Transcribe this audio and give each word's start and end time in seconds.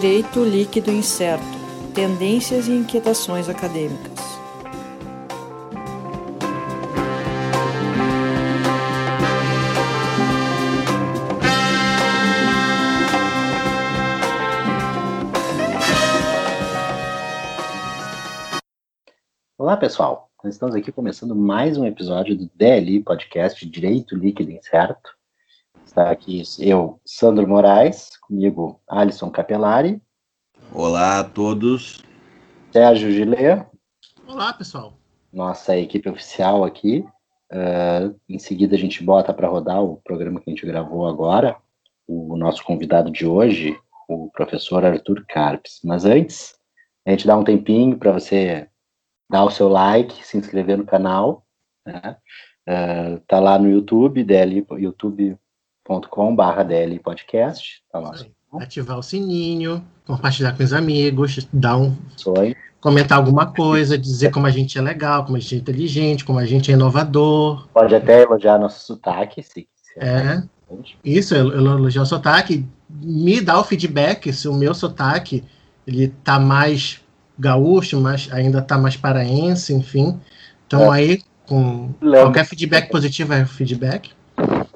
Direito 0.00 0.42
Líquido 0.42 0.90
Incerto 0.90 1.44
Tendências 1.94 2.66
e 2.68 2.72
Inquietações 2.72 3.50
Acadêmicas. 3.50 4.18
Olá, 19.58 19.76
pessoal. 19.76 20.30
Nós 20.42 20.54
estamos 20.54 20.74
aqui 20.74 20.90
começando 20.90 21.36
mais 21.36 21.76
um 21.76 21.84
episódio 21.84 22.34
do 22.34 22.50
DLI 22.54 23.02
Podcast 23.02 23.68
Direito 23.68 24.16
Líquido 24.16 24.50
Incerto. 24.50 25.19
Está 25.90 26.08
aqui 26.08 26.40
eu, 26.60 27.00
Sandro 27.04 27.48
Moraes, 27.48 28.16
comigo 28.18 28.80
Alisson 28.86 29.28
Capelari. 29.28 30.00
Olá 30.72 31.18
a 31.18 31.24
todos. 31.24 32.00
Sérgio 32.70 33.10
Gilea. 33.10 33.68
Olá, 34.24 34.52
pessoal. 34.52 34.92
Nossa 35.32 35.76
equipe 35.76 36.08
oficial 36.08 36.62
aqui. 36.62 37.04
Uh, 37.50 38.16
em 38.28 38.38
seguida 38.38 38.76
a 38.76 38.78
gente 38.78 39.02
bota 39.02 39.34
para 39.34 39.48
rodar 39.48 39.82
o 39.82 39.96
programa 40.04 40.40
que 40.40 40.48
a 40.48 40.54
gente 40.54 40.64
gravou 40.64 41.08
agora. 41.08 41.56
O 42.06 42.36
nosso 42.36 42.62
convidado 42.62 43.10
de 43.10 43.26
hoje, 43.26 43.76
o 44.08 44.30
professor 44.30 44.84
Arthur 44.84 45.24
Carpes. 45.28 45.80
Mas 45.82 46.04
antes, 46.04 46.54
a 47.04 47.10
gente 47.10 47.26
dá 47.26 47.36
um 47.36 47.42
tempinho 47.42 47.98
para 47.98 48.12
você 48.12 48.68
dar 49.28 49.42
o 49.42 49.50
seu 49.50 49.68
like, 49.68 50.24
se 50.24 50.38
inscrever 50.38 50.78
no 50.78 50.86
canal. 50.86 51.44
Né? 51.84 52.16
Uh, 52.68 53.18
tá 53.26 53.40
lá 53.40 53.58
no 53.58 53.68
YouTube, 53.68 54.22
DL, 54.22 54.64
YouTube 54.78 55.36
youtube.com.br 55.90 56.62
DL 56.66 56.98
Podcast. 57.00 57.82
Tá 57.92 57.98
lá. 57.98 58.14
Ativar 58.54 58.98
o 58.98 59.02
sininho, 59.02 59.84
compartilhar 60.06 60.56
com 60.56 60.62
os 60.62 60.72
amigos, 60.72 61.48
dar 61.52 61.76
um. 61.76 61.96
Sonho. 62.16 62.54
Comentar 62.80 63.18
alguma 63.18 63.52
coisa, 63.52 63.98
dizer 63.98 64.30
como 64.30 64.46
a 64.46 64.50
gente 64.50 64.78
é 64.78 64.80
legal, 64.80 65.24
como 65.24 65.36
a 65.36 65.40
gente 65.40 65.54
é 65.54 65.58
inteligente, 65.58 66.24
como 66.24 66.38
a 66.38 66.46
gente 66.46 66.70
é 66.70 66.74
inovador. 66.74 67.68
Pode 67.74 67.94
até 67.94 68.22
elogiar 68.22 68.58
nosso 68.58 68.86
sotaque, 68.86 69.42
se 69.42 69.68
É. 69.98 70.42
Isso, 71.04 71.34
elogiar 71.34 72.02
o 72.02 72.06
sotaque. 72.06 72.64
Me 72.88 73.40
dá 73.40 73.58
o 73.58 73.64
feedback 73.64 74.32
se 74.32 74.48
o 74.48 74.54
meu 74.54 74.72
sotaque 74.72 75.44
ele 75.86 76.08
tá 76.24 76.38
mais 76.38 77.02
gaúcho, 77.38 78.00
mas 78.00 78.32
ainda 78.32 78.62
tá 78.62 78.78
mais 78.78 78.96
paraense, 78.96 79.74
enfim. 79.74 80.18
Então 80.66 80.94
é. 80.94 80.98
aí, 80.98 81.22
com 81.46 81.90
Lembra. 82.00 82.22
qualquer 82.22 82.46
feedback 82.46 82.90
positivo 82.90 83.34
é 83.34 83.44
feedback. 83.44 84.12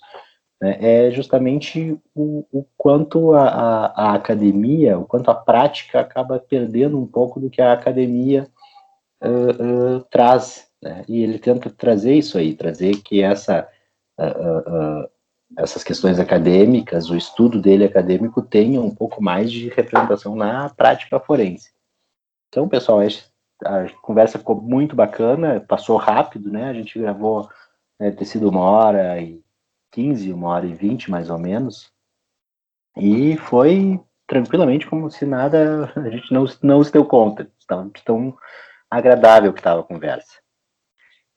né, 0.60 0.78
é 0.80 1.12
justamente 1.12 2.00
o, 2.16 2.46
o 2.52 2.66
quanto 2.76 3.34
a, 3.34 3.48
a, 3.48 3.86
a, 3.86 4.16
academia, 4.16 4.98
o 4.98 5.06
quanto 5.06 5.30
a 5.30 5.36
prática 5.36 6.00
acaba 6.00 6.40
perdendo 6.40 7.00
um 7.00 7.06
pouco 7.06 7.40
do 7.40 7.50
que 7.50 7.62
a 7.62 7.74
academia 7.74 8.48
uh, 9.24 9.98
uh, 9.98 10.00
traz. 10.10 10.68
Né, 10.82 11.06
e 11.08 11.22
ele 11.22 11.38
tenta 11.38 11.70
trazer 11.70 12.16
isso 12.16 12.38
aí, 12.38 12.56
trazer 12.56 13.02
que 13.04 13.22
essa, 13.22 13.68
uh, 14.20 15.08
essas 15.58 15.84
questões 15.84 16.20
acadêmicas, 16.20 17.10
o 17.10 17.16
estudo 17.16 17.62
dele 17.62 17.86
acadêmico 17.86 18.42
tenha 18.42 18.82
um 18.82 18.94
pouco 18.94 19.22
mais 19.22 19.52
de 19.52 19.70
representação 19.70 20.36
na 20.36 20.70
prática 20.70 21.20
forense. 21.20 21.72
Então, 22.50 22.68
pessoal, 22.68 23.04
este 23.04 23.26
a 23.64 23.90
conversa 24.02 24.40
ficou 24.40 24.60
muito 24.60 24.96
bacana, 24.96 25.60
passou 25.62 25.98
rápido, 25.98 26.52
né? 26.52 26.70
A 26.70 26.74
gente 26.74 27.00
gravou, 27.00 27.50
né, 28.00 28.12
ter 28.12 28.26
sido 28.26 28.50
uma 28.50 28.62
hora 28.62 29.22
e 29.22 29.44
quinze, 29.92 30.34
uma 30.34 30.50
hora 30.50 30.66
e 30.66 30.74
vinte, 30.74 31.10
mais 31.10 31.30
ou 31.30 31.38
menos. 31.38 31.92
E 32.98 33.38
foi 33.38 34.00
tranquilamente 34.28 34.88
como 34.88 35.10
se 35.10 35.26
nada, 35.26 35.92
a 35.96 36.10
gente 36.10 36.34
não, 36.34 36.46
não 36.62 36.84
se 36.84 36.92
deu 36.92 37.06
conta. 37.06 37.50
Tão, 37.68 37.90
tão 37.90 38.38
agradável 38.90 39.54
que 39.54 39.60
estava 39.60 39.82
a 39.82 39.86
conversa. 39.86 40.40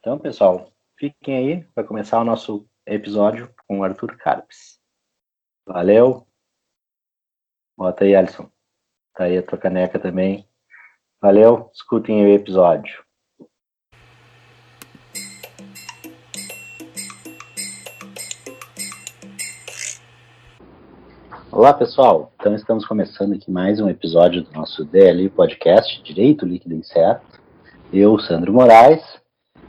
Então, 0.00 0.19
pessoal, 0.19 0.73
fiquem 0.97 1.37
aí, 1.37 1.69
vai 1.75 1.85
começar 1.85 2.21
o 2.21 2.25
nosso 2.25 2.69
episódio 2.87 3.53
com 3.67 3.81
o 3.81 3.85
Arthur 3.85 4.17
Carpes. 4.17 4.79
Valeu. 5.67 6.26
Bota 7.76 8.05
aí, 8.05 8.14
Alisson. 8.14 8.50
Tá 9.14 9.25
aí 9.25 9.38
a 9.38 9.43
tua 9.43 9.59
caneca 9.59 9.99
também. 9.99 10.48
Valeu, 11.20 11.69
escutem 11.75 12.25
o 12.25 12.29
episódio. 12.29 13.03
Olá, 21.50 21.75
pessoal. 21.75 22.32
Então, 22.38 22.55
estamos 22.55 22.87
começando 22.87 23.32
aqui 23.32 23.50
mais 23.50 23.81
um 23.81 23.88
episódio 23.88 24.44
do 24.44 24.53
nosso 24.53 24.85
DLI 24.85 25.29
Podcast, 25.29 26.00
Direito 26.05 26.47
Líquido 26.47 26.76
Incerto. 26.76 27.41
Eu, 27.93 28.17
Sandro 28.21 28.53
Moraes, 28.53 29.03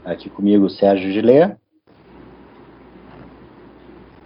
aqui 0.04 0.30
comigo 0.30 0.70
Sérgio 0.70 1.10
Gilê. 1.10 1.56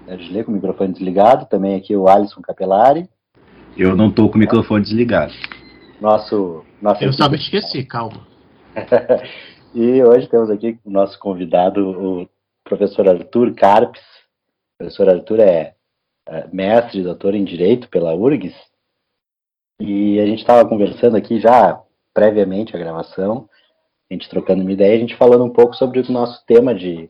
Sérgio 0.04 0.26
Gilê 0.26 0.44
com 0.44 0.52
o 0.52 0.54
microfone 0.54 0.92
desligado. 0.92 1.46
Também 1.46 1.74
aqui 1.74 1.96
o 1.96 2.06
Alisson 2.06 2.42
Capelari. 2.42 3.08
Eu 3.78 3.96
não 3.96 4.08
estou 4.08 4.28
com 4.28 4.36
o 4.36 4.40
microfone 4.40 4.84
desligado. 4.84 5.32
Nosso 6.04 6.62
nossa 6.82 7.02
Eu 7.02 7.14
só 7.14 7.30
me 7.30 7.36
esqueci, 7.36 7.82
calma. 7.82 8.26
e 9.74 10.04
hoje 10.04 10.28
temos 10.28 10.50
aqui 10.50 10.78
o 10.84 10.90
nosso 10.90 11.18
convidado, 11.18 11.80
o 11.80 12.28
professor 12.62 13.08
Arthur 13.08 13.54
Carpes. 13.54 14.02
O 14.02 14.78
professor 14.80 15.08
Arthur 15.08 15.40
é, 15.40 15.74
é 16.28 16.46
mestre 16.52 17.00
e 17.00 17.02
doutor 17.02 17.34
em 17.34 17.42
Direito 17.42 17.88
pela 17.88 18.14
URGS. 18.14 18.54
E 19.80 20.20
a 20.20 20.26
gente 20.26 20.40
estava 20.40 20.68
conversando 20.68 21.16
aqui 21.16 21.40
já 21.40 21.80
previamente 22.12 22.76
a 22.76 22.78
gravação 22.78 23.48
a 24.10 24.14
gente 24.14 24.28
trocando 24.28 24.60
uma 24.60 24.72
ideia, 24.72 24.94
a 24.94 25.00
gente 25.00 25.16
falando 25.16 25.42
um 25.42 25.50
pouco 25.50 25.74
sobre 25.74 26.00
o 26.00 26.12
nosso 26.12 26.44
tema 26.44 26.74
de, 26.74 27.08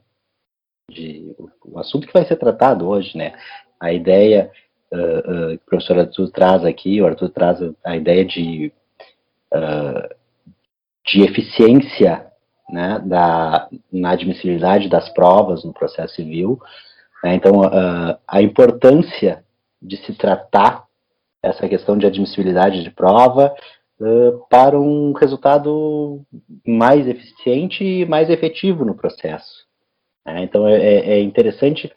de 0.88 1.35
o 1.64 1.81
assunto 1.81 2.06
que 2.06 2.12
vai 2.12 2.25
ser 2.25 2.37
tratado 2.37 2.87
hoje, 2.87 3.19
né? 3.19 3.35
A 3.81 3.93
ideia 3.93 4.52
uh, 4.93 4.96
uh, 4.96 5.58
que 5.58 5.64
o 5.64 5.67
professor 5.67 5.99
Arthur 5.99 6.31
traz 6.31 6.64
aqui, 6.64 7.02
o 7.02 7.06
Arthur 7.06 7.31
traz 7.31 7.58
a 7.85 7.96
ideia 7.96 8.25
de, 8.25 8.73
uh, 9.52 10.14
de 11.06 11.23
eficiência 11.23 12.26
né, 12.70 13.02
da, 13.05 13.69
na 13.93 14.11
admissibilidade 14.11 14.88
das 14.88 15.08
provas 15.11 15.64
no 15.64 15.73
processo 15.73 16.14
civil. 16.14 16.61
Né? 17.23 17.35
Então, 17.35 17.62
a 18.26 18.43
importância 18.43 19.44
de 19.81 19.99
se 19.99 20.14
tratar 20.14 20.85
essa 21.43 21.69
questão 21.69 21.96
de 21.99 22.06
admissibilidade 22.06 22.82
de 22.82 22.91
prova 22.91 23.55
uh, 24.00 24.46
para 24.49 24.81
um 24.81 25.12
resultado 25.12 26.23
mais 26.67 27.06
eficiente 27.06 27.85
e 27.85 28.06
mais 28.06 28.31
efetivo 28.31 28.85
no 28.85 28.94
processo. 28.94 29.67
Né? 30.25 30.43
Então 30.43 30.67
é, 30.67 30.76
é, 30.76 31.11
é 31.12 31.20
interessante 31.20 31.93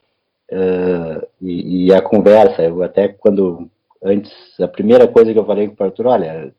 uh, 0.52 1.28
e, 1.42 1.88
e, 1.88 1.94
a 1.94 2.02
conversa, 2.02 2.64
eu 2.64 2.84
até 2.84 3.08
quando 3.08 3.70
antes, 4.04 4.32
a 4.60 4.68
primeira 4.68 5.08
coisa 5.08 5.32
que 5.32 5.40
eu 5.40 5.46
falei 5.46 5.70
com 5.70 5.82
o 5.82 5.88
Arthur, 5.88 6.08
olha, 6.08 6.54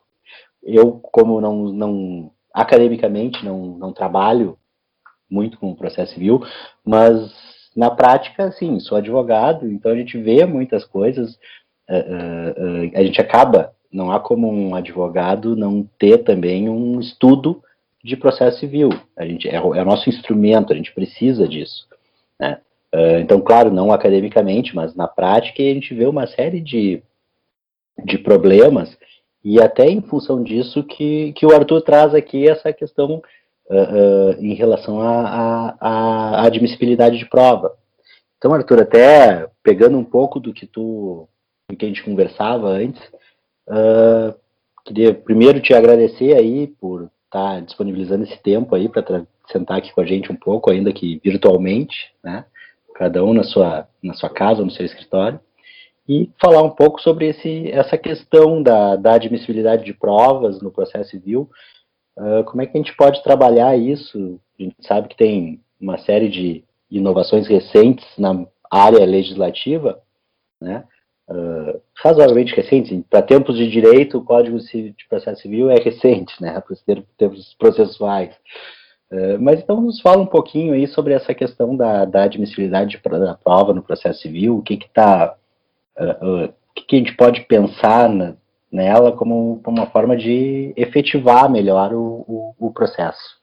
eu 0.62 0.93
como 0.93 1.40
não, 1.40 1.64
não 1.72 2.32
academicamente 2.52 3.44
não, 3.44 3.78
não 3.78 3.93
trabalho 3.93 4.58
muito 5.31 5.58
com 5.58 5.70
o 5.70 5.76
processo 5.76 6.14
civil, 6.14 6.43
mas 6.84 7.31
na 7.76 7.90
prática, 7.90 8.50
sim, 8.52 8.81
sou 8.81 8.99
advogado, 8.99 9.70
então 9.70 9.93
a 9.93 9.96
gente 9.96 10.19
vê 10.19 10.44
muitas 10.44 10.84
coisas, 10.84 11.34
uh, 11.88 12.90
uh, 12.90 12.90
a 12.94 13.02
gente 13.05 13.20
acaba, 13.20 13.72
não 13.93 14.10
há 14.10 14.19
como 14.19 14.50
um 14.50 14.75
advogado 14.75 15.55
não 15.55 15.88
ter 15.99 16.19
também 16.19 16.69
um 16.69 16.99
estudo 16.99 17.62
de 18.02 18.16
processo 18.16 18.58
civil. 18.58 18.88
A 19.16 19.25
gente 19.25 19.49
é, 19.49 19.56
é 19.56 19.61
o 19.61 19.84
nosso 19.84 20.08
instrumento, 20.08 20.72
a 20.72 20.76
gente 20.76 20.93
precisa 20.93 21.46
disso. 21.46 21.87
Né? 22.40 22.58
Uh, 22.94 23.20
então, 23.20 23.40
claro, 23.40 23.70
não 23.70 23.93
academicamente, 23.93 24.75
mas 24.75 24.94
na 24.94 25.06
prática 25.06 25.62
a 25.62 25.66
gente 25.66 25.94
vê 25.94 26.06
uma 26.06 26.26
série 26.26 26.61
de, 26.61 27.02
de 28.04 28.19
problemas 28.19 28.96
e 29.44 29.61
até 29.61 29.87
em 29.87 30.00
função 30.00 30.43
disso 30.43 30.82
que, 30.82 31.32
que 31.32 31.46
o 31.46 31.55
Arthur 31.55 31.81
traz 31.82 32.14
aqui 32.14 32.49
essa 32.49 32.73
questão 32.73 33.23
uh, 33.70 33.75
uh, 33.75 34.44
em 34.44 34.55
relação 34.55 35.00
à 35.00 36.44
admissibilidade 36.44 37.19
de 37.19 37.26
prova. 37.26 37.73
Então, 38.37 38.52
Arthur, 38.52 38.82
até 38.82 39.49
pegando 39.62 39.99
um 39.99 40.05
pouco 40.05 40.38
do 40.38 40.52
que 40.52 40.67
tu 40.67 41.29
do 41.70 41.76
que 41.76 41.85
a 41.85 41.88
gente 41.88 42.02
conversava 42.02 42.69
antes, 42.69 43.00
uh, 43.69 44.35
queria 44.85 45.12
primeiro 45.12 45.61
te 45.61 45.75
agradecer 45.75 46.35
aí 46.35 46.67
por 46.67 47.11
estar 47.26 47.56
tá 47.56 47.61
disponibilizando 47.61 48.25
esse 48.25 48.43
tempo 48.43 48.75
aí 48.75 48.88
para 48.88 49.26
sentar 49.52 49.79
aqui 49.79 49.93
com 49.93 50.00
a 50.00 50.06
gente 50.06 50.32
um 50.32 50.37
pouco, 50.37 50.70
ainda 50.70 50.93
que 50.93 51.20
virtualmente, 51.23 52.12
né? 52.25 52.44
Cada 52.94 53.23
um 53.23 53.35
na 53.35 53.44
sua, 53.44 53.87
na 54.02 54.14
sua 54.14 54.31
casa, 54.31 54.64
no 54.64 54.70
seu 54.70 54.85
escritório, 54.85 55.38
e 56.08 56.31
falar 56.40 56.62
um 56.62 56.70
pouco 56.70 57.00
sobre 57.02 57.28
esse, 57.28 57.70
essa 57.70 57.99
questão 57.99 58.62
da, 58.62 58.96
da 58.96 59.12
admissibilidade 59.12 59.84
de 59.84 59.93
provas 59.93 60.62
no 60.62 60.70
processo 60.70 61.10
civil. 61.10 61.50
Uh, 62.16 62.43
como 62.44 62.62
é 62.62 62.66
que 62.66 62.76
a 62.76 62.81
gente 62.81 62.96
pode 62.96 63.22
trabalhar 63.22 63.76
isso? 63.76 64.40
A 64.58 64.62
gente 64.62 64.76
sabe 64.81 65.08
que 65.08 65.16
tem 65.16 65.60
uma 65.78 65.99
série 65.99 66.28
de 66.28 66.64
inovações 66.90 67.46
recentes 67.46 68.06
na 68.16 68.46
área 68.70 69.05
legislativa, 69.05 70.00
né? 70.60 70.84
Uh, 71.28 71.78
razoavelmente 71.94 72.56
recentes. 72.56 73.04
Para 73.11 73.20
tempos 73.20 73.56
de 73.56 73.70
direito, 73.70 74.16
o 74.16 74.25
Código 74.25 74.58
de 74.58 74.94
Processo 75.11 75.43
Civil 75.43 75.70
é 75.70 75.76
recente, 75.78 76.34
né? 76.40 76.58
Para 76.58 76.72
os 76.72 76.82
tempos 77.19 77.54
processuais. 77.58 78.34
Uh, 79.12 79.38
mas 79.38 79.61
então 79.61 79.78
nos 79.81 80.00
fala 80.00 80.22
um 80.22 80.26
pouquinho 80.26 80.72
aí 80.72 80.87
sobre 80.87 81.12
essa 81.12 81.34
questão 81.34 81.76
da, 81.76 82.06
da 82.06 82.22
admissibilidade 82.25 82.99
da 83.04 83.34
prova 83.34 83.75
no 83.75 83.82
processo 83.82 84.22
civil, 84.22 84.56
o 84.56 84.62
que 84.62 84.78
que 84.78 84.88
está, 85.98 86.24
uh, 86.24 86.44
o 86.44 86.84
que, 86.86 86.96
a 86.96 86.98
gente 86.98 87.16
pode 87.16 87.40
pensar 87.42 88.08
na, 88.08 88.34
nela 88.70 89.12
como, 89.12 89.60
como, 89.62 89.78
uma 89.78 89.90
forma 89.90 90.16
de 90.16 90.72
efetivar 90.76 91.50
melhor 91.50 91.92
o, 91.92 92.24
o, 92.26 92.54
o 92.58 92.72
processo. 92.72 93.38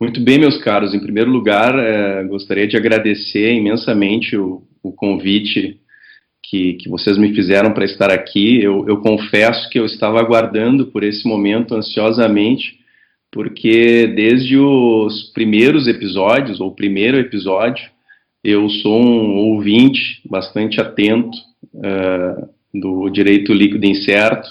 Muito 0.00 0.20
bem, 0.20 0.38
meus 0.38 0.58
caros. 0.62 0.94
Em 0.94 1.00
primeiro 1.00 1.30
lugar, 1.30 1.78
eh, 1.78 2.24
gostaria 2.24 2.66
de 2.66 2.76
agradecer 2.76 3.52
imensamente 3.54 4.36
o, 4.36 4.62
o 4.82 4.92
convite 4.92 5.80
que, 6.42 6.74
que 6.74 6.88
vocês 6.88 7.16
me 7.16 7.34
fizeram 7.34 7.72
para 7.72 7.84
estar 7.84 8.10
aqui. 8.10 8.62
Eu, 8.62 8.86
eu 8.88 8.98
confesso 8.98 9.68
que 9.70 9.78
eu 9.78 9.86
estava 9.86 10.20
aguardando 10.20 10.88
por 10.88 11.02
esse 11.02 11.26
momento 11.26 11.74
ansiosamente, 11.74 12.78
porque 13.32 14.06
desde 14.08 14.58
os 14.58 15.32
primeiros 15.32 15.86
episódios, 15.86 16.60
ou 16.60 16.74
primeiro 16.74 17.16
episódio, 17.16 17.90
eu 18.44 18.68
sou 18.68 19.00
um 19.00 19.38
ouvinte 19.52 20.20
bastante 20.28 20.78
atento 20.78 21.36
uh, 21.74 22.48
do 22.74 23.08
direito 23.08 23.54
líquido 23.54 23.86
incerto, 23.86 24.46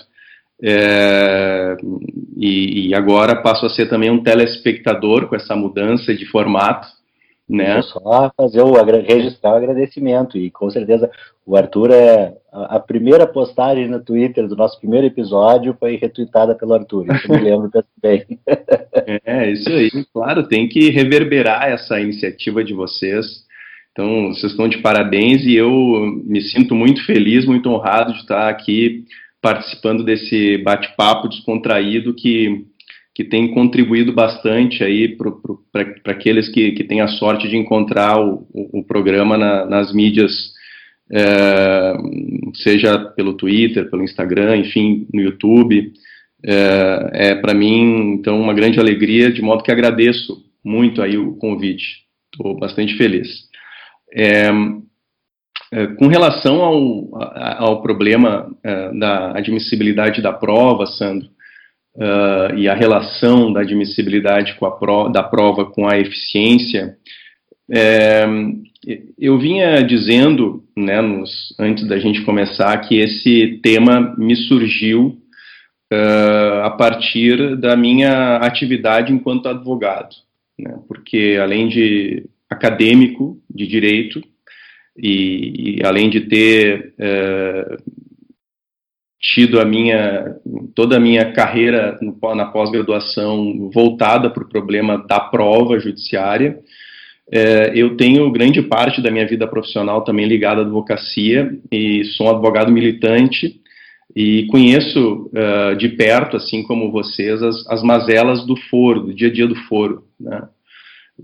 uh, 0.63 2.01
e, 2.35 2.89
e, 2.89 2.95
agora 2.95 3.41
passo 3.41 3.67
a 3.67 3.69
ser 3.69 3.87
também 3.87 4.09
um 4.09 4.23
telespectador 4.23 5.27
com 5.27 5.35
essa 5.35 5.55
mudança 5.55 6.13
de 6.13 6.25
formato, 6.25 6.87
né? 7.47 7.73
Vou 7.73 7.83
só 7.83 8.31
fazer 8.35 8.61
o 8.61 8.73
registrar 9.01 9.51
o 9.51 9.57
agradecimento 9.57 10.37
e 10.37 10.49
com 10.49 10.69
certeza 10.71 11.11
o 11.45 11.57
Arthur 11.57 11.91
é 11.91 12.33
a, 12.51 12.77
a, 12.77 12.79
primeira 12.79 13.27
postagem 13.27 13.87
no 13.87 13.99
Twitter 13.99 14.47
do 14.47 14.55
nosso 14.55 14.79
primeiro 14.79 15.05
episódio 15.05 15.75
foi 15.77 15.97
retweetada 15.97 16.55
pelo 16.55 16.73
Arthur, 16.73 17.05
isso 17.13 17.29
me 17.29 17.39
lembro 17.39 17.69
bem. 18.01 18.25
é, 19.25 19.51
isso 19.51 19.69
aí, 19.69 19.91
claro, 20.13 20.47
tem 20.47 20.69
que 20.69 20.89
reverberar 20.89 21.69
essa 21.69 21.99
iniciativa 21.99 22.63
de 22.63 22.73
vocês. 22.73 23.42
Então, 23.93 24.33
vocês 24.33 24.51
estão 24.51 24.67
de 24.67 24.79
parabéns 24.79 25.45
e 25.45 25.55
eu 25.55 26.21
me 26.25 26.41
sinto 26.41 26.75
muito 26.75 27.05
feliz, 27.05 27.45
muito 27.45 27.69
honrado 27.69 28.11
de 28.11 28.19
estar 28.19 28.49
aqui 28.49 29.05
participando 29.41 30.03
desse 30.03 30.57
bate-papo 30.57 31.29
descontraído 31.29 32.13
que 32.13 32.65
que 33.15 33.23
tem 33.23 33.53
contribuído 33.53 34.11
bastante 34.11 34.83
aí 34.83 35.15
para 35.15 36.11
aqueles 36.11 36.49
que, 36.49 36.71
que 36.71 36.83
têm 36.83 37.01
a 37.01 37.07
sorte 37.07 37.47
de 37.47 37.55
encontrar 37.55 38.19
o, 38.19 38.47
o, 38.51 38.79
o 38.79 38.83
programa 38.83 39.37
na, 39.37 39.65
nas 39.65 39.93
mídias, 39.93 40.31
é, 41.11 41.93
seja 42.55 42.97
pelo 43.15 43.35
Twitter, 43.35 43.89
pelo 43.89 44.03
Instagram, 44.03 44.57
enfim, 44.57 45.07
no 45.13 45.21
YouTube. 45.21 45.93
É, 46.43 47.09
é 47.31 47.35
para 47.35 47.53
mim, 47.53 48.15
então, 48.15 48.41
uma 48.41 48.53
grande 48.53 48.79
alegria, 48.79 49.31
de 49.31 49.43
modo 49.43 49.63
que 49.63 49.71
agradeço 49.71 50.43
muito 50.65 51.01
aí 51.01 51.15
o 51.15 51.35
convite. 51.35 52.03
Estou 52.33 52.57
bastante 52.57 52.97
feliz. 52.97 53.27
É, 54.15 54.49
é, 55.71 55.87
com 55.87 56.07
relação 56.07 56.61
ao, 56.61 57.09
ao 57.57 57.81
problema 57.81 58.55
é, 58.63 58.91
da 58.97 59.37
admissibilidade 59.37 60.21
da 60.21 60.31
prova, 60.31 60.85
Sandro, 60.85 61.27
uh, 61.95 62.55
e 62.55 62.67
a 62.67 62.73
relação 62.73 63.51
da 63.51 63.61
admissibilidade 63.61 64.55
pro, 64.57 65.09
da 65.09 65.23
prova 65.23 65.65
com 65.65 65.87
a 65.87 65.97
eficiência, 65.97 66.97
é, 67.71 68.25
eu 69.17 69.39
vinha 69.39 69.81
dizendo, 69.81 70.63
né, 70.75 71.01
nos, 71.01 71.55
antes 71.59 71.87
da 71.87 71.97
gente 71.97 72.23
começar, 72.23 72.77
que 72.79 72.99
esse 72.99 73.59
tema 73.63 74.13
me 74.17 74.35
surgiu 74.35 75.17
uh, 75.91 76.63
a 76.63 76.71
partir 76.71 77.55
da 77.57 77.75
minha 77.75 78.37
atividade 78.37 79.13
enquanto 79.13 79.47
advogado, 79.47 80.15
né, 80.59 80.77
porque 80.87 81.39
além 81.41 81.67
de 81.69 82.25
acadêmico 82.53 83.41
de 83.49 83.67
direito 83.67 84.21
e, 84.97 85.79
e 85.79 85.85
além 85.85 86.09
de 86.09 86.21
ter 86.21 86.93
uh, 86.99 87.77
tido 89.19 89.59
a 89.59 89.65
minha 89.65 90.35
toda 90.75 90.97
a 90.97 90.99
minha 90.99 91.31
carreira 91.31 91.97
na 92.35 92.45
pós-graduação 92.45 93.69
voltada 93.73 94.29
para 94.29 94.43
o 94.43 94.49
problema 94.49 94.97
da 94.97 95.19
prova 95.19 95.79
judiciária. 95.79 96.59
É, 97.31 97.71
eu 97.73 97.95
tenho 97.95 98.29
grande 98.31 98.61
parte 98.61 99.01
da 99.01 99.09
minha 99.09 99.25
vida 99.25 99.47
profissional 99.47 100.03
também 100.03 100.27
ligada 100.27 100.61
à 100.61 100.63
advocacia 100.63 101.57
e 101.71 102.03
sou 102.03 102.27
um 102.27 102.31
advogado 102.31 102.69
militante 102.69 103.61
e 104.15 104.45
conheço 104.47 105.31
uh, 105.31 105.75
de 105.75 105.89
perto, 105.89 106.37
assim 106.37 106.61
como 106.63 106.91
vocês, 106.91 107.41
as, 107.41 107.65
as 107.67 107.81
mazelas 107.81 108.45
do 108.45 108.55
foro, 108.69 109.01
do 109.01 109.13
dia 109.13 109.29
a 109.29 109.33
dia 109.33 109.47
do 109.47 109.55
foro. 109.55 110.03
Né? 110.19 110.41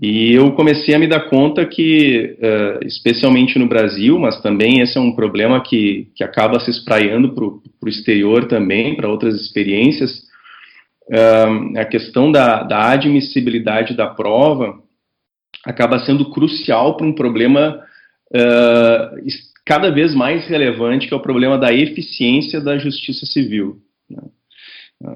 E 0.00 0.32
eu 0.32 0.52
comecei 0.52 0.94
a 0.94 0.98
me 0.98 1.08
dar 1.08 1.28
conta 1.28 1.66
que, 1.66 2.36
uh, 2.38 2.86
especialmente 2.86 3.58
no 3.58 3.66
Brasil, 3.66 4.18
mas 4.18 4.40
também 4.40 4.80
esse 4.80 4.96
é 4.96 5.00
um 5.00 5.14
problema 5.14 5.60
que, 5.62 6.08
que 6.14 6.22
acaba 6.22 6.60
se 6.60 6.70
espraiando 6.70 7.34
para 7.34 7.44
o 7.44 7.88
exterior 7.88 8.46
também, 8.46 8.94
para 8.94 9.08
outras 9.08 9.34
experiências, 9.34 10.22
uh, 11.08 11.78
a 11.78 11.84
questão 11.84 12.30
da, 12.30 12.62
da 12.62 12.90
admissibilidade 12.90 13.96
da 13.96 14.06
prova 14.06 14.78
acaba 15.64 15.98
sendo 15.98 16.30
crucial 16.30 16.96
para 16.96 17.06
um 17.06 17.14
problema 17.14 17.82
uh, 18.32 19.26
cada 19.66 19.90
vez 19.90 20.14
mais 20.14 20.46
relevante, 20.46 21.08
que 21.08 21.14
é 21.14 21.16
o 21.16 21.22
problema 21.22 21.58
da 21.58 21.72
eficiência 21.72 22.60
da 22.60 22.78
justiça 22.78 23.26
civil. 23.26 23.78
Né? 24.08 24.22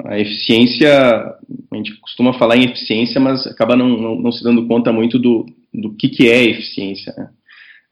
A 0.07 0.19
eficiência, 0.19 0.91
a 0.91 1.77
gente 1.77 1.95
costuma 2.01 2.33
falar 2.33 2.57
em 2.57 2.65
eficiência, 2.65 3.21
mas 3.21 3.47
acaba 3.47 3.77
não, 3.77 3.89
não, 3.89 4.15
não 4.17 4.33
se 4.33 4.43
dando 4.43 4.67
conta 4.67 4.91
muito 4.91 5.19
do, 5.19 5.45
do 5.73 5.95
que, 5.95 6.09
que 6.09 6.29
é 6.29 6.43
eficiência. 6.43 7.13
Né? 7.17 7.29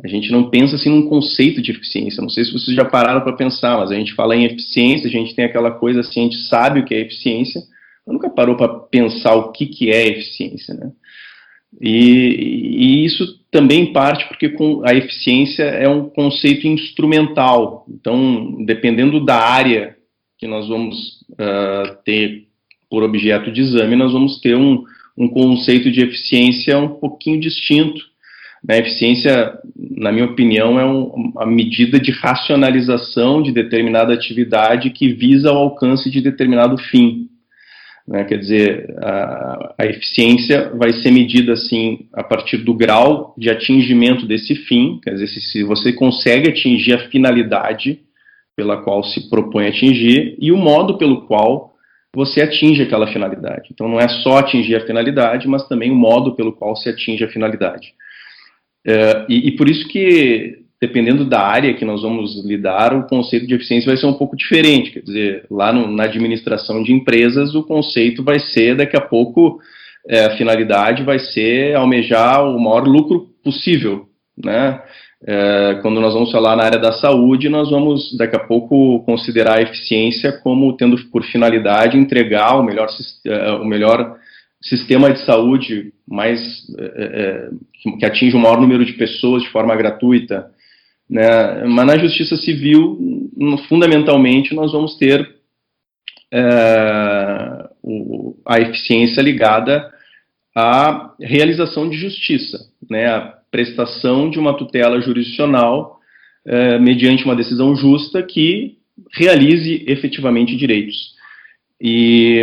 A 0.02 0.08
gente 0.08 0.32
não 0.32 0.48
pensa 0.48 0.76
assim 0.76 0.88
num 0.88 1.08
conceito 1.08 1.60
de 1.60 1.70
eficiência. 1.70 2.22
Não 2.22 2.30
sei 2.30 2.44
se 2.44 2.52
vocês 2.52 2.74
já 2.74 2.84
pararam 2.84 3.20
para 3.20 3.36
pensar, 3.36 3.78
mas 3.78 3.90
a 3.90 3.94
gente 3.94 4.14
fala 4.14 4.34
em 4.34 4.44
eficiência, 4.44 5.06
a 5.06 5.10
gente 5.10 5.34
tem 5.34 5.44
aquela 5.44 5.70
coisa 5.70 6.00
assim, 6.00 6.20
a 6.20 6.24
gente 6.24 6.42
sabe 6.44 6.80
o 6.80 6.84
que 6.84 6.94
é 6.94 7.00
eficiência, 7.00 7.60
mas 8.06 8.14
nunca 8.14 8.30
parou 8.30 8.56
para 8.56 8.68
pensar 8.68 9.34
o 9.34 9.52
que, 9.52 9.66
que 9.66 9.90
é 9.90 10.06
eficiência, 10.08 10.74
né? 10.74 10.90
E, 11.80 13.00
e, 13.00 13.04
isso 13.04 13.40
também 13.50 13.92
parte 13.92 14.26
porque 14.28 14.54
a 14.84 14.94
eficiência 14.94 15.62
é 15.62 15.88
um 15.88 16.08
conceito 16.08 16.66
instrumental. 16.66 17.86
Então, 17.88 18.62
dependendo 18.64 19.24
da 19.24 19.36
área 19.36 19.96
que 20.42 20.46
nós 20.48 20.66
vamos 20.66 21.20
uh, 21.34 22.02
ter 22.04 22.48
por 22.90 23.04
objeto 23.04 23.52
de 23.52 23.60
exame, 23.60 23.94
nós 23.94 24.12
vamos 24.12 24.40
ter 24.40 24.56
um, 24.56 24.82
um 25.16 25.28
conceito 25.28 25.88
de 25.88 26.00
eficiência 26.00 26.76
um 26.76 26.88
pouquinho 26.88 27.38
distinto. 27.38 28.02
A 28.68 28.76
eficiência, 28.76 29.56
na 29.76 30.10
minha 30.10 30.24
opinião, 30.24 30.80
é 30.80 30.84
um, 30.84 31.04
uma 31.04 31.46
medida 31.46 32.00
de 32.00 32.10
racionalização 32.10 33.40
de 33.40 33.52
determinada 33.52 34.12
atividade 34.12 34.90
que 34.90 35.12
visa 35.12 35.52
o 35.52 35.56
alcance 35.56 36.10
de 36.10 36.20
determinado 36.20 36.76
fim. 36.76 37.28
Né? 38.06 38.24
Quer 38.24 38.38
dizer, 38.38 38.96
a, 38.98 39.74
a, 39.78 39.86
eficiência 39.86 40.72
vai 40.74 40.92
ser 40.92 41.12
medida 41.12 41.52
assim 41.52 42.08
a 42.12 42.24
partir 42.24 42.56
do 42.56 42.74
grau 42.74 43.32
de 43.38 43.48
atingimento 43.48 44.26
desse 44.26 44.56
fim, 44.56 44.98
quer 45.04 45.12
dizer, 45.12 45.28
se, 45.28 45.40
se 45.40 45.62
você 45.62 45.92
consegue 45.92 46.48
atingir 46.48 46.94
a 46.94 47.08
finalidade 47.10 48.00
pela 48.56 48.82
qual 48.82 49.02
se 49.02 49.28
propõe 49.28 49.68
atingir 49.68 50.36
e 50.38 50.52
o 50.52 50.56
modo 50.56 50.98
pelo 50.98 51.26
qual 51.26 51.72
você 52.14 52.42
atinge 52.42 52.82
aquela 52.82 53.06
finalidade. 53.06 53.70
Então, 53.72 53.88
não 53.88 53.98
é 53.98 54.08
só 54.08 54.38
atingir 54.38 54.76
a 54.76 54.86
finalidade, 54.86 55.48
mas 55.48 55.66
também 55.66 55.90
o 55.90 55.94
modo 55.96 56.34
pelo 56.34 56.52
qual 56.52 56.76
se 56.76 56.88
atinge 56.88 57.24
a 57.24 57.28
finalidade. 57.28 57.94
É, 58.86 59.26
e, 59.28 59.48
e 59.48 59.56
por 59.56 59.68
isso 59.68 59.88
que 59.88 60.62
dependendo 60.82 61.24
da 61.24 61.40
área 61.40 61.74
que 61.74 61.84
nós 61.84 62.02
vamos 62.02 62.44
lidar, 62.44 62.92
o 62.92 63.06
conceito 63.06 63.46
de 63.46 63.54
eficiência 63.54 63.86
vai 63.86 63.96
ser 63.96 64.06
um 64.06 64.14
pouco 64.14 64.36
diferente. 64.36 64.90
Quer 64.90 65.02
dizer, 65.02 65.46
lá 65.48 65.72
no, 65.72 65.88
na 65.88 66.02
administração 66.02 66.82
de 66.82 66.92
empresas, 66.92 67.54
o 67.54 67.62
conceito 67.62 68.24
vai 68.24 68.40
ser, 68.40 68.74
daqui 68.74 68.96
a 68.96 69.00
pouco, 69.00 69.60
é, 70.08 70.24
a 70.24 70.36
finalidade 70.36 71.04
vai 71.04 71.20
ser 71.20 71.76
almejar 71.76 72.44
o 72.44 72.58
maior 72.58 72.84
lucro 72.84 73.28
possível, 73.44 74.08
né? 74.36 74.82
É, 75.24 75.78
quando 75.82 76.00
nós 76.00 76.14
vamos 76.14 76.32
falar 76.32 76.56
na 76.56 76.64
área 76.64 76.78
da 76.78 76.92
saúde, 76.92 77.48
nós 77.48 77.70
vamos 77.70 78.16
daqui 78.16 78.34
a 78.34 78.40
pouco 78.40 79.00
considerar 79.04 79.58
a 79.58 79.62
eficiência 79.62 80.32
como 80.32 80.76
tendo 80.76 80.96
por 81.10 81.22
finalidade 81.24 81.96
entregar 81.96 82.58
o 82.58 82.62
melhor, 82.64 82.88
é, 83.24 83.52
o 83.52 83.64
melhor 83.64 84.16
sistema 84.60 85.12
de 85.12 85.24
saúde 85.24 85.92
mais 86.08 86.40
é, 86.78 86.84
é 86.84 87.50
que 87.98 88.04
atinge 88.04 88.36
o 88.36 88.40
maior 88.40 88.60
número 88.60 88.84
de 88.84 88.94
pessoas 88.94 89.42
de 89.42 89.50
forma 89.50 89.76
gratuita, 89.76 90.50
né? 91.08 91.64
Mas 91.66 91.86
na 91.86 91.98
justiça 91.98 92.36
civil, 92.36 93.30
fundamentalmente, 93.68 94.54
nós 94.54 94.72
vamos 94.72 94.96
ter 94.96 95.28
é, 96.32 97.68
o, 97.82 98.36
a 98.46 98.60
eficiência 98.60 99.20
ligada 99.20 99.92
à 100.54 101.12
realização 101.20 101.88
de 101.88 101.96
justiça, 101.96 102.58
né? 102.90 103.34
Prestação 103.52 104.30
de 104.30 104.38
uma 104.38 104.56
tutela 104.56 105.00
jurisdicional 105.00 106.00
é, 106.44 106.78
mediante 106.78 107.24
uma 107.24 107.36
decisão 107.36 107.76
justa 107.76 108.22
que 108.22 108.78
realize 109.12 109.84
efetivamente 109.86 110.56
direitos. 110.56 111.12
E, 111.80 112.42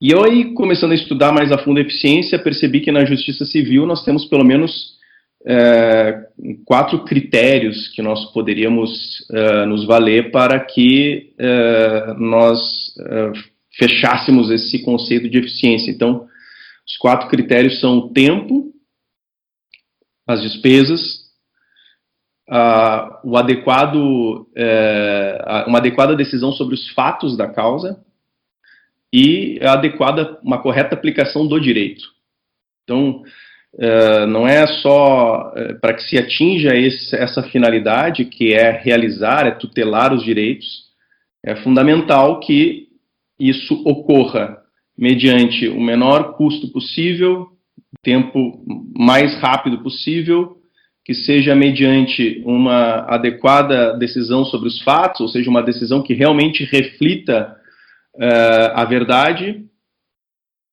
e 0.00 0.10
eu 0.10 0.22
aí, 0.22 0.52
começando 0.54 0.92
a 0.92 0.94
estudar 0.94 1.32
mais 1.32 1.50
a 1.50 1.58
fundo 1.58 1.78
a 1.78 1.80
eficiência, 1.80 2.38
percebi 2.38 2.80
que 2.80 2.92
na 2.92 3.04
justiça 3.04 3.44
civil 3.44 3.86
nós 3.86 4.04
temos 4.04 4.26
pelo 4.26 4.44
menos 4.44 4.98
é, 5.46 6.26
quatro 6.66 7.02
critérios 7.04 7.88
que 7.88 8.02
nós 8.02 8.30
poderíamos 8.32 9.26
é, 9.32 9.64
nos 9.64 9.86
valer 9.86 10.30
para 10.30 10.60
que 10.60 11.32
nós 12.18 12.94
fechássemos 13.78 14.50
esse 14.50 14.82
conceito 14.82 15.28
de 15.28 15.38
eficiência. 15.38 15.90
Então, 15.90 16.26
os 16.86 16.96
quatro 16.98 17.28
critérios 17.28 17.80
são 17.80 17.98
o 17.98 18.08
tempo, 18.10 18.70
as 20.32 20.42
despesas, 20.42 21.20
o 23.22 23.36
adequado, 23.36 24.48
é, 24.56 25.64
uma 25.66 25.78
adequada 25.78 26.16
decisão 26.16 26.52
sobre 26.52 26.74
os 26.74 26.88
fatos 26.90 27.36
da 27.36 27.48
causa 27.48 28.02
e 29.12 29.58
a 29.62 29.74
adequada, 29.74 30.38
uma 30.42 30.60
correta 30.60 30.94
aplicação 30.94 31.46
do 31.46 31.60
direito. 31.60 32.04
Então, 32.84 33.22
Uh, 33.72 34.26
não 34.26 34.48
é 34.48 34.66
só 34.66 35.52
uh, 35.52 35.78
para 35.80 35.94
que 35.94 36.02
se 36.02 36.18
atinja 36.18 36.74
esse, 36.74 37.14
essa 37.14 37.40
finalidade, 37.40 38.24
que 38.24 38.52
é 38.52 38.72
realizar, 38.72 39.46
é 39.46 39.52
tutelar 39.52 40.12
os 40.12 40.24
direitos, 40.24 40.66
é 41.44 41.54
fundamental 41.54 42.40
que 42.40 42.88
isso 43.38 43.80
ocorra 43.86 44.58
mediante 44.98 45.68
o 45.68 45.80
menor 45.80 46.34
custo 46.34 46.66
possível, 46.72 47.46
tempo 48.02 48.64
mais 48.96 49.36
rápido 49.40 49.82
possível, 49.82 50.56
que 51.04 51.14
seja 51.14 51.54
mediante 51.54 52.42
uma 52.44 53.00
adequada 53.08 53.96
decisão 53.96 54.44
sobre 54.44 54.68
os 54.68 54.80
fatos, 54.82 55.20
ou 55.20 55.28
seja, 55.28 55.50
uma 55.50 55.62
decisão 55.62 56.02
que 56.02 56.14
realmente 56.14 56.64
reflita 56.64 57.56
uh, 58.14 58.72
a 58.74 58.84
verdade 58.84 59.64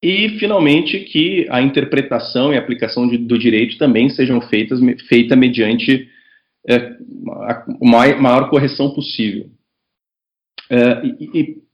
e, 0.01 0.37
finalmente, 0.37 0.99
que 0.99 1.47
a 1.49 1.61
interpretação 1.61 2.53
e 2.53 2.57
aplicação 2.57 3.07
de, 3.07 3.17
do 3.17 3.37
direito 3.37 3.77
também 3.77 4.09
sejam 4.09 4.39
feitas 4.41 4.79
feita 5.07 5.35
mediante 5.35 6.07
é, 6.69 6.75
a, 7.43 7.65
maior, 7.81 8.49
correção 8.49 8.93
possível. 8.93 9.49
É, 10.69 11.05
e, 11.05 11.39
e, 11.39 11.66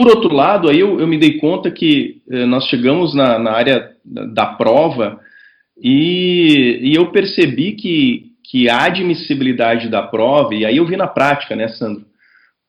por 0.00 0.08
outro 0.08 0.34
lado, 0.34 0.70
aí 0.70 0.80
eu, 0.80 0.98
eu 0.98 1.06
me 1.06 1.18
dei 1.18 1.36
conta 1.36 1.70
que 1.70 2.22
é, 2.30 2.46
nós 2.46 2.64
chegamos 2.68 3.14
na, 3.14 3.38
na 3.38 3.52
área 3.52 3.90
da, 4.02 4.24
da 4.24 4.46
prova 4.46 5.20
e, 5.78 6.78
e, 6.80 6.94
eu 6.94 7.10
percebi 7.10 7.72
que, 7.72 8.32
que 8.42 8.66
a 8.70 8.84
admissibilidade 8.84 9.90
da 9.90 10.00
prova, 10.00 10.54
e 10.54 10.64
aí 10.64 10.78
eu 10.78 10.86
vi 10.86 10.96
na 10.96 11.06
prática, 11.06 11.54
né, 11.54 11.68
Sandro? 11.68 12.06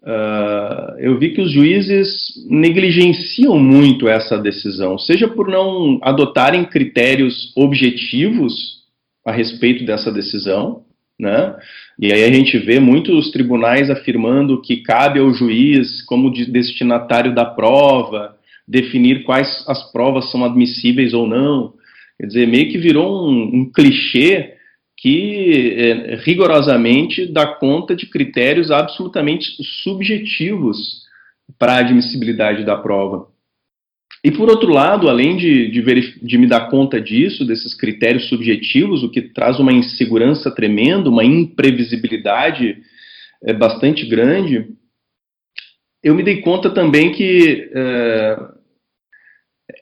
Uh, 0.03 0.99
eu 0.99 1.17
vi 1.17 1.29
que 1.29 1.39
os 1.39 1.49
juízes 1.49 2.11
negligenciam 2.49 3.57
muito 3.57 4.09
essa 4.09 4.37
decisão, 4.37 4.97
seja 4.97 5.29
por 5.29 5.47
não 5.47 5.99
adotarem 6.01 6.65
critérios 6.65 7.53
objetivos 7.55 8.81
a 9.25 9.31
respeito 9.31 9.85
dessa 9.85 10.11
decisão, 10.11 10.83
né? 11.21 11.55
E 11.99 12.11
aí 12.11 12.23
a 12.23 12.33
gente 12.33 12.57
vê 12.57 12.79
muitos 12.79 13.29
tribunais 13.29 13.91
afirmando 13.91 14.59
que 14.59 14.77
cabe 14.77 15.19
ao 15.19 15.31
juiz, 15.31 16.01
como 16.01 16.31
destinatário 16.31 17.35
da 17.35 17.45
prova, 17.45 18.35
definir 18.67 19.23
quais 19.23 19.63
as 19.67 19.91
provas 19.91 20.31
são 20.31 20.43
admissíveis 20.43 21.13
ou 21.13 21.27
não. 21.27 21.73
Quer 22.19 22.25
dizer, 22.25 22.47
meio 22.47 22.71
que 22.71 22.79
virou 22.79 23.29
um, 23.29 23.61
um 23.61 23.71
clichê 23.71 24.55
que 24.97 25.75
é, 25.77 26.15
rigorosamente 26.23 27.25
dá 27.25 27.45
conta 27.45 27.95
de 27.95 28.07
critérios 28.07 28.71
absolutamente 28.71 29.51
subjetivos 29.83 31.03
para 31.57 31.73
a 31.73 31.79
admissibilidade 31.79 32.63
da 32.63 32.75
prova. 32.77 33.27
E 34.23 34.31
por 34.31 34.49
outro 34.49 34.71
lado, 34.71 35.09
além 35.09 35.35
de, 35.35 35.69
de, 35.69 35.81
de, 36.21 36.37
me 36.37 36.45
dar 36.45 36.69
conta 36.69 37.01
disso, 37.01 37.43
desses 37.43 37.73
critérios 37.73 38.29
subjetivos, 38.29 39.03
o 39.03 39.09
que 39.09 39.21
traz 39.21 39.59
uma 39.59 39.73
insegurança 39.73 40.53
tremenda, 40.53 41.09
uma 41.09 41.25
imprevisibilidade 41.25 42.77
é, 43.43 43.51
bastante 43.51 44.05
grande, 44.05 44.67
eu 46.03 46.13
me 46.13 46.21
dei 46.21 46.41
conta 46.41 46.69
também 46.69 47.11
que 47.11 47.71
é, 47.73 48.37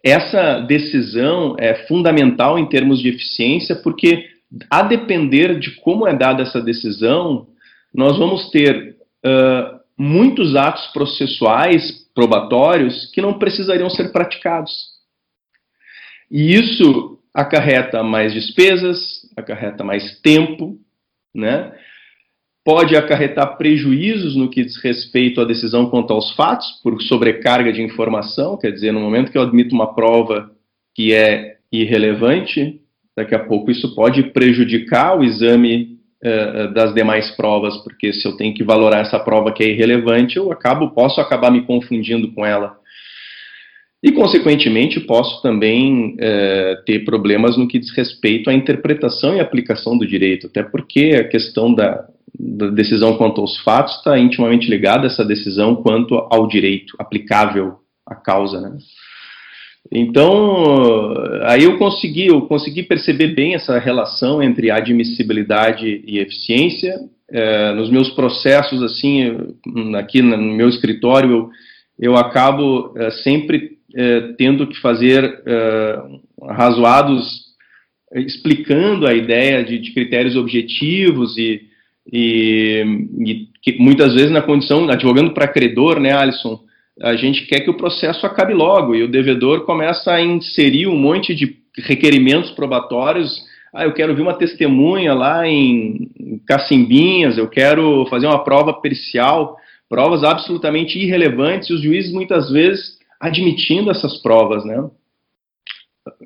essa 0.05 0.61
decisão 0.61 1.55
é 1.59 1.85
fundamental 1.87 2.57
em 2.57 2.69
termos 2.69 3.01
de 3.01 3.09
eficiência, 3.09 3.75
porque 3.75 4.25
a 4.69 4.83
depender 4.83 5.59
de 5.59 5.71
como 5.81 6.07
é 6.07 6.15
dada 6.15 6.43
essa 6.43 6.61
decisão, 6.61 7.47
nós 7.93 8.17
vamos 8.17 8.49
ter 8.49 8.97
muitos 9.97 10.55
atos 10.55 10.87
processuais 10.87 12.08
probatórios 12.19 13.09
que 13.13 13.21
não 13.21 13.39
precisariam 13.39 13.89
ser 13.89 14.11
praticados. 14.11 14.73
E 16.29 16.53
isso 16.53 17.17
acarreta 17.33 18.03
mais 18.03 18.33
despesas, 18.33 19.25
acarreta 19.37 19.85
mais 19.85 20.19
tempo, 20.19 20.77
né? 21.33 21.71
pode 22.65 22.97
acarretar 22.97 23.57
prejuízos 23.57 24.35
no 24.35 24.49
que 24.49 24.65
diz 24.65 24.75
respeito 24.83 25.39
à 25.39 25.45
decisão 25.45 25.89
quanto 25.89 26.11
aos 26.11 26.35
fatos, 26.35 26.67
por 26.83 27.01
sobrecarga 27.01 27.71
de 27.71 27.81
informação, 27.81 28.57
quer 28.57 28.71
dizer, 28.71 28.91
no 28.91 28.99
momento 28.99 29.31
que 29.31 29.37
eu 29.37 29.41
admito 29.41 29.73
uma 29.73 29.95
prova 29.95 30.51
que 30.93 31.13
é 31.13 31.57
irrelevante, 31.71 32.81
Daqui 33.19 33.35
a 33.35 33.39
pouco 33.39 33.69
isso 33.69 33.93
pode 33.95 34.31
prejudicar 34.31 35.19
o 35.19 35.25
exame 35.25 35.98
uh, 36.23 36.73
das 36.73 36.93
demais 36.93 37.29
provas, 37.31 37.77
porque 37.77 38.13
se 38.13 38.27
eu 38.27 38.35
tenho 38.35 38.53
que 38.53 38.63
valorar 38.63 39.01
essa 39.01 39.19
prova 39.19 39.51
que 39.51 39.63
é 39.63 39.69
irrelevante, 39.69 40.37
eu 40.37 40.51
acabo, 40.51 40.91
posso 40.91 41.19
acabar 41.19 41.51
me 41.51 41.61
confundindo 41.61 42.31
com 42.31 42.45
ela. 42.45 42.77
E, 44.01 44.13
consequentemente, 44.13 44.99
posso 45.01 45.41
também 45.41 46.15
uh, 46.15 46.83
ter 46.85 47.03
problemas 47.03 47.57
no 47.57 47.67
que 47.67 47.79
diz 47.79 47.91
respeito 47.91 48.49
à 48.49 48.53
interpretação 48.53 49.35
e 49.35 49.41
aplicação 49.41 49.97
do 49.97 50.07
direito, 50.07 50.47
até 50.47 50.63
porque 50.63 51.17
a 51.19 51.27
questão 51.27 51.73
da, 51.73 52.07
da 52.39 52.69
decisão 52.69 53.17
quanto 53.17 53.41
aos 53.41 53.57
fatos 53.61 53.97
está 53.97 54.17
intimamente 54.17 54.69
ligada 54.69 55.03
a 55.03 55.07
essa 55.07 55.25
decisão 55.25 55.75
quanto 55.75 56.15
ao 56.15 56.47
direito 56.47 56.95
aplicável 56.97 57.79
à 58.05 58.15
causa, 58.15 58.61
né? 58.61 58.77
Então, 59.91 61.13
aí 61.43 61.63
eu 61.63 61.77
consegui, 61.77 62.27
eu 62.27 62.41
consegui 62.43 62.83
perceber 62.83 63.29
bem 63.29 63.55
essa 63.55 63.79
relação 63.79 64.41
entre 64.41 64.69
admissibilidade 64.69 66.03
e 66.05 66.19
eficiência. 66.19 66.95
É, 67.31 67.73
nos 67.73 67.89
meus 67.89 68.09
processos, 68.09 68.81
assim, 68.83 69.55
aqui 69.95 70.21
no 70.21 70.37
meu 70.37 70.67
escritório, 70.67 71.31
eu, 71.31 71.49
eu 71.99 72.17
acabo 72.17 72.93
é, 72.97 73.11
sempre 73.11 73.77
é, 73.95 74.33
tendo 74.37 74.67
que 74.67 74.79
fazer 74.79 75.41
é, 75.45 75.99
razoados 76.49 77.49
explicando 78.13 79.07
a 79.07 79.13
ideia 79.13 79.63
de, 79.63 79.77
de 79.77 79.91
critérios 79.91 80.35
objetivos 80.35 81.37
e, 81.37 81.61
e, 82.11 82.83
e 83.25 83.47
que 83.61 83.77
muitas 83.79 84.13
vezes 84.13 84.31
na 84.31 84.41
condição, 84.41 84.89
advogando 84.89 85.33
para 85.33 85.47
credor, 85.47 85.99
né, 85.99 86.11
Alisson, 86.11 86.59
a 87.01 87.15
gente 87.15 87.45
quer 87.45 87.61
que 87.61 87.69
o 87.69 87.77
processo 87.77 88.25
acabe 88.25 88.53
logo 88.53 88.93
e 88.93 89.03
o 89.03 89.07
devedor 89.07 89.65
começa 89.65 90.11
a 90.11 90.21
inserir 90.21 90.87
um 90.87 90.97
monte 90.97 91.33
de 91.33 91.57
requerimentos 91.77 92.51
probatórios. 92.51 93.41
Ah, 93.73 93.85
eu 93.85 93.93
quero 93.93 94.15
ver 94.15 94.21
uma 94.21 94.33
testemunha 94.33 95.13
lá 95.13 95.47
em 95.47 96.09
Cacimbinhas, 96.45 97.37
eu 97.37 97.47
quero 97.47 98.05
fazer 98.09 98.25
uma 98.25 98.43
prova 98.43 98.73
pericial, 98.73 99.55
provas 99.87 100.23
absolutamente 100.23 100.99
irrelevantes, 100.99 101.69
e 101.69 101.73
os 101.73 101.81
juízes 101.81 102.11
muitas 102.11 102.51
vezes 102.51 102.97
admitindo 103.19 103.91
essas 103.91 104.21
provas, 104.21 104.65
né? 104.65 104.89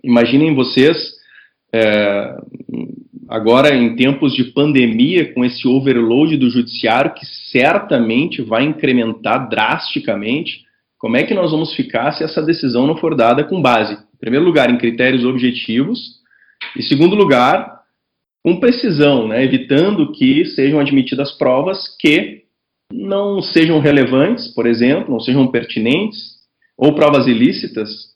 Imaginem 0.04 0.56
vocês, 0.56 1.14
é, 1.74 2.38
agora 3.34 3.74
em 3.74 3.96
tempos 3.96 4.32
de 4.36 4.44
pandemia, 4.44 5.34
com 5.34 5.44
esse 5.44 5.68
overload 5.68 6.38
do 6.38 6.52
judiciário 6.52 7.16
que 7.16 7.26
certamente 7.26 8.44
vai 8.44 8.64
incrementar 8.64 9.50
drasticamente, 9.50 10.64
como 11.00 11.18
é 11.18 11.24
que 11.24 11.34
nós 11.34 11.50
vamos 11.50 11.74
ficar 11.74 12.12
se 12.12 12.24
essa 12.24 12.44
decisão 12.44 12.86
não 12.86 12.96
for 12.96 13.16
dada 13.16 13.44
com 13.44 13.60
base, 13.60 13.94
em 13.94 14.18
primeiro 14.20 14.46
lugar, 14.46 14.70
em 14.70 14.78
critérios 14.78 15.26
objetivos, 15.26 16.22
e 16.78 16.84
segundo 16.84 17.16
lugar, 17.16 17.82
com 18.44 18.60
precisão, 18.60 19.28
né, 19.28 19.44
evitando 19.44 20.12
que 20.12 20.46
sejam 20.46 20.80
admitidas 20.80 21.32
provas 21.32 21.98
que 22.00 22.44
não 22.92 23.42
sejam 23.42 23.80
relevantes, 23.80 24.48
por 24.50 24.68
exemplo, 24.68 25.12
não 25.12 25.20
sejam 25.20 25.48
pertinentes, 25.48 26.36
ou 26.78 26.94
provas 26.94 27.26
ilícitas, 27.26 28.14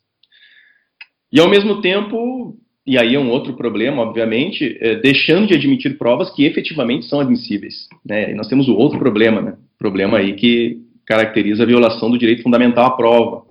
e 1.34 1.40
ao 1.40 1.50
mesmo 1.50 1.82
tempo, 1.82 2.56
e 2.88 2.98
aí 2.98 3.16
é 3.16 3.20
um 3.20 3.30
outro 3.30 3.54
problema, 3.54 4.02
obviamente, 4.02 4.78
é, 4.80 4.96
deixando 4.96 5.46
de 5.46 5.54
admitir 5.54 5.98
provas 5.98 6.34
que 6.34 6.46
efetivamente 6.46 7.06
são 7.06 7.20
admissíveis. 7.20 7.90
Né? 8.06 8.32
E 8.32 8.34
nós 8.34 8.48
temos 8.48 8.70
o 8.70 8.76
outro 8.76 8.98
problema, 8.98 9.42
né? 9.42 9.58
problema 9.78 10.20
aí 10.20 10.34
que 10.36 10.82
caracteriza 11.06 11.64
a 11.64 11.66
violação 11.66 12.10
do 12.10 12.18
direito 12.18 12.44
fundamental 12.44 12.86
à 12.86 12.92
prova. 12.92 13.46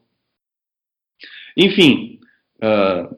Enfim, 1.55 2.19
uh, 2.63 3.15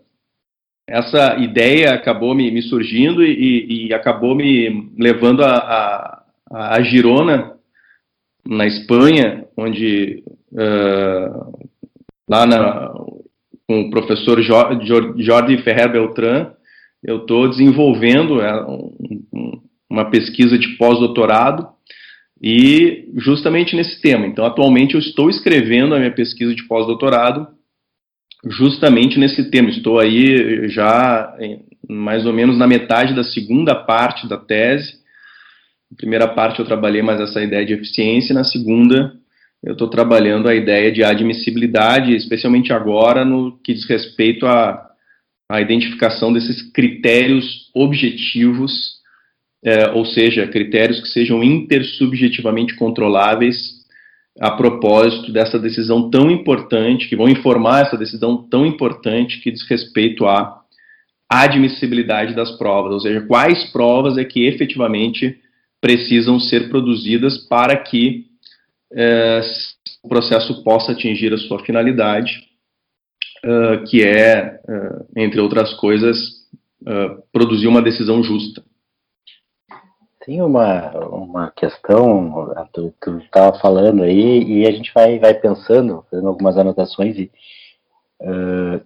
essa 0.88 1.36
ideia 1.36 1.94
acabou 1.94 2.34
me, 2.34 2.50
me 2.50 2.62
surgindo 2.62 3.22
e, 3.22 3.86
e, 3.86 3.94
acabou 3.94 4.34
me 4.34 4.90
levando 4.98 5.44
a, 5.44 6.24
a, 6.50 6.76
a, 6.76 6.82
Girona, 6.82 7.56
na 8.44 8.66
Espanha, 8.66 9.46
onde 9.56 10.24
uh, 10.52 11.68
lá 12.28 12.46
na, 12.46 12.92
com 13.68 13.82
o 13.82 13.90
professor 13.90 14.40
Jordi 14.42 15.58
Ferrer 15.58 15.92
Beltrán, 15.92 16.52
eu 17.04 17.18
estou 17.18 17.48
desenvolvendo 17.48 18.40
é, 18.40 18.50
uma 19.90 20.10
pesquisa 20.10 20.58
de 20.58 20.68
pós-doutorado 20.78 21.68
e 22.42 23.10
justamente 23.16 23.76
nesse 23.76 24.00
tema. 24.00 24.26
Então, 24.26 24.46
atualmente 24.46 24.94
eu 24.94 25.00
estou 25.00 25.28
escrevendo 25.28 25.94
a 25.94 25.98
minha 25.98 26.14
pesquisa 26.14 26.54
de 26.54 26.66
pós-doutorado 26.66 27.46
justamente 28.46 29.18
nesse 29.18 29.50
tema. 29.50 29.68
Estou 29.68 30.00
aí 30.00 30.68
já 30.70 31.36
mais 31.86 32.24
ou 32.24 32.32
menos 32.32 32.56
na 32.56 32.66
metade 32.66 33.14
da 33.14 33.22
segunda 33.22 33.74
parte 33.74 34.26
da 34.26 34.38
tese. 34.38 34.94
Na 35.90 35.96
primeira 35.96 36.26
parte 36.26 36.58
eu 36.58 36.64
trabalhei 36.64 37.02
mais 37.02 37.20
essa 37.20 37.42
ideia 37.42 37.66
de 37.66 37.74
eficiência, 37.74 38.34
na 38.34 38.44
segunda 38.44 39.17
eu 39.62 39.72
estou 39.72 39.88
trabalhando 39.88 40.48
a 40.48 40.54
ideia 40.54 40.92
de 40.92 41.02
admissibilidade, 41.02 42.14
especialmente 42.14 42.72
agora 42.72 43.24
no 43.24 43.58
que 43.58 43.74
diz 43.74 43.84
respeito 43.84 44.46
à, 44.46 44.88
à 45.50 45.60
identificação 45.60 46.32
desses 46.32 46.62
critérios 46.72 47.70
objetivos 47.74 48.98
é, 49.64 49.90
ou 49.90 50.04
seja, 50.04 50.46
critérios 50.46 51.00
que 51.00 51.08
sejam 51.08 51.42
intersubjetivamente 51.42 52.76
controláveis 52.76 53.78
a 54.40 54.52
propósito 54.52 55.32
dessa 55.32 55.58
decisão 55.58 56.08
tão 56.10 56.30
importante, 56.30 57.08
que 57.08 57.16
vão 57.16 57.28
informar 57.28 57.86
essa 57.86 57.96
decisão 57.96 58.48
tão 58.48 58.64
importante 58.64 59.40
que 59.40 59.50
diz 59.50 59.68
respeito 59.68 60.26
à 60.26 60.62
admissibilidade 61.28 62.34
das 62.34 62.52
provas, 62.52 62.92
ou 62.92 63.00
seja, 63.00 63.20
quais 63.22 63.64
provas 63.72 64.16
é 64.16 64.24
que 64.24 64.46
efetivamente 64.46 65.36
precisam 65.80 66.38
ser 66.38 66.68
produzidas 66.68 67.36
para 67.36 67.76
que 67.76 68.27
é, 68.92 69.40
o 70.02 70.08
processo 70.08 70.62
possa 70.62 70.92
atingir 70.92 71.32
a 71.32 71.38
sua 71.38 71.64
finalidade, 71.64 72.48
uh, 73.44 73.84
que 73.84 74.04
é, 74.04 74.60
uh, 74.68 75.06
entre 75.16 75.40
outras 75.40 75.74
coisas, 75.74 76.18
uh, 76.82 77.22
produzir 77.32 77.66
uma 77.66 77.82
decisão 77.82 78.22
justa. 78.22 78.62
Tem 80.24 80.42
uma, 80.42 80.90
uma 81.08 81.50
questão, 81.50 82.54
tu, 82.72 82.92
estava 83.24 83.58
falando 83.58 84.02
aí, 84.02 84.42
e 84.44 84.66
a 84.66 84.70
gente 84.70 84.92
vai, 84.92 85.18
vai 85.18 85.32
pensando, 85.32 86.04
fazendo 86.10 86.28
algumas 86.28 86.58
anotações, 86.58 87.16
e 87.16 87.30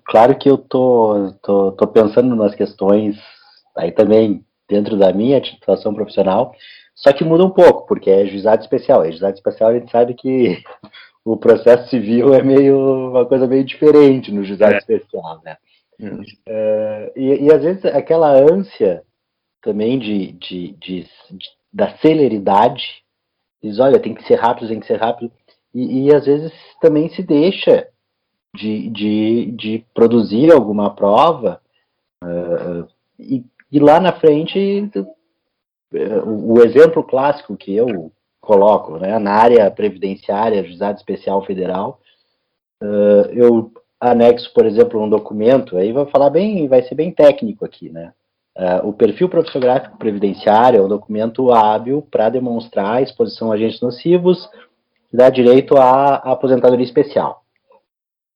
claro 0.04 0.38
que 0.38 0.48
eu 0.48 0.58
tô, 0.58 1.34
tô, 1.42 1.72
tô 1.72 1.86
pensando 1.88 2.36
nas 2.36 2.54
questões, 2.54 3.16
aí 3.76 3.90
também 3.90 4.44
dentro 4.68 4.96
da 4.96 5.12
minha 5.12 5.42
situação 5.44 5.92
profissional, 5.92 6.54
só 6.94 7.12
que 7.12 7.24
muda 7.24 7.44
um 7.44 7.50
pouco, 7.50 7.86
porque 7.86 8.10
é 8.10 8.26
juizado 8.26 8.62
especial. 8.62 9.04
É 9.04 9.10
juizado 9.10 9.34
especial 9.34 9.70
a 9.70 9.78
gente 9.78 9.90
sabe 9.90 10.14
que 10.14 10.62
o 11.24 11.36
processo 11.36 11.88
civil 11.88 12.34
é 12.34 12.42
meio 12.42 13.10
uma 13.10 13.26
coisa 13.26 13.46
meio 13.46 13.64
diferente 13.64 14.32
no 14.32 14.44
juizado 14.44 14.74
é. 14.74 14.78
especial, 14.78 15.40
né? 15.44 15.56
Uh, 16.00 17.12
e, 17.14 17.44
e 17.44 17.52
às 17.52 17.62
vezes 17.62 17.84
aquela 17.84 18.32
ânsia 18.32 19.04
também 19.62 19.98
de, 19.98 20.32
de, 20.32 20.72
de, 20.72 21.02
de, 21.02 21.48
da 21.72 21.96
celeridade. 21.98 23.02
Diz, 23.62 23.78
olha, 23.78 24.00
tem 24.00 24.14
que 24.14 24.26
ser 24.26 24.34
rápido, 24.34 24.68
tem 24.68 24.80
que 24.80 24.86
ser 24.86 24.96
rápido. 24.96 25.30
E, 25.72 26.06
e 26.06 26.14
às 26.14 26.26
vezes 26.26 26.52
também 26.80 27.08
se 27.10 27.22
deixa 27.22 27.86
de, 28.54 28.90
de, 28.90 29.52
de 29.52 29.86
produzir 29.94 30.52
alguma 30.52 30.94
prova 30.94 31.60
uh, 32.22 32.86
e, 33.18 33.44
e, 33.70 33.78
lá 33.78 33.98
na 33.98 34.12
frente 34.12 34.90
o, 36.24 36.62
exemplo 36.62 37.02
clássico 37.02 37.56
que 37.56 37.74
eu 37.74 38.12
coloco, 38.40 38.98
né, 38.98 39.18
na 39.18 39.32
área 39.32 39.70
previdenciária, 39.70 40.64
juizado 40.64 40.98
especial 40.98 41.44
federal, 41.44 42.00
uh, 42.82 43.30
eu 43.32 43.70
anexo, 44.00 44.52
por 44.52 44.66
exemplo, 44.66 45.00
um 45.00 45.08
documento, 45.08 45.76
aí 45.76 45.92
vai 45.92 46.06
falar 46.06 46.30
bem, 46.30 46.66
vai 46.66 46.82
ser 46.82 46.94
bem 46.94 47.12
técnico 47.12 47.64
aqui, 47.64 47.88
né? 47.88 48.12
Uh, 48.56 48.88
o 48.88 48.92
perfil 48.92 49.28
profissionográfico 49.28 49.96
previdenciário 49.96 50.78
é 50.78 50.82
um 50.82 50.88
documento 50.88 51.50
hábil 51.52 52.02
para 52.10 52.28
demonstrar 52.28 52.96
a 52.96 53.02
exposição 53.02 53.50
a 53.50 53.54
agentes 53.54 53.80
nocivos 53.80 54.46
e 55.10 55.16
dar 55.16 55.30
direito 55.30 55.76
à 55.76 56.16
aposentadoria 56.16 56.84
especial. 56.84 57.44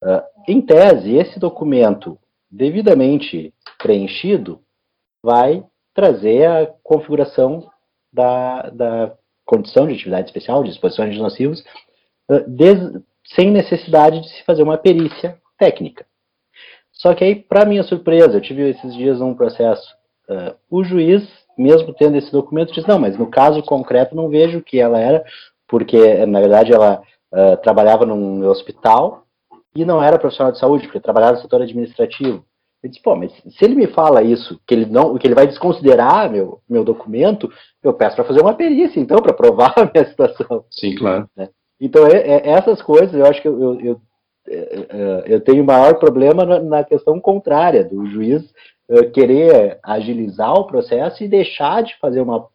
Uh, 0.02 0.22
em 0.48 0.62
tese, 0.62 1.16
esse 1.16 1.38
documento 1.38 2.18
devidamente 2.50 3.52
preenchido 3.78 4.60
vai 5.22 5.62
trazer 5.96 6.46
a 6.46 6.66
configuração 6.84 7.68
da, 8.12 8.70
da 8.70 9.12
condição 9.44 9.88
de 9.88 9.94
atividade 9.94 10.28
especial, 10.28 10.62
de 10.62 10.70
agentes 10.70 11.18
nocivos, 11.18 11.64
uh, 12.30 12.48
des, 12.48 12.78
sem 13.34 13.50
necessidade 13.50 14.20
de 14.20 14.28
se 14.28 14.44
fazer 14.44 14.62
uma 14.62 14.78
perícia 14.78 15.40
técnica. 15.58 16.06
Só 16.92 17.14
que 17.14 17.24
aí, 17.24 17.34
para 17.34 17.64
minha 17.64 17.82
surpresa, 17.82 18.36
eu 18.36 18.40
tive 18.40 18.70
esses 18.70 18.94
dias 18.94 19.20
um 19.20 19.34
processo 19.34 19.96
Uh, 20.28 20.56
o 20.68 20.82
juiz, 20.82 21.22
mesmo 21.56 21.94
tendo 21.94 22.16
esse 22.16 22.32
documento, 22.32 22.72
diz: 22.72 22.84
não, 22.84 22.98
mas 22.98 23.16
no 23.16 23.30
caso 23.30 23.62
concreto 23.62 24.16
não 24.16 24.28
vejo 24.28 24.60
que 24.60 24.78
ela 24.78 24.98
era, 24.98 25.24
porque 25.68 26.26
na 26.26 26.40
verdade 26.40 26.72
ela 26.72 27.00
uh, 27.32 27.56
trabalhava 27.58 28.04
num 28.04 28.44
hospital 28.48 29.24
e 29.74 29.84
não 29.84 30.02
era 30.02 30.18
profissional 30.18 30.52
de 30.52 30.58
saúde, 30.58 30.84
porque 30.84 30.98
trabalhava 30.98 31.34
no 31.34 31.42
setor 31.42 31.62
administrativo. 31.62 32.44
Eu 32.86 32.90
disse, 32.90 33.02
pô, 33.02 33.16
mas 33.16 33.32
se 33.32 33.64
ele 33.64 33.74
me 33.74 33.88
fala 33.88 34.22
isso, 34.22 34.60
que 34.64 34.72
ele 34.72 34.86
não, 34.86 35.18
que 35.18 35.26
ele 35.26 35.34
vai 35.34 35.44
desconsiderar 35.44 36.30
meu, 36.30 36.60
meu 36.68 36.84
documento, 36.84 37.50
eu 37.82 37.92
peço 37.92 38.14
para 38.14 38.24
fazer 38.24 38.40
uma 38.40 38.54
perícia, 38.54 39.00
então, 39.00 39.18
para 39.18 39.32
provar 39.32 39.74
a 39.76 39.90
minha 39.92 40.06
situação. 40.06 40.64
Sim, 40.70 40.94
claro. 40.94 41.28
Né? 41.36 41.48
Então, 41.80 42.06
é, 42.06 42.16
é, 42.16 42.48
essas 42.48 42.80
coisas, 42.80 43.12
eu 43.12 43.26
acho 43.26 43.42
que 43.42 43.48
eu, 43.48 43.60
eu, 43.60 43.80
eu, 43.80 44.00
é, 44.46 44.86
é, 44.88 45.24
eu 45.26 45.40
tenho 45.40 45.64
maior 45.64 45.98
problema 45.98 46.44
na, 46.44 46.60
na, 46.60 46.84
questão 46.84 47.18
contrária, 47.18 47.82
do 47.82 48.06
juiz 48.06 48.44
uh, 48.88 49.10
querer 49.10 49.80
agilizar 49.82 50.54
o 50.54 50.68
processo 50.68 51.24
e 51.24 51.28
deixar 51.28 51.82
de 51.82 51.98
fazer 51.98 52.20
uma. 52.20 52.46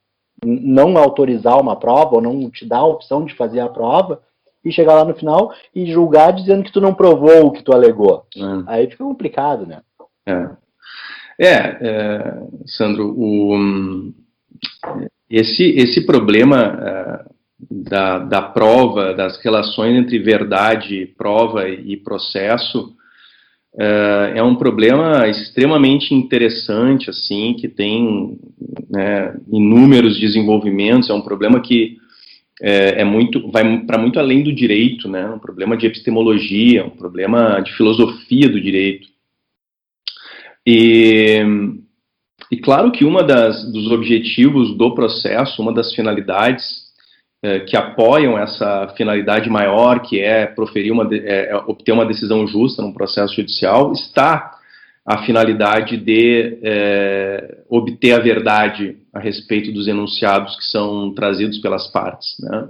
não 0.42 0.98
autorizar 0.98 1.60
uma 1.60 1.76
prova, 1.76 2.16
ou 2.16 2.22
não 2.22 2.50
te 2.50 2.66
dar 2.66 2.78
a 2.78 2.88
opção 2.88 3.26
de 3.26 3.36
fazer 3.36 3.60
a 3.60 3.68
prova, 3.68 4.22
e 4.64 4.72
chegar 4.72 4.96
lá 4.96 5.06
no 5.06 5.16
final 5.16 5.52
e 5.74 5.92
julgar 5.92 6.32
dizendo 6.32 6.64
que 6.64 6.72
tu 6.72 6.80
não 6.80 6.94
provou 6.94 7.48
o 7.48 7.52
que 7.52 7.64
tu 7.64 7.74
alegou. 7.74 8.26
É. 8.36 8.42
Aí 8.68 8.90
fica 8.90 9.04
complicado, 9.04 9.66
né? 9.66 9.82
É, 10.26 10.50
é, 11.40 11.56
é 11.82 12.34
Sandro, 12.66 13.14
o, 13.18 14.14
esse, 15.30 15.64
esse 15.64 16.06
problema 16.06 16.80
é, 16.82 17.32
da, 17.70 18.20
da 18.20 18.42
prova, 18.42 19.14
das 19.14 19.38
relações 19.44 19.96
entre 19.96 20.20
verdade, 20.20 21.14
prova 21.18 21.70
e 21.70 21.96
processo, 21.98 22.96
é, 23.78 24.34
é 24.36 24.44
um 24.44 24.56
problema 24.56 25.28
extremamente 25.28 26.14
interessante, 26.14 27.10
assim, 27.10 27.54
que 27.54 27.70
tem 27.70 28.38
né, 28.90 29.34
inúmeros 29.50 30.20
desenvolvimentos, 30.20 31.10
é 31.10 31.14
um 31.14 31.22
problema 31.22 31.62
que 31.62 31.98
é, 32.62 33.02
é 33.02 33.04
muito, 33.06 33.50
vai 33.50 33.80
para 33.86 33.98
muito 33.98 34.20
além 34.20 34.44
do 34.44 34.54
direito, 34.54 35.08
né, 35.08 35.26
um 35.30 35.40
problema 35.40 35.78
de 35.78 35.88
epistemologia, 35.88 36.86
um 36.86 36.90
problema 36.90 37.62
de 37.62 37.72
filosofia 37.76 38.50
do 38.50 38.60
direito. 38.60 39.08
E, 40.66 41.40
e 42.52 42.58
claro 42.58 42.92
que 42.92 43.04
uma 43.04 43.24
das, 43.24 43.72
dos 43.72 43.92
objetivos 43.92 44.76
do 44.78 44.94
processo, 44.94 45.62
uma 45.62 45.74
das 45.74 45.94
finalidades 45.94 46.92
é, 47.44 47.62
que 47.62 47.76
apoiam 47.76 48.38
essa 48.38 48.94
finalidade 48.96 49.50
maior, 49.50 50.02
que 50.02 50.20
é 50.20 50.46
proferir 50.46 50.92
uma, 50.92 51.08
é, 51.12 51.50
é, 51.50 51.56
obter 51.66 51.92
uma 51.92 52.06
decisão 52.06 52.46
justa 52.46 52.82
num 52.82 52.94
processo 52.94 53.36
judicial, 53.36 53.92
está 53.94 54.60
a 55.04 55.26
finalidade 55.26 55.98
de 55.98 56.60
é, 56.62 57.64
obter 57.68 58.14
a 58.14 58.20
verdade 58.20 58.98
a 59.12 59.20
respeito 59.20 59.72
dos 59.72 59.88
enunciados 59.88 60.56
que 60.56 60.66
são 60.66 61.12
trazidos 61.16 61.58
pelas 61.58 61.88
partes, 61.88 62.36
né? 62.40 62.70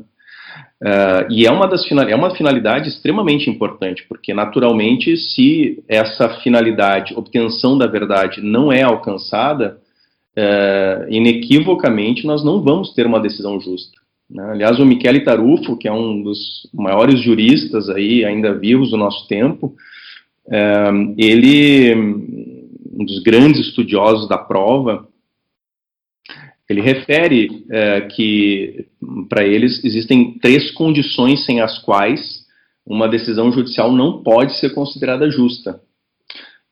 Uh, 0.81 1.29
e 1.29 1.45
é 1.45 1.51
uma 1.51 1.67
das 1.67 1.85
é 1.91 2.15
uma 2.15 2.35
finalidade 2.35 2.89
extremamente 2.89 3.47
importante, 3.47 4.03
porque 4.09 4.33
naturalmente, 4.33 5.15
se 5.15 5.83
essa 5.87 6.27
finalidade, 6.41 7.13
obtenção 7.15 7.77
da 7.77 7.85
verdade, 7.85 8.41
não 8.41 8.71
é 8.71 8.81
alcançada, 8.81 9.77
uh, 10.35 11.05
inequivocamente 11.07 12.25
nós 12.25 12.43
não 12.43 12.63
vamos 12.63 12.95
ter 12.95 13.05
uma 13.05 13.19
decisão 13.19 13.59
justa. 13.59 14.01
Né? 14.27 14.43
Aliás, 14.43 14.79
o 14.79 14.85
Michele 14.85 15.23
Tarufo, 15.23 15.77
que 15.77 15.87
é 15.87 15.91
um 15.91 16.23
dos 16.23 16.67
maiores 16.73 17.21
juristas 17.21 17.87
aí 17.87 18.25
ainda 18.25 18.57
vivos 18.57 18.89
do 18.89 18.97
nosso 18.97 19.27
tempo, 19.27 19.75
uh, 20.47 21.13
ele, 21.15 21.93
um 21.93 23.05
dos 23.05 23.21
grandes 23.21 23.67
estudiosos 23.67 24.27
da 24.27 24.37
prova, 24.39 25.07
ele 26.71 26.81
refere 26.81 27.65
é, 27.69 28.01
que, 28.01 28.85
para 29.29 29.45
eles, 29.45 29.83
existem 29.83 30.37
três 30.39 30.71
condições 30.71 31.45
sem 31.45 31.61
as 31.61 31.77
quais 31.79 32.45
uma 32.85 33.07
decisão 33.07 33.51
judicial 33.51 33.91
não 33.91 34.23
pode 34.23 34.57
ser 34.57 34.69
considerada 34.73 35.29
justa. 35.29 35.79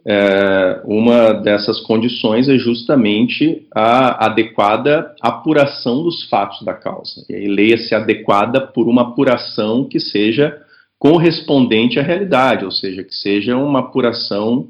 É, 0.08 0.82
uma 0.86 1.34
dessas 1.34 1.82
condições 1.82 2.48
é 2.48 2.58
justamente 2.58 3.68
a 3.76 4.26
adequada 4.26 5.14
apuração 5.22 6.04
dos 6.04 6.24
fatos 6.30 6.64
da 6.64 6.74
causa. 6.74 7.26
E 7.30 7.36
aí, 7.36 7.48
leia-se 7.48 7.94
adequada 7.94 8.62
por 8.62 8.88
uma 8.88 9.02
apuração 9.02 9.84
que 9.84 10.00
seja 10.00 10.58
correspondente 10.98 12.00
à 12.00 12.04
realidade, 12.04 12.64
ou 12.66 12.72
seja, 12.72 13.04
que 13.04 13.14
seja 13.14 13.56
uma 13.58 13.80
apuração 13.80 14.70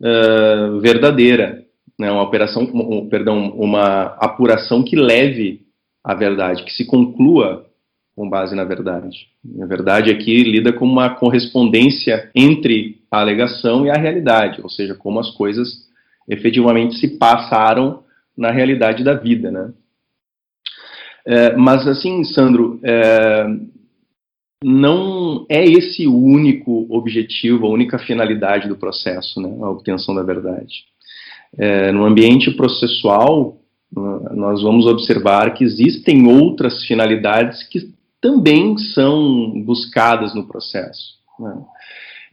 uh, 0.00 0.80
verdadeira 0.80 1.65
né, 1.98 2.10
uma 2.10 2.22
operação, 2.22 2.62
um, 2.62 3.08
perdão, 3.08 3.50
uma 3.50 4.16
apuração 4.18 4.82
que 4.82 4.96
leve 4.96 5.66
à 6.04 6.14
verdade, 6.14 6.64
que 6.64 6.72
se 6.72 6.86
conclua 6.86 7.66
com 8.14 8.28
base 8.28 8.54
na 8.54 8.64
verdade. 8.64 9.28
A 9.60 9.66
verdade 9.66 10.10
aqui 10.10 10.42
lida 10.42 10.72
com 10.72 10.86
uma 10.86 11.10
correspondência 11.10 12.30
entre 12.34 13.02
a 13.10 13.20
alegação 13.20 13.84
e 13.84 13.90
a 13.90 13.94
realidade, 13.94 14.60
ou 14.62 14.70
seja, 14.70 14.94
como 14.94 15.20
as 15.20 15.30
coisas 15.30 15.86
efetivamente 16.28 16.96
se 16.96 17.18
passaram 17.18 18.02
na 18.36 18.50
realidade 18.50 19.04
da 19.04 19.14
vida, 19.14 19.50
né? 19.50 19.72
É, 21.26 21.56
mas 21.56 21.86
assim, 21.86 22.22
Sandro, 22.24 22.78
é, 22.82 23.46
não 24.62 25.44
é 25.48 25.64
esse 25.64 26.06
o 26.06 26.16
único 26.16 26.86
objetivo, 26.88 27.66
a 27.66 27.70
única 27.70 27.98
finalidade 27.98 28.68
do 28.68 28.76
processo, 28.76 29.40
né? 29.40 29.48
A 29.60 29.70
obtenção 29.70 30.14
da 30.14 30.22
verdade. 30.22 30.84
É, 31.58 31.92
no 31.92 32.04
ambiente 32.04 32.50
processual, 32.50 33.58
nós 34.34 34.62
vamos 34.62 34.86
observar 34.86 35.54
que 35.54 35.64
existem 35.64 36.26
outras 36.26 36.84
finalidades 36.84 37.62
que 37.62 37.94
também 38.20 38.76
são 38.76 39.62
buscadas 39.64 40.34
no 40.34 40.46
processo. 40.46 41.14
Né? 41.38 41.56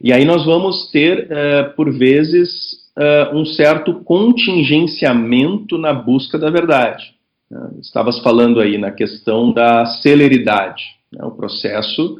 E 0.00 0.12
aí 0.12 0.24
nós 0.24 0.44
vamos 0.44 0.90
ter, 0.90 1.30
é, 1.30 1.62
por 1.62 1.92
vezes, 1.92 2.50
é, 2.98 3.30
um 3.32 3.44
certo 3.44 4.02
contingenciamento 4.02 5.78
na 5.78 5.92
busca 5.92 6.38
da 6.38 6.50
verdade. 6.50 7.14
Né? 7.50 7.70
Estavas 7.80 8.18
falando 8.18 8.60
aí 8.60 8.76
na 8.76 8.90
questão 8.90 9.52
da 9.52 9.86
celeridade. 9.86 10.82
Né? 11.12 11.24
O 11.24 11.30
processo 11.30 12.18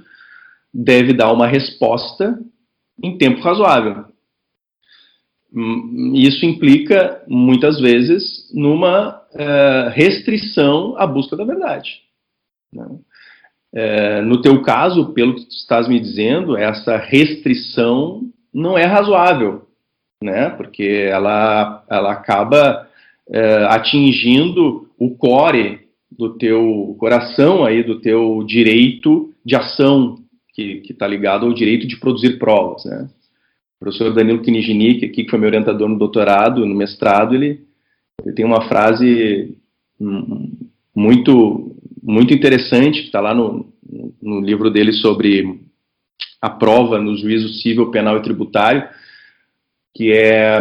deve 0.73 1.13
dar 1.13 1.33
uma 1.33 1.47
resposta 1.47 2.39
em 3.03 3.19
tempo 3.19 3.41
razoável. 3.41 4.05
Hum, 5.55 6.13
isso 6.17 6.45
implica, 6.45 7.23
muitas 7.29 7.81
vezes, 7.81 8.51
numa 8.53 9.23
é, 9.33 9.89
restrição 9.95 10.97
à 10.99 11.07
busca 11.07 11.37
da 11.37 11.45
verdade. 11.45 12.01
Né? 12.73 12.87
É, 13.73 14.21
no 14.21 14.41
teu 14.43 14.63
caso, 14.63 15.13
pelo 15.13 15.37
que 15.37 15.45
tu 15.45 15.51
estás 15.51 15.87
me 15.87 16.01
dizendo, 16.01 16.57
essa 16.57 16.97
restrição 16.97 18.23
não 18.53 18.77
é 18.77 18.85
razoável, 18.85 19.69
né? 20.21 20.51
porque 20.51 21.07
ela, 21.09 21.85
ela 21.89 22.13
acaba 22.13 22.89
é, 23.31 23.65
atingindo 23.67 24.89
o 24.99 25.17
core 25.17 25.89
do 26.11 26.37
teu 26.37 26.97
coração, 26.99 27.65
aí, 27.65 27.83
do 27.83 28.01
teu 28.01 28.43
direito 28.45 29.33
de 29.45 29.55
ação, 29.55 30.19
que 30.53 30.83
está 30.89 31.07
ligado 31.07 31.47
ao 31.47 31.53
direito 31.53 31.87
de 31.87 31.97
produzir 31.97 32.39
provas. 32.39 32.85
Né? 32.85 33.09
O 33.77 33.85
professor 33.85 34.13
Danilo 34.15 34.43
Kiniginic, 34.43 35.05
aqui, 35.05 35.25
que 35.25 35.31
foi 35.31 35.39
meu 35.39 35.49
orientador 35.49 35.89
no 35.89 35.99
doutorado, 35.99 36.65
no 36.65 36.75
mestrado, 36.75 37.35
ele, 37.35 37.65
ele 38.25 38.35
tem 38.35 38.45
uma 38.45 38.69
frase 38.69 39.57
muito, 40.95 41.77
muito 42.03 42.33
interessante, 42.33 43.01
que 43.01 43.07
está 43.07 43.21
lá 43.21 43.35
no, 43.35 43.73
no 44.23 44.41
livro 44.41 44.71
dele 44.71 44.93
sobre 44.93 45.61
a 46.41 46.51
prova 46.51 47.01
no 47.01 47.17
juízo 47.17 47.49
civil, 47.49 47.91
penal 47.91 48.17
e 48.17 48.23
tributário, 48.23 48.89
que 49.95 50.13
é 50.13 50.61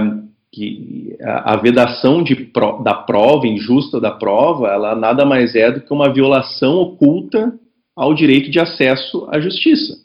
que 0.54 1.17
a, 1.19 1.56
vedação 1.56 2.21
de, 2.23 2.52
da 2.84 2.93
prova, 2.93 3.47
injusta 3.47 3.99
da 3.99 4.12
prova, 4.12 4.67
ela 4.67 4.95
nada 4.95 5.26
mais 5.26 5.56
é 5.56 5.71
do 5.71 5.82
que 5.82 5.91
uma 5.91 6.13
violação 6.13 6.76
oculta 6.76 7.60
ao 7.95 8.13
direito 8.13 8.52
de 8.52 8.60
acesso 8.60 9.28
à 9.32 9.39
justiça. 9.39 9.97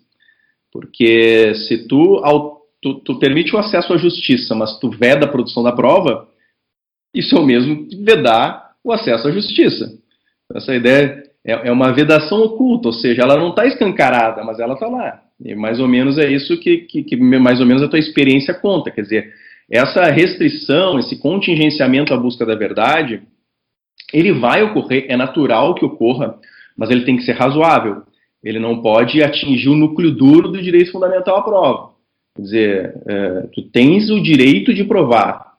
Porque 0.73 1.55
se 1.55 1.87
tu, 1.87 2.23
tu, 2.83 2.95
tu 3.01 3.19
permite 3.19 3.55
o 3.55 3.59
acesso 3.59 3.93
à 3.93 3.97
justiça, 3.97 4.55
mas 4.55 4.79
tu 4.79 4.91
veda 4.91 5.27
a 5.27 5.29
produção 5.29 5.63
da 5.63 5.73
prova, 5.73 6.29
isso 7.15 7.37
é 7.37 7.41
o 7.41 7.45
mesmo 7.45 7.87
que 7.87 7.97
vedar 7.97 8.73
o 8.85 8.93
acesso 8.93 9.29
à 9.29 9.33
justiça. 9.33 9.91
Essa 10.55 10.75
ideia 10.75 11.25
é, 11.45 11.69
é 11.69 11.73
uma 11.73 11.93
vedação 11.93 12.41
oculta, 12.43 12.89
ou 12.89 12.95
seja, 12.95 13.23
ela 13.23 13.37
não 13.37 13.51
está 13.51 13.67
escancarada, 13.67 14.45
mas 14.45 14.59
ela 14.59 14.75
está 14.75 14.87
lá. 14.87 15.23
E 15.45 15.55
mais 15.55 15.79
ou 15.79 15.87
menos 15.87 16.19
é 16.19 16.31
isso 16.31 16.59
que, 16.59 16.79
que, 16.79 17.03
que, 17.03 17.17
mais 17.17 17.61
ou 17.61 17.67
menos 17.67 17.83
a 17.83 17.89
tua 17.89 17.99
experiência 17.99 18.55
conta. 18.55 18.91
Quer 18.91 19.03
dizer, 19.03 19.33
essa 19.71 20.05
restrição, 20.05 20.99
esse 20.99 21.19
contingenciamento 21.19 22.13
à 22.13 22.17
busca 22.17 22.45
da 22.45 22.55
verdade, 22.55 23.23
ele 24.13 24.33
vai 24.33 24.63
ocorrer, 24.63 25.07
é 25.09 25.17
natural 25.17 25.75
que 25.75 25.85
ocorra, 25.85 26.39
mas 26.77 26.91
ele 26.91 27.05
tem 27.05 27.17
que 27.17 27.23
ser 27.23 27.33
razoável. 27.33 28.03
Ele 28.43 28.59
não 28.59 28.81
pode 28.81 29.23
atingir 29.23 29.69
o 29.69 29.77
núcleo 29.77 30.11
duro 30.13 30.49
do 30.49 30.63
direito 30.63 30.93
fundamental 30.93 31.37
à 31.37 31.43
prova. 31.43 31.98
Quer 32.39 32.43
dizer, 32.43 33.03
é, 33.05 33.41
tu 33.53 33.63
tens 33.63 34.11
o 34.11 34.23
direito 34.23 34.73
de 34.73 34.85
provar. 34.85 35.55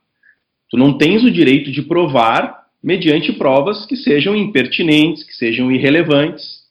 Tu 0.69 0.77
não 0.77 0.97
tens 0.97 1.25
o 1.25 1.29
direito 1.29 1.73
de 1.73 1.81
provar 1.81 2.67
mediante 2.81 3.33
provas 3.33 3.85
que 3.85 3.97
sejam 3.97 4.33
impertinentes, 4.33 5.25
que 5.25 5.33
sejam 5.33 5.69
irrelevantes. 5.69 6.61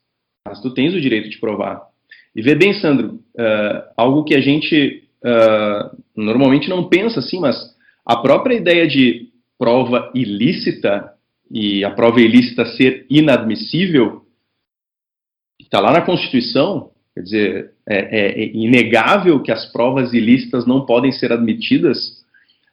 Mas 0.47 0.62
tu 0.62 0.73
tens 0.73 0.94
o 0.94 1.01
direito 1.01 1.29
de 1.29 1.37
provar. 1.37 1.83
E 2.35 2.40
vê 2.40 2.55
bem, 2.55 2.73
Sandro, 2.73 3.16
uh, 3.35 3.83
algo 3.99 4.25
que 4.25 4.35
a 4.35 4.40
gente 4.40 5.03
uh, 5.23 6.03
normalmente 6.16 6.71
não 6.71 6.88
pensa 6.88 7.21
assim, 7.21 7.38
mas 7.38 7.77
a 8.07 8.16
própria 8.16 8.55
ideia 8.55 8.87
de 8.87 9.29
prova 9.59 10.11
ilícita 10.14 11.12
e 11.51 11.85
a 11.85 11.90
prova 11.90 12.18
ilícita 12.23 12.64
ser 12.64 13.05
inadmissível 13.11 14.23
está 15.61 15.81
lá 15.81 15.92
na 15.92 16.01
Constituição, 16.01 16.92
quer 17.14 17.21
dizer, 17.21 17.73
é, 17.88 18.42
é, 18.42 18.46
inegável 18.55 19.40
que 19.40 19.51
as 19.51 19.64
provas 19.72 20.12
ilícitas 20.12 20.66
não 20.66 20.85
podem 20.85 21.11
ser 21.11 21.33
admitidas. 21.33 22.22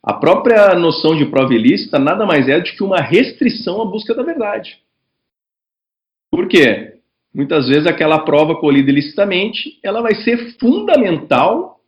A 0.03 0.13
própria 0.13 0.75
noção 0.75 1.15
de 1.15 1.25
prova 1.25 1.53
ilícita 1.53 1.97
nada 1.97 2.25
mais 2.25 2.49
é 2.49 2.59
do 2.59 2.65
que 2.65 2.83
uma 2.83 2.99
restrição 2.99 3.81
à 3.81 3.85
busca 3.85 4.13
da 4.13 4.23
verdade. 4.23 4.77
Por 6.29 6.47
quê? 6.49 6.95
Muitas 7.33 7.67
vezes 7.67 7.87
aquela 7.87 8.19
prova 8.19 8.55
colhida 8.55 8.91
ilicitamente, 8.91 9.79
ela 9.81 10.01
vai 10.01 10.15
ser 10.15 10.57
fundamental 10.59 11.79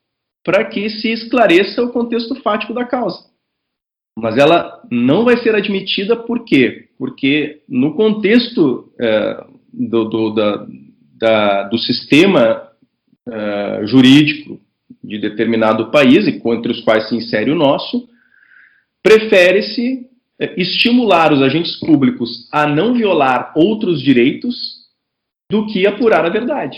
para 0.43 0.63
que 0.63 0.89
se 0.89 1.11
esclareça 1.11 1.83
o 1.83 1.91
contexto 1.91 2.35
fático 2.35 2.73
da 2.73 2.85
causa. 2.85 3.25
Mas 4.17 4.37
ela 4.37 4.81
não 4.89 5.25
vai 5.25 5.37
ser 5.37 5.53
admitida 5.53 6.15
por 6.15 6.45
quê? 6.45 6.87
Porque 6.97 7.61
no 7.67 7.93
contexto 7.93 8.91
é, 8.99 9.45
do, 9.71 10.05
do, 10.05 10.29
da, 10.33 10.67
da, 11.19 11.63
do 11.63 11.77
sistema 11.77 12.66
é, 13.31 13.85
jurídico 13.85 14.59
de 15.03 15.19
determinado 15.19 15.91
país, 15.91 16.27
e 16.27 16.41
entre 16.45 16.71
os 16.71 16.81
quais 16.81 17.07
se 17.09 17.15
insere 17.15 17.51
o 17.51 17.55
nosso, 17.55 18.07
prefere-se 19.03 20.07
é, 20.39 20.59
estimular 20.59 21.33
os 21.33 21.41
agentes 21.41 21.79
públicos 21.79 22.47
a 22.51 22.67
não 22.67 22.93
violar 22.93 23.53
outros 23.55 24.01
direitos 24.01 24.55
do 25.49 25.65
que 25.67 25.87
apurar 25.87 26.25
a 26.25 26.29
verdade. 26.29 26.77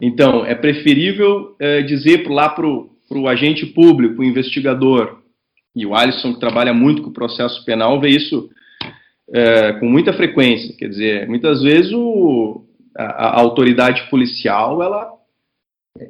Então, 0.00 0.46
é 0.46 0.54
preferível 0.54 1.56
é, 1.58 1.82
dizer 1.82 2.28
lá 2.28 2.48
para 2.48 2.66
o 2.66 3.28
agente 3.28 3.66
público, 3.66 4.22
o 4.22 4.24
investigador, 4.24 5.18
e 5.74 5.84
o 5.84 5.94
Alisson, 5.94 6.34
que 6.34 6.40
trabalha 6.40 6.72
muito 6.72 7.02
com 7.02 7.10
o 7.10 7.12
processo 7.12 7.64
penal, 7.64 8.00
vê 8.00 8.10
isso 8.10 8.48
é, 9.32 9.74
com 9.74 9.86
muita 9.86 10.12
frequência. 10.12 10.74
Quer 10.76 10.88
dizer, 10.88 11.28
muitas 11.28 11.62
vezes 11.62 11.92
o, 11.92 12.64
a, 12.96 13.04
a 13.04 13.40
autoridade 13.40 14.08
policial, 14.10 14.82
ela, 14.82 15.08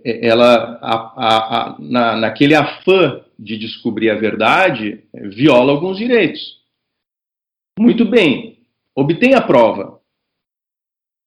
ela 0.04 0.78
a, 0.82 0.96
a, 1.16 1.76
na, 1.78 2.16
naquele 2.16 2.54
afã 2.54 3.20
de 3.38 3.56
descobrir 3.56 4.10
a 4.10 4.18
verdade, 4.18 5.04
viola 5.14 5.72
alguns 5.72 5.96
direitos. 5.96 6.58
Muito 7.78 8.04
bem, 8.04 8.58
obtém 8.94 9.34
a 9.34 9.40
prova, 9.40 10.00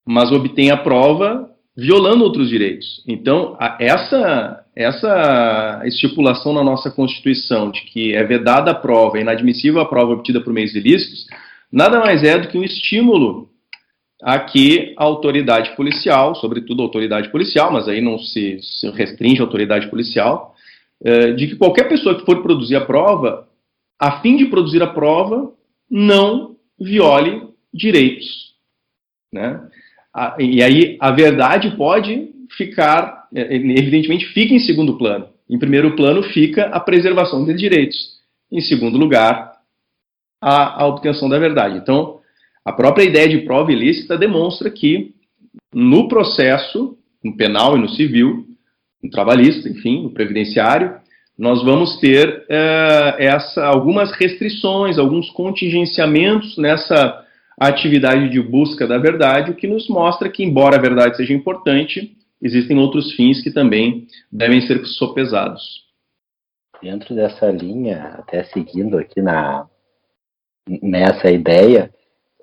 mas 0.06 0.32
obtém 0.32 0.72
a 0.72 0.78
prova 0.78 1.50
violando 1.76 2.24
outros 2.24 2.50
direitos. 2.50 3.04
Então, 3.08 3.58
essa, 3.80 4.66
essa 4.76 5.82
estipulação 5.86 6.54
na 6.54 6.64
nossa 6.64 6.92
Constituição 6.92 7.72
de 7.72 7.82
que 7.82 8.14
é 8.14 8.24
vedada 8.24 8.72
a 8.72 8.76
prova, 8.76 9.18
é 9.18 9.22
inadmissível 9.22 9.80
a 9.80 9.88
prova 9.88 10.14
obtida 10.14 10.42
por 10.42 10.52
meios 10.52 10.76
ilícitos, 10.76 11.28
nada 11.72 12.00
mais 12.00 12.24
é 12.24 12.38
do 12.38 12.50
que 12.50 12.58
um 12.58 12.64
estímulo 12.64 13.51
a 14.22 14.40
que 14.40 14.94
a 14.98 15.04
autoridade 15.04 15.76
policial, 15.76 16.36
sobretudo 16.36 16.82
a 16.82 16.86
autoridade 16.86 17.30
policial, 17.30 17.72
mas 17.72 17.88
aí 17.88 18.02
não 18.02 18.20
se, 18.20 18.60
se 18.62 18.90
restringe 18.92 19.42
a 19.42 19.44
autoridade 19.44 19.90
policial, 19.90 20.56
é, 21.04 21.32
de 21.32 21.48
que 21.48 21.56
qualquer 21.56 21.90
pessoa 21.90 22.18
que 22.18 22.26
for 22.26 22.44
produzir 22.44 22.76
a 22.76 22.86
prova, 22.86 23.48
a 24.00 24.22
fim 24.22 24.38
de 24.38 24.46
produzir 24.46 24.84
a 24.84 24.88
prova, 24.88 25.52
não 25.90 26.56
viole 26.80 27.48
direitos. 27.74 28.52
Né? 29.34 29.60
E 30.40 30.62
aí 30.62 30.98
a 31.00 31.12
verdade 31.12 31.76
pode 31.76 32.30
ficar, 32.56 33.28
é, 33.34 33.56
evidentemente, 33.56 34.26
fica 34.28 34.54
em 34.54 34.60
segundo 34.60 34.98
plano. 34.98 35.30
Em 35.50 35.58
primeiro 35.58 35.96
plano 35.96 36.22
fica 36.24 36.66
a 36.66 36.80
preservação 36.80 37.44
de 37.44 37.54
direitos. 37.54 38.20
Em 38.52 38.62
segundo 38.62 38.98
lugar, 38.98 39.54
a, 40.40 40.84
a 40.84 40.88
obtenção 40.88 41.28
da 41.28 41.40
verdade. 41.40 41.78
Então, 41.78 42.21
a 42.64 42.72
própria 42.72 43.04
ideia 43.04 43.28
de 43.28 43.40
prova 43.40 43.72
ilícita 43.72 44.18
demonstra 44.18 44.70
que 44.70 45.14
no 45.74 46.08
processo, 46.08 46.98
no 47.24 47.36
penal 47.36 47.78
e 47.78 47.82
no 47.82 47.90
civil, 47.90 48.46
no 49.02 49.10
trabalhista, 49.10 49.68
enfim, 49.68 50.04
no 50.04 50.12
previdenciário, 50.12 51.00
nós 51.38 51.64
vamos 51.64 51.98
ter 52.00 52.46
é, 52.48 53.16
essa, 53.20 53.66
algumas 53.66 54.12
restrições, 54.12 55.00
alguns 55.00 55.30
contingenciamentos 55.32 56.56
nessa 56.58 57.26
atividade 57.60 58.30
de 58.30 58.40
busca 58.42 58.86
da 58.86 58.98
verdade, 58.98 59.52
o 59.52 59.56
que 59.56 59.68
nos 59.68 59.88
mostra 59.90 60.30
que, 60.30 60.44
embora 60.44 60.78
a 60.78 60.82
verdade 60.82 61.18
seja 61.18 61.34
importante, 61.34 62.16
existem 62.42 62.78
outros 62.78 63.14
fins 63.14 63.42
que 63.42 63.52
também 63.52 64.08
devem 64.32 64.62
ser 64.62 64.86
sopesados. 64.86 65.84
Dentro 66.82 67.16
dessa 67.16 67.50
linha, 67.50 68.16
até 68.20 68.44
seguindo 68.46 68.98
aqui 68.98 69.22
na, 69.22 69.68
nessa 70.82 71.30
ideia, 71.32 71.92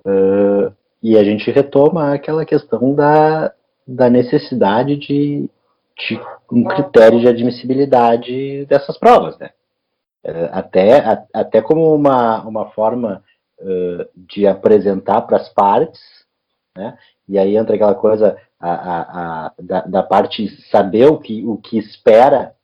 uh, 0.05 0.73
e 1.01 1.17
a 1.17 1.23
gente 1.23 1.49
retoma 1.51 2.13
aquela 2.13 2.45
questão 2.45 2.93
da, 2.93 3.53
da 3.87 4.09
necessidade 4.09 4.95
de, 4.97 5.49
de 5.97 6.21
um 6.51 6.63
critério 6.63 7.19
de 7.19 7.27
admissibilidade 7.27 8.65
dessas 8.65 8.97
provas, 8.97 9.37
né? 9.37 9.51
Uh, 10.23 10.49
até, 10.51 10.99
a, 10.99 11.23
até 11.33 11.61
como 11.61 11.93
uma, 11.95 12.41
uma 12.43 12.69
forma 12.71 13.23
uh, 13.59 14.05
de 14.15 14.45
apresentar 14.45 15.21
para 15.21 15.37
as 15.37 15.49
partes, 15.49 16.01
né? 16.75 16.97
E 17.27 17.37
aí 17.37 17.55
entra 17.55 17.75
aquela 17.75 17.95
coisa 17.95 18.37
a, 18.59 18.71
a, 18.71 19.01
a, 19.45 19.53
da, 19.59 19.81
da, 19.81 20.03
parte 20.03 20.49
saber 20.69 21.05
o 21.05 21.17
que, 21.17 21.45
o 21.45 21.57
que 21.57 21.77
espera 21.77 22.55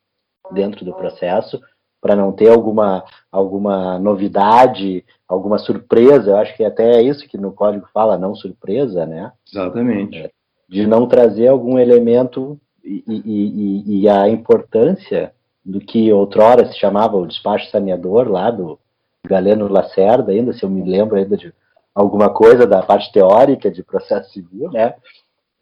dentro 0.52 0.84
do 0.84 0.94
processo, 0.94 1.62
para 2.06 2.16
não 2.16 2.32
ter 2.32 2.50
alguma, 2.50 3.04
alguma 3.32 3.98
novidade, 3.98 5.04
alguma 5.28 5.58
surpresa. 5.58 6.30
Eu 6.30 6.38
acho 6.38 6.56
que 6.56 6.64
até 6.64 6.98
é 6.98 7.02
isso 7.02 7.28
que 7.28 7.36
no 7.36 7.52
código 7.52 7.88
fala, 7.92 8.16
não 8.16 8.36
surpresa, 8.36 9.08
né? 9.08 9.32
Exatamente. 9.52 10.16
É, 10.16 10.30
de 10.70 10.86
não 10.86 11.08
trazer 11.08 11.48
algum 11.48 11.80
elemento 11.80 12.60
e, 12.84 13.04
e, 13.08 14.02
e, 14.02 14.08
a 14.08 14.30
importância 14.30 15.34
do 15.66 15.80
que 15.80 16.14
outrora 16.14 16.68
se 16.68 16.78
chamava 16.78 17.18
o 17.18 17.26
despacho 17.26 17.72
saneador 17.72 18.30
lá 18.30 18.52
do 18.52 18.78
Galeno 19.26 19.68
Lacerda, 19.68 20.32
ainda, 20.32 20.54
se 20.54 20.62
eu 20.62 20.70
me 20.70 20.88
lembro 20.88 21.16
ainda 21.16 21.36
de 21.36 21.52
alguma 21.96 22.30
coisa 22.30 22.68
da 22.68 22.84
parte 22.84 23.12
teórica 23.12 23.72
de 23.72 23.82
processo 23.82 24.32
civil, 24.32 24.70
né? 24.72 24.94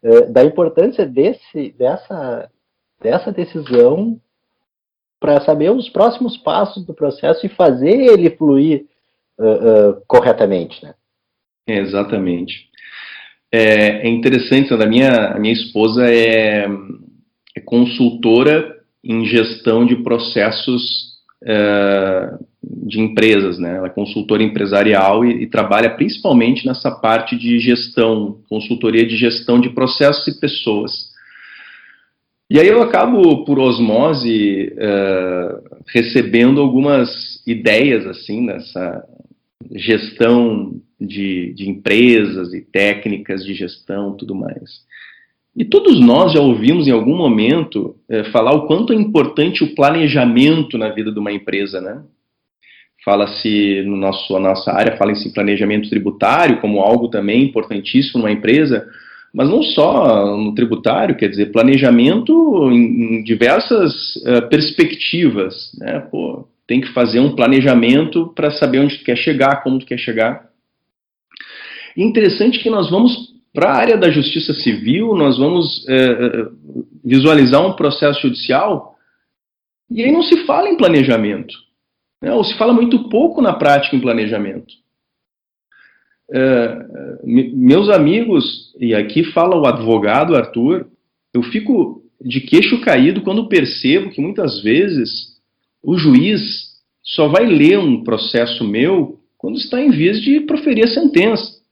É, 0.02 0.26
da 0.26 0.44
importância 0.44 1.06
desse, 1.06 1.74
dessa, 1.78 2.50
dessa 3.00 3.32
decisão 3.32 4.20
para 5.24 5.40
saber 5.40 5.70
os 5.70 5.88
próximos 5.88 6.36
passos 6.36 6.84
do 6.84 6.92
processo 6.92 7.46
e 7.46 7.48
fazer 7.48 8.12
ele 8.12 8.28
fluir 8.28 8.84
uh, 9.38 9.46
uh, 9.46 10.02
corretamente, 10.06 10.84
né? 10.84 10.92
exatamente. 11.66 12.68
É, 13.50 14.06
é 14.06 14.08
interessante, 14.10 14.74
a 14.74 14.86
minha, 14.86 15.28
a 15.28 15.38
minha 15.38 15.54
esposa 15.54 16.04
é, 16.04 16.66
é 17.56 17.60
consultora 17.64 18.76
em 19.02 19.24
gestão 19.24 19.86
de 19.86 19.96
processos 19.96 21.14
é, 21.42 22.34
de 22.62 23.00
empresas, 23.00 23.58
né? 23.58 23.76
Ela 23.76 23.86
é 23.86 23.90
consultora 23.90 24.42
empresarial 24.42 25.24
e, 25.24 25.44
e, 25.44 25.46
trabalha 25.46 25.88
principalmente 25.88 26.66
nessa 26.66 26.90
parte 26.90 27.34
de 27.34 27.58
gestão, 27.60 28.42
consultoria 28.46 29.06
de 29.06 29.16
gestão 29.16 29.58
de 29.58 29.70
processos 29.70 30.28
e 30.28 30.38
pessoas. 30.38 31.13
E 32.50 32.60
aí 32.60 32.68
eu 32.68 32.82
acabo, 32.82 33.44
por 33.44 33.58
osmose, 33.58 34.70
uh, 34.74 35.82
recebendo 35.88 36.60
algumas 36.60 37.42
ideias, 37.46 38.06
assim, 38.06 38.44
nessa 38.44 39.02
gestão 39.72 40.78
de, 41.00 41.54
de 41.54 41.70
empresas 41.70 42.52
e 42.52 42.60
técnicas 42.60 43.44
de 43.44 43.54
gestão 43.54 44.16
tudo 44.16 44.34
mais. 44.34 44.84
E 45.56 45.64
todos 45.64 45.98
nós 46.00 46.32
já 46.32 46.40
ouvimos 46.40 46.86
em 46.86 46.90
algum 46.90 47.16
momento 47.16 47.96
uh, 48.10 48.30
falar 48.30 48.52
o 48.52 48.66
quanto 48.66 48.92
é 48.92 48.96
importante 48.96 49.64
o 49.64 49.74
planejamento 49.74 50.76
na 50.76 50.90
vida 50.90 51.10
de 51.10 51.18
uma 51.18 51.32
empresa, 51.32 51.80
né? 51.80 52.02
Fala-se 53.02 53.82
no 53.86 53.96
nosso, 53.96 54.38
nossa 54.38 54.70
área, 54.72 54.96
fala-se 54.96 55.28
em 55.28 55.32
planejamento 55.32 55.88
tributário 55.88 56.60
como 56.60 56.80
algo 56.80 57.08
também 57.08 57.44
importantíssimo 57.44 58.18
numa 58.18 58.32
empresa, 58.32 58.86
mas 59.34 59.50
não 59.50 59.64
só 59.64 60.36
no 60.36 60.54
tributário, 60.54 61.16
quer 61.16 61.28
dizer, 61.28 61.50
planejamento 61.50 62.70
em, 62.70 63.16
em 63.18 63.22
diversas 63.24 64.14
uh, 64.18 64.48
perspectivas, 64.48 65.72
né? 65.76 65.98
Pô, 66.08 66.46
tem 66.68 66.80
que 66.80 66.92
fazer 66.92 67.18
um 67.18 67.34
planejamento 67.34 68.28
para 68.28 68.52
saber 68.52 68.78
onde 68.78 68.98
tu 68.98 69.04
quer 69.04 69.16
chegar, 69.16 69.64
como 69.64 69.80
tu 69.80 69.86
quer 69.86 69.98
chegar. 69.98 70.48
Interessante 71.96 72.60
que 72.60 72.70
nós 72.70 72.88
vamos 72.88 73.34
para 73.52 73.70
a 73.70 73.76
área 73.76 73.96
da 73.96 74.08
justiça 74.08 74.54
civil, 74.54 75.14
nós 75.16 75.36
vamos 75.36 75.84
uh, 75.84 76.56
visualizar 77.04 77.66
um 77.66 77.74
processo 77.74 78.22
judicial 78.22 78.94
e 79.90 80.02
aí 80.02 80.12
não 80.12 80.22
se 80.22 80.46
fala 80.46 80.68
em 80.68 80.76
planejamento, 80.76 81.54
né? 82.22 82.32
ou 82.32 82.44
se 82.44 82.56
fala 82.56 82.72
muito 82.72 83.08
pouco 83.08 83.42
na 83.42 83.52
prática 83.52 83.96
em 83.96 84.00
planejamento. 84.00 84.72
É, 86.32 86.86
meus 87.24 87.90
amigos, 87.90 88.74
e 88.80 88.94
aqui 88.94 89.24
fala 89.32 89.56
o 89.56 89.66
advogado 89.66 90.34
Arthur, 90.34 90.86
eu 91.32 91.42
fico 91.42 92.02
de 92.20 92.40
queixo 92.40 92.80
caído 92.80 93.22
quando 93.22 93.48
percebo 93.48 94.10
que 94.10 94.20
muitas 94.20 94.62
vezes 94.62 95.38
o 95.82 95.96
juiz 95.98 96.40
só 97.02 97.28
vai 97.28 97.44
ler 97.44 97.78
um 97.78 98.02
processo 98.02 98.64
meu 98.64 99.20
quando 99.36 99.58
está 99.58 99.80
em 99.80 99.90
vias 99.90 100.22
de 100.22 100.40
proferir 100.40 100.84
a 100.84 100.88
sentença. 100.88 101.62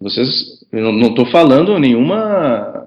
Vocês, 0.00 0.66
eu 0.72 0.92
não 0.92 1.10
estou 1.10 1.26
falando 1.26 1.78
nenhuma 1.78 2.84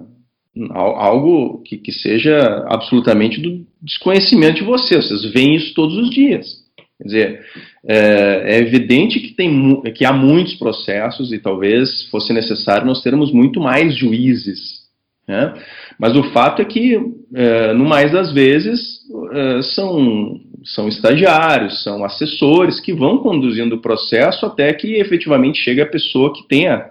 algo 0.70 1.62
que, 1.62 1.78
que, 1.78 1.92
seja 1.92 2.64
absolutamente 2.68 3.40
do 3.40 3.66
desconhecimento 3.80 4.56
de 4.56 4.64
vocês. 4.64 5.08
Vocês 5.08 5.32
veem 5.32 5.56
isso 5.56 5.74
todos 5.74 5.96
os 5.96 6.10
dias. 6.10 6.67
Quer 6.98 7.04
dizer, 7.04 7.46
é, 7.86 8.56
é, 8.56 8.58
evidente 8.58 9.20
que, 9.20 9.32
tem, 9.32 9.80
que 9.94 10.04
há 10.04 10.12
muitos 10.12 10.54
processos 10.54 11.32
e 11.32 11.38
talvez 11.38 12.08
fosse 12.10 12.32
necessário 12.32 12.86
nós 12.86 13.02
termos 13.02 13.32
muito 13.32 13.60
mais 13.60 13.96
juízes. 13.96 14.88
Né? 15.26 15.54
Mas 15.96 16.16
o 16.16 16.24
fato 16.32 16.60
é 16.60 16.64
que, 16.64 16.98
é, 17.34 17.72
no 17.72 17.84
mais 17.84 18.10
das 18.10 18.32
vezes, 18.32 18.98
é, 19.32 19.62
são, 19.62 20.40
são 20.64 20.88
estagiários, 20.88 21.84
são 21.84 22.04
assessores 22.04 22.80
que 22.80 22.92
vão 22.92 23.18
conduzindo 23.18 23.76
o 23.76 23.80
processo 23.80 24.44
até 24.44 24.72
que 24.72 24.94
efetivamente 24.94 25.62
chegue 25.62 25.80
a 25.80 25.86
pessoa 25.86 26.34
que 26.34 26.48
tenha 26.48 26.90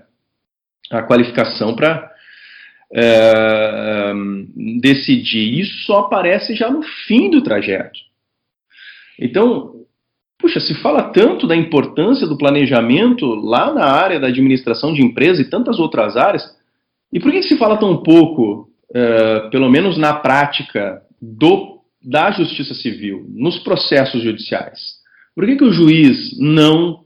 a 0.90 1.04
qualificação 1.04 1.76
para 1.76 2.10
é, 2.94 4.14
decidir. 4.80 5.60
Isso 5.60 5.86
só 5.86 6.00
aparece 6.00 6.56
já 6.56 6.72
no 6.72 6.82
fim 7.08 7.30
do 7.30 7.42
trajeto. 7.42 8.00
Então, 9.20 9.77
puxa, 10.48 10.62
se 10.62 10.74
fala 10.76 11.12
tanto 11.12 11.46
da 11.46 11.56
importância 11.56 12.26
do 12.26 12.38
planejamento 12.38 13.26
lá 13.36 13.74
na 13.74 13.86
área 13.86 14.18
da 14.18 14.28
administração 14.28 14.94
de 14.94 15.04
empresa 15.04 15.42
e 15.42 15.50
tantas 15.50 15.78
outras 15.78 16.16
áreas, 16.16 16.44
e 17.12 17.20
por 17.20 17.32
que 17.32 17.44
se 17.44 17.58
fala 17.58 17.78
tão 17.78 18.02
pouco, 18.02 18.70
é, 18.94 19.50
pelo 19.50 19.70
menos 19.70 19.98
na 19.98 20.14
prática, 20.14 21.02
do, 21.22 21.82
da 22.02 22.32
justiça 22.32 22.74
civil, 22.74 23.26
nos 23.30 23.60
processos 23.60 24.24
judiciais? 24.24 24.98
Por 25.36 25.46
que, 25.46 25.58
que 25.58 25.66
o 25.66 25.74
juiz 25.74 26.38
não 26.40 27.02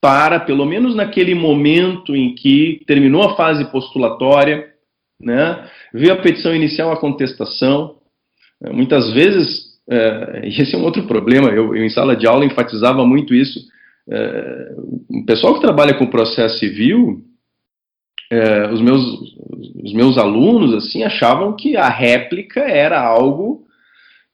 para, 0.00 0.40
pelo 0.40 0.64
menos 0.64 0.94
naquele 0.94 1.34
momento 1.34 2.14
em 2.14 2.34
que 2.34 2.80
terminou 2.86 3.22
a 3.22 3.36
fase 3.36 3.64
postulatória, 3.70 4.72
né, 5.20 5.68
vê 5.92 6.10
a 6.10 6.20
petição 6.20 6.54
inicial, 6.54 6.90
a 6.90 6.98
contestação. 6.98 7.96
Muitas 8.72 9.12
vezes, 9.12 9.71
e 10.44 10.48
esse 10.48 10.74
é 10.74 10.78
um 10.78 10.84
outro 10.84 11.06
problema, 11.06 11.48
eu, 11.50 11.74
eu, 11.74 11.84
em 11.84 11.90
sala 11.90 12.16
de 12.16 12.26
aula 12.26 12.44
enfatizava 12.44 13.04
muito 13.06 13.34
isso. 13.34 13.60
É, 14.08 14.74
o 15.08 15.24
pessoal 15.24 15.54
que 15.54 15.60
trabalha 15.60 15.94
com 15.94 16.06
processo 16.06 16.58
civil, 16.58 17.22
é, 18.30 18.70
os, 18.72 18.80
meus, 18.80 19.02
os 19.82 19.92
meus 19.92 20.18
alunos 20.18 20.74
assim 20.74 21.02
achavam 21.02 21.54
que 21.54 21.76
a 21.76 21.88
réplica 21.88 22.60
era 22.60 23.00
algo 23.00 23.64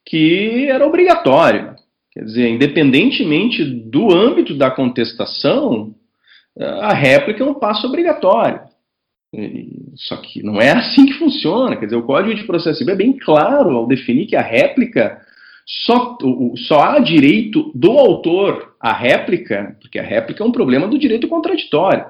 que 0.07 0.67
era 0.69 0.87
obrigatório. 0.87 1.75
Quer 2.13 2.25
dizer, 2.25 2.49
independentemente 2.49 3.65
do 3.65 4.15
âmbito 4.15 4.55
da 4.55 4.71
contestação, 4.71 5.95
a 6.59 6.93
réplica 6.93 7.45
é 7.45 7.47
um 7.47 7.55
passo 7.55 7.87
obrigatório. 7.87 8.61
Só 9.95 10.17
que 10.17 10.43
não 10.43 10.61
é 10.61 10.71
assim 10.73 11.07
que 11.07 11.13
funciona. 11.15 11.77
Quer 11.77 11.85
dizer, 11.87 11.97
o 11.97 12.03
Código 12.03 12.35
de 12.35 12.45
Processo 12.45 12.79
Civil 12.79 12.95
é 12.95 12.97
bem 12.97 13.13
claro 13.13 13.77
ao 13.77 13.87
definir 13.87 14.27
que 14.27 14.35
a 14.35 14.43
réplica 14.43 15.21
só, 15.69 16.17
só 16.67 16.81
há 16.81 16.99
direito 16.99 17.71
do 17.75 17.91
autor 17.91 18.75
à 18.81 18.91
réplica, 18.91 19.77
porque 19.83 19.99
a 19.99 20.03
réplica 20.03 20.43
é 20.43 20.47
um 20.47 20.53
problema 20.53 20.89
do 20.89 20.99
direito 20.99 21.29
contraditório. 21.29 22.07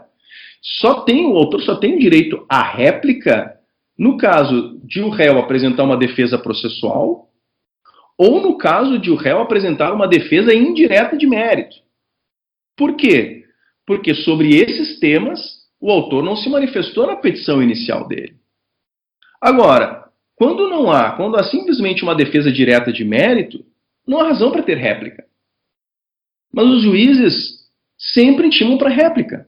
Só 0.62 1.00
tem 1.00 1.26
o 1.26 1.36
autor 1.36 1.62
só 1.62 1.74
tem 1.74 1.98
direito 1.98 2.46
à 2.48 2.62
réplica 2.62 3.58
no 3.98 4.16
caso 4.16 4.80
de 4.84 5.00
o 5.00 5.08
réu 5.08 5.38
apresentar 5.40 5.82
uma 5.82 5.96
defesa 5.96 6.38
processual 6.38 7.28
ou 8.16 8.40
no 8.40 8.56
caso 8.56 8.98
de 8.98 9.10
o 9.10 9.16
réu 9.16 9.40
apresentar 9.40 9.92
uma 9.92 10.06
defesa 10.06 10.54
indireta 10.54 11.16
de 11.16 11.26
mérito. 11.26 11.76
Por 12.76 12.96
quê? 12.96 13.44
Porque 13.84 14.14
sobre 14.14 14.56
esses 14.56 15.00
temas 15.00 15.40
o 15.80 15.90
autor 15.90 16.22
não 16.22 16.36
se 16.36 16.48
manifestou 16.48 17.06
na 17.06 17.16
petição 17.16 17.62
inicial 17.62 18.06
dele. 18.06 18.36
Agora, 19.40 20.07
quando 20.38 20.68
não 20.68 20.90
há, 20.90 21.12
quando 21.12 21.37
há 21.37 21.44
simplesmente 21.44 22.03
uma 22.03 22.14
defesa 22.14 22.51
direta 22.51 22.92
de 22.92 23.05
mérito, 23.05 23.64
não 24.07 24.20
há 24.20 24.29
razão 24.29 24.51
para 24.51 24.62
ter 24.62 24.77
réplica. 24.77 25.27
Mas 26.53 26.66
os 26.66 26.83
juízes 26.83 27.68
sempre 27.98 28.46
intimam 28.46 28.79
para 28.79 28.88
réplica. 28.88 29.46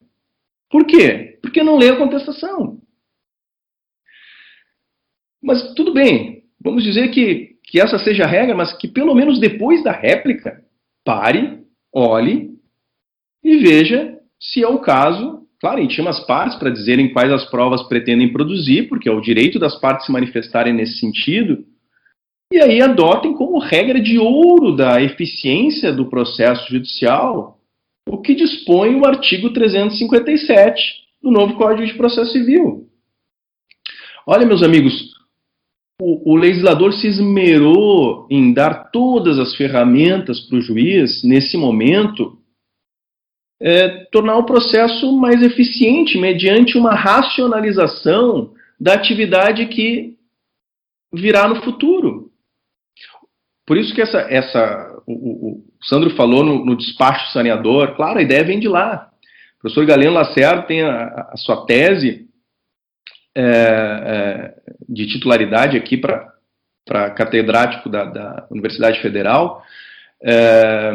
Por 0.69 0.85
quê? 0.85 1.39
Porque 1.41 1.63
não 1.63 1.77
lê 1.77 1.89
a 1.89 1.97
contestação. 1.97 2.79
Mas 5.41 5.73
tudo 5.73 5.93
bem, 5.93 6.43
vamos 6.59 6.83
dizer 6.83 7.09
que 7.09 7.51
que 7.71 7.79
essa 7.79 7.97
seja 7.97 8.25
a 8.25 8.27
regra, 8.27 8.53
mas 8.53 8.73
que 8.73 8.85
pelo 8.85 9.15
menos 9.15 9.39
depois 9.39 9.81
da 9.81 9.93
réplica, 9.93 10.61
pare, 11.05 11.65
olhe 11.93 12.59
e 13.41 13.57
veja 13.59 14.19
se 14.37 14.61
é 14.61 14.67
o 14.67 14.79
caso. 14.79 15.47
Claro, 15.61 15.79
intima 15.79 16.09
as 16.09 16.19
partes 16.25 16.57
para 16.57 16.71
dizerem 16.71 17.13
quais 17.13 17.31
as 17.31 17.45
provas 17.45 17.83
pretendem 17.83 18.33
produzir, 18.33 18.89
porque 18.89 19.07
é 19.07 19.11
o 19.11 19.21
direito 19.21 19.59
das 19.59 19.79
partes 19.79 20.07
se 20.07 20.11
manifestarem 20.11 20.73
nesse 20.73 20.99
sentido. 20.99 21.63
E 22.51 22.59
aí 22.59 22.81
adotem 22.81 23.33
como 23.33 23.59
regra 23.59 24.01
de 24.01 24.17
ouro 24.17 24.75
da 24.75 24.99
eficiência 24.99 25.93
do 25.93 26.09
processo 26.09 26.67
judicial 26.67 27.59
o 28.09 28.17
que 28.17 28.33
dispõe 28.33 28.95
o 28.95 29.05
artigo 29.05 29.53
357 29.53 30.81
do 31.21 31.29
novo 31.29 31.53
Código 31.53 31.85
de 31.85 31.93
Processo 31.93 32.31
Civil. 32.31 32.89
Olha, 34.25 34.47
meus 34.47 34.63
amigos, 34.63 35.13
o, 36.01 36.33
o 36.33 36.35
legislador 36.35 36.91
se 36.93 37.07
esmerou 37.07 38.27
em 38.31 38.51
dar 38.51 38.89
todas 38.91 39.37
as 39.37 39.55
ferramentas 39.55 40.39
para 40.39 40.57
o 40.57 40.61
juiz, 40.61 41.23
nesse 41.23 41.55
momento, 41.55 42.40
é, 43.61 44.05
tornar 44.11 44.37
o 44.37 44.45
processo 44.45 45.15
mais 45.17 45.41
eficiente 45.43 46.17
mediante 46.17 46.77
uma 46.77 46.95
racionalização 46.95 48.53
da 48.79 48.93
atividade 48.93 49.67
que 49.67 50.17
virá 51.13 51.47
no 51.47 51.61
futuro. 51.61 52.31
Por 53.67 53.77
isso 53.77 53.93
que 53.93 54.01
essa, 54.01 54.19
essa 54.21 55.01
o, 55.05 55.13
o 55.51 55.63
Sandro 55.83 56.09
falou 56.15 56.43
no, 56.43 56.65
no, 56.65 56.75
despacho 56.75 57.31
saneador, 57.31 57.95
claro, 57.95 58.17
a 58.17 58.23
ideia 58.23 58.43
vem 58.43 58.59
de 58.59 58.67
lá. 58.67 59.11
O 59.57 59.61
professor 59.61 59.85
Galeno 59.85 60.13
Lacerda 60.13 60.63
tem 60.63 60.81
a, 60.81 61.29
a 61.31 61.37
sua 61.37 61.65
tese 61.65 62.27
é, 63.35 63.43
é, 63.43 64.53
de 64.89 65.05
titularidade 65.07 65.77
aqui 65.77 65.95
para 65.95 67.11
catedrático 67.11 67.87
da, 67.87 68.05
da, 68.05 68.47
Universidade 68.49 68.99
Federal, 69.01 69.63
é, 70.23 70.91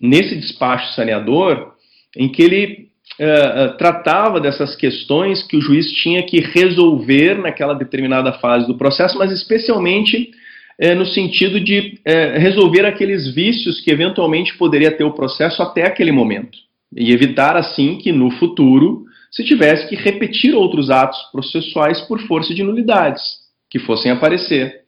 nesse 0.00 0.36
despacho 0.36 0.94
saneador, 0.94 1.72
em 2.16 2.28
que 2.28 2.42
ele 2.42 2.88
é, 3.18 3.24
é, 3.24 3.68
tratava 3.76 4.40
dessas 4.40 4.74
questões 4.74 5.42
que 5.42 5.56
o 5.56 5.60
juiz 5.60 5.90
tinha 5.92 6.22
que 6.22 6.40
resolver 6.40 7.38
naquela 7.38 7.74
determinada 7.74 8.32
fase 8.34 8.66
do 8.66 8.76
processo, 8.76 9.18
mas 9.18 9.30
especialmente 9.30 10.30
é, 10.78 10.94
no 10.94 11.04
sentido 11.04 11.60
de 11.60 12.00
resolver 12.38 12.86
aqueles 12.86 13.32
vícios 13.32 13.80
que 13.80 13.90
eventualmente 13.90 14.56
poderia 14.56 14.90
ter 14.90 15.04
o 15.04 15.12
processo 15.12 15.62
até 15.62 15.86
aquele 15.86 16.10
momento, 16.10 16.58
e 16.96 17.12
evitar 17.12 17.56
assim 17.56 17.98
que 17.98 18.10
no 18.10 18.30
futuro 18.32 19.04
se 19.30 19.44
tivesse 19.44 19.88
que 19.88 19.96
repetir 19.96 20.54
outros 20.54 20.90
atos 20.90 21.18
processuais 21.30 22.00
por 22.02 22.20
força 22.22 22.54
de 22.54 22.62
nulidades 22.62 23.22
que 23.70 23.78
fossem 23.78 24.10
aparecer. 24.10 24.81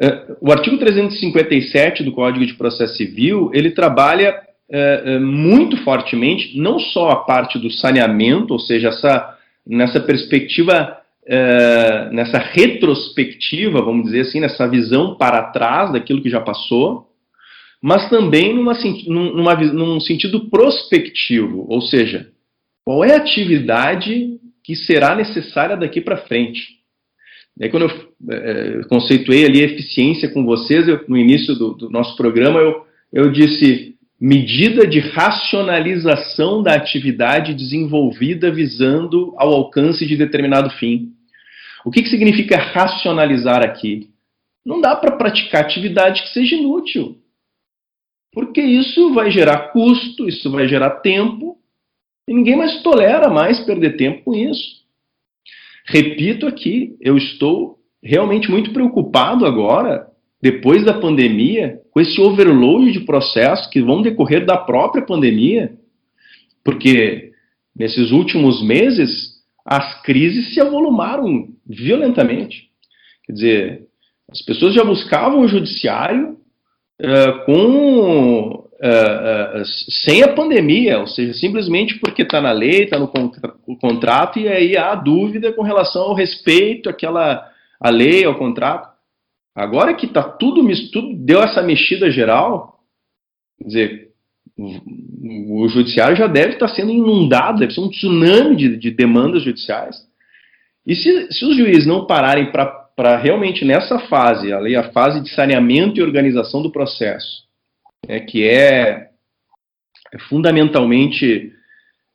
É, 0.00 0.36
o 0.40 0.52
artigo 0.52 0.76
357 0.76 2.02
do 2.02 2.12
Código 2.12 2.44
de 2.44 2.54
Processo 2.54 2.96
Civil 2.96 3.50
ele 3.54 3.70
trabalha 3.70 4.42
é, 4.70 5.02
é, 5.04 5.18
muito 5.18 5.76
fortemente 5.78 6.58
não 6.58 6.78
só 6.78 7.10
a 7.10 7.16
parte 7.16 7.58
do 7.58 7.70
saneamento, 7.70 8.52
ou 8.52 8.58
seja, 8.58 8.88
essa, 8.88 9.38
nessa 9.66 10.00
perspectiva, 10.00 10.98
nessa 12.12 12.38
retrospectiva, 12.38 13.82
vamos 13.82 14.04
dizer 14.04 14.20
assim, 14.20 14.38
nessa 14.38 14.68
visão 14.68 15.16
para 15.16 15.50
trás 15.50 15.90
daquilo 15.92 16.22
que 16.22 16.30
já 16.30 16.40
passou, 16.40 17.08
mas 17.82 18.08
também 18.08 18.54
numa, 18.54 18.74
numa, 19.06 19.54
num 19.54 20.00
sentido 20.00 20.48
prospectivo, 20.48 21.66
ou 21.68 21.80
seja, 21.80 22.28
qual 22.84 23.04
é 23.04 23.14
a 23.14 23.18
atividade 23.18 24.38
que 24.62 24.76
será 24.76 25.14
necessária 25.14 25.76
daqui 25.76 26.00
para 26.00 26.16
frente? 26.16 26.76
Quando 27.70 27.84
eu 27.88 28.34
é, 28.34 28.82
conceituei 28.88 29.46
ali 29.46 29.62
eficiência 29.62 30.28
com 30.28 30.44
vocês, 30.44 30.86
eu, 30.86 31.02
no 31.08 31.16
início 31.16 31.54
do, 31.54 31.72
do, 31.72 31.90
nosso 31.90 32.16
programa, 32.16 32.60
eu, 32.60 32.84
eu 33.12 33.32
disse 33.32 33.96
medida 34.20 34.86
de 34.86 35.00
racionalização 35.00 36.62
da 36.62 36.74
atividade 36.74 37.54
desenvolvida 37.54 38.50
visando 38.50 39.34
ao 39.38 39.52
alcance 39.52 40.06
de 40.06 40.16
determinado 40.16 40.70
fim. 40.70 41.12
O 41.84 41.90
que, 41.90 42.02
que 42.02 42.10
significa 42.10 42.56
racionalizar 42.56 43.64
aqui? 43.64 44.10
Não 44.64 44.80
dá 44.80 44.96
para 44.96 45.16
praticar 45.16 45.62
atividade 45.62 46.22
que 46.22 46.30
seja 46.30 46.56
inútil. 46.56 47.16
Porque 48.32 48.60
isso 48.60 49.14
vai 49.14 49.30
gerar 49.30 49.68
custo, 49.68 50.28
isso 50.28 50.50
vai 50.50 50.68
gerar 50.68 50.90
tempo, 51.00 51.56
e 52.28 52.34
ninguém 52.34 52.56
mais 52.56 52.82
tolera 52.82 53.30
mais 53.30 53.60
perder 53.60 53.96
tempo 53.96 54.24
com 54.24 54.34
isso. 54.34 54.84
Repito 55.86 56.46
aqui, 56.46 56.96
eu 57.00 57.16
estou 57.16 57.78
realmente 58.02 58.50
muito 58.50 58.72
preocupado 58.72 59.46
agora, 59.46 60.06
depois 60.42 60.84
da 60.84 60.94
pandemia, 60.94 61.80
com 61.90 62.00
esse 62.00 62.20
overload 62.20 62.92
de 62.92 63.00
processos 63.00 63.68
que 63.68 63.80
vão 63.80 64.02
decorrer 64.02 64.44
da 64.44 64.56
própria 64.56 65.04
pandemia, 65.04 65.72
porque 66.64 67.32
nesses 67.74 68.10
últimos 68.10 68.62
meses 68.62 69.36
as 69.64 70.02
crises 70.02 70.52
se 70.52 70.60
avolumaram 70.60 71.48
violentamente. 71.66 72.68
Quer 73.24 73.32
dizer, 73.32 73.86
as 74.30 74.42
pessoas 74.42 74.74
já 74.74 74.84
buscavam 74.84 75.40
o 75.40 75.48
judiciário 75.48 76.36
uh, 77.00 77.44
com 77.44 78.65
uh, 78.82 79.60
uh, 79.60 79.64
sem 80.04 80.22
a 80.22 80.28
pandemia, 80.32 80.98
ou 80.98 81.06
seja, 81.06 81.34
simplesmente 81.34 81.98
porque 81.98 82.22
está 82.22 82.40
na 82.40 82.52
lei, 82.52 82.84
está 82.84 82.98
no 82.98 83.08
contra 83.08 83.54
contrato, 83.80 84.38
e 84.38 84.48
aí 84.48 84.76
há 84.76 84.94
dúvida 84.94 85.52
com 85.52 85.62
relação 85.62 86.02
ao 86.02 86.14
respeito 86.14 86.88
àquela 86.88 87.50
a 87.80 87.90
lei, 87.90 88.24
ao 88.24 88.36
contrato. 88.36 88.88
Agora 89.54 89.94
que 89.94 90.06
está 90.06 90.22
tudo, 90.22 90.66
tudo 90.92 91.16
deu 91.16 91.42
essa 91.42 91.62
mexida 91.62 92.10
geral, 92.10 92.80
quer 93.58 93.66
dizer, 93.66 94.06
o, 94.58 95.68
judiciário 95.68 96.16
já 96.16 96.26
deve 96.26 96.54
estar 96.54 96.68
tá 96.68 96.74
sendo 96.74 96.90
inundado, 96.90 97.60
deve 97.60 97.72
ser 97.72 97.80
um 97.80 97.90
tsunami 97.90 98.56
de, 98.56 98.76
de 98.76 98.90
demandas 98.90 99.42
judiciais. 99.42 99.96
E 100.86 100.94
se, 100.94 101.32
se 101.32 101.44
os 101.44 101.56
juízes 101.56 101.86
não 101.86 102.06
pararem 102.06 102.52
para 102.52 103.16
realmente 103.16 103.64
nessa 103.64 103.98
fase, 103.98 104.52
a, 104.52 104.58
lei, 104.58 104.76
a 104.76 104.92
fase 104.92 105.22
de 105.22 105.30
saneamento 105.30 105.98
e 105.98 106.02
organização 106.02 106.62
do 106.62 106.70
processo, 106.70 107.45
é, 108.08 108.20
que 108.20 108.46
é, 108.46 109.08
é 110.12 110.18
fundamentalmente 110.28 111.52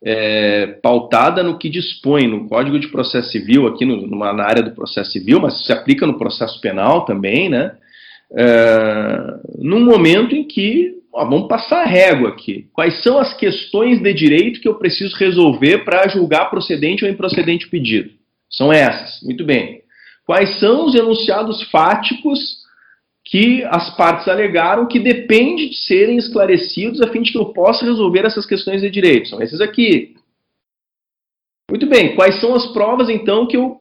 é, 0.04 0.68
pautada 0.82 1.44
no 1.44 1.58
que 1.58 1.70
dispõe 1.70 2.28
no 2.28 2.48
Código 2.48 2.80
de 2.80 2.88
Processo 2.88 3.32
Civil, 3.32 3.68
aqui 3.68 3.86
no, 3.86 4.08
numa, 4.08 4.34
na 4.34 4.44
área 4.44 4.64
do 4.64 4.72
processo 4.72 5.12
civil, 5.12 5.40
mas 5.40 5.66
se 5.66 5.72
aplica 5.72 6.08
no 6.08 6.18
processo 6.18 6.60
penal 6.60 7.06
também, 7.06 7.50
né? 7.50 7.76
É, 8.34 9.40
num 9.60 9.84
momento 9.84 10.36
em 10.36 10.44
que 10.44 10.96
ó, 11.14 11.26
vamos 11.26 11.48
passar 11.48 11.82
a 11.82 11.88
régua 11.88 12.30
aqui. 12.30 12.68
Quais 12.74 13.04
são 13.04 13.20
as 13.20 13.34
questões 13.34 14.02
de 14.02 14.14
direito 14.14 14.62
que 14.62 14.68
eu 14.68 14.76
preciso 14.76 15.16
resolver 15.18 15.80
para 15.80 16.08
julgar 16.08 16.50
procedente 16.50 17.04
ou 17.04 17.12
improcedente 17.12 17.68
o 17.68 17.70
pedido? 17.70 18.12
São 18.50 18.72
essas. 18.72 19.22
Muito 19.22 19.44
bem. 19.44 19.82
Quais 20.26 20.60
são 20.60 20.86
os 20.86 20.96
enunciados 20.96 21.62
fáticos 21.70 22.61
que 23.24 23.64
as 23.66 23.96
partes 23.96 24.28
alegaram 24.28 24.88
que 24.88 25.00
depende 25.00 25.70
de 25.70 25.76
serem 25.76 26.18
esclarecidos 26.18 27.02
a 27.02 27.08
fim 27.08 27.22
de 27.22 27.32
que 27.32 27.38
eu 27.38 27.54
possa 27.54 27.86
resolver 27.86 28.26
essas 28.26 28.46
questões 28.46 28.82
de 28.82 28.90
direito. 28.90 29.30
São 29.30 29.42
esses 29.42 29.62
aqui. 29.62 30.16
Muito 31.70 31.88
bem, 31.88 32.16
quais 32.16 32.40
são 32.42 32.54
as 32.54 32.68
provas 32.74 33.10
então 33.10 33.48
que, 33.48 33.56
eu, 33.56 33.80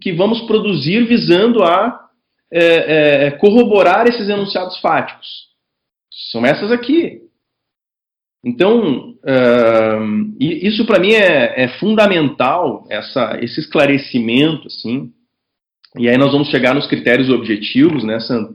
que 0.00 0.12
vamos 0.12 0.40
produzir 0.42 1.06
visando 1.06 1.62
a 1.62 2.08
é, 2.50 3.26
é, 3.26 3.30
corroborar 3.32 4.06
esses 4.06 4.28
enunciados 4.28 4.78
fáticos? 4.78 5.28
São 6.30 6.46
essas 6.46 6.72
aqui. 6.72 7.20
Então, 8.42 9.14
isso 10.38 10.86
para 10.86 11.00
mim 11.00 11.12
é, 11.12 11.64
é, 11.64 11.68
fundamental, 11.80 12.86
essa, 12.88 13.36
esse 13.42 13.58
esclarecimento, 13.58 14.68
assim. 14.68 15.12
E 15.98 16.08
aí 16.08 16.16
nós 16.16 16.30
vamos 16.30 16.48
chegar 16.48 16.72
nos 16.72 16.86
critérios 16.86 17.28
objetivos, 17.28 18.04
né, 18.04 18.20
Sandro? 18.20 18.54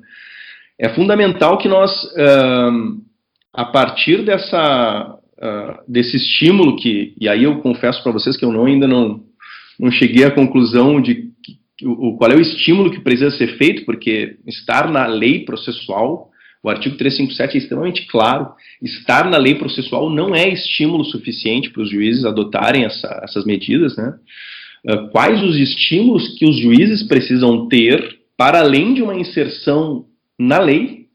É 0.81 0.89
fundamental 0.89 1.59
que 1.59 1.67
nós, 1.67 1.91
uh, 1.91 3.01
a 3.53 3.65
partir 3.65 4.25
dessa, 4.25 5.15
uh, 5.37 5.79
desse 5.87 6.17
estímulo 6.17 6.75
que, 6.75 7.13
e 7.21 7.29
aí 7.29 7.43
eu 7.43 7.59
confesso 7.59 8.01
para 8.01 8.11
vocês 8.11 8.35
que 8.35 8.43
eu 8.43 8.51
não, 8.51 8.65
ainda 8.65 8.87
não, 8.87 9.21
não 9.79 9.91
cheguei 9.91 10.23
à 10.25 10.31
conclusão 10.31 10.99
de 10.99 11.29
que, 11.77 11.85
o, 11.85 12.17
qual 12.17 12.31
é 12.31 12.35
o 12.35 12.41
estímulo 12.41 12.89
que 12.89 12.99
precisa 12.99 13.29
ser 13.29 13.59
feito, 13.59 13.85
porque 13.85 14.37
estar 14.47 14.91
na 14.91 15.05
lei 15.05 15.45
processual, 15.45 16.31
o 16.63 16.69
artigo 16.69 16.97
357 16.97 17.53
é 17.53 17.57
extremamente 17.59 18.07
claro, 18.07 18.47
estar 18.81 19.29
na 19.29 19.37
lei 19.37 19.53
processual 19.53 20.09
não 20.09 20.33
é 20.33 20.49
estímulo 20.49 21.05
suficiente 21.05 21.69
para 21.69 21.83
os 21.83 21.91
juízes 21.91 22.25
adotarem 22.25 22.85
essa, 22.85 23.21
essas 23.23 23.45
medidas, 23.45 23.95
né? 23.95 24.15
Uh, 24.89 25.09
quais 25.11 25.43
os 25.43 25.55
estímulos 25.57 26.29
que 26.39 26.45
os 26.49 26.57
juízes 26.59 27.03
precisam 27.03 27.67
ter 27.67 28.17
para 28.35 28.61
além 28.61 28.95
de 28.95 29.03
uma 29.03 29.13
inserção 29.13 30.07
na 30.41 30.59
lei 30.59 31.07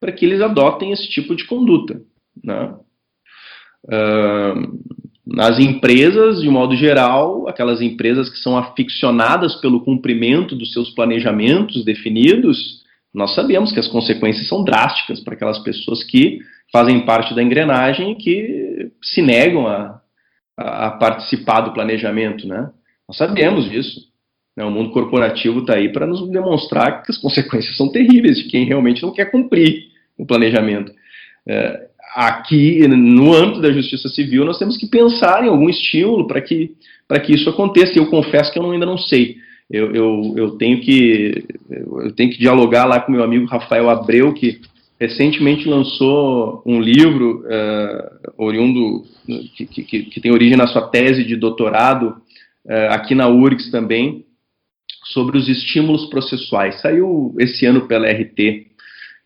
para 0.00 0.12
que 0.12 0.24
eles 0.24 0.40
adotem 0.40 0.92
esse 0.92 1.08
tipo 1.08 1.36
de 1.36 1.44
conduta. 1.46 2.00
Né? 2.42 2.74
Uh, 3.84 4.80
nas 5.26 5.58
empresas, 5.58 6.40
de 6.40 6.48
modo 6.48 6.74
geral, 6.74 7.46
aquelas 7.46 7.80
empresas 7.80 8.30
que 8.30 8.38
são 8.38 8.56
aficionadas 8.56 9.54
pelo 9.60 9.84
cumprimento 9.84 10.56
dos 10.56 10.72
seus 10.72 10.90
planejamentos 10.90 11.84
definidos, 11.84 12.80
nós 13.12 13.34
sabemos 13.34 13.72
que 13.72 13.78
as 13.78 13.88
consequências 13.88 14.48
são 14.48 14.64
drásticas 14.64 15.20
para 15.20 15.34
aquelas 15.34 15.58
pessoas 15.58 16.02
que 16.02 16.38
fazem 16.72 17.04
parte 17.04 17.34
da 17.34 17.42
engrenagem 17.42 18.12
e 18.12 18.14
que 18.16 18.90
se 19.02 19.20
negam 19.20 19.66
a, 19.66 20.00
a, 20.56 20.90
participar 20.92 21.60
do 21.60 21.72
planejamento. 21.72 22.46
Né? 22.46 22.70
Nós 23.06 23.16
sabemos 23.16 23.68
disso. 23.68 24.09
Né? 24.60 24.64
O 24.66 24.70
mundo 24.70 24.90
corporativo 24.90 25.60
está 25.60 25.76
aí 25.76 25.90
para 25.90 26.06
nos 26.06 26.28
demonstrar 26.28 27.02
que 27.02 27.10
as 27.10 27.16
consequências 27.18 27.76
são 27.76 27.90
terríveis 27.90 28.36
de 28.36 28.44
quem 28.44 28.66
realmente 28.66 29.02
não 29.02 29.12
quer 29.12 29.30
cumprir 29.30 29.88
o 30.18 30.26
planejamento. 30.26 30.92
É, 31.48 31.88
aqui, 32.14 32.86
no 32.86 33.32
âmbito 33.32 33.62
da 33.62 33.72
justiça 33.72 34.08
civil, 34.10 34.44
nós 34.44 34.58
temos 34.58 34.76
que 34.76 34.86
pensar 34.86 35.44
em 35.44 35.48
algum 35.48 35.70
estímulo 35.70 36.26
para 36.26 36.42
que, 36.42 36.72
que 37.24 37.32
isso 37.32 37.48
aconteça. 37.48 37.98
Eu 37.98 38.10
confesso 38.10 38.52
que 38.52 38.58
eu 38.58 38.70
ainda 38.70 38.84
não 38.84 38.98
sei. 38.98 39.38
Eu, 39.70 39.94
eu, 39.94 40.34
eu, 40.36 40.50
tenho 40.52 40.80
que, 40.80 41.44
eu 41.70 42.12
tenho 42.12 42.30
que 42.30 42.38
dialogar 42.38 42.84
lá 42.84 43.00
com 43.00 43.12
meu 43.12 43.22
amigo 43.22 43.46
Rafael 43.46 43.88
Abreu, 43.88 44.34
que 44.34 44.60
recentemente 44.98 45.66
lançou 45.68 46.60
um 46.66 46.80
livro 46.80 47.44
uh, 47.46 48.32
oriundo, 48.36 49.04
que, 49.56 49.64
que, 49.64 50.02
que, 50.02 50.20
tem 50.20 50.32
origem 50.32 50.56
na 50.56 50.66
sua 50.66 50.88
tese 50.88 51.24
de 51.24 51.36
doutorado, 51.36 52.16
uh, 52.66 52.90
aqui 52.90 53.14
na 53.14 53.28
URGS 53.28 53.70
também, 53.70 54.24
sobre 55.12 55.38
os 55.38 55.48
estímulos 55.48 56.06
processuais. 56.06 56.80
Saiu 56.80 57.34
esse 57.38 57.66
ano 57.66 57.86
pela 57.86 58.10
RT. 58.10 58.36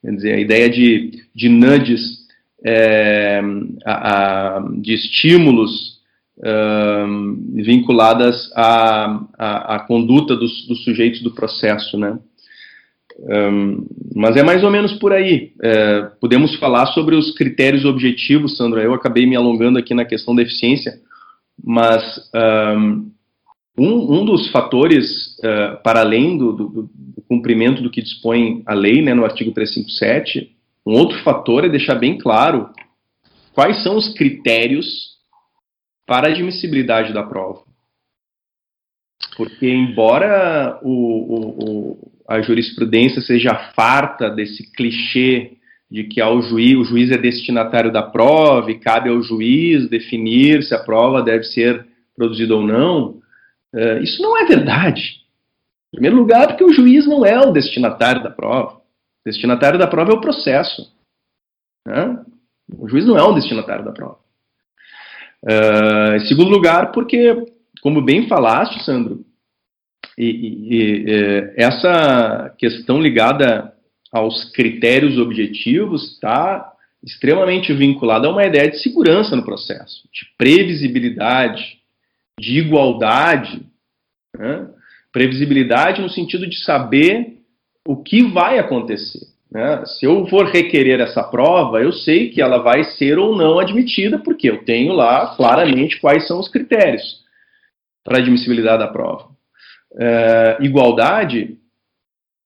Quer 0.02 0.10
dizer, 0.14 0.34
a 0.34 0.40
ideia 0.40 0.68
de, 0.68 1.22
de 1.34 1.48
nudges, 1.48 2.24
é, 2.64 3.40
a, 3.84 4.56
a, 4.56 4.68
de 4.80 4.94
estímulos 4.94 5.94
um, 6.38 7.52
vinculadas 7.54 8.50
à, 8.54 9.20
à, 9.38 9.78
conduta 9.80 10.34
dos, 10.34 10.66
dos, 10.66 10.82
sujeitos 10.84 11.22
do 11.22 11.30
processo, 11.30 11.96
né? 11.96 12.18
Um, 13.18 13.86
mas 14.14 14.36
é 14.36 14.42
mais 14.42 14.64
ou 14.64 14.70
menos 14.70 14.92
por 14.94 15.12
aí. 15.12 15.52
É, 15.62 16.02
podemos 16.20 16.56
falar 16.56 16.86
sobre 16.86 17.14
os 17.14 17.32
critérios 17.34 17.84
objetivos, 17.84 18.56
Sandra. 18.56 18.82
Eu 18.82 18.92
acabei 18.92 19.24
me 19.24 19.36
alongando 19.36 19.78
aqui 19.78 19.94
na 19.94 20.04
questão 20.04 20.34
da 20.34 20.42
eficiência, 20.42 20.94
mas 21.62 22.02
um, 22.76 23.10
um, 23.76 24.20
um 24.20 24.24
dos 24.24 24.50
fatores, 24.50 25.36
uh, 25.38 25.82
para 25.82 26.00
além 26.00 26.38
do, 26.38 26.52
do, 26.52 26.68
do, 26.68 27.22
cumprimento 27.28 27.82
do 27.82 27.90
que 27.90 28.02
dispõe 28.02 28.62
a 28.66 28.74
lei, 28.74 29.02
né, 29.02 29.14
no 29.14 29.24
artigo 29.24 29.50
357, 29.50 30.54
um 30.86 30.92
outro 30.92 31.18
fator 31.24 31.64
é 31.64 31.68
deixar 31.68 31.96
bem 31.96 32.18
claro 32.18 32.70
quais 33.52 33.82
são 33.82 33.96
os 33.96 34.12
critérios 34.14 35.14
para 36.06 36.28
a 36.28 36.30
admissibilidade 36.30 37.12
da 37.12 37.22
prova. 37.22 37.62
Porque, 39.36 39.66
embora 39.68 40.78
o, 40.82 40.90
o, 40.90 41.48
o, 41.58 42.12
a 42.28 42.40
jurisprudência 42.42 43.22
seja 43.22 43.72
farta 43.74 44.30
desse 44.30 44.70
clichê 44.72 45.56
de 45.90 46.04
que 46.04 46.20
ao 46.20 46.42
juiz, 46.42 46.76
o 46.76 46.84
juiz 46.84 47.10
é 47.10 47.16
destinatário 47.16 47.92
da 47.92 48.02
prova 48.02 48.70
e 48.70 48.78
cabe 48.78 49.08
ao 49.08 49.22
juiz 49.22 49.88
definir 49.88 50.62
se 50.62 50.74
a 50.74 50.78
prova 50.78 51.22
deve 51.22 51.44
ser 51.44 51.86
produzida 52.16 52.54
ou 52.54 52.62
não, 52.62 53.22
Uh, 53.74 54.02
isso 54.02 54.22
não 54.22 54.38
é 54.38 54.46
verdade. 54.46 55.20
Em 55.92 55.96
primeiro 55.96 56.16
lugar, 56.16 56.46
porque 56.46 56.64
o 56.64 56.72
juiz 56.72 57.06
não 57.06 57.26
é 57.26 57.38
o 57.40 57.50
destinatário 57.50 58.22
da 58.22 58.30
prova. 58.30 58.76
O 58.76 58.82
destinatário 59.26 59.78
da 59.78 59.88
prova 59.88 60.12
é 60.12 60.14
o 60.14 60.20
processo. 60.20 60.92
Né? 61.86 62.24
O 62.78 62.88
juiz 62.88 63.04
não 63.04 63.18
é 63.18 63.22
o 63.22 63.32
destinatário 63.32 63.84
da 63.84 63.92
prova. 63.92 64.18
Uh, 65.42 66.14
em 66.16 66.26
segundo 66.26 66.50
lugar, 66.50 66.92
porque, 66.92 67.52
como 67.82 68.00
bem 68.00 68.28
falaste, 68.28 68.82
Sandro, 68.84 69.24
e, 70.16 70.24
e, 70.24 71.04
e, 71.10 71.52
essa 71.56 72.54
questão 72.56 73.02
ligada 73.02 73.74
aos 74.12 74.50
critérios 74.52 75.18
objetivos 75.18 76.12
está 76.12 76.72
extremamente 77.02 77.72
vinculada 77.72 78.28
a 78.28 78.30
uma 78.30 78.44
ideia 78.44 78.70
de 78.70 78.78
segurança 78.78 79.34
no 79.36 79.44
processo, 79.44 80.08
de 80.12 80.26
previsibilidade, 80.38 81.83
de 82.38 82.58
igualdade, 82.58 83.66
né? 84.36 84.68
previsibilidade 85.12 86.02
no 86.02 86.08
sentido 86.08 86.46
de 86.46 86.62
saber 86.64 87.38
o 87.86 87.96
que 87.96 88.22
vai 88.24 88.58
acontecer. 88.58 89.26
Né? 89.50 89.84
Se 89.86 90.04
eu 90.04 90.26
for 90.26 90.46
requerer 90.46 91.00
essa 91.00 91.22
prova, 91.22 91.80
eu 91.80 91.92
sei 91.92 92.30
que 92.30 92.42
ela 92.42 92.58
vai 92.58 92.82
ser 92.82 93.18
ou 93.18 93.36
não 93.36 93.60
admitida, 93.60 94.18
porque 94.18 94.50
eu 94.50 94.64
tenho 94.64 94.92
lá 94.92 95.36
claramente 95.36 96.00
quais 96.00 96.26
são 96.26 96.40
os 96.40 96.48
critérios 96.48 97.22
para 98.02 98.18
admissibilidade 98.18 98.80
da 98.80 98.88
prova. 98.88 99.28
É, 99.96 100.58
igualdade 100.60 101.56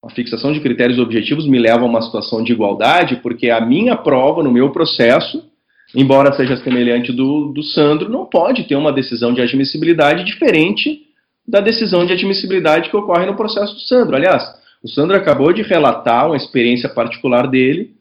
A 0.05 0.11
fixação 0.11 0.53
de 0.53 0.61
critérios 0.61 0.99
objetivos 0.99 1.49
me 1.49 1.59
leva 1.59 1.81
a 1.81 1.87
uma 1.87 2.03
situação 2.03 2.45
de 2.45 2.53
igualdade, 2.53 3.17
porque 3.17 3.49
a 3.49 3.61
minha 3.61 3.97
prova, 3.97 4.43
no 4.43 4.53
meu 4.53 4.71
processo, 4.71 5.48
embora 5.95 6.35
seja 6.35 6.57
semelhante 6.59 7.13
do, 7.13 7.53
do 7.53 7.63
Sandro, 7.63 8.09
não 8.09 8.27
pode 8.27 8.65
ter 8.65 8.77
uma 8.77 8.93
decisão 8.93 9.33
de 9.33 9.41
admissibilidade 9.41 10.25
diferente 10.25 11.07
da 11.47 11.61
decisão 11.61 12.05
de 12.05 12.13
admissibilidade 12.13 12.91
que 12.91 12.97
ocorre 12.97 13.25
no 13.25 13.35
processo 13.35 13.75
do 13.75 13.81
Sandro. 13.81 14.15
Aliás, 14.15 14.45
o 14.83 14.89
Sandro 14.89 15.17
acabou 15.17 15.53
de 15.53 15.63
relatar 15.63 16.27
uma 16.27 16.37
experiência 16.37 16.89
particular 16.89 17.49
dele, 17.49 17.97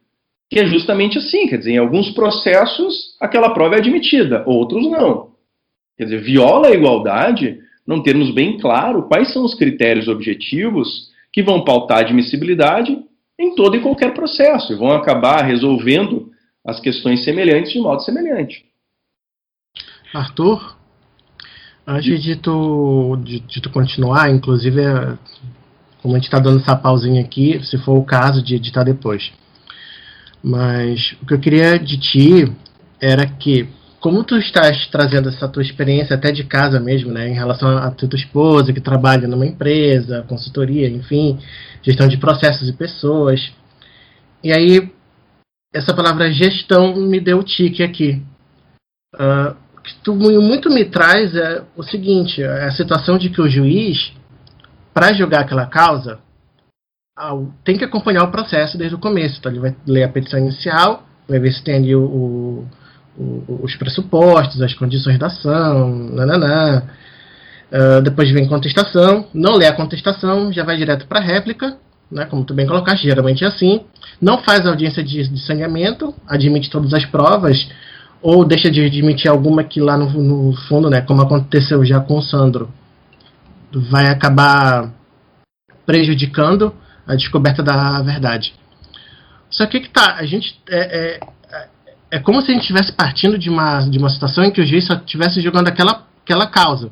que 0.49 0.59
é 0.59 0.65
justamente 0.65 1.17
assim, 1.17 1.47
quer 1.47 1.57
dizer, 1.57 1.71
em 1.71 1.77
alguns 1.77 2.11
processos 2.11 3.15
aquela 3.19 3.53
prova 3.53 3.75
é 3.75 3.79
admitida, 3.79 4.43
outros 4.45 4.89
não. 4.89 5.29
Quer 5.97 6.05
dizer, 6.05 6.21
viola 6.21 6.67
a 6.67 6.73
igualdade 6.73 7.59
não 7.85 8.03
termos 8.03 8.31
bem 8.31 8.57
claro 8.57 9.03
quais 9.03 9.31
são 9.31 9.45
os 9.45 9.55
critérios 9.55 10.09
objetivos 10.09 11.09
que 11.31 11.41
vão 11.41 11.63
pautar 11.63 11.99
a 11.99 12.01
admissibilidade 12.01 12.97
em 13.39 13.55
todo 13.55 13.77
e 13.77 13.81
qualquer 13.81 14.13
processo 14.13 14.73
e 14.73 14.75
vão 14.75 14.91
acabar 14.91 15.43
resolvendo 15.43 16.31
as 16.68 16.82
questões 16.82 17.24
semelhantes 17.24 17.72
de 17.72 17.80
modo 17.80 18.01
semelhante. 18.03 18.65
Arthur, 20.13 20.76
antes 21.88 22.22
de 22.22 22.36
tu, 22.36 23.18
de, 23.24 23.39
de 23.39 23.61
tu 23.61 23.70
continuar, 23.70 24.30
inclusive, 24.30 24.82
como 26.01 26.13
a 26.13 26.18
gente 26.18 26.26
está 26.26 26.39
dando 26.39 26.59
essa 26.59 26.76
pausinha 26.76 27.22
aqui, 27.22 27.63
se 27.63 27.78
for 27.78 27.97
o 27.97 28.03
caso 28.03 28.43
de 28.43 28.55
editar 28.55 28.84
depois. 28.84 29.32
Mas 30.43 31.15
o 31.22 31.26
que 31.26 31.34
eu 31.34 31.39
queria 31.39 31.80
de 31.80 31.97
ti 31.97 32.51
era 32.99 33.26
que, 33.26 33.70
como 34.01 34.24
tu 34.26 34.36
estás 34.38 34.88
trazendo 34.88 35.30
essa 35.30 35.47
tua 35.47 35.61
experiência 35.61 36.18
até 36.18 36.32
de 36.34 36.43
casa 36.43 36.82
mesmo, 36.82 37.11
né, 37.11 37.30
em 37.30 37.34
relação 37.34 37.78
a 37.78 37.89
tua 37.91 38.20
esposa 38.20 38.74
que 38.74 38.82
trabalha 38.82 39.28
numa 39.28 39.45
empresa, 39.45 40.26
consultoria, 40.28 40.89
enfim, 40.89 41.39
gestão 41.82 42.09
de 42.09 42.18
processos 42.18 42.68
e 42.68 42.74
pessoas. 42.74 43.51
E 44.43 44.51
aí, 44.51 44.91
essa 45.78 45.93
palavra 45.93 46.32
gestão 46.32 46.95
me 46.95 47.19
deu 47.19 47.43
tique 47.43 47.84
aqui. 47.84 48.21
Uh, 49.15 49.55
o 49.78 49.82
que 49.82 49.95
tu 50.03 50.15
muito 50.15 50.69
me 50.69 50.86
traz 50.86 51.36
é 51.36 51.63
o 51.75 51.84
seguinte: 51.84 52.41
é 52.41 52.65
a 52.65 52.71
situação 52.71 53.17
de 53.17 53.30
que 53.30 53.41
o 53.41 53.49
juiz, 53.49 54.11
para 54.93 55.13
julgar 55.13 55.41
aquela 55.41 55.67
causa, 55.67 56.19
tem 57.63 57.78
que 57.78 57.86
acompanhar 57.86 58.23
o 58.23 58.32
processo 58.32 58.78
desde 58.78 58.95
o 58.95 58.99
começo. 58.99 59.38
Então, 59.39 59.51
ele 59.51 59.61
vai 59.61 59.75
ler 59.86 60.03
a 60.03 60.09
petição 60.09 60.39
inicial, 60.39 61.03
vai 61.28 61.39
ver 61.39 61.51
se 61.51 61.63
tem 61.63 61.75
ali 61.75 61.95
o, 61.95 62.65
o, 63.17 63.59
os 63.63 63.75
pressupostos, 63.75 64.61
as 64.61 64.73
condições 64.73 65.17
da 65.17 65.28
ação, 65.28 65.93
nananã. 66.09 66.84
Uh, 67.71 68.01
depois 68.01 68.32
vem 68.32 68.47
contestação, 68.47 69.28
não 69.34 69.55
lê 69.55 69.65
a 69.65 69.75
contestação, 69.75 70.53
já 70.53 70.63
vai 70.63 70.78
direto 70.78 71.05
para 71.05 71.19
a 71.19 71.23
réplica, 71.23 71.78
né, 72.12 72.26
como 72.26 72.43
tu 72.43 72.53
bem 72.53 72.66
colocaste, 72.66 73.05
geralmente 73.05 73.43
é 73.43 73.47
assim. 73.47 73.82
Não 74.22 74.39
faz 74.39 74.66
audiência 74.66 75.03
de, 75.03 75.28
de 75.28 75.39
saneamento, 75.39 76.14
admite 76.28 76.70
todas 76.70 76.93
as 76.93 77.05
provas, 77.05 77.70
ou 78.22 78.45
deixa 78.45 78.70
de 78.72 78.84
admitir 78.84 79.30
alguma 79.30 79.64
que 79.64 79.80
lá 79.80 79.97
no, 79.97 80.10
no 80.10 80.53
fundo, 80.68 80.89
né, 80.89 81.01
como 81.01 81.22
aconteceu 81.22 81.84
já 81.86 81.99
com 81.99 82.18
o 82.18 82.22
Sandro, 82.22 82.70
vai 83.72 84.08
acabar 84.08 84.91
prejudicando 85.86 86.74
a 87.05 87.16
descoberta 87.16 87.62
da 87.62 88.01
verdade. 88.01 88.53
Só 89.49 89.66
que 89.66 89.80
que 89.80 89.89
tá, 89.89 90.16
a 90.16 90.26
gente 90.26 90.60
é, 90.70 91.16
é, 91.16 91.20
é 92.12 92.20
como 92.20 92.41
se 92.41 92.51
a 92.51 92.53
gente 92.53 92.62
estivesse 92.62 92.91
partindo 92.91 93.38
de 93.38 93.49
uma, 93.49 93.82
de 93.82 93.97
uma 93.97 94.10
situação 94.10 94.43
em 94.43 94.51
que 94.51 94.62
o 94.62 94.66
juiz 94.66 94.86
só 94.86 94.95
estivesse 94.95 95.41
jogando 95.41 95.68
aquela, 95.68 96.05
aquela 96.24 96.47
causa. 96.47 96.91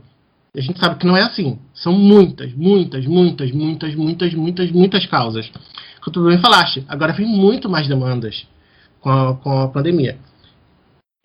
A 0.55 0.61
gente 0.61 0.79
sabe 0.79 0.95
que 0.95 1.05
não 1.05 1.17
é 1.17 1.21
assim. 1.21 1.59
São 1.75 1.91
muitas, 1.91 2.53
muitas, 2.53 3.05
muitas, 3.05 3.51
muitas, 3.51 3.93
muitas, 3.93 4.33
muitas, 4.33 4.71
muitas 4.71 5.05
causas. 5.05 5.51
Como 6.01 6.13
tu 6.13 6.25
bem 6.25 6.39
falaste, 6.39 6.85
agora 6.87 7.11
vem 7.11 7.27
muito 7.27 7.69
mais 7.69 7.87
demandas 7.87 8.47
com 9.01 9.09
a, 9.09 9.35
com 9.35 9.59
a 9.59 9.67
pandemia. 9.67 10.17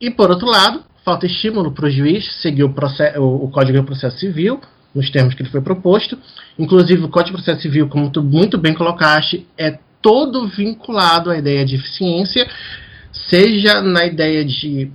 E 0.01 0.11
por 0.11 0.29
outro 0.31 0.49
lado, 0.49 0.83
falta 1.05 1.27
estímulo 1.27 1.71
para 1.71 1.87
o 1.87 1.91
juiz 1.91 2.27
seguir 2.43 2.65
o, 2.65 2.73
processo, 2.73 3.21
o, 3.21 3.45
o 3.45 3.51
Código 3.51 3.79
de 3.79 3.87
Processo 3.87 4.19
Civil, 4.19 4.61
nos 4.93 5.09
termos 5.11 5.35
que 5.35 5.43
ele 5.43 5.51
foi 5.51 5.61
proposto. 5.61 6.19
Inclusive, 6.59 7.05
o 7.05 7.09
Código 7.09 7.37
de 7.37 7.45
Processo 7.45 7.63
Civil, 7.63 7.89
como 7.89 8.11
tu 8.11 8.23
muito 8.23 8.59
bem 8.59 8.75
colocaste, 8.75 9.47
é 9.57 9.79
todo 10.03 10.49
vinculado 10.49 11.31
à 11.31 11.39
ideia 11.39 11.65
de 11.65 11.77
eficiência, 11.77 12.49
seja 13.13 13.81
na 13.81 14.05
ideia 14.05 14.45
de 14.45 14.91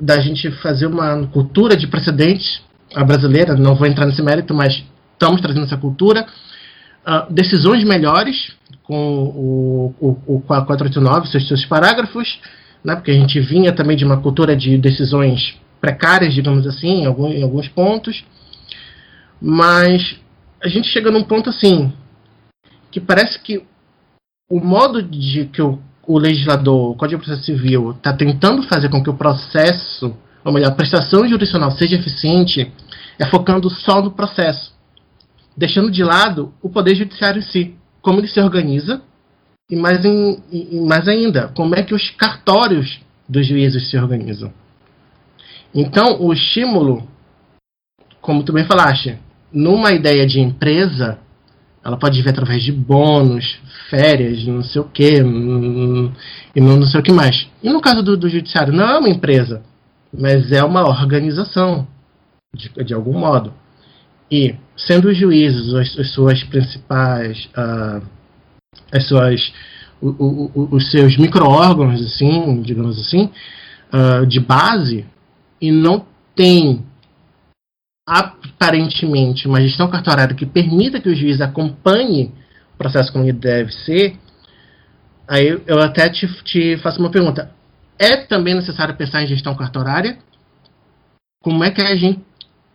da 0.00 0.20
gente 0.20 0.48
fazer 0.62 0.86
uma 0.86 1.26
cultura 1.26 1.76
de 1.76 1.88
precedentes 1.88 2.62
brasileira, 3.04 3.54
não 3.54 3.74
vou 3.74 3.86
entrar 3.86 4.06
nesse 4.06 4.22
mérito, 4.22 4.54
mas 4.54 4.84
estamos 5.12 5.40
trazendo 5.40 5.66
essa 5.66 5.76
cultura. 5.76 6.26
Uh, 7.06 7.32
decisões 7.32 7.84
melhores 7.84 8.52
com 8.82 9.24
o, 9.24 9.94
o, 10.00 10.36
o 10.36 10.40
489, 10.40 11.28
seus, 11.28 11.46
seus 11.48 11.64
parágrafos, 11.66 12.40
né, 12.82 12.94
porque 12.94 13.10
a 13.10 13.14
gente 13.14 13.38
vinha 13.40 13.72
também 13.72 13.96
de 13.96 14.04
uma 14.04 14.20
cultura 14.20 14.56
de 14.56 14.78
decisões 14.78 15.56
precárias, 15.80 16.34
digamos 16.34 16.66
assim, 16.66 17.02
em, 17.02 17.06
algum, 17.06 17.28
em 17.28 17.42
alguns 17.42 17.68
pontos. 17.68 18.24
Mas 19.40 20.16
a 20.62 20.68
gente 20.68 20.88
chega 20.88 21.10
num 21.10 21.22
ponto 21.22 21.50
assim 21.50 21.92
que 22.90 23.00
parece 23.00 23.38
que 23.38 23.62
o 24.50 24.60
modo 24.60 25.02
de 25.02 25.44
que 25.46 25.60
o, 25.60 25.78
o 26.06 26.18
legislador, 26.18 26.90
o 26.90 26.94
Código 26.94 27.20
de 27.20 27.26
Processo 27.26 27.46
Civil, 27.46 27.90
está 27.90 28.12
tentando 28.12 28.62
fazer 28.62 28.88
com 28.88 29.02
que 29.02 29.10
o 29.10 29.14
processo, 29.14 30.16
ou 30.44 30.52
melhor, 30.52 30.68
a 30.68 30.74
prestação 30.74 31.26
jurisdicional 31.26 31.70
seja 31.72 31.96
eficiente, 31.96 32.72
é 33.18 33.26
focando 33.26 33.68
só 33.70 34.00
no 34.02 34.10
processo, 34.10 34.72
deixando 35.56 35.90
de 35.90 36.02
lado 36.04 36.52
o 36.62 36.68
Poder 36.68 36.94
Judiciário 36.94 37.40
em 37.40 37.42
si, 37.42 37.74
como 38.00 38.20
ele 38.20 38.28
se 38.28 38.40
organiza, 38.40 39.02
e 39.70 39.76
mais, 39.76 40.04
em, 40.04 40.42
e 40.50 40.80
mais 40.80 41.06
ainda, 41.08 41.48
como 41.48 41.74
é 41.74 41.82
que 41.82 41.94
os 41.94 42.10
cartórios 42.10 43.00
dos 43.28 43.46
juízes 43.46 43.90
se 43.90 43.98
organizam. 43.98 44.52
Então, 45.74 46.22
o 46.22 46.32
estímulo, 46.32 47.06
como 48.20 48.42
tu 48.42 48.52
bem 48.52 48.64
falaste, 48.64 49.18
numa 49.52 49.92
ideia 49.92 50.26
de 50.26 50.40
empresa, 50.40 51.18
ela 51.84 51.98
pode 51.98 52.20
vir 52.22 52.30
através 52.30 52.62
de 52.62 52.72
bônus, 52.72 53.60
férias, 53.90 54.44
não 54.46 54.62
sei 54.62 54.80
o 54.80 54.84
que, 54.84 55.16
e 55.16 56.60
não, 56.60 56.76
não 56.76 56.86
sei 56.86 57.00
o 57.00 57.02
que 57.02 57.12
mais. 57.12 57.48
E 57.62 57.70
no 57.70 57.80
caso 57.80 58.02
do, 58.02 58.16
do 58.16 58.28
judiciário, 58.28 58.72
não 58.72 58.88
é 58.88 58.98
uma 58.98 59.08
empresa, 59.08 59.62
mas 60.12 60.52
é 60.52 60.62
uma 60.62 60.86
organização, 60.86 61.86
de, 62.54 62.68
de 62.84 62.94
algum 62.94 63.18
modo. 63.18 63.52
E, 64.30 64.54
sendo 64.76 65.08
os 65.08 65.16
juízes 65.16 65.74
as, 65.74 65.98
as 65.98 66.12
suas 66.12 66.42
principais, 66.44 67.48
uh, 67.56 68.02
as 68.92 69.06
suas, 69.06 69.52
o, 70.00 70.08
o, 70.08 70.68
os 70.72 70.90
seus 70.90 71.16
micro-órgãos, 71.16 72.00
assim, 72.00 72.60
digamos 72.62 72.98
assim, 72.98 73.30
uh, 73.92 74.26
de 74.26 74.40
base, 74.40 75.06
e 75.60 75.72
não 75.72 76.06
tem 76.34 76.84
aparentemente 78.06 79.46
uma 79.46 79.60
gestão 79.60 79.88
cartorária 79.88 80.34
que 80.34 80.46
permita 80.46 81.00
que 81.00 81.08
o 81.08 81.14
juiz 81.14 81.40
acompanhe 81.40 82.32
o 82.74 82.78
processo 82.78 83.12
como 83.12 83.24
ele 83.24 83.32
deve 83.34 83.72
ser, 83.72 84.16
aí 85.26 85.60
eu 85.66 85.78
até 85.80 86.08
te, 86.08 86.26
te 86.44 86.78
faço 86.78 87.00
uma 87.00 87.10
pergunta. 87.10 87.50
É 87.98 88.16
também 88.16 88.54
necessário 88.54 88.96
pensar 88.96 89.22
em 89.22 89.26
gestão 89.26 89.54
cartorária? 89.54 90.18
Como 91.42 91.64
é 91.64 91.70
que 91.70 91.80
a 91.80 91.94
gente. 91.96 92.20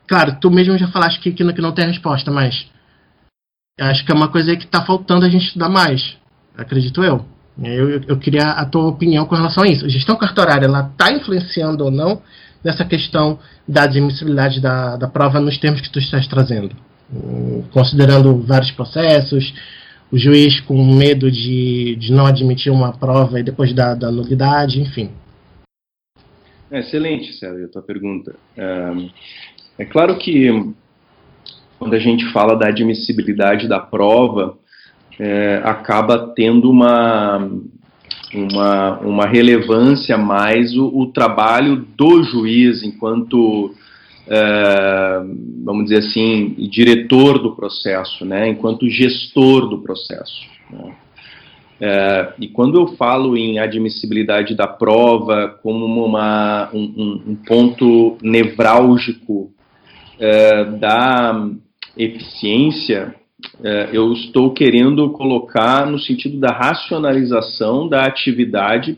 Claro, 0.08 0.38
tu 0.40 0.52
mesmo 0.52 0.78
já 0.78 0.88
falaste 0.88 1.20
que, 1.20 1.32
que, 1.32 1.44
não 1.44 1.72
tem 1.72 1.88
resposta, 1.88 2.30
mas 2.30 2.68
acho 3.80 4.06
que 4.06 4.12
é 4.12 4.16
uma 4.16 4.28
coisa 4.28 4.56
que 4.56 4.66
está 4.66 4.86
faltando 4.86 5.26
a 5.26 5.30
gente 5.30 5.46
estudar 5.46 5.70
mais, 5.70 6.18
acredito 6.58 7.04
eu. 7.04 7.26
Eu, 7.62 8.02
eu. 8.08 8.18
queria 8.18 8.50
a 8.52 8.66
tua 8.66 8.88
opinião 8.88 9.26
com 9.26 9.36
relação 9.36 9.64
a 9.64 9.68
isso. 9.68 9.86
A 9.86 9.90
gestão 9.90 10.16
cartorária, 10.16 10.66
ela 10.66 10.90
está 10.92 11.12
influenciando 11.12 11.86
ou 11.86 11.92
não 11.92 12.22
nessa 12.64 12.84
questão 12.84 13.40
da 13.68 13.84
admissibilidade 13.84 14.60
da, 14.60 14.96
da 14.96 15.08
prova 15.08 15.40
nos 15.40 15.58
termos 15.58 15.82
que 15.82 15.90
tu 15.90 16.00
estás 16.00 16.28
trazendo. 16.28 16.76
Considerando 17.72 18.42
vários 18.42 18.72
processos, 18.72 19.54
o 20.14 20.18
juiz 20.18 20.60
com 20.62 20.76
medo 20.94 21.32
de, 21.32 21.96
de 21.96 22.14
não 22.14 22.28
admitir 22.28 22.72
uma 22.72 22.94
prova 22.94 23.40
e 23.40 23.44
depois 23.44 23.74
da, 23.74 23.96
da 23.96 24.12
nulidade, 24.12 24.80
enfim. 24.80 25.10
É 26.70 26.82
excelente, 26.82 27.34
Sérgio, 27.34 27.66
a 27.66 27.68
tua 27.68 27.82
pergunta. 27.82 28.36
É, 28.56 29.86
claro 29.86 30.16
que 30.20 30.72
quando 31.80 31.96
a 31.96 32.00
gente 32.00 32.32
fala 32.32 32.56
da 32.56 32.68
admissibilidade 32.68 33.68
da 33.68 33.80
prova, 33.80 34.56
é, 35.20 35.60
acaba 35.64 36.32
tendo 36.36 36.70
uma, 36.70 37.50
uma, 38.36 39.00
uma 39.00 39.26
relevância 39.26 40.16
mais 40.16 40.78
o, 40.78 40.96
o 40.96 41.08
trabalho 41.08 41.88
do 41.98 42.22
juiz 42.22 42.84
enquanto, 42.84 43.74
é, 44.28 45.22
vamos 45.64 45.86
dizer 45.86 45.98
assim, 45.98 46.56
diretor 46.70 47.40
do 47.40 47.56
processo, 47.56 48.26
né, 48.26 48.50
enquanto 48.50 48.90
gestor 48.90 49.68
do 49.68 49.82
processo. 49.82 50.42
Né. 50.70 50.96
É, 51.82 52.34
e 52.40 52.48
quando 52.48 52.80
eu 52.80 52.88
falo 52.96 53.36
em 53.36 53.60
admissibilidade 53.60 54.56
da 54.56 54.68
prova 54.68 55.60
como 55.62 55.86
uma, 55.86 56.70
um, 56.74 57.22
um 57.28 57.36
ponto 57.36 58.18
nevrálgico 58.22 59.52
é, 60.20 60.66
da 60.66 61.50
eficiência, 61.98 63.16
eu 63.92 64.14
estou 64.14 64.54
querendo 64.54 65.10
colocar 65.12 65.86
no 65.86 66.00
sentido 66.00 66.40
da 66.40 66.48
racionalização 66.48 67.90
da 67.90 68.06
atividade 68.06 68.98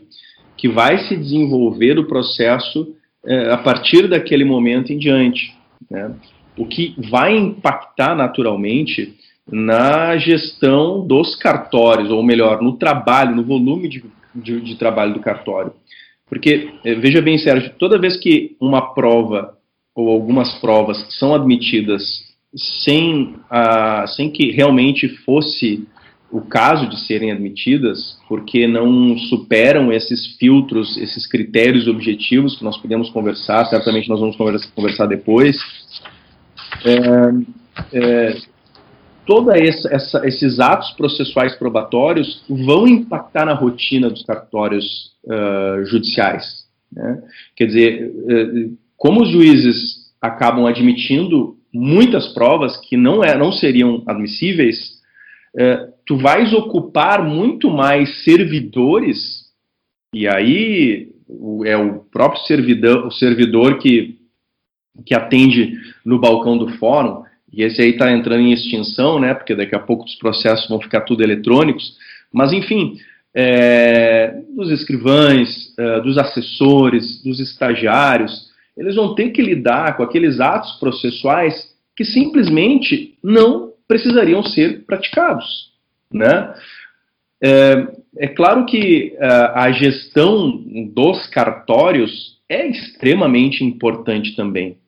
que 0.56 0.68
vai 0.68 0.98
se 0.98 1.16
desenvolver 1.16 1.98
o 1.98 2.06
processo 2.06 2.95
é, 3.26 3.52
a 3.52 3.56
partir 3.56 4.08
daquele 4.08 4.44
momento 4.44 4.92
em 4.92 4.98
diante. 4.98 5.54
Né? 5.90 6.14
O 6.56 6.66
que 6.66 6.94
vai 7.10 7.36
impactar 7.36 8.14
naturalmente 8.14 9.14
na 9.50 10.16
gestão 10.16 11.06
dos 11.06 11.36
cartórios, 11.36 12.10
ou 12.10 12.22
melhor, 12.22 12.62
no 12.62 12.76
trabalho, 12.76 13.36
no 13.36 13.44
volume 13.44 13.88
de, 13.88 14.04
de, 14.34 14.60
de 14.60 14.76
trabalho 14.76 15.14
do 15.14 15.20
cartório. 15.20 15.72
Porque, 16.28 16.70
é, 16.84 16.94
veja 16.94 17.22
bem, 17.22 17.38
Sérgio, 17.38 17.72
toda 17.78 18.00
vez 18.00 18.16
que 18.16 18.56
uma 18.60 18.94
prova 18.94 19.56
ou 19.94 20.10
algumas 20.10 20.52
provas 20.60 20.98
são 21.18 21.34
admitidas 21.34 22.02
sem, 22.54 23.36
a, 23.48 24.06
sem 24.06 24.30
que 24.30 24.50
realmente 24.50 25.08
fosse 25.24 25.86
o 26.30 26.40
caso 26.40 26.88
de 26.88 27.06
serem 27.06 27.30
admitidas, 27.30 28.18
porque 28.28 28.66
não 28.66 29.16
superam 29.16 29.92
esses 29.92 30.36
filtros, 30.38 30.96
esses 30.96 31.26
critérios 31.26 31.86
objetivos 31.86 32.56
que 32.56 32.64
nós 32.64 32.76
podemos 32.76 33.10
conversar, 33.10 33.64
certamente 33.66 34.08
nós 34.08 34.20
vamos 34.20 34.36
conversa, 34.36 34.68
conversar 34.74 35.06
depois. 35.06 35.56
É, 36.84 37.98
é, 37.98 38.36
todos 39.24 39.54
esses 39.54 40.60
atos 40.60 40.90
processuais 40.92 41.54
probatórios 41.56 42.44
vão 42.48 42.86
impactar 42.86 43.46
na 43.46 43.54
rotina 43.54 44.08
dos 44.10 44.24
cartórios 44.24 45.12
uh, 45.24 45.84
judiciais. 45.84 46.66
Né? 46.92 47.22
Quer 47.56 47.66
dizer, 47.66 48.12
como 48.96 49.22
os 49.22 49.30
juízes 49.30 50.12
acabam 50.20 50.66
admitindo 50.66 51.56
muitas 51.72 52.28
provas 52.32 52.76
que 52.76 52.96
não, 52.96 53.22
é, 53.22 53.36
não 53.36 53.52
seriam 53.52 54.02
admissíveis, 54.06 54.76
uh, 55.54 55.95
tu 56.06 56.16
vais 56.16 56.52
ocupar 56.52 57.22
muito 57.22 57.68
mais 57.68 58.22
servidores, 58.24 59.46
e 60.14 60.26
aí 60.26 61.08
é 61.64 61.76
o 61.76 61.98
próprio 61.98 62.42
servidor, 62.44 63.06
o 63.06 63.10
servidor 63.10 63.78
que, 63.78 64.16
que 65.04 65.14
atende 65.14 65.72
no 66.04 66.18
balcão 66.18 66.56
do 66.56 66.68
fórum, 66.78 67.24
e 67.52 67.62
esse 67.62 67.82
aí 67.82 67.90
está 67.90 68.12
entrando 68.12 68.42
em 68.42 68.52
extinção, 68.52 69.18
né? 69.18 69.34
Porque 69.34 69.54
daqui 69.54 69.74
a 69.74 69.80
pouco 69.80 70.04
os 70.04 70.14
processos 70.16 70.68
vão 70.68 70.80
ficar 70.80 71.02
tudo 71.02 71.22
eletrônicos. 71.22 71.96
Mas, 72.32 72.52
enfim, 72.52 72.98
é, 73.34 74.42
dos 74.54 74.70
escrivães, 74.70 75.72
é, 75.78 76.00
dos 76.00 76.18
assessores, 76.18 77.22
dos 77.22 77.40
estagiários, 77.40 78.50
eles 78.76 78.94
vão 78.94 79.14
ter 79.14 79.30
que 79.30 79.40
lidar 79.40 79.96
com 79.96 80.02
aqueles 80.02 80.38
atos 80.38 80.72
processuais 80.78 81.74
que 81.96 82.04
simplesmente 82.04 83.14
não 83.22 83.72
precisariam 83.88 84.42
ser 84.42 84.84
praticados, 84.84 85.46
né? 86.12 86.54
É, 87.42 87.88
é 88.18 88.28
claro 88.28 88.64
que 88.66 89.14
é, 89.18 89.26
a 89.54 89.70
gestão 89.72 90.62
dos 90.94 91.26
cartórios 91.28 92.36
é 92.48 92.66
extremamente 92.66 93.64
importante 93.64 94.34
também. 94.34 94.78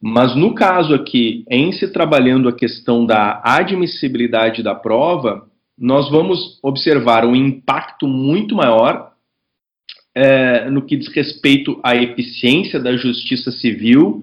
Mas 0.00 0.34
no 0.34 0.54
caso 0.54 0.94
aqui, 0.94 1.44
em 1.48 1.70
se 1.70 1.86
trabalhando 1.92 2.48
a 2.48 2.52
questão 2.52 3.06
da 3.06 3.40
admissibilidade 3.44 4.62
da 4.62 4.74
prova, 4.74 5.46
nós 5.78 6.10
vamos 6.10 6.58
observar 6.62 7.24
um 7.24 7.36
impacto 7.36 8.06
muito 8.06 8.54
maior 8.56 9.12
é, 10.14 10.68
no 10.68 10.82
que 10.82 10.96
diz 10.96 11.08
respeito 11.08 11.80
à 11.82 11.96
eficiência 11.96 12.78
da 12.78 12.96
justiça 12.96 13.50
civil 13.52 14.22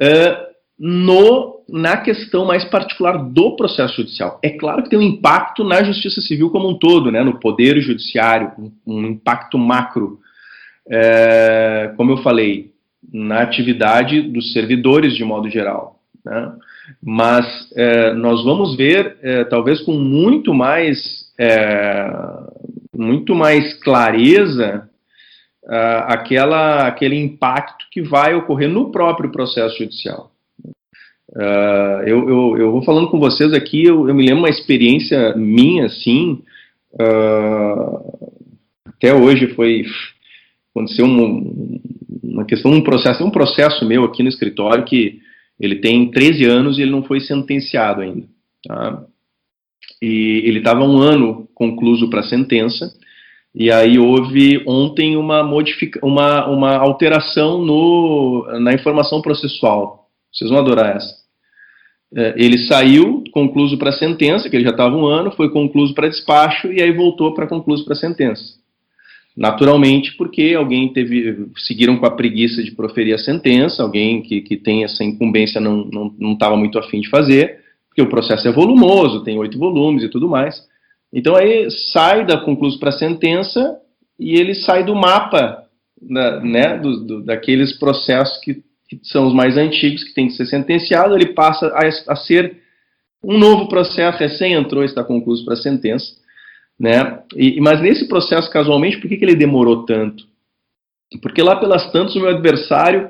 é, 0.00 0.38
no, 0.78 1.55
na 1.68 1.96
questão 1.96 2.44
mais 2.44 2.64
particular 2.64 3.16
do 3.18 3.56
processo 3.56 3.96
judicial. 3.96 4.38
É 4.42 4.50
claro 4.50 4.82
que 4.82 4.90
tem 4.90 4.98
um 4.98 5.02
impacto 5.02 5.64
na 5.64 5.82
justiça 5.82 6.20
civil 6.20 6.50
como 6.50 6.68
um 6.68 6.78
todo, 6.78 7.10
né, 7.10 7.22
no 7.24 7.40
poder 7.40 7.80
judiciário, 7.80 8.52
um, 8.86 9.06
impacto 9.06 9.58
macro. 9.58 10.20
É, 10.88 11.92
como 11.96 12.12
eu 12.12 12.18
falei, 12.18 12.70
na 13.12 13.40
atividade 13.40 14.22
dos 14.22 14.52
servidores 14.52 15.16
de 15.16 15.24
modo 15.24 15.50
geral. 15.50 16.00
Né? 16.24 16.52
Mas 17.02 17.46
é, 17.76 18.12
nós 18.14 18.44
vamos 18.44 18.76
ver, 18.76 19.16
é, 19.22 19.44
talvez 19.44 19.80
com 19.80 19.92
muito 19.92 20.54
mais, 20.54 21.32
é, 21.38 22.08
muito 22.96 23.34
mais 23.34 23.74
clareza, 23.82 24.88
é, 25.68 26.04
aquela, 26.06 26.86
aquele 26.86 27.16
impacto 27.16 27.86
que 27.90 28.00
vai 28.00 28.36
ocorrer 28.36 28.68
no 28.68 28.92
próprio 28.92 29.32
processo 29.32 29.78
judicial. 29.78 30.30
É, 31.38 32.04
eu, 32.06 32.28
eu, 32.28 32.58
eu, 32.58 32.72
vou 32.72 32.82
falando 32.82 33.08
com 33.10 33.18
vocês 33.18 33.52
aqui, 33.52 33.84
eu, 33.84 34.08
eu 34.08 34.14
me 34.14 34.24
lembro 34.24 34.38
uma 34.38 34.48
experiência 34.48 35.36
minha, 35.36 35.84
assim, 35.84 36.42
é, 36.98 37.04
até 38.86 39.14
hoje 39.14 39.48
foi 39.48 39.84
aconteceu 40.70 41.04
um, 41.04 41.80
uma 42.22 42.44
questão, 42.44 42.72
um 42.72 42.82
processo, 42.82 43.24
um 43.24 43.30
processo 43.30 43.86
meu 43.86 44.04
aqui 44.04 44.22
no 44.22 44.28
escritório 44.28 44.84
que 44.84 45.20
ele 45.60 45.76
tem 45.76 46.10
13 46.10 46.44
anos 46.44 46.78
e 46.78 46.82
ele 46.82 46.90
não 46.90 47.02
foi 47.02 47.20
sentenciado 47.20 48.00
ainda. 48.00 48.26
Tá? 48.66 49.04
E 50.00 50.42
ele 50.44 50.58
estava 50.58 50.84
um 50.84 50.98
ano 50.98 51.48
concluso 51.54 52.08
para 52.08 52.20
a 52.20 52.28
sentença, 52.28 52.92
e 53.54 53.70
aí 53.70 53.98
houve 53.98 54.62
ontem 54.66 55.16
uma, 55.16 55.42
modifica 55.42 55.98
uma, 56.04 56.46
uma 56.46 56.76
alteração 56.76 57.62
no, 57.64 58.46
na 58.60 58.72
informação 58.72 59.22
processual. 59.22 60.08
Vocês 60.32 60.50
vão 60.50 60.58
adorar 60.58 60.96
essa. 60.96 61.25
É, 62.14 62.34
ele 62.36 62.66
saiu 62.66 63.24
concluso 63.32 63.76
para 63.78 63.92
sentença, 63.92 64.48
que 64.48 64.56
ele 64.56 64.64
já 64.64 64.70
estava 64.70 64.96
um 64.96 65.06
ano, 65.06 65.32
foi 65.32 65.50
concluso 65.50 65.94
para 65.94 66.08
despacho 66.08 66.72
e 66.72 66.80
aí 66.80 66.92
voltou 66.92 67.34
para 67.34 67.46
concluso 67.46 67.84
para 67.84 67.94
sentença. 67.94 68.56
Naturalmente, 69.36 70.16
porque 70.16 70.54
alguém 70.56 70.90
teve, 70.92 71.48
seguiram 71.58 71.98
com 71.98 72.06
a 72.06 72.10
preguiça 72.10 72.62
de 72.62 72.70
proferir 72.70 73.14
a 73.14 73.18
sentença, 73.18 73.82
alguém 73.82 74.22
que, 74.22 74.40
que 74.40 74.56
tem 74.56 74.82
essa 74.82 75.04
incumbência 75.04 75.60
não 75.60 75.82
estava 76.32 76.52
não, 76.52 76.56
não 76.56 76.56
muito 76.56 76.78
afim 76.78 77.00
de 77.00 77.10
fazer, 77.10 77.60
porque 77.88 78.00
o 78.00 78.08
processo 78.08 78.48
é 78.48 78.52
volumoso, 78.52 79.24
tem 79.24 79.38
oito 79.38 79.58
volumes 79.58 80.02
e 80.04 80.08
tudo 80.08 80.28
mais. 80.28 80.62
Então 81.12 81.36
aí 81.36 81.70
sai 81.70 82.24
da 82.24 82.38
conclusão 82.38 82.78
para 82.78 82.92
sentença 82.92 83.78
e 84.18 84.36
ele 84.38 84.54
sai 84.54 84.84
do 84.84 84.94
mapa 84.94 85.66
né, 86.00 86.78
do, 86.78 87.04
do, 87.04 87.22
daqueles 87.22 87.78
processos 87.78 88.38
que, 88.40 88.62
que, 88.88 89.00
são 89.02 89.26
os 89.26 89.34
mais 89.34 89.56
antigos, 89.56 90.04
que 90.04 90.14
tem 90.14 90.26
que 90.26 90.34
ser 90.34 90.46
sentenciado, 90.46 91.14
ele 91.14 91.34
passa 91.34 91.66
a, 91.68 92.12
a 92.12 92.16
ser 92.16 92.56
um 93.22 93.38
novo 93.38 93.68
processo, 93.68 94.18
recém 94.18 94.52
entrou, 94.52 94.84
está 94.84 95.02
concluído 95.02 95.44
para 95.44 95.56
sentença, 95.56 96.06
né? 96.78 97.20
E, 97.34 97.60
mas 97.60 97.80
nesse 97.80 98.06
processo, 98.06 98.50
casualmente, 98.50 98.98
por 98.98 99.08
que, 99.08 99.16
que 99.16 99.24
ele 99.24 99.34
demorou 99.34 99.84
tanto? 99.84 100.24
Porque 101.22 101.42
lá 101.42 101.56
pelas 101.56 101.90
tantas 101.90 102.14
o 102.14 102.20
meu 102.20 102.28
adversário 102.28 103.08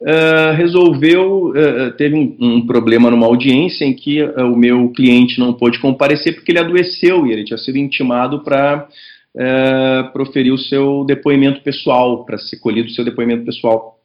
uh, 0.00 0.54
resolveu, 0.56 1.50
uh, 1.50 1.92
teve 1.96 2.14
um, 2.14 2.36
um, 2.40 2.66
problema 2.66 3.10
numa 3.10 3.26
audiência 3.26 3.84
em 3.84 3.94
que 3.94 4.22
uh, 4.22 4.52
o 4.52 4.56
meu 4.56 4.90
cliente 4.90 5.38
não 5.38 5.52
pôde 5.52 5.78
comparecer 5.78 6.34
porque 6.34 6.52
ele 6.52 6.58
adoeceu 6.58 7.26
e 7.26 7.32
ele 7.32 7.44
tinha 7.44 7.58
sido 7.58 7.78
intimado 7.78 8.42
para 8.42 8.88
proferir 10.12 10.52
o 10.52 10.58
seu 10.58 11.04
depoimento 11.04 11.60
pessoal, 11.62 12.24
para 12.24 12.38
ser 12.38 12.56
colhido 12.58 12.86
o 12.86 12.92
seu 12.92 13.04
depoimento 13.04 13.44
pessoal. 13.44 13.98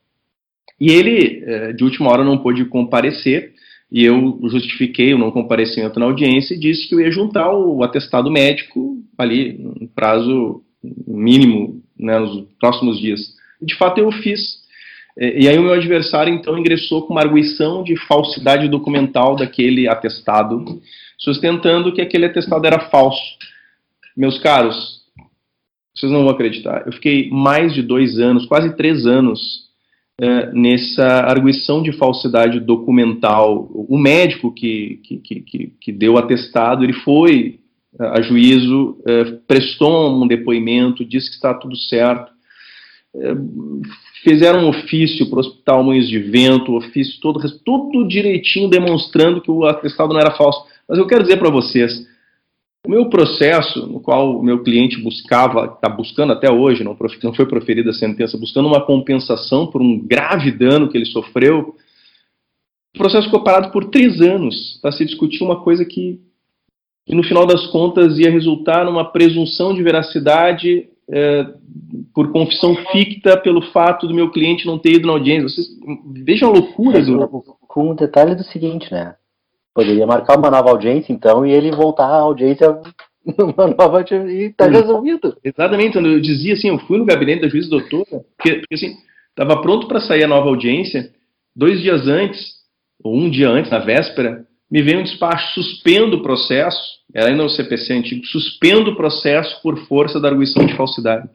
E 0.80 0.91
ele, 0.91 1.74
de 1.74 1.84
última 1.84 2.09
hora, 2.09 2.24
não 2.24 2.38
pôde 2.38 2.65
comparecer, 2.65 3.53
e 3.91 4.03
eu 4.03 4.39
justifiquei 4.43 5.13
o 5.13 5.17
não 5.17 5.32
comparecimento 5.32 5.99
na 5.99 6.05
audiência 6.05 6.53
e 6.53 6.59
disse 6.59 6.88
que 6.88 6.95
eu 6.95 6.99
ia 6.99 7.11
juntar 7.11 7.51
o 7.53 7.84
atestado 7.84 8.30
médico 8.30 8.97
ali, 9.17 9.53
no 9.53 9.88
prazo 9.88 10.61
mínimo, 11.07 11.82
né, 11.97 12.20
nos 12.20 12.45
próximos 12.59 12.99
dias. 12.99 13.36
De 13.61 13.76
fato, 13.76 13.99
eu 13.99 14.11
fiz. 14.11 14.59
E, 15.17 15.47
aí 15.47 15.57
o 15.57 15.63
meu 15.63 15.74
adversário, 15.74 16.34
então, 16.34 16.57
ingressou 16.57 17.01
com 17.01 17.13
uma 17.13 17.22
arguição 17.22 17.84
de 17.84 17.97
falsidade 17.97 18.70
documental 18.70 19.36
daquele 19.36 19.88
atestado, 19.88 20.82
sustentando 21.17 21.91
que 21.91 22.01
aquele 22.01 22.26
atestado 22.26 22.65
era 22.65 22.89
falso. 22.89 23.22
Meus 24.15 24.38
caros, 24.39 25.01
vocês 25.93 26.11
não 26.11 26.24
vão 26.24 26.30
acreditar, 26.30 26.84
eu 26.86 26.93
fiquei 26.93 27.30
mais 27.30 27.74
de 27.74 27.82
dois 27.82 28.20
anos, 28.20 28.45
quase 28.45 28.76
três 28.78 29.05
anos, 29.05 29.68
é, 30.22 30.51
nessa 30.51 31.05
arguição 31.05 31.82
de 31.82 31.93
falsidade 31.93 32.59
documental. 32.59 33.70
O 33.74 33.97
médico 33.97 34.51
que, 34.51 34.99
que, 35.03 35.17
que, 35.41 35.74
que 35.80 35.91
deu 35.91 36.13
o 36.13 36.17
atestado, 36.17 36.84
ele 36.84 36.93
foi 36.93 37.59
é, 37.99 38.05
a 38.05 38.22
juízo, 38.22 38.97
é, 39.07 39.24
prestou 39.47 40.22
um 40.22 40.28
depoimento, 40.28 41.05
disse 41.05 41.30
que 41.30 41.36
está 41.36 41.53
tudo 41.53 41.76
certo. 41.78 42.32
É, 43.15 43.34
fizeram 44.22 44.65
um 44.65 44.70
ofício 44.70 45.30
para 45.30 45.38
o 45.38 45.39
Hospital 45.39 45.84
Moinhos 45.84 46.09
de 46.09 46.20
Vento, 46.20 46.76
ofício 46.76 47.20
todo, 47.22 47.39
tudo 47.63 48.07
direitinho, 48.07 48.70
demonstrando 48.70 49.41
que 49.41 49.49
o 49.49 49.65
atestado 49.65 50.13
não 50.13 50.20
era 50.20 50.32
falso. 50.32 50.65
Mas 50.88 50.97
eu 50.97 51.07
quero 51.07 51.24
dizer 51.24 51.38
para 51.38 51.49
vocês, 51.49 52.05
o 52.86 52.90
meu 52.90 53.10
processo, 53.10 53.86
no 53.88 54.00
qual 54.00 54.40
o 54.40 54.44
meu 54.44 54.64
cliente 54.64 55.02
buscava, 55.02 55.66
está 55.66 55.90
buscando 55.90 56.32
até 56.32 56.50
hoje, 56.50 56.84
não, 56.84 56.96
foi 57.36 57.46
proferida 57.46 57.90
a 57.90 57.94
sentença, 57.94 58.38
buscando 58.38 58.68
uma 58.68 58.86
compensação 58.86 59.68
por 59.68 59.82
um 59.82 60.00
grave 60.00 60.52
dano 60.52 60.90
que 60.90 60.98
ele 60.98 61.06
sofreu, 61.06 61.76
O 62.96 62.98
processo 62.98 63.26
ficou 63.26 63.44
parado 63.44 63.72
por 63.72 63.86
três 63.86 64.22
anos 64.22 64.80
para 64.82 64.92
se 64.92 65.06
discutir 65.06 65.44
uma 65.44 65.62
coisa 65.62 65.84
que, 65.84 66.22
que, 67.06 67.14
no 67.14 67.24
final 67.24 67.46
das 67.46 67.68
contas, 67.68 68.18
ia 68.18 68.32
resultar 68.32 68.86
numa 68.86 69.12
presunção 69.12 69.74
de 69.74 69.84
veracidade 69.84 70.90
é, 71.12 71.46
por 72.14 72.32
confissão 72.32 72.76
ficta 72.92 73.36
pelo 73.36 73.62
fato 73.72 74.08
do 74.08 74.14
meu 74.14 74.32
cliente 74.32 74.66
não 74.66 74.78
ter 74.78 74.94
ido 74.94 75.08
na 75.08 75.14
audiência. 75.14 75.50
Vocês 75.50 75.68
vejam 76.24 76.50
a 76.50 76.54
loucura 76.54 77.02
do. 77.02 77.28
Com 77.68 77.92
o 77.92 77.96
detalhe 77.96 78.36
do 78.36 78.44
seguinte, 78.44 78.92
né? 78.92 79.16
Poderia 79.80 80.06
marcar 80.06 80.38
uma 80.38 80.52
nova 80.52 80.72
audiência, 80.72 81.14
então, 81.14 81.46
e 81.46 81.54
ele 81.54 81.72
voltar 81.72 82.04
à 82.04 82.20
audiência 82.20 82.68
numa 83.40 83.66
nova 83.66 84.04
e 84.28 84.52
tá 84.52 84.68
resolvido. 84.68 85.38
Exatamente, 85.42 85.94
quando 85.94 86.10
eu 86.10 86.20
dizia 86.20 86.54
assim, 86.54 86.68
eu 86.68 86.80
fui 86.80 86.98
no 86.98 87.06
gabinete 87.06 87.44
da 87.44 87.48
juíza 87.48 87.70
doutora, 87.70 88.26
porque, 88.36 88.56
porque 88.56 88.74
assim, 88.74 88.98
estava 89.30 89.62
pronto 89.62 89.88
para 89.88 90.02
sair 90.02 90.26
a 90.26 90.28
nova 90.28 90.50
audiência, 90.50 91.10
dois 91.56 91.80
dias 91.80 92.10
antes, 92.10 92.56
ou 93.02 93.16
um 93.16 93.30
dia 93.30 93.50
antes, 93.50 93.72
na 93.72 93.80
véspera, 93.80 94.46
me 94.70 94.82
veio 94.82 95.00
um 95.00 95.04
despacho, 95.04 95.54
suspendo 95.54 96.18
o 96.18 96.22
processo, 96.22 97.00
era 97.16 97.30
ainda 97.30 97.44
no 97.44 97.50
CPC 97.50 97.94
antigo, 97.94 98.26
suspendo 98.26 98.92
o 98.92 98.98
processo 98.98 99.62
por 99.62 99.78
força 99.88 100.20
da 100.20 100.28
arguição 100.28 100.66
de 100.66 100.76
falsidade. 100.76 101.26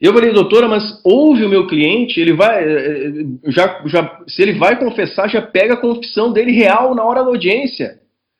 Eu 0.00 0.12
falei, 0.12 0.32
doutora, 0.32 0.68
mas 0.68 1.00
ouve 1.04 1.44
o 1.44 1.48
meu 1.48 1.66
cliente, 1.66 2.20
ele 2.20 2.32
vai, 2.32 2.62
eh, 2.62 3.08
eh, 3.08 3.50
já, 3.50 3.82
já, 3.86 4.22
se 4.28 4.40
ele 4.40 4.52
vai 4.52 4.78
confessar, 4.78 5.28
já 5.28 5.42
pega 5.42 5.74
a 5.74 5.80
confissão 5.80 6.32
dele 6.32 6.52
real 6.52 6.94
na 6.94 7.02
hora 7.02 7.22
da 7.22 7.28
audiência. 7.28 7.98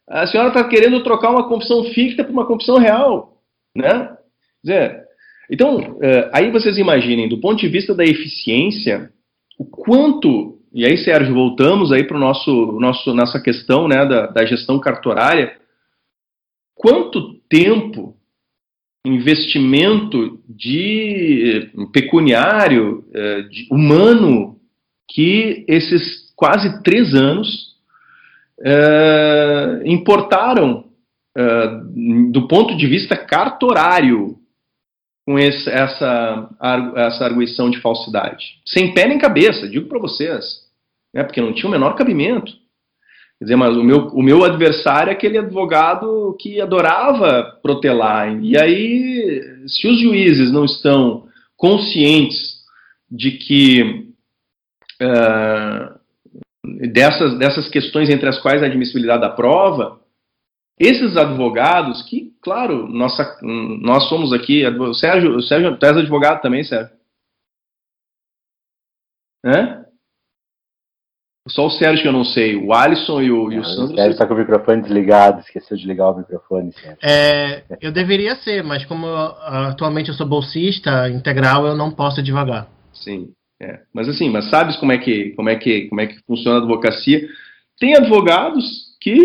A 0.08 0.26
senhora 0.26 0.48
está 0.48 0.62
querendo 0.62 1.02
trocar 1.02 1.30
uma 1.30 1.48
confissão 1.48 1.82
ficta 1.92 2.22
por 2.22 2.32
uma 2.32 2.46
confissão 2.46 2.78
real, 2.78 3.42
né? 3.74 4.16
Dizer, 4.62 5.04
então, 5.50 5.98
eh, 6.00 6.30
aí 6.32 6.50
vocês 6.52 6.78
imaginem, 6.78 7.28
do 7.28 7.40
ponto 7.40 7.58
de 7.58 7.68
vista 7.68 7.92
da 7.92 8.04
eficiência, 8.04 9.10
o 9.58 9.64
quanto, 9.64 10.60
e 10.72 10.86
aí, 10.86 10.96
Sérgio, 10.96 11.34
voltamos 11.34 11.90
aí 11.90 12.04
para 12.04 12.16
o 12.16 12.20
nosso, 12.20 12.78
nosso, 12.78 13.12
nossa 13.12 13.40
questão 13.40 13.88
né, 13.88 14.06
da, 14.06 14.26
da 14.28 14.44
gestão 14.46 14.78
cartorária, 14.78 15.56
quanto 16.76 17.34
tempo 17.48 18.17
investimento 19.04 20.40
de 20.48 21.70
eh, 21.76 21.86
pecuniário, 21.92 23.04
eh, 23.14 23.42
de, 23.42 23.68
humano, 23.70 24.58
que 25.08 25.64
esses 25.66 26.32
quase 26.36 26.82
três 26.82 27.14
anos 27.14 27.68
é, 28.64 29.82
importaram 29.84 30.84
é, 31.36 31.80
do 32.30 32.48
ponto 32.48 32.76
de 32.76 32.86
vista 32.86 33.16
cartorário 33.16 34.36
com 35.26 35.38
esse, 35.38 35.68
essa, 35.70 36.48
essa 36.96 37.24
arguição 37.24 37.70
de 37.70 37.80
falsidade. 37.80 38.60
Sem 38.66 38.94
pé 38.94 39.06
nem 39.06 39.18
cabeça, 39.18 39.68
digo 39.68 39.88
para 39.88 39.98
vocês, 39.98 40.44
né, 41.12 41.22
porque 41.22 41.40
não 41.40 41.52
tinha 41.52 41.68
o 41.68 41.70
menor 41.70 41.94
cabimento. 41.94 42.52
Quer 43.38 43.44
dizer, 43.44 43.56
mas 43.56 43.76
o 43.76 43.84
meu, 43.84 44.08
o 44.08 44.22
meu 44.22 44.44
adversário 44.44 45.10
é 45.10 45.12
aquele 45.12 45.38
advogado 45.38 46.36
que 46.40 46.60
adorava 46.60 47.58
protelar. 47.62 48.36
E 48.42 48.58
aí, 48.58 49.40
se 49.68 49.86
os 49.86 50.00
juízes 50.00 50.50
não 50.50 50.64
estão 50.64 51.28
conscientes 51.56 52.58
de 53.08 53.32
que 53.32 54.12
uh, 55.00 55.98
dessas, 56.92 57.38
dessas 57.38 57.68
questões 57.68 58.10
entre 58.10 58.28
as 58.28 58.40
quais 58.40 58.60
a 58.60 58.66
admissibilidade 58.66 59.20
da 59.20 59.30
prova, 59.30 60.00
esses 60.78 61.16
advogados, 61.16 62.02
que, 62.02 62.32
claro, 62.42 62.88
nossa, 62.88 63.38
nós 63.42 64.08
somos 64.08 64.32
aqui, 64.32 64.62
Sérgio, 64.94 65.40
Sérgio, 65.42 65.76
tu 65.76 65.86
és 65.86 65.96
advogado 65.96 66.40
também, 66.40 66.64
Sérgio? 66.64 66.96
Hã? 69.44 69.87
Só 71.48 71.66
o 71.66 71.70
Sérgio 71.70 72.02
que 72.02 72.08
eu 72.08 72.12
não 72.12 72.24
sei. 72.24 72.56
O 72.56 72.72
Alisson 72.72 73.22
e 73.22 73.30
o, 73.30 73.50
e 73.52 73.58
o 73.58 73.64
Sandro. 73.64 73.92
O 73.92 73.96
Sérgio 73.96 74.12
está 74.12 74.26
com 74.26 74.34
o 74.34 74.38
microfone 74.38 74.82
desligado, 74.82 75.40
esqueceu 75.40 75.76
de 75.76 75.86
ligar 75.86 76.10
o 76.10 76.18
microfone. 76.18 76.72
É, 77.02 77.62
eu 77.80 77.92
deveria 77.92 78.36
ser, 78.36 78.62
mas 78.62 78.84
como 78.84 79.06
atualmente 79.06 80.08
eu 80.08 80.14
sou 80.14 80.26
bolsista 80.26 81.08
integral, 81.08 81.66
eu 81.66 81.76
não 81.76 81.90
posso 81.90 82.20
advogar. 82.20 82.68
Sim. 82.92 83.28
É. 83.60 83.80
Mas 83.92 84.08
assim, 84.08 84.30
mas 84.30 84.48
sabes 84.50 84.76
como 84.76 84.92
é 84.92 84.98
que 84.98 85.30
como 85.30 85.48
é 85.48 85.56
que 85.56 85.88
como 85.88 86.00
é 86.00 86.06
que 86.06 86.20
funciona 86.26 86.58
a 86.58 86.60
advocacia? 86.60 87.28
Tem 87.78 87.96
advogados 87.96 88.88
que 89.00 89.20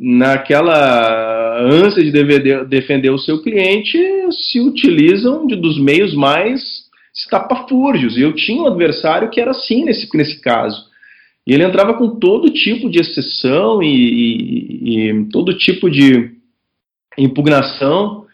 naquela 0.00 1.60
ânsia 1.60 2.02
de 2.02 2.64
defender 2.64 3.10
o 3.10 3.18
seu 3.18 3.42
cliente 3.42 3.98
se 4.30 4.60
utilizam 4.60 5.46
de, 5.46 5.56
dos 5.56 5.78
meios 5.78 6.14
mais 6.14 6.79
estapafúrdios. 7.24 8.16
E 8.16 8.22
eu 8.22 8.34
tinha 8.34 8.62
um 8.62 8.66
adversário 8.66 9.30
que 9.30 9.40
era 9.40 9.50
assim 9.50 9.84
nesse, 9.84 10.08
nesse 10.14 10.40
caso. 10.40 10.88
E 11.46 11.52
ele 11.52 11.64
entrava 11.64 11.94
com 11.94 12.18
todo 12.18 12.50
tipo 12.50 12.90
de 12.90 13.00
exceção 13.00 13.82
e, 13.82 13.88
e, 13.88 15.10
e 15.10 15.24
todo 15.30 15.56
tipo 15.56 15.90
de 15.90 16.36
impugnação 17.18 18.26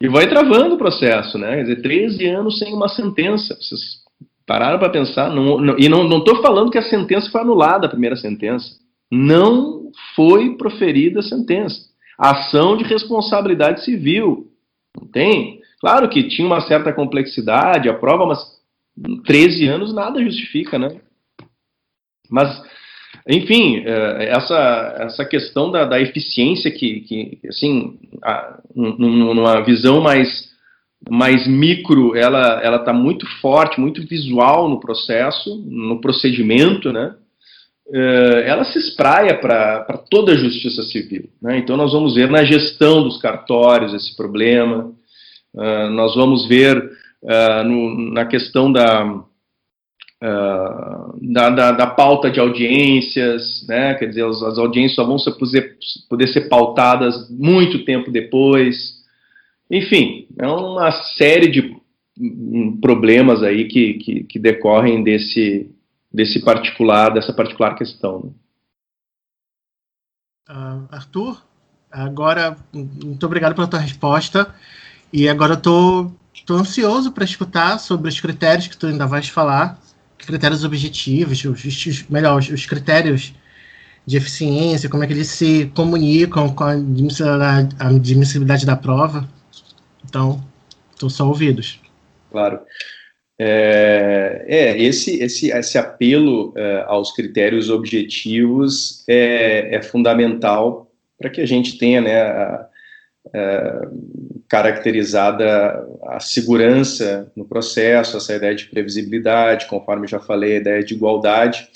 e 0.00 0.08
vai 0.08 0.28
travando 0.28 0.74
o 0.74 0.78
processo, 0.78 1.38
né? 1.38 1.56
Quer 1.56 1.62
dizer, 1.62 1.82
13 1.82 2.26
anos 2.26 2.58
sem 2.58 2.74
uma 2.74 2.88
sentença. 2.88 3.54
Vocês 3.54 4.02
pararam 4.44 4.78
para 4.78 4.90
pensar? 4.90 5.30
Não, 5.30 5.58
não, 5.60 5.78
e 5.78 5.88
não 5.88 6.18
estou 6.18 6.42
falando 6.42 6.70
que 6.70 6.78
a 6.78 6.82
sentença 6.82 7.30
foi 7.30 7.40
anulada, 7.40 7.86
a 7.86 7.90
primeira 7.90 8.16
sentença. 8.16 8.74
Não 9.08 9.92
foi 10.16 10.56
proferida 10.56 11.20
a 11.20 11.22
sentença. 11.22 11.86
Ação 12.18 12.76
de 12.76 12.82
responsabilidade 12.82 13.84
civil. 13.84 14.48
Não 15.00 15.06
tem? 15.06 15.61
Claro 15.82 16.08
que 16.08 16.28
tinha 16.28 16.46
uma 16.46 16.60
certa 16.60 16.92
complexidade 16.92 17.88
a 17.88 17.94
prova, 17.94 18.24
mas 18.24 18.38
13 19.24 19.66
anos 19.66 19.92
nada 19.92 20.22
justifica, 20.22 20.78
né? 20.78 21.00
Mas, 22.30 22.62
enfim, 23.28 23.82
é, 23.84 24.28
essa, 24.28 24.96
essa 25.00 25.24
questão 25.24 25.72
da, 25.72 25.84
da 25.84 26.00
eficiência 26.00 26.70
que, 26.70 27.00
que 27.00 27.40
assim, 27.48 27.98
a, 28.22 28.60
numa 28.76 29.60
visão 29.62 30.00
mais, 30.00 30.52
mais 31.10 31.48
micro, 31.48 32.14
ela 32.14 32.60
ela 32.62 32.76
está 32.76 32.92
muito 32.92 33.26
forte, 33.40 33.80
muito 33.80 34.06
visual 34.06 34.68
no 34.68 34.78
processo, 34.78 35.56
no 35.66 36.00
procedimento, 36.00 36.92
né? 36.92 37.16
É, 37.92 38.44
ela 38.48 38.62
se 38.62 38.78
espraia 38.78 39.36
para 39.36 39.98
toda 40.08 40.30
a 40.30 40.36
justiça 40.36 40.84
civil. 40.84 41.28
Né? 41.42 41.58
Então, 41.58 41.76
nós 41.76 41.92
vamos 41.92 42.14
ver 42.14 42.30
na 42.30 42.44
gestão 42.44 43.02
dos 43.02 43.20
cartórios 43.20 43.92
esse 43.92 44.16
problema, 44.16 44.94
Uh, 45.54 45.90
nós 45.90 46.14
vamos 46.14 46.46
ver 46.46 46.78
uh, 47.22 47.64
no, 47.64 48.12
na 48.12 48.24
questão 48.24 48.72
da, 48.72 49.04
uh, 49.04 49.26
da, 51.20 51.50
da, 51.50 51.72
da, 51.72 51.86
pauta 51.86 52.30
de 52.30 52.40
audiências, 52.40 53.66
né? 53.68 53.94
quer 53.94 54.06
dizer, 54.06 54.24
as, 54.24 54.42
as 54.42 54.58
audiências 54.58 54.96
só 54.96 55.04
vão 55.04 55.18
ser, 55.18 55.32
poder, 55.32 55.76
poder 56.08 56.26
ser 56.28 56.48
pautadas 56.48 57.28
muito 57.30 57.84
tempo 57.84 58.10
depois. 58.10 59.02
Enfim, 59.70 60.26
é 60.38 60.46
uma 60.46 60.90
série 60.90 61.48
de 61.48 61.76
hum, 62.18 62.78
problemas 62.80 63.42
aí 63.42 63.68
que, 63.68 63.94
que, 63.94 64.24
que 64.24 64.38
decorrem 64.38 65.02
desse, 65.02 65.70
desse 66.12 66.44
particular, 66.44 67.10
dessa 67.10 67.32
particular 67.32 67.74
questão. 67.74 68.22
Né? 68.24 68.30
Arthur, 70.90 71.42
agora, 71.90 72.56
muito 72.72 73.24
obrigado 73.24 73.54
pela 73.54 73.66
tua 73.66 73.78
resposta. 73.78 74.54
E 75.12 75.28
agora 75.28 75.54
eu 75.54 75.60
tô, 75.60 76.10
tô 76.46 76.54
ansioso 76.54 77.12
para 77.12 77.24
escutar 77.24 77.78
sobre 77.78 78.08
os 78.08 78.18
critérios 78.20 78.66
que 78.66 78.76
tu 78.76 78.86
ainda 78.86 79.06
vais 79.06 79.28
falar, 79.28 79.78
critérios 80.18 80.64
objetivos, 80.64 81.44
os, 81.44 81.64
os, 81.64 82.08
melhor, 82.08 82.38
os, 82.38 82.48
os 82.48 82.66
critérios 82.66 83.34
de 84.06 84.16
eficiência, 84.16 84.88
como 84.88 85.04
é 85.04 85.06
que 85.06 85.12
eles 85.12 85.28
se 85.28 85.70
comunicam 85.74 86.48
com 86.48 86.64
a 86.64 86.72
admissibilidade, 86.72 87.76
a 87.78 87.88
admissibilidade 87.88 88.66
da 88.66 88.76
prova. 88.76 89.28
Então, 90.04 90.42
estou 90.92 91.08
só 91.08 91.26
ouvidos. 91.26 91.80
Claro. 92.30 92.60
É, 93.38 94.44
é, 94.46 94.82
esse, 94.82 95.22
esse, 95.22 95.50
esse 95.50 95.78
apelo 95.78 96.52
é, 96.56 96.84
aos 96.86 97.12
critérios 97.12 97.70
objetivos 97.70 99.04
é, 99.08 99.76
é 99.76 99.82
fundamental 99.82 100.90
para 101.18 101.30
que 101.30 101.40
a 101.40 101.46
gente 101.46 101.78
tenha 101.78 102.00
né, 102.00 102.22
a, 102.22 102.66
é, 103.34 103.88
caracterizada 104.52 105.88
a 106.02 106.20
segurança 106.20 107.32
no 107.34 107.42
processo, 107.42 108.18
essa 108.18 108.36
ideia 108.36 108.54
de 108.54 108.66
previsibilidade, 108.66 109.64
conforme 109.64 110.06
já 110.06 110.20
falei, 110.20 110.56
a 110.56 110.60
ideia 110.60 110.84
de 110.84 110.92
igualdade, 110.92 111.66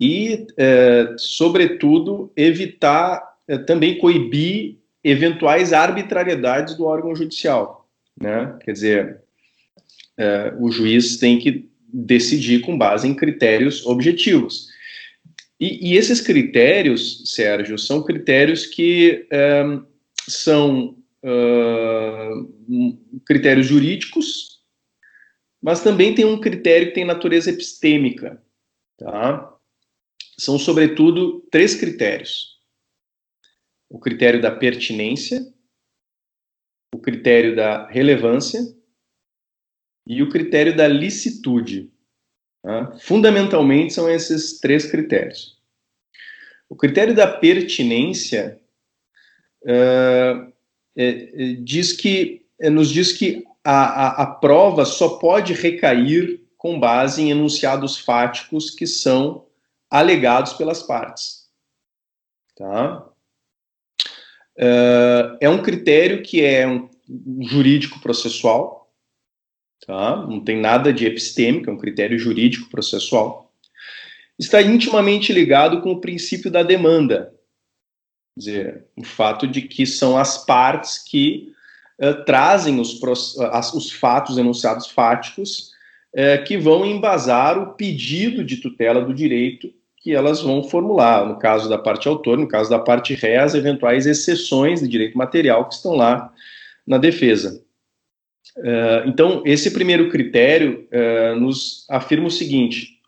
e, 0.00 0.46
é, 0.56 1.12
sobretudo, 1.18 2.32
evitar 2.34 3.22
é, 3.46 3.58
também 3.58 3.98
coibir 3.98 4.78
eventuais 5.04 5.74
arbitrariedades 5.74 6.74
do 6.74 6.86
órgão 6.86 7.14
judicial. 7.14 7.86
Né? 8.18 8.56
Quer 8.64 8.72
dizer, 8.72 9.20
é, 10.16 10.54
o 10.58 10.70
juiz 10.70 11.18
tem 11.18 11.38
que 11.38 11.68
decidir 11.86 12.62
com 12.62 12.78
base 12.78 13.06
em 13.06 13.14
critérios 13.14 13.84
objetivos. 13.84 14.68
E, 15.60 15.90
e 15.90 15.98
esses 15.98 16.22
critérios, 16.22 17.24
Sérgio, 17.26 17.78
são 17.78 18.02
critérios 18.02 18.64
que 18.64 19.28
são 20.26 20.96
critérios 23.24 23.66
jurídicos, 23.66 24.62
mas 25.60 25.82
também 25.82 26.14
tem 26.14 26.24
um 26.24 26.40
critério 26.40 26.88
que 26.88 26.94
tem 26.94 27.04
natureza 27.04 27.50
epistêmica. 27.50 28.42
Tá? 28.96 29.52
São, 30.38 30.58
sobretudo, 30.58 31.40
três 31.50 31.74
critérios: 31.74 32.60
o 33.88 33.98
critério 33.98 34.40
da 34.40 34.50
pertinência, 34.50 35.52
o 36.94 36.98
critério 36.98 37.56
da 37.56 37.86
relevância 37.88 38.60
e 40.06 40.22
o 40.22 40.28
critério 40.28 40.76
da 40.76 40.86
licitude. 40.86 41.92
Tá? 42.62 42.96
Fundamentalmente, 42.98 43.92
são 43.92 44.08
esses 44.08 44.60
três 44.60 44.90
critérios. 44.90 45.56
O 46.68 46.76
critério 46.76 47.14
da 47.14 47.26
pertinência 47.26 48.60
uh, 49.62 50.55
é, 50.96 51.56
diz 51.60 51.92
que, 51.92 52.46
nos 52.60 52.90
diz 52.90 53.12
que 53.12 53.44
a, 53.62 54.22
a, 54.22 54.22
a 54.22 54.26
prova 54.26 54.84
só 54.84 55.18
pode 55.18 55.52
recair 55.52 56.40
com 56.56 56.80
base 56.80 57.22
em 57.22 57.30
enunciados 57.30 57.98
fáticos 57.98 58.70
que 58.70 58.86
são 58.86 59.46
alegados 59.90 60.54
pelas 60.54 60.82
partes. 60.82 61.46
Tá? 62.56 63.06
É 64.58 65.48
um 65.48 65.62
critério 65.62 66.22
que 66.22 66.42
é 66.42 66.66
um 66.66 66.88
jurídico 67.42 68.00
processual, 68.00 68.90
tá? 69.86 70.16
não 70.16 70.42
tem 70.42 70.58
nada 70.58 70.92
de 70.92 71.06
epistêmico, 71.06 71.68
é 71.68 71.72
um 71.72 71.78
critério 71.78 72.18
jurídico 72.18 72.70
processual. 72.70 73.52
Está 74.38 74.60
intimamente 74.62 75.32
ligado 75.32 75.82
com 75.82 75.92
o 75.92 76.00
princípio 76.00 76.50
da 76.50 76.62
demanda, 76.62 77.35
dizer, 78.36 78.84
o 78.94 79.02
fato 79.02 79.46
de 79.46 79.62
que 79.62 79.86
são 79.86 80.18
as 80.18 80.44
partes 80.44 80.98
que 80.98 81.52
uh, 81.98 82.24
trazem 82.24 82.78
os, 82.78 83.00
os 83.74 83.90
fatos 83.90 84.36
enunciados 84.36 84.88
fáticos 84.88 85.72
uh, 86.12 86.44
que 86.44 86.58
vão 86.58 86.84
embasar 86.84 87.58
o 87.58 87.72
pedido 87.74 88.44
de 88.44 88.58
tutela 88.58 89.02
do 89.02 89.14
direito 89.14 89.72
que 89.98 90.14
elas 90.14 90.40
vão 90.40 90.62
formular, 90.62 91.26
no 91.26 91.36
caso 91.38 91.68
da 91.68 91.78
parte 91.78 92.06
autor, 92.06 92.38
no 92.38 92.46
caso 92.46 92.70
da 92.70 92.78
parte 92.78 93.14
ré, 93.14 93.38
as 93.38 93.54
eventuais 93.54 94.06
exceções 94.06 94.80
de 94.80 94.86
direito 94.86 95.18
material 95.18 95.66
que 95.66 95.74
estão 95.74 95.96
lá 95.96 96.32
na 96.86 96.98
defesa. 96.98 97.64
Uh, 98.58 99.08
então, 99.08 99.42
esse 99.44 99.72
primeiro 99.72 100.08
critério 100.08 100.88
nos 101.40 101.84
afirma 101.90 102.28
o 102.28 102.30
seguinte: 102.30 103.00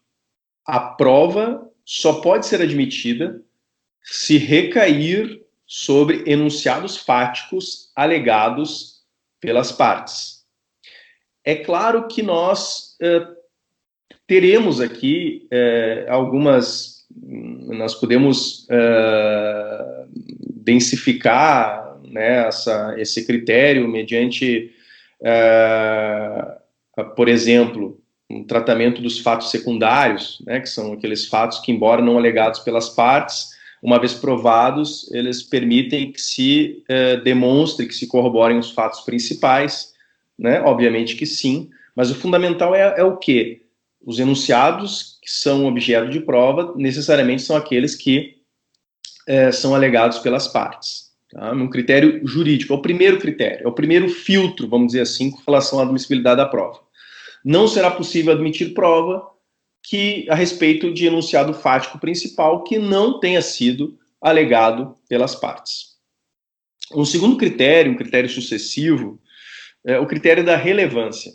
a 0.67 0.81
prova 0.81 1.71
só 1.85 2.15
pode 2.15 2.47
ser 2.47 2.61
admitida 2.61 3.41
se 4.11 4.39
recair 4.39 5.43
sobre 5.67 6.23
enunciados 6.27 6.97
fáticos 6.97 7.91
alegados 7.95 9.03
pelas 9.41 9.71
partes. 9.71 10.45
É 11.45 11.57
claro 11.57 12.09
que 12.09 12.23
nós 12.23 12.97
uh, 13.03 13.37
teremos 14.27 14.81
aqui 14.81 15.47
é, 15.51 16.07
algumas, 16.09 17.07
nós 17.11 17.95
podemos 17.95 18.67
é, 18.71 20.05
densificar 20.55 21.99
né, 22.05 22.47
essa, 22.47 22.95
esse 22.99 23.27
critério 23.27 23.89
mediante, 23.89 24.71
por 27.17 27.27
exemplo, 27.27 27.99
um 28.31 28.45
tratamento 28.45 29.01
dos 29.01 29.19
fatos 29.19 29.51
secundários, 29.51 30.43
né, 30.47 30.61
que 30.61 30.69
são 30.69 30.93
aqueles 30.93 31.27
fatos 31.27 31.61
que, 31.61 31.73
embora 31.73 32.03
não 32.03 32.19
alegados 32.19 32.61
pelas 32.61 32.91
partes, 32.91 33.58
uma 33.83 33.99
vez 33.99 34.15
provados, 34.15 35.11
eles 35.13 35.43
permitem 35.43 36.13
que 36.13 36.21
se 36.21 36.83
é, 36.89 37.17
demonstre, 37.17 37.87
que 37.87 37.95
se 37.95 38.07
corroborem 38.07 38.59
os 38.59 38.71
fatos 38.71 39.01
principais, 39.01 39.93
né, 40.39 40.61
obviamente 40.61 41.17
que 41.17 41.27
sim, 41.27 41.69
mas 41.95 42.11
o 42.11 42.15
fundamental 42.15 42.75
é, 42.75 42.95
é 42.99 43.05
o 43.05 43.17
quê? 43.17 43.63
os 44.05 44.19
enunciados 44.19 45.19
que 45.23 45.31
são 45.31 45.67
objeto 45.67 46.11
de 46.11 46.21
prova 46.21 46.73
necessariamente 46.77 47.43
são 47.43 47.57
aqueles 47.57 47.95
que 47.95 48.37
é, 49.27 49.53
são 49.53 49.75
alegados 49.75 50.19
pelas 50.21 50.49
partes. 50.49 51.09
Tá? 51.31 51.53
Um 51.53 51.69
critério 51.69 52.27
jurídico, 52.27 52.73
é 52.73 52.77
o 52.77 52.83
primeiro 52.83 53.19
critério, 53.19 53.67
é 53.67 53.69
o 53.69 53.75
primeiro 53.75 54.09
filtro, 54.09 54.69
vamos 54.69 54.89
dizer 54.89 55.03
assim, 55.03 55.31
com 55.31 55.43
relação 55.47 55.79
à 55.79 55.83
admissibilidade 55.83 56.39
da 56.39 56.47
prova. 56.47 56.81
Não 57.45 57.69
será 57.69 57.91
possível 57.91 58.33
admitir 58.33 58.73
prova 58.73 59.23
que 59.89 60.27
a 60.29 60.35
respeito 60.35 60.93
de 60.93 61.07
enunciado 61.07 61.55
fático 61.55 61.99
principal 61.99 62.63
que 62.63 62.79
não 62.79 63.19
tenha 63.19 63.41
sido 63.41 63.99
alegado 64.21 64.95
pelas 65.09 65.35
partes. 65.35 65.97
Um 66.95 67.07
segundo 67.07 67.39
critério, 67.39 67.93
um 67.93 67.97
critério 67.97 68.29
sucessivo, 68.29 69.19
é 69.87 69.99
o 69.99 70.07
critério 70.07 70.45
da 70.45 70.57
relevância. 70.57 71.33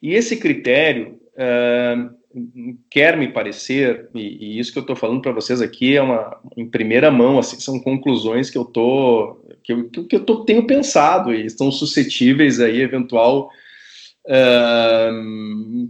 E 0.00 0.14
esse 0.14 0.36
critério 0.36 1.20
quer 2.88 3.16
me 3.16 3.32
parecer, 3.32 4.08
e, 4.14 4.20
e, 4.20 4.58
isso 4.60 4.72
que 4.72 4.78
eu 4.78 4.82
estou 4.82 4.96
falando 4.96 5.20
para 5.20 5.32
vocês 5.32 5.60
aqui 5.60 5.96
é 5.96 6.02
uma 6.02 6.40
em 6.56 6.68
primeira 6.68 7.10
mão, 7.10 7.40
assim, 7.40 7.58
são 7.58 7.80
conclusões 7.80 8.50
que 8.50 8.58
eu 8.58 8.64
tô 8.64 9.38
que 9.64 9.72
eu, 9.72 9.88
que 9.90 10.16
eu 10.16 10.24
tô, 10.24 10.44
tenho 10.44 10.66
pensado 10.66 11.34
e 11.34 11.44
estão 11.44 11.70
suscetíveis 11.70 12.60
aí 12.60 12.80
eventual 12.80 13.50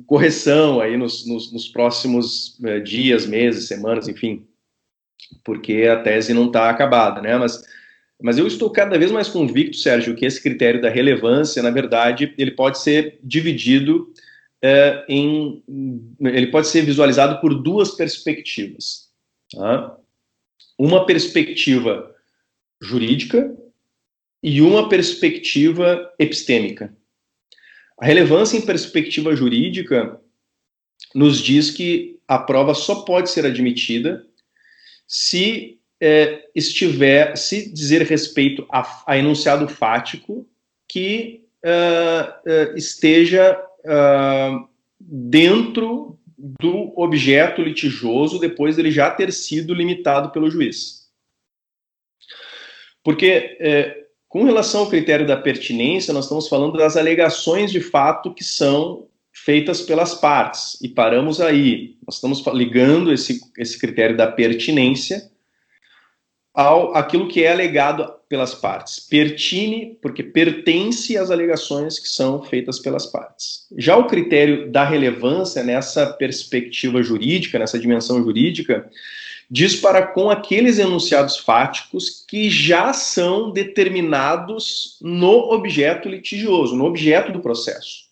correção 0.06 0.80
aí 0.80 0.96
nos, 0.96 1.26
nos, 1.26 1.52
nos 1.52 1.68
próximos 1.68 2.58
uh, 2.60 2.80
dias, 2.82 3.26
meses, 3.26 3.68
semanas, 3.68 4.08
enfim, 4.08 4.46
porque 5.44 5.82
a 5.84 6.02
tese 6.02 6.32
não 6.32 6.46
está 6.46 6.70
acabada, 6.70 7.20
né? 7.20 7.36
Mas 7.36 7.62
mas 8.22 8.38
eu 8.38 8.46
estou 8.46 8.70
cada 8.70 8.96
vez 8.96 9.10
mais 9.10 9.28
convicto, 9.28 9.76
Sérgio, 9.76 10.14
que 10.14 10.24
esse 10.24 10.40
critério 10.40 10.80
da 10.80 10.88
relevância, 10.88 11.60
na 11.60 11.70
verdade, 11.70 12.32
ele 12.38 12.52
pode 12.52 12.78
ser 12.78 13.18
dividido 13.20 14.14
é, 14.62 15.04
em, 15.08 15.60
ele 16.20 16.46
pode 16.46 16.68
ser 16.68 16.82
visualizado 16.82 17.40
por 17.40 17.52
duas 17.52 17.90
perspectivas. 17.90 19.10
Tá? 19.52 19.96
Uma 20.78 21.04
perspectiva 21.04 22.14
jurídica 22.80 23.52
e 24.40 24.62
uma 24.62 24.88
perspectiva 24.88 26.08
epistêmica. 26.16 26.96
A 28.02 28.04
relevância 28.04 28.58
em 28.58 28.62
perspectiva 28.62 29.36
jurídica 29.36 30.20
nos 31.14 31.38
diz 31.40 31.70
que 31.70 32.18
a 32.26 32.36
prova 32.36 32.74
só 32.74 33.04
pode 33.04 33.30
ser 33.30 33.46
admitida 33.46 34.26
se 35.06 35.78
é, 36.00 36.48
estiver, 36.52 37.36
se 37.36 37.72
dizer 37.72 38.02
respeito 38.02 38.66
a, 38.72 39.04
a 39.06 39.16
enunciado 39.16 39.68
fático 39.68 40.44
que 40.88 41.44
uh, 41.64 42.72
uh, 42.72 42.76
esteja 42.76 43.56
uh, 43.84 44.68
dentro 44.98 46.18
do 46.36 46.92
objeto 47.00 47.62
litigioso 47.62 48.40
depois 48.40 48.74
dele 48.74 48.90
já 48.90 49.12
ter 49.12 49.32
sido 49.32 49.72
limitado 49.72 50.32
pelo 50.32 50.50
juiz. 50.50 51.08
Porque, 53.04 53.56
com 54.32 54.44
relação 54.44 54.80
ao 54.80 54.88
critério 54.88 55.26
da 55.26 55.36
pertinência, 55.36 56.14
nós 56.14 56.24
estamos 56.24 56.48
falando 56.48 56.78
das 56.78 56.96
alegações 56.96 57.70
de 57.70 57.82
fato 57.82 58.32
que 58.32 58.42
são 58.42 59.06
feitas 59.30 59.82
pelas 59.82 60.14
partes, 60.14 60.78
e 60.80 60.88
paramos 60.88 61.38
aí. 61.38 61.96
Nós 62.06 62.14
estamos 62.14 62.42
ligando 62.54 63.12
esse, 63.12 63.42
esse 63.58 63.78
critério 63.78 64.16
da 64.16 64.26
pertinência 64.26 65.30
ao 66.54 66.96
aquilo 66.96 67.28
que 67.28 67.44
é 67.44 67.52
alegado 67.52 68.10
pelas 68.26 68.54
partes. 68.54 69.00
Pertine, 69.00 69.98
porque 70.00 70.22
pertence 70.22 71.14
às 71.14 71.30
alegações 71.30 71.98
que 71.98 72.08
são 72.08 72.42
feitas 72.42 72.78
pelas 72.78 73.04
partes. 73.04 73.66
Já 73.76 73.98
o 73.98 74.06
critério 74.06 74.72
da 74.72 74.82
relevância, 74.82 75.62
nessa 75.62 76.06
perspectiva 76.06 77.02
jurídica, 77.02 77.58
nessa 77.58 77.78
dimensão 77.78 78.22
jurídica, 78.22 78.88
diz 79.52 79.76
para 79.76 80.06
com 80.06 80.30
aqueles 80.30 80.78
enunciados 80.78 81.36
fáticos 81.36 82.24
que 82.26 82.48
já 82.48 82.92
são 82.92 83.50
determinados 83.50 84.98
no 85.02 85.52
objeto 85.52 86.08
litigioso, 86.08 86.74
no 86.74 86.86
objeto 86.86 87.30
do 87.30 87.40
processo. 87.40 88.10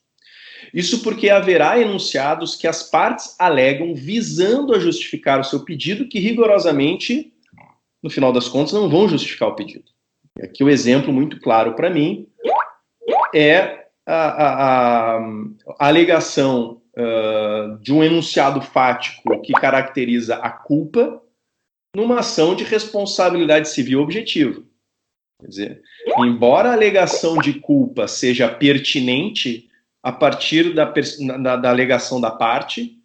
Isso 0.75 1.03
porque 1.03 1.31
haverá 1.31 1.81
enunciados 1.81 2.55
que 2.55 2.69
as 2.69 2.83
partes 2.83 3.35
alegam 3.39 3.95
visando 3.95 4.75
a 4.75 4.79
justificar 4.79 5.41
o 5.41 5.45
seu 5.45 5.65
pedido, 5.65 6.07
que 6.07 6.21
rigorosamente 6.21 7.33
no 8.03 8.11
final 8.11 8.33
das 8.33 8.49
contas, 8.49 8.73
não 8.73 8.89
vão 8.89 9.09
justificar 9.09 9.49
o 9.49 9.55
pedido. 9.55 9.85
Aqui 10.43 10.65
o 10.65 10.71
exemplo 10.71 11.13
muito 11.13 11.41
claro 11.41 11.75
para 11.75 11.91
mim 11.91 12.27
é 13.35 13.87
a, 14.07 14.15
a, 14.15 15.17
a, 15.17 15.19
a 15.79 15.87
alegação 15.89 16.81
uh, 16.97 17.79
de 17.81 17.93
um 17.93 18.03
enunciado 18.03 18.61
fático 18.63 19.41
que 19.43 19.53
caracteriza 19.53 20.37
a 20.37 20.51
culpa 20.51 21.21
numa 21.95 22.21
ação 22.21 22.55
de 22.55 22.65
responsabilidade 22.65 23.69
civil 23.69 24.01
objetiva. 24.01 24.63
Quer 25.41 25.49
dizer, 25.49 25.83
embora 26.19 26.71
a 26.71 26.75
alegação 26.75 27.39
de 27.39 27.55
culpa 27.55 28.07
seja 28.07 28.49
pertinente 28.49 29.69
a 30.03 30.13
partir 30.13 30.75
da, 30.75 30.85
da, 31.39 31.57
da 31.57 31.71
alegação 31.71 32.21
da 32.21 32.31
parte, 32.31 32.99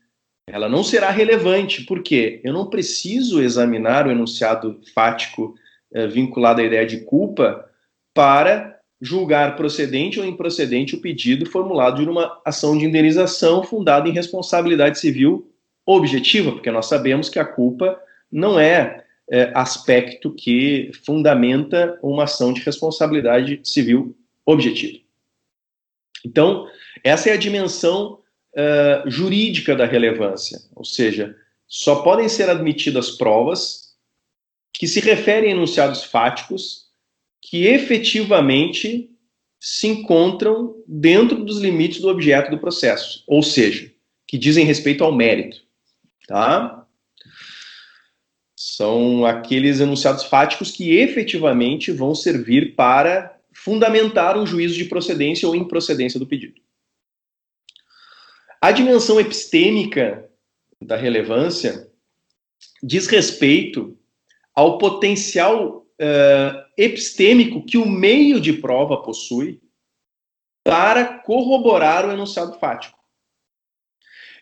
ela 0.47 0.69
não 0.69 0.83
será 0.83 1.09
relevante, 1.09 1.83
porque 1.83 2.39
eu 2.43 2.53
não 2.53 2.69
preciso 2.69 3.41
examinar 3.41 4.05
o 4.05 4.11
enunciado 4.11 4.79
fático 4.93 5.55
eh, 5.93 6.07
vinculado 6.07 6.61
à 6.61 6.63
ideia 6.63 6.85
de 6.85 7.01
culpa 7.01 7.67
para 8.13 8.79
julgar 9.01 9.55
procedente 9.55 10.19
ou 10.19 10.25
improcedente 10.25 10.95
o 10.95 11.01
pedido 11.01 11.45
formulado 11.45 12.03
de 12.03 12.09
uma 12.09 12.39
ação 12.45 12.77
de 12.77 12.85
indenização 12.85 13.63
fundada 13.63 14.07
em 14.07 14.13
responsabilidade 14.13 14.99
civil 14.99 15.51
objetiva, 15.85 16.51
porque 16.51 16.71
nós 16.71 16.85
sabemos 16.87 17.27
que 17.27 17.39
a 17.39 17.45
culpa 17.45 17.99
não 18.35 18.59
é, 18.59 19.05
é 19.31 19.51
aspecto 19.55 20.29
que 20.29 20.91
fundamenta 21.05 21.97
uma 22.03 22.25
ação 22.25 22.51
de 22.51 22.59
responsabilidade 22.61 23.61
civil 23.63 24.13
objetiva. 24.45 24.99
Então, 26.25 26.67
essa 27.01 27.29
é 27.29 27.33
a 27.33 27.37
dimensão 27.37 28.19
uh, 28.53 29.09
jurídica 29.09 29.73
da 29.73 29.85
relevância, 29.85 30.59
ou 30.75 30.83
seja, 30.83 31.33
só 31.65 32.01
podem 32.01 32.27
ser 32.27 32.49
admitidas 32.49 33.11
provas 33.11 33.95
que 34.73 34.85
se 34.87 34.99
referem 34.99 35.49
a 35.49 35.55
enunciados 35.55 36.03
fáticos 36.03 36.87
que 37.41 37.67
efetivamente 37.67 39.09
se 39.59 39.87
encontram 39.87 40.75
dentro 40.85 41.43
dos 41.43 41.59
limites 41.59 42.01
do 42.01 42.09
objeto 42.09 42.51
do 42.51 42.59
processo, 42.59 43.23
ou 43.25 43.41
seja, 43.41 43.89
que 44.27 44.37
dizem 44.37 44.65
respeito 44.65 45.03
ao 45.03 45.15
mérito, 45.15 45.61
tá? 46.27 46.84
São 48.75 49.25
aqueles 49.25 49.79
enunciados 49.79 50.25
fáticos 50.25 50.69
que 50.69 50.97
efetivamente 50.97 51.93
vão 51.93 52.13
servir 52.13 52.75
para 52.75 53.39
fundamentar 53.53 54.37
um 54.37 54.45
juízo 54.45 54.75
de 54.75 54.83
procedência 54.83 55.47
ou 55.47 55.55
improcedência 55.55 56.19
do 56.19 56.27
pedido. 56.27 56.59
A 58.59 58.73
dimensão 58.73 59.17
epistêmica 59.17 60.29
da 60.81 60.97
relevância 60.97 61.89
diz 62.83 63.07
respeito 63.07 63.97
ao 64.53 64.77
potencial 64.77 65.77
uh, 65.77 66.65
epistêmico 66.77 67.65
que 67.65 67.77
o 67.77 67.87
meio 67.87 68.41
de 68.41 68.51
prova 68.51 69.01
possui 69.01 69.61
para 70.65 71.19
corroborar 71.19 72.05
o 72.05 72.11
enunciado 72.11 72.59
fático. 72.59 72.99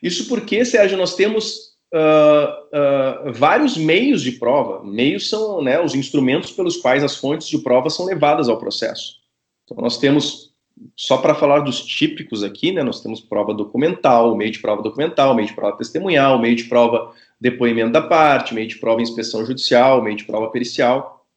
Isso 0.01 0.27
porque, 0.27 0.65
Sérgio, 0.65 0.97
nós 0.97 1.15
temos 1.15 1.72
uh, 1.93 3.29
uh, 3.29 3.33
vários 3.33 3.77
meios 3.77 4.21
de 4.21 4.33
prova. 4.33 4.83
Meios 4.83 5.29
são 5.29 5.61
né, 5.61 5.79
os 5.79 5.93
instrumentos 5.93 6.51
pelos 6.51 6.77
quais 6.77 7.03
as 7.03 7.15
fontes 7.15 7.47
de 7.47 7.59
prova 7.59 7.89
são 7.89 8.05
levadas 8.05 8.49
ao 8.49 8.57
processo. 8.57 9.21
Então, 9.63 9.77
nós 9.81 9.97
temos 9.97 10.51
só 10.95 11.17
para 11.17 11.35
falar 11.35 11.59
dos 11.59 11.85
típicos 11.85 12.43
aqui, 12.43 12.71
né, 12.71 12.81
nós 12.81 12.99
temos 12.99 13.21
prova 13.21 13.53
documental, 13.53 14.35
meio 14.35 14.51
de 14.51 14.59
prova 14.59 14.81
documental, 14.81 15.35
meio 15.35 15.47
de 15.47 15.53
prova 15.53 15.77
testemunhal, 15.77 16.39
meio 16.39 16.55
de 16.55 16.63
prova 16.63 17.13
depoimento 17.39 17.91
da 17.91 18.01
parte, 18.01 18.55
meio 18.55 18.67
de 18.67 18.77
prova 18.77 19.01
inspeção 19.01 19.45
judicial, 19.45 20.01
meio 20.01 20.17
de 20.17 20.25
prova 20.25 20.49
pericial. 20.49 21.27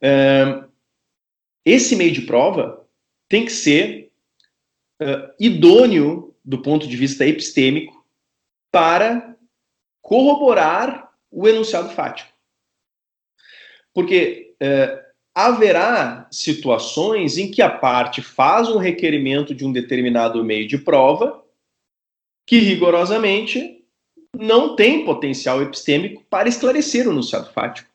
É, 0.00 0.64
esse 1.64 1.94
meio 1.94 2.12
de 2.12 2.22
prova 2.22 2.86
tem 3.28 3.44
que 3.44 3.52
ser 3.52 4.10
uh, 5.00 5.32
idôneo 5.40 6.34
do 6.44 6.60
ponto 6.60 6.86
de 6.86 6.96
vista 6.96 7.26
epistêmico 7.26 8.03
para 8.74 9.36
corroborar 10.02 11.12
o 11.30 11.46
enunciado 11.46 11.90
fático. 11.90 12.28
Porque 13.92 14.56
uh, 14.60 15.00
haverá 15.32 16.26
situações 16.28 17.38
em 17.38 17.48
que 17.52 17.62
a 17.62 17.70
parte 17.70 18.20
faz 18.20 18.68
um 18.68 18.78
requerimento 18.78 19.54
de 19.54 19.64
um 19.64 19.70
determinado 19.70 20.42
meio 20.42 20.66
de 20.66 20.76
prova 20.76 21.40
que 22.44 22.58
rigorosamente 22.58 23.86
não 24.36 24.74
tem 24.74 25.04
potencial 25.04 25.62
epistêmico 25.62 26.24
para 26.28 26.48
esclarecer 26.48 27.06
o 27.06 27.12
enunciado 27.12 27.52
fático. 27.52 27.88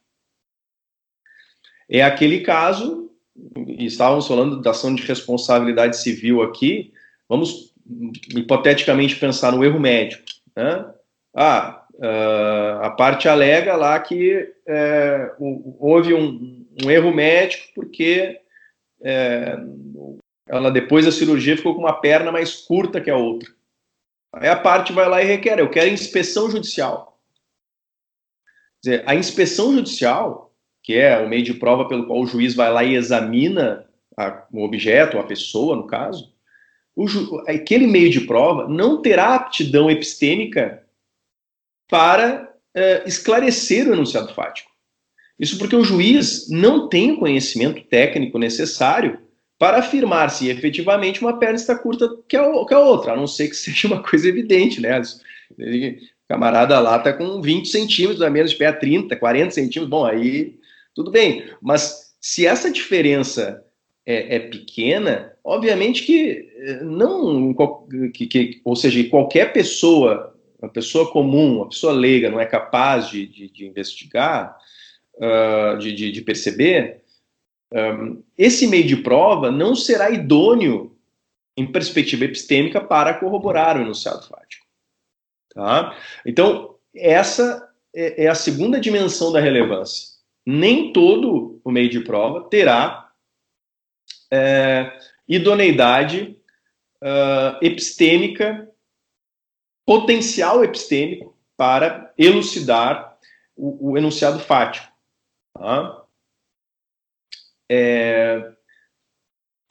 É 1.90 2.02
aquele 2.02 2.40
caso, 2.40 3.12
estávamos 3.78 4.26
falando 4.26 4.62
da 4.62 4.72
ação 4.72 4.96
de 4.96 5.04
responsabilidade 5.04 5.98
civil 5.98 6.42
aqui, 6.42 6.94
vamos 7.28 7.74
hipoteticamente 8.34 9.18
pensar 9.18 9.52
no 9.52 9.64
erro 9.64 9.80
médico. 9.80 10.39
Né? 10.60 10.94
Ah, 11.34 11.86
a 12.82 12.90
parte 12.92 13.28
alega 13.28 13.76
lá 13.76 14.00
que 14.00 14.54
é, 14.68 15.32
houve 15.80 16.14
um, 16.14 16.66
um 16.84 16.92
erro 16.92 17.14
médico 17.14 17.68
porque 17.74 18.40
é, 19.02 19.58
ela 20.48 20.70
depois 20.70 21.06
da 21.06 21.12
cirurgia 21.12 21.56
ficou 21.56 21.76
com 21.76 21.82
uma 21.82 22.00
perna 22.00 22.32
mais 22.32 22.56
curta 22.56 23.00
que 23.00 23.10
a 23.10 23.16
outra. 23.16 23.50
Aí 24.34 24.50
a 24.50 24.56
parte 24.56 24.92
vai 24.92 25.08
lá 25.08 25.22
e 25.22 25.26
requer, 25.26 25.60
eu 25.60 25.70
quero 25.70 25.90
inspeção 25.90 26.52
judicial. 26.52 27.20
Quer 28.84 28.92
dizer, 28.92 29.04
a 29.08 29.16
inspeção 29.16 29.74
judicial, 29.74 30.54
que 30.84 30.96
é 30.96 31.18
o 31.20 31.28
meio 31.28 31.44
de 31.44 31.54
prova 31.54 31.88
pelo 31.88 32.06
qual 32.06 32.22
o 32.22 32.28
juiz 32.28 32.54
vai 32.54 32.72
lá 32.72 32.84
e 32.84 32.96
examina 32.96 33.88
a, 34.18 34.46
o 34.52 34.64
objeto, 34.64 35.18
a 35.18 35.24
pessoa, 35.24 35.76
no 35.76 35.88
caso, 35.88 36.34
aquele 37.48 37.88
meio 37.88 38.10
de 38.10 38.22
prova 38.22 38.68
não 38.68 39.02
terá 39.02 39.36
aptidão 39.36 39.90
epistêmica 39.90 40.84
para 41.90 42.54
é, 42.74 43.04
esclarecer 43.06 43.88
o 43.88 43.94
enunciado 43.94 44.34
fático. 44.34 44.70
Isso 45.40 45.58
porque 45.58 45.76
o 45.76 45.84
juiz 45.84 46.50
não 46.50 46.90
tem 46.90 47.12
o 47.12 47.20
conhecimento 47.20 47.82
técnico 47.84 48.38
necessário 48.38 49.20
para 49.58 49.78
afirmar 49.78 50.30
se 50.30 50.50
efetivamente 50.50 51.22
uma 51.22 51.38
perna 51.38 51.56
está 51.56 51.78
curta 51.78 52.10
que 52.28 52.36
a, 52.38 52.46
outra, 52.46 53.14
a 53.14 53.16
não 53.16 53.28
ser 53.28 53.50
que 53.50 53.56
seja 53.58 53.88
uma 53.88 54.04
coisa 54.04 54.28
evidente, 54.28 54.82
né? 54.82 55.00
O 55.00 56.20
camarada 56.28 56.80
lá 56.80 56.98
está 56.98 57.12
com 57.12 57.42
20 57.42 57.68
centímetros 57.68 58.22
a 58.22 58.30
menos 58.30 58.52
de 58.52 58.58
pé, 58.58 58.72
30, 58.72 59.16
40 59.16 59.52
centímetros, 59.52 59.90
bom, 59.90 60.06
aí 60.06 60.58
tudo 60.94 61.10
bem. 61.10 61.50
Mas 61.62 62.14
se 62.22 62.46
essa 62.46 62.72
diferença 62.72 63.64
é, 64.10 64.38
é 64.38 64.40
pequena, 64.40 65.38
obviamente 65.44 66.04
que 66.04 66.52
eh, 66.58 66.84
não, 66.84 67.54
que, 68.12 68.26
que, 68.26 68.62
ou 68.66 68.76
seja, 68.76 69.08
qualquer 69.08 69.54
pessoa, 69.54 70.36
uma 70.60 70.68
pessoa 70.72 71.12
comum, 71.12 71.58
uma 71.58 71.70
pessoa 71.70 71.94
leiga, 71.94 72.32
não 72.32 72.40
é 72.40 72.46
capaz 72.48 73.08
de, 73.08 73.28
de, 73.28 73.52
de 73.52 73.68
investigar, 73.68 74.58
uh, 75.18 75.78
de, 75.78 75.94
de, 75.94 76.12
de, 76.12 76.22
perceber, 76.24 77.04
um, 77.72 78.24
esse 78.36 78.66
meio 78.66 78.88
de 78.88 78.98
prova 78.98 79.52
não 79.52 79.76
será 79.76 80.10
idôneo 80.10 80.98
em 81.56 81.72
perspectiva 81.72 82.26
epistêmica 82.26 82.82
para 82.82 83.14
corroborar 83.14 83.78
o 83.78 83.82
enunciado 83.82 84.28
fático. 84.28 84.66
Tá? 85.54 85.96
Então, 86.26 86.78
essa 86.96 87.72
é, 87.94 88.24
é 88.24 88.28
a 88.28 88.34
segunda 88.34 88.80
dimensão 88.80 89.32
da 89.32 89.40
relevância. 89.40 90.08
Nem 90.44 90.92
todo 90.92 91.62
o 91.64 91.72
meio 91.72 91.90
de 91.90 92.00
prova 92.00 92.50
terá 92.50 93.09
é, 94.32 94.92
idoneidade 95.28 96.38
uh, 97.02 97.58
epistêmica, 97.62 98.70
potencial 99.86 100.64
epistêmico 100.64 101.38
para 101.58 102.14
elucidar 102.18 103.18
o, 103.56 103.92
o 103.92 103.98
enunciado 103.98 104.40
fático. 104.40 104.88
Tá? 105.54 106.04
É, 107.70 108.52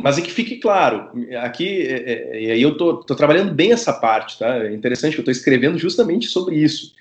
mas 0.00 0.16
é 0.16 0.22
que 0.22 0.30
fique 0.30 0.58
claro, 0.58 1.10
aqui, 1.40 1.82
é, 1.82 2.12
é, 2.12 2.40
e 2.40 2.50
aí 2.52 2.62
eu 2.62 2.70
estou 2.70 3.02
trabalhando 3.04 3.52
bem 3.52 3.72
essa 3.72 3.92
parte, 3.92 4.38
tá? 4.38 4.64
É 4.64 4.72
interessante 4.72 5.14
que 5.14 5.18
eu 5.18 5.22
estou 5.22 5.32
escrevendo 5.32 5.76
justamente 5.76 6.28
sobre 6.28 6.56
isso, 6.56 6.94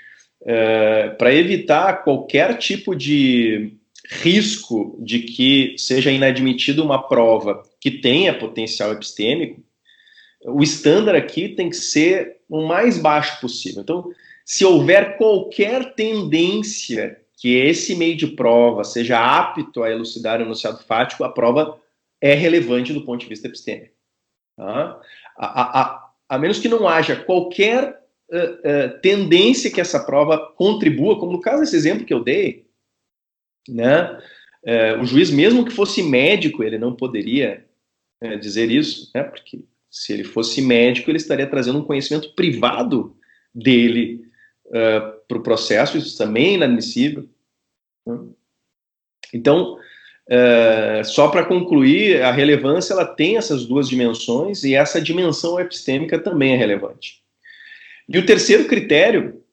é, 0.43 1.09
para 1.09 1.33
evitar 1.33 2.03
qualquer 2.03 2.57
tipo 2.57 2.95
de 2.95 3.76
risco 4.09 4.97
de 5.01 5.19
que 5.19 5.75
seja 5.77 6.11
inadmitida 6.11 6.81
uma 6.81 7.07
prova 7.07 7.61
que 7.79 7.91
tenha 7.91 8.37
potencial 8.37 8.91
epistêmico, 8.93 9.61
o 10.45 10.63
estándar 10.63 11.15
aqui 11.15 11.49
tem 11.49 11.69
que 11.69 11.75
ser 11.75 12.37
o 12.49 12.65
mais 12.65 12.97
baixo 12.97 13.39
possível. 13.41 13.81
Então, 13.81 14.09
se 14.45 14.63
houver 14.63 15.17
qualquer 15.17 15.93
tendência 15.93 17.19
que 17.35 17.55
esse 17.55 17.95
meio 17.95 18.15
de 18.15 18.27
prova 18.27 18.83
seja 18.83 19.19
apto 19.19 19.83
a 19.83 19.91
elucidar 19.91 20.39
o 20.39 20.43
enunciado 20.43 20.81
fático, 20.83 21.23
a 21.23 21.29
prova 21.29 21.77
é 22.21 22.33
relevante 22.33 22.93
do 22.93 23.03
ponto 23.03 23.21
de 23.21 23.27
vista 23.27 23.47
epistêmico. 23.47 23.93
Tá? 24.55 24.99
A, 25.37 25.81
a, 25.81 26.09
a, 26.29 26.39
menos 26.39 26.59
que 26.59 26.67
não 26.67 26.87
haja 26.87 27.15
qualquer 27.15 28.01
uh, 28.31 28.37
uh, 28.37 29.01
tendência 29.01 29.69
que 29.69 29.81
essa 29.81 29.99
prova 29.99 30.51
contribua, 30.55 31.19
como 31.19 31.33
no 31.33 31.41
caso 31.41 31.61
desse 31.61 31.75
exemplo 31.75 32.05
que 32.05 32.13
eu 32.13 32.23
dei, 32.23 32.66
né? 33.71 34.19
Uh, 34.63 35.01
o 35.01 35.05
juiz, 35.05 35.29
mesmo 35.31 35.63
que 35.63 35.71
fosse 35.71 36.03
médico, 36.03 36.63
ele 36.63 36.77
não 36.77 36.93
poderia 36.93 37.65
dizer 38.41 38.71
isso, 38.71 39.11
né? 39.13 39.21
porque 39.21 39.63
se 39.89 40.13
ele 40.13 40.23
fosse 40.23 40.61
médico, 40.61 41.09
ele 41.09 41.17
estaria 41.17 41.47
trazendo 41.47 41.79
um 41.79 41.83
conhecimento 41.83 42.33
privado 42.33 43.15
dele 43.53 44.25
uh, 44.67 45.17
para 45.27 45.37
o 45.37 45.43
processo, 45.43 45.97
isso 45.97 46.17
também 46.17 46.47
é 46.47 46.53
inadmissível. 46.53 47.27
Né? 48.05 48.19
Então, 49.33 49.77
uh, 50.29 51.03
só 51.03 51.29
para 51.29 51.45
concluir, 51.45 52.21
a 52.21 52.31
relevância 52.31 52.93
ela 52.93 53.05
tem 53.05 53.37
essas 53.37 53.65
duas 53.65 53.89
dimensões 53.89 54.63
e 54.63 54.75
essa 54.75 55.01
dimensão 55.01 55.59
epistêmica 55.59 56.19
também 56.19 56.53
é 56.53 56.57
relevante. 56.57 57.21
E 58.07 58.17
o 58.17 58.25
terceiro 58.25 58.65
critério 58.65 59.43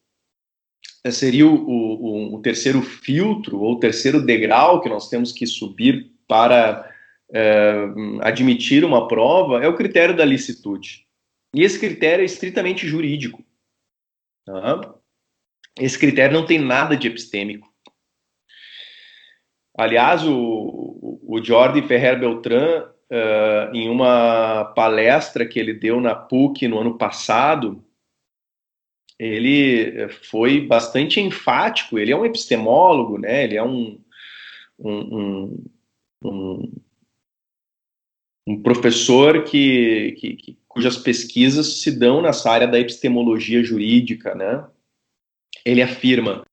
seria 1.11 1.45
o, 1.45 1.55
o, 1.55 2.35
o, 2.35 2.41
terceiro 2.41 2.81
filtro 2.81 3.59
ou 3.59 3.73
o 3.73 3.79
terceiro 3.79 4.25
degrau 4.25 4.81
que 4.81 4.89
nós 4.89 5.09
temos 5.09 5.31
que 5.31 5.45
subir 5.45 6.11
para 6.27 6.91
admitir 8.21 8.85
uma 8.85 9.07
prova 9.07 9.63
é 9.63 9.67
o 9.67 9.75
critério 9.75 10.15
da 10.15 10.23
licitude. 10.23 11.05
E 11.53 11.63
esse 11.63 11.79
critério 11.79 12.21
é 12.21 12.25
estritamente 12.25 12.87
jurídico. 12.87 13.43
Tá? 14.45 14.95
Esse 15.79 15.97
critério 15.97 16.37
não 16.37 16.45
tem 16.45 16.59
nada 16.59 16.95
de 16.95 17.07
epistêmico. 17.07 17.73
Aliás, 19.77 20.25
o, 20.25 21.19
o 21.27 21.43
Jordi 21.43 21.81
Ferrer 21.81 22.17
Beltran, 22.17 22.83
uh, 23.11 23.75
em 23.75 23.89
uma 23.89 24.65
palestra 24.75 25.45
que 25.45 25.59
ele 25.59 25.73
deu 25.73 25.99
na 25.99 26.15
PUC 26.15 26.67
no 26.67 26.79
ano 26.79 26.97
passado, 26.97 27.84
ele 29.17 30.09
foi 30.09 30.65
bastante 30.65 31.19
enfático. 31.19 31.97
Ele 31.97 32.11
é 32.11 32.17
um 32.17 32.25
epistemólogo, 32.25 33.17
né? 33.17 33.43
Ele 33.43 33.55
é 33.55 33.63
um, 33.63 34.01
um, 34.77 35.63
um, 36.23 36.71
um 38.47 38.61
professor 38.61 39.43
que, 39.43 40.11
que, 40.19 40.35
que, 40.35 40.59
cujas 40.67 40.97
pesquisas 40.97 41.81
se 41.81 41.97
dão 41.97 42.21
nessa 42.21 42.51
área 42.51 42.67
da 42.67 42.79
epistemologia 42.79 43.63
jurídica, 43.63 44.35
né? 44.35 44.67
Ele 45.65 45.81
afirma 45.81 46.45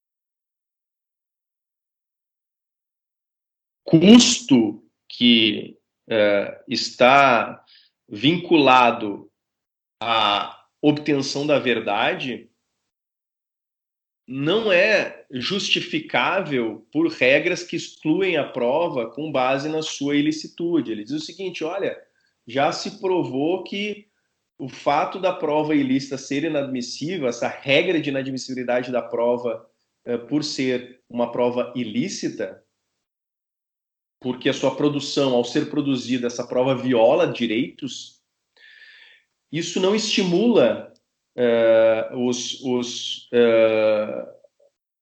custo 3.84 4.82
que 5.06 5.76
é, 6.08 6.64
está 6.66 7.62
vinculado 8.08 9.30
à 10.00 10.66
obtenção 10.80 11.46
da 11.46 11.58
verdade 11.58 12.50
não 14.26 14.72
é 14.72 15.24
justificável 15.30 16.86
por 16.92 17.08
regras 17.08 17.62
que 17.62 17.76
excluem 17.76 18.36
a 18.36 18.48
prova 18.48 19.10
com 19.10 19.32
base 19.32 19.68
na 19.68 19.82
sua 19.82 20.16
ilicitude. 20.16 20.92
Ele 20.92 21.04
diz 21.04 21.12
o 21.12 21.20
seguinte: 21.20 21.64
olha, 21.64 21.98
já 22.46 22.72
se 22.72 23.00
provou 23.00 23.62
que 23.64 24.06
o 24.58 24.68
fato 24.68 25.18
da 25.18 25.32
prova 25.32 25.74
ilícita 25.74 26.16
ser 26.16 26.44
inadmissível, 26.44 27.26
essa 27.26 27.48
regra 27.48 28.00
de 28.00 28.10
inadmissibilidade 28.10 28.92
da 28.92 29.02
prova 29.02 29.68
eh, 30.04 30.16
por 30.16 30.44
ser 30.44 31.02
uma 31.08 31.32
prova 31.32 31.72
ilícita, 31.74 32.62
porque 34.20 34.48
a 34.48 34.54
sua 34.54 34.76
produção, 34.76 35.34
ao 35.34 35.44
ser 35.44 35.68
produzida, 35.68 36.28
essa 36.28 36.46
prova 36.46 36.76
viola 36.76 37.26
direitos, 37.26 38.22
isso 39.50 39.80
não 39.80 39.94
estimula 39.94 40.91
uh, 41.36 42.18
os, 42.26 42.60
os, 42.62 43.28
uh, 43.32 44.28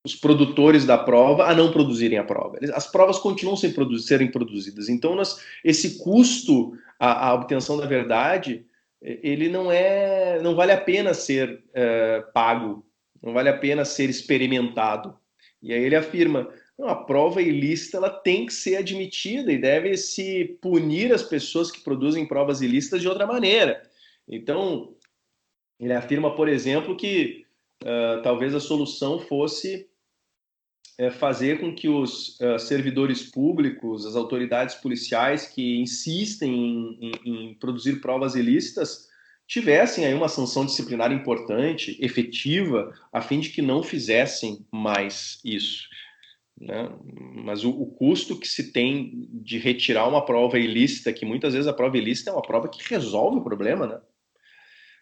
os 0.05 0.15
produtores 0.15 0.85
da 0.85 0.99
prova 0.99 1.47
a 1.47 1.55
não 1.55 1.73
produzirem 1.73 2.19
a 2.19 2.25
prova. 2.25 2.59
As 2.75 2.91
provas 2.91 3.19
continuam 3.19 3.57
sem 3.57 3.75
serem 3.99 4.31
produzidas. 4.31 4.89
Então, 4.89 5.15
nós, 5.15 5.43
esse 5.65 5.99
custo 6.03 6.73
à, 6.99 7.29
à, 7.29 7.35
obtenção 7.35 7.77
da 7.77 7.87
verdade, 7.87 8.65
ele 9.03 9.49
não 9.49 9.71
é, 9.71 10.41
não 10.43 10.55
vale 10.55 10.73
a 10.73 10.81
pena 10.81 11.15
ser 11.15 11.63
uh, 11.71 12.33
pago, 12.33 12.85
não 13.23 13.33
vale 13.33 13.49
a 13.49 13.57
pena 13.57 13.85
ser 13.85 14.11
experimentado. 14.11 15.19
E 15.63 15.73
aí 15.73 15.83
ele 15.83 15.97
afirma, 15.97 16.49
a 16.83 16.95
prova 16.95 17.43
ilícita 17.43 17.99
ela 17.99 18.11
tem 18.11 18.47
que 18.47 18.53
ser 18.53 18.77
admitida 18.77 19.53
e 19.53 19.59
deve 19.59 19.97
se 19.97 20.59
punir 20.63 21.13
as 21.13 21.23
pessoas 21.23 21.71
que 21.71 21.83
produzem 21.83 22.27
provas 22.27 22.63
ilícitas 22.63 23.01
de 23.03 23.09
outra 23.09 23.27
maneira. 23.27 23.83
Então, 24.27 24.95
ele 25.81 25.95
afirma, 25.95 26.35
por 26.35 26.49
exemplo, 26.49 26.95
que 26.95 27.47
uh, 27.83 28.23
talvez 28.23 28.55
a 28.55 28.61
solução 28.61 29.19
fosse 29.19 29.89
uh, 31.01 31.11
fazer 31.13 31.59
com 31.59 31.75
que 31.75 31.89
os 31.89 32.39
uh, 32.41 32.59
servidores 32.59 33.23
públicos, 33.31 34.05
as 34.05 34.15
autoridades 34.15 34.75
policiais 34.75 35.47
que 35.47 35.81
insistem 35.81 36.53
em, 36.53 37.01
em, 37.01 37.13
em, 37.25 37.55
produzir 37.55 38.01
provas 38.03 38.35
ilícitas, 38.35 39.09
tivessem 39.49 40.05
aí 40.05 40.15
uma 40.15 40.29
sanção 40.29 40.67
disciplinar 40.67 41.11
importante, 41.11 41.97
efetiva, 42.01 42.95
a 43.11 43.23
fim 43.23 43.41
de 43.41 43.49
que 43.49 43.63
não 43.63 43.83
fizessem 43.83 44.65
mais 44.71 45.41
isso. 45.43 45.89
Né? 46.61 46.89
Mas 47.43 47.65
o, 47.65 47.71
o, 47.71 47.87
custo 47.87 48.39
que 48.39 48.47
se 48.47 48.71
tem 48.71 49.29
de 49.33 49.59
retirar 49.59 50.07
uma 50.07 50.25
prova 50.25 50.59
ilícita, 50.59 51.13
que 51.13 51.25
muitas 51.25 51.55
vezes 51.55 51.67
a 51.67 51.73
prova 51.73 51.97
ilícita 51.97 52.31
é 52.31 52.33
uma 52.35 52.43
prova 52.43 52.69
que 52.69 52.87
resolve 52.87 53.39
o 53.39 53.43
problema, 53.43 53.87
né? 53.87 54.01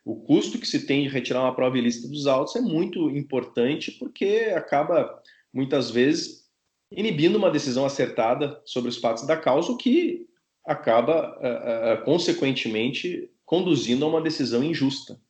O 0.09 0.17
custo 0.17 0.59
que 0.59 0.67
se 0.67 0.87
tem 0.87 1.03
de 1.03 1.11
retirar 1.11 1.43
uma 1.43 1.55
prova 1.55 1.77
ilícita 1.77 2.09
dos 2.09 2.27
autos 2.27 2.57
é 2.57 2.63
muito 2.63 3.11
importante 3.11 3.93
porque 3.93 4.51
acaba, 4.57 5.23
muitas 5.53 5.91
vezes, 5.91 6.49
inibindo 6.91 7.37
uma 7.37 7.51
decisão 7.51 7.85
acertada 7.85 8.59
sobre 8.65 8.89
os 8.89 8.97
fatos 8.97 9.27
da 9.27 9.37
causa, 9.37 9.71
o 9.71 9.77
que 9.77 10.27
acaba, 10.67 11.37
uh, 11.37 12.01
uh, 12.01 12.05
consequentemente, 12.07 13.31
conduzindo 13.45 14.03
a 14.03 14.09
uma 14.09 14.23
decisão 14.23 14.65
injusta. 14.65 15.21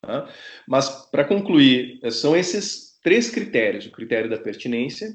Tá? 0.00 0.26
Mas, 0.66 0.88
para 1.10 1.26
concluir, 1.26 2.00
são 2.10 2.34
esses 2.34 2.98
três 3.02 3.28
critérios: 3.28 3.84
o 3.84 3.92
critério 3.92 4.30
da 4.30 4.38
pertinência, 4.38 5.14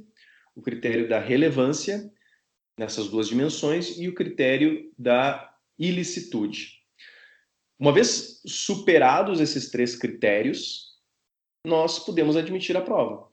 o 0.55 0.62
critério 0.62 1.09
da 1.09 1.18
relevância, 1.18 2.14
nessas 2.78 3.07
duas 3.07 3.28
dimensões, 3.28 3.97
e 3.97 4.07
o 4.07 4.14
critério 4.14 4.93
da 4.99 5.51
ilicitude. 5.80 6.80
Uma 7.82 7.91
vez 7.91 8.39
superados 8.45 9.41
esses 9.41 9.71
três 9.71 9.95
critérios, 9.95 10.91
nós 11.65 11.97
podemos 11.97 12.38
admitir 12.38 12.77
a 12.77 12.82
prova. 12.82 13.27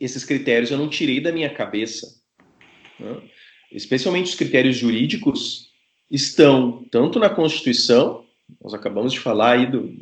Esses 0.00 0.24
critérios 0.24 0.70
eu 0.70 0.78
não 0.78 0.88
tirei 0.88 1.20
da 1.20 1.30
minha 1.30 1.52
cabeça. 1.52 2.18
Né? 2.98 3.22
Especialmente 3.70 4.30
os 4.30 4.34
critérios 4.34 4.76
jurídicos 4.76 5.70
estão 6.10 6.82
tanto 6.90 7.18
na 7.18 7.28
Constituição, 7.28 8.24
nós 8.62 8.72
acabamos 8.72 9.12
de 9.12 9.20
falar 9.20 9.58
aí 9.58 9.66
do, 9.70 9.92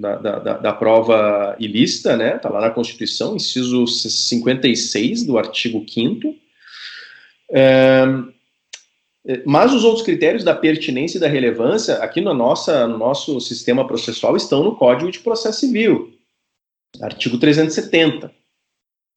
da, 0.00 0.16
da, 0.16 0.58
da, 0.58 0.72
prova 0.72 1.56
ilícita, 1.58 2.16
né? 2.16 2.36
Está 2.36 2.48
lá 2.48 2.60
na 2.60 2.70
Constituição, 2.70 3.34
inciso 3.34 3.88
56 3.88 5.24
do 5.24 5.36
artigo 5.36 5.84
5 5.88 6.36
é, 7.50 8.04
mas 9.46 9.72
os 9.72 9.84
outros 9.84 10.04
critérios 10.04 10.44
da 10.44 10.54
pertinência 10.54 11.16
e 11.16 11.20
da 11.20 11.28
relevância, 11.28 11.94
aqui 11.96 12.20
no, 12.20 12.34
nossa, 12.34 12.86
no 12.86 12.98
nosso 12.98 13.40
sistema 13.40 13.86
processual, 13.86 14.36
estão 14.36 14.62
no 14.62 14.76
Código 14.76 15.10
de 15.10 15.20
Processo 15.20 15.60
Civil, 15.60 16.12
artigo 17.00 17.38
370. 17.38 18.30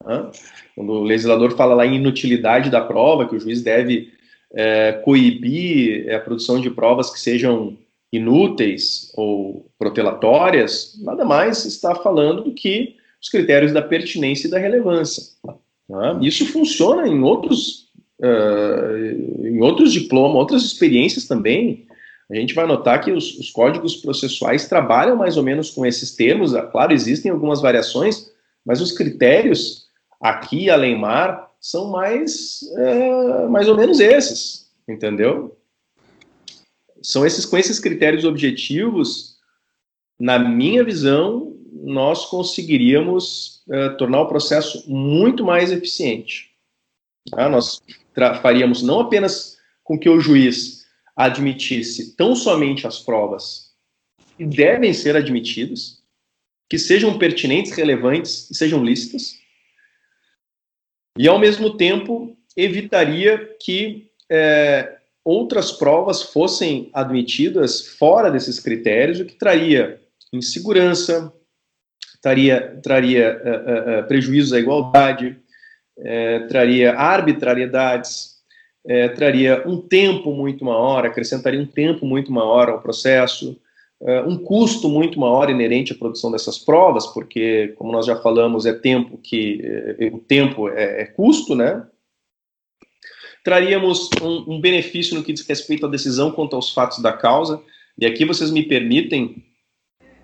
Tá? 0.01 0.31
Quando 0.75 0.93
o 0.93 1.03
legislador 1.03 1.55
fala 1.57 1.75
lá 1.75 1.85
em 1.85 1.95
inutilidade 1.95 2.69
da 2.69 2.79
prova, 2.79 3.27
que 3.27 3.35
o 3.35 3.39
juiz 3.39 3.61
deve 3.61 4.13
é, 4.53 4.93
coibir 5.03 6.13
a 6.13 6.19
produção 6.19 6.61
de 6.61 6.69
provas 6.69 7.11
que 7.11 7.19
sejam 7.19 7.77
inúteis 8.11 9.11
ou 9.15 9.69
protelatórias, 9.77 10.97
nada 11.01 11.25
mais 11.25 11.65
está 11.65 11.93
falando 11.93 12.43
do 12.45 12.53
que 12.53 12.95
os 13.21 13.27
critérios 13.27 13.73
da 13.73 13.81
pertinência 13.81 14.47
e 14.47 14.51
da 14.51 14.57
relevância. 14.57 15.23
Tá? 15.43 16.17
Isso 16.21 16.45
funciona 16.45 17.07
em 17.07 17.21
outros 17.21 17.86
uh, 18.21 19.45
em 19.45 19.61
outros 19.61 19.93
diplomas, 19.93 20.37
outras 20.37 20.63
experiências 20.63 21.25
também, 21.25 21.87
a 22.29 22.35
gente 22.35 22.53
vai 22.53 22.67
notar 22.67 23.01
que 23.03 23.11
os, 23.11 23.37
os, 23.37 23.49
códigos 23.49 23.95
processuais 23.95 24.67
trabalham 24.67 25.15
mais 25.15 25.37
ou 25.37 25.43
menos 25.43 25.69
com 25.69 25.85
esses 25.85 26.13
termos. 26.13 26.53
Ah, 26.53 26.61
claro, 26.61 26.93
existem 26.93 27.31
algumas 27.31 27.61
variações, 27.61 28.29
mas 28.65 28.81
os 28.81 28.91
critérios 28.91 29.87
aqui, 30.19 30.69
além 30.69 30.99
mar, 30.99 31.49
são 31.61 31.89
mais, 31.89 32.59
uh, 32.73 33.49
mais 33.49 33.69
ou 33.69 33.77
menos 33.77 33.99
esses, 33.99 34.69
entendeu? 34.87 35.57
São 37.01 37.25
esses 37.25 37.45
com 37.45 37.57
esses 37.57 37.79
critérios 37.79 38.25
objetivos, 38.25 39.37
na 40.19 40.37
minha 40.37 40.83
visão, 40.83 41.55
nós 41.71 42.25
conseguiríamos 42.25 43.63
uh, 43.67 43.95
tornar 43.97 44.21
o 44.21 44.27
processo 44.27 44.83
muito 44.91 45.45
mais 45.45 45.71
eficiente. 45.71 46.51
Tá? 47.31 47.47
Nós 47.47 47.81
faríamos 48.41 48.81
não 48.81 48.99
apenas 48.99 49.57
com 49.83 49.97
que 49.97 50.09
o 50.09 50.19
juiz 50.19 50.85
admitisse 51.15 52.15
tão 52.15 52.35
somente 52.35 52.85
as 52.85 52.99
provas 52.99 53.71
que 54.37 54.45
devem 54.45 54.93
ser 54.93 55.15
admitidas, 55.15 56.03
que 56.69 56.77
sejam 56.77 57.17
pertinentes, 57.17 57.71
relevantes 57.71 58.49
e 58.51 58.55
sejam 58.55 58.83
lícitas, 58.83 59.37
e 61.17 61.27
ao 61.27 61.39
mesmo 61.39 61.75
tempo 61.75 62.37
evitaria 62.55 63.55
que 63.59 64.11
é, 64.29 64.97
outras 65.23 65.71
provas 65.71 66.21
fossem 66.21 66.89
admitidas 66.93 67.81
fora 67.97 68.29
desses 68.29 68.59
critérios, 68.59 69.19
o 69.19 69.25
que 69.25 69.35
traria 69.35 69.99
insegurança, 70.31 71.33
traria, 72.21 72.79
traria 72.83 73.41
uh, 73.43 74.01
uh, 74.01 74.07
prejuízos 74.07 74.53
à 74.53 74.59
igualdade, 74.59 75.37
é, 75.99 76.39
traria 76.47 76.93
arbitrariedades, 76.93 78.37
é, 78.85 79.09
traria 79.09 79.63
um 79.65 79.81
tempo 79.81 80.31
muito 80.31 80.63
maior, 80.63 81.05
acrescentaria 81.05 81.59
um 81.59 81.65
tempo 81.65 82.05
muito 82.05 82.31
maior 82.31 82.69
ao 82.69 82.81
processo, 82.81 83.59
é, 84.01 84.21
um 84.21 84.37
custo 84.37 84.87
muito 84.89 85.19
maior 85.19 85.49
inerente 85.49 85.91
à 85.91 85.95
produção 85.95 86.31
dessas 86.31 86.57
provas, 86.57 87.07
porque, 87.07 87.73
como 87.77 87.91
nós 87.91 88.05
já 88.05 88.15
falamos, 88.15 88.65
é 88.65 88.73
tempo 88.73 89.17
que 89.17 89.61
é, 89.99 90.05
o 90.13 90.19
tempo 90.19 90.69
é, 90.69 91.01
é, 91.01 91.05
custo, 91.05 91.55
né? 91.55 91.85
Traríamos 93.43 94.09
um, 94.21 94.55
um 94.55 94.61
benefício 94.61 95.15
no 95.15 95.23
que 95.23 95.33
diz 95.33 95.47
respeito 95.47 95.85
à 95.85 95.89
decisão 95.89 96.31
quanto 96.31 96.55
aos 96.55 96.71
fatos 96.71 96.99
da 96.99 97.11
causa, 97.11 97.61
e 97.97 98.05
aqui 98.05 98.23
vocês 98.23 98.51
me 98.51 98.61
permitem 98.63 99.43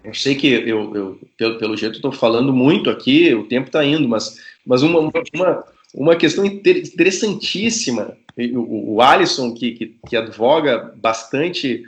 Eu 0.04 0.14
sei 0.14 0.36
que 0.36 0.48
eu, 0.48 0.96
eu 0.96 1.20
pelo, 1.38 1.58
pelo 1.58 1.78
jeito 1.78 1.96
estou 1.96 2.12
falando 2.12 2.54
muito 2.54 2.90
aqui, 2.90 3.34
o 3.34 3.48
tempo 3.48 3.68
está 3.68 3.84
indo, 3.84 4.08
mas, 4.08 4.38
mas 4.66 4.82
uma, 4.84 5.00
uma, 5.00 5.64
uma 5.94 6.16
questão 6.16 6.46
interessantíssima, 6.46 8.18
o, 8.38 8.96
o 8.96 9.02
Alisson, 9.02 9.54
que, 9.54 9.72
que, 9.74 9.98
que 10.08 10.16
advoga 10.16 10.94
bastante 10.98 11.84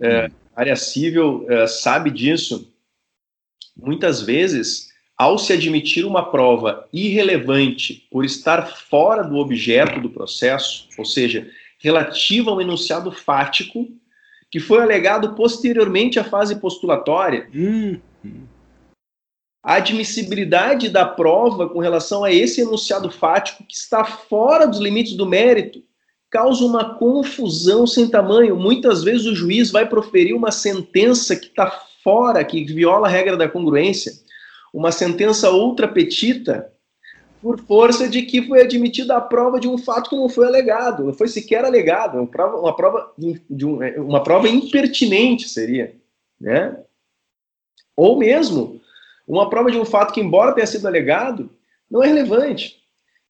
é, 0.00 0.30
área 0.54 0.76
civil, 0.76 1.46
é, 1.48 1.66
sabe 1.66 2.10
disso. 2.10 2.72
Muitas 3.76 4.20
vezes, 4.22 4.90
ao 5.16 5.38
se 5.38 5.52
admitir 5.52 6.04
uma 6.04 6.30
prova 6.30 6.88
irrelevante 6.92 8.06
por 8.10 8.24
estar 8.24 8.66
fora 8.66 9.22
do 9.22 9.36
objeto 9.36 10.00
do 10.00 10.10
processo, 10.10 10.88
ou 10.96 11.04
seja, 11.04 11.50
relativa 11.78 12.50
ao 12.50 12.60
enunciado 12.60 13.12
fático, 13.12 13.88
que 14.50 14.58
foi 14.58 14.82
alegado 14.82 15.34
posteriormente 15.34 16.18
à 16.18 16.24
fase 16.24 16.58
postulatória. 16.58 17.48
Hum. 17.54 18.00
A 19.62 19.74
admissibilidade 19.74 20.88
da 20.88 21.04
prova 21.04 21.68
com 21.68 21.80
relação 21.80 22.24
a 22.24 22.32
esse 22.32 22.62
enunciado 22.62 23.10
fático 23.10 23.64
que 23.64 23.74
está 23.74 24.04
fora 24.04 24.66
dos 24.66 24.80
limites 24.80 25.14
do 25.14 25.26
mérito 25.26 25.82
causa 26.30 26.64
uma 26.64 26.94
confusão 26.94 27.86
sem 27.86 28.08
tamanho. 28.08 28.56
Muitas 28.56 29.02
vezes 29.02 29.26
o 29.26 29.34
juiz 29.34 29.70
vai 29.70 29.86
proferir 29.86 30.34
uma 30.34 30.50
sentença 30.50 31.36
que 31.36 31.46
está 31.46 31.70
fora, 32.02 32.44
que 32.44 32.64
viola 32.64 33.06
a 33.06 33.10
regra 33.10 33.36
da 33.36 33.48
congruência, 33.48 34.12
uma 34.72 34.92
sentença 34.92 35.50
ultra 35.50 35.88
petita, 35.88 36.72
por 37.42 37.58
força 37.60 38.08
de 38.08 38.22
que 38.22 38.46
foi 38.46 38.62
admitida 38.62 39.16
a 39.16 39.20
prova 39.20 39.58
de 39.58 39.66
um 39.66 39.78
fato 39.78 40.10
que 40.10 40.16
não 40.16 40.28
foi 40.28 40.46
alegado, 40.46 41.04
não 41.04 41.12
foi 41.12 41.26
sequer 41.26 41.64
alegado, 41.64 42.18
uma 42.18 42.26
prova, 42.26 42.56
uma 42.58 42.76
prova, 42.76 43.12
de 43.18 43.66
um, 43.66 43.82
é, 43.82 43.98
uma 43.98 44.22
prova 44.22 44.48
impertinente 44.48 45.48
seria, 45.48 45.94
né? 46.38 46.78
Ou 47.96 48.18
mesmo 48.18 48.80
uma 49.30 49.48
prova 49.48 49.70
de 49.70 49.78
um 49.78 49.84
fato 49.84 50.12
que, 50.12 50.20
embora 50.20 50.52
tenha 50.52 50.66
sido 50.66 50.86
alegado, 50.86 51.50
não 51.90 52.02
é 52.02 52.08
relevante. 52.08 52.80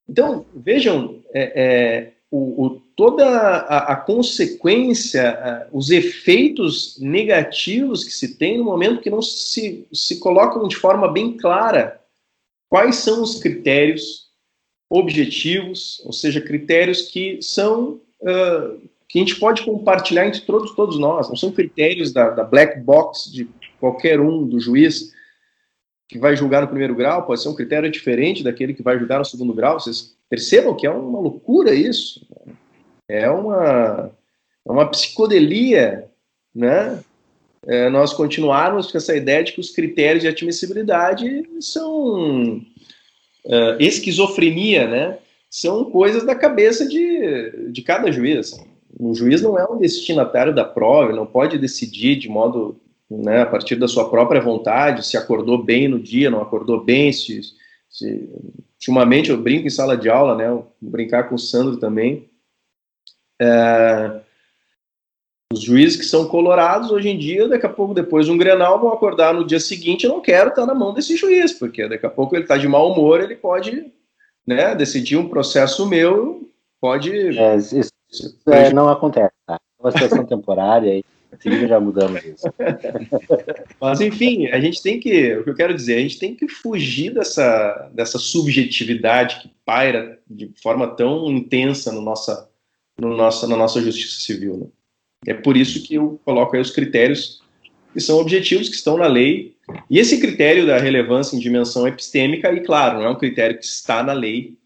Então, 0.09 0.47
vejam, 0.55 1.23
é, 1.33 1.53
é, 1.55 2.13
o, 2.31 2.65
o, 2.65 2.71
toda 2.97 3.27
a, 3.27 3.93
a 3.93 3.97
consequência, 3.97 5.31
a, 5.31 5.67
os 5.71 5.91
efeitos 5.91 6.99
negativos 6.99 8.03
que 8.03 8.13
se 8.13 8.37
tem 8.37 8.59
no 8.59 8.65
momento 8.65 9.03
que 9.03 9.11
não 9.11 9.21
se, 9.21 9.87
se 9.93 10.19
colocam 10.19 10.67
de 10.67 10.77
forma 10.77 11.13
bem 11.13 11.37
clara 11.37 12.01
quais 12.69 12.97
são 12.97 13.23
os 13.23 13.39
critérios 13.41 14.31
objetivos, 14.89 16.01
ou 16.05 16.13
seja, 16.13 16.41
critérios 16.41 17.03
que 17.03 17.41
são 17.43 18.01
uh, 18.23 18.81
que 19.07 19.19
a 19.19 19.23
gente 19.23 19.37
pode 19.37 19.63
compartilhar 19.65 20.27
entre 20.27 20.41
todos, 20.43 20.75
todos 20.75 20.99
nós, 20.99 21.29
não 21.29 21.37
são 21.37 21.51
critérios 21.51 22.13
da, 22.13 22.31
da 22.31 22.45
black 22.45 22.81
box 22.81 23.31
de 23.31 23.49
qualquer 23.79 24.21
um 24.21 24.47
do 24.47 24.61
juiz 24.61 25.13
que 26.11 26.19
vai 26.19 26.37
julgar 26.37 26.63
no 26.63 26.69
primeiro 26.69 26.95
grau, 26.95 27.25
pode 27.25 27.41
ser 27.41 27.49
um 27.49 27.55
critério 27.55 27.91
diferente 27.91 28.43
daquele 28.43 28.75
que 28.75 28.83
vai 28.83 28.99
julgar 28.99 29.19
no 29.19 29.25
segundo 29.25 29.55
grau. 29.55 29.79
Vocês 29.79 30.17
percebam 30.29 30.77
que 30.77 30.87
é 30.87 30.91
uma 30.91 31.21
loucura 31.21 31.73
isso. 31.73 32.27
É 33.09 33.31
uma, 33.31 34.11
é 34.67 34.71
uma 34.71 34.91
psicodelia, 34.91 36.09
né? 36.55 37.03
é, 37.67 37.89
nós 37.91 38.13
continuarmos 38.13 38.91
com 38.91 38.99
essa 38.99 39.15
ideia 39.15 39.45
de 39.45 39.53
que 39.53 39.61
os 39.61 39.71
critérios 39.71 40.23
de 40.23 40.29
admissibilidade 40.29 41.49
são 41.61 42.57
uh, 43.45 43.77
esquizofrenia, 43.79 44.87
né? 44.87 45.19
São 45.51 45.91
coisas 45.91 46.25
da 46.25 46.35
cabeça 46.35 46.87
de, 46.87 47.71
de 47.71 47.83
cada 47.83 48.11
juiz. 48.11 48.59
O 48.99 49.15
juiz 49.15 49.43
não 49.43 49.59
é 49.59 49.65
um 49.65 49.79
destinatário 49.79 50.55
da 50.55 50.65
prova, 50.65 51.13
não 51.13 51.27
pode 51.27 51.59
decidir 51.59 52.17
de 52.17 52.29
modo, 52.29 52.81
né, 53.11 53.43
a 53.43 53.47
partir 53.47 53.77
da 53.77 53.89
sua 53.89 54.09
própria 54.09 54.41
vontade, 54.41 55.05
se 55.05 55.17
acordou 55.17 55.63
bem 55.63 55.89
no 55.89 55.99
dia, 55.99 56.31
não 56.31 56.41
acordou 56.41 56.83
bem, 56.83 57.13
se, 57.13 57.41
se 57.89 58.29
ultimamente 58.75 59.31
eu 59.31 59.37
brinco 59.37 59.67
em 59.67 59.71
sala 59.71 59.97
de 59.97 60.09
aula, 60.09 60.37
né, 60.37 60.49
vou 60.49 60.73
brincar 60.81 61.29
com 61.29 61.35
o 61.35 61.39
Sandro 61.39 61.77
também, 61.79 62.29
é, 63.41 64.21
os 65.53 65.63
juízes 65.63 65.97
que 65.97 66.05
são 66.05 66.29
colorados, 66.29 66.93
hoje 66.93 67.09
em 67.09 67.19
dia, 67.19 67.49
daqui 67.49 67.67
a 67.67 67.71
pouco, 67.71 67.93
depois 67.93 68.27
de 68.27 68.33
um 68.33 68.39
Grenal, 68.39 68.79
vão 68.79 68.93
acordar 68.93 69.35
no 69.35 69.45
dia 69.45 69.59
seguinte, 69.59 70.05
eu 70.05 70.13
não 70.13 70.21
quero 70.21 70.51
estar 70.51 70.65
na 70.65 70.75
mão 70.75 70.95
desse 70.95 71.17
juiz, 71.17 71.53
porque 71.53 71.89
daqui 71.89 72.07
a 72.07 72.11
pouco 72.11 72.37
ele 72.37 72.45
está 72.45 72.57
de 72.57 72.69
mau 72.69 72.93
humor, 72.93 73.21
ele 73.21 73.35
pode 73.35 73.93
né, 74.47 74.75
decidir 74.77 75.17
um 75.17 75.29
processo 75.29 75.89
meu, 75.89 76.49
pode... 76.81 77.37
É, 77.37 77.57
isso, 77.57 77.91
é, 78.47 78.73
não 78.73 78.89
acontece, 78.89 79.35
tá? 79.47 79.55
É 79.55 79.83
uma 79.83 79.91
situação 79.91 80.25
temporária 80.25 80.97
e 80.99 81.05
assim 81.49 81.69
já 81.69 81.81
mudamos 81.81 82.25
isso. 82.25 82.47
Mas, 83.81 84.01
enfim, 84.01 84.47
a 84.49 84.61
gente 84.61 84.83
tem 84.83 85.01
que, 85.01 85.37
o 85.37 85.45
que 85.45 85.51
eu 85.51 85.55
quero 85.55 85.75
dizer, 85.75 85.97
a 85.97 86.01
gente 86.01 86.19
tem 86.19 86.35
que 86.35 86.49
fugir 86.49 87.15
dessa, 87.15 87.91
dessa 87.95 88.19
subjetividade 88.19 89.41
que 89.41 89.51
paira 89.65 90.19
de 90.29 90.51
forma 90.63 90.87
tão 90.95 91.31
intensa 91.31 91.93
no 91.93 92.03
nossa, 92.03 92.49
no 92.99 93.17
nossa, 93.17 93.47
na 93.47 93.57
nossa 93.57 93.81
justiça 93.81 94.21
civil, 94.21 94.57
né? 94.59 94.67
É 95.27 95.35
por 95.35 95.57
isso 95.57 95.83
que 95.83 95.95
eu 95.95 96.21
coloco 96.25 96.57
aí 96.57 96.63
os 96.63 96.71
critérios 96.71 97.43
que 97.93 98.01
são 98.01 98.19
objetivos, 98.19 98.69
que 98.69 98.77
estão 98.77 98.97
na 98.97 99.07
lei. 99.07 99.57
E 99.89 99.99
esse 99.99 100.21
critério 100.21 100.67
da 100.67 100.79
relevância 100.79 101.37
em 101.37 101.41
dimensão 101.41 101.87
epistêmica, 101.87 102.53
e 102.53 102.61
claro, 102.61 102.99
não 102.99 103.07
é 103.07 103.11
um 103.11 103.19
critério 103.19 103.59
que 103.59 103.65
está 103.65 104.03
na 104.03 104.13
lei. 104.13 104.57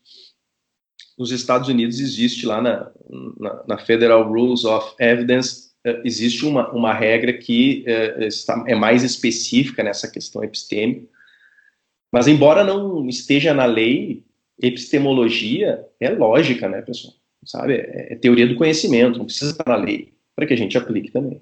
Nos 1.19 1.31
Estados 1.31 1.69
Unidos 1.69 2.01
existe 2.01 2.47
lá 2.47 2.61
na, 2.61 2.91
na, 3.39 3.65
na 3.69 3.79
Federal 3.79 4.29
Rules 4.29 4.65
of 4.65 4.95
Evidence, 4.99 5.64
existe 6.05 6.47
uma, 6.47 6.71
uma 6.71 6.93
regra 6.93 7.33
que 7.33 7.85
uh, 7.87 8.23
está, 8.25 8.65
é 8.67 8.75
mais 8.75 9.03
específica 9.03 9.83
nessa 9.83 10.11
questão 10.11 10.43
epistêmica. 10.43 11.07
Mas 12.13 12.29
embora 12.29 12.65
não 12.65 13.07
esteja 13.09 13.53
na 13.53 13.65
lei, 13.65 14.25
epistemologia 14.61 15.85
é 16.01 16.11
lógica, 16.11 16.69
né, 16.69 16.81
pessoal? 16.81 17.15
Sabe? 17.45 17.75
É, 17.75 18.13
é 18.13 18.17
teoria 18.17 18.47
do 18.47 18.57
conhecimento, 18.57 19.19
não 19.19 19.27
precisa 19.27 19.51
estar 19.51 19.69
na 19.69 19.77
lei 19.77 20.15
para 20.35 20.47
que 20.47 20.55
a 20.55 20.57
gente 20.57 20.79
aplique 20.79 21.11
também. 21.11 21.41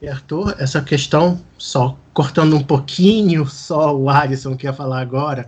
E 0.00 0.08
Arthur, 0.08 0.56
essa 0.58 0.82
questão, 0.82 1.40
só 1.56 1.96
cortando 2.12 2.56
um 2.56 2.62
pouquinho 2.62 3.46
só 3.46 3.96
o 3.96 4.10
Alisson 4.10 4.56
que 4.56 4.66
ia 4.66 4.72
falar 4.72 5.00
agora, 5.00 5.46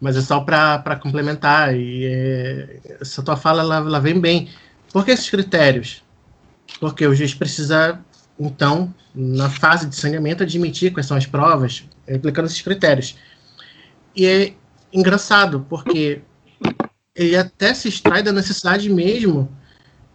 mas 0.00 0.16
é 0.16 0.20
só 0.20 0.40
para 0.40 0.96
complementar, 1.02 1.76
e 1.76 2.06
é, 2.06 2.80
essa 3.00 3.22
tua 3.22 3.36
fala 3.36 3.62
ela, 3.62 3.76
ela 3.78 4.00
vem 4.00 4.20
bem. 4.20 4.48
Por 4.92 5.04
que 5.04 5.10
esses 5.10 5.28
critérios? 5.28 6.04
Porque 6.80 7.06
o 7.06 7.14
juiz 7.14 7.34
precisa, 7.34 8.00
então, 8.38 8.94
na 9.14 9.48
fase 9.50 9.86
de 9.86 9.96
saneamento, 9.96 10.42
admitir 10.42 10.92
quais 10.92 11.06
são 11.06 11.16
as 11.16 11.26
provas, 11.26 11.84
aplicando 12.12 12.46
esses 12.46 12.62
critérios. 12.62 13.16
E 14.14 14.26
é 14.26 14.54
engraçado, 14.92 15.66
porque 15.68 16.22
ele 17.14 17.36
até 17.36 17.74
se 17.74 17.88
extrai 17.88 18.22
da 18.22 18.32
necessidade 18.32 18.88
mesmo 18.88 19.48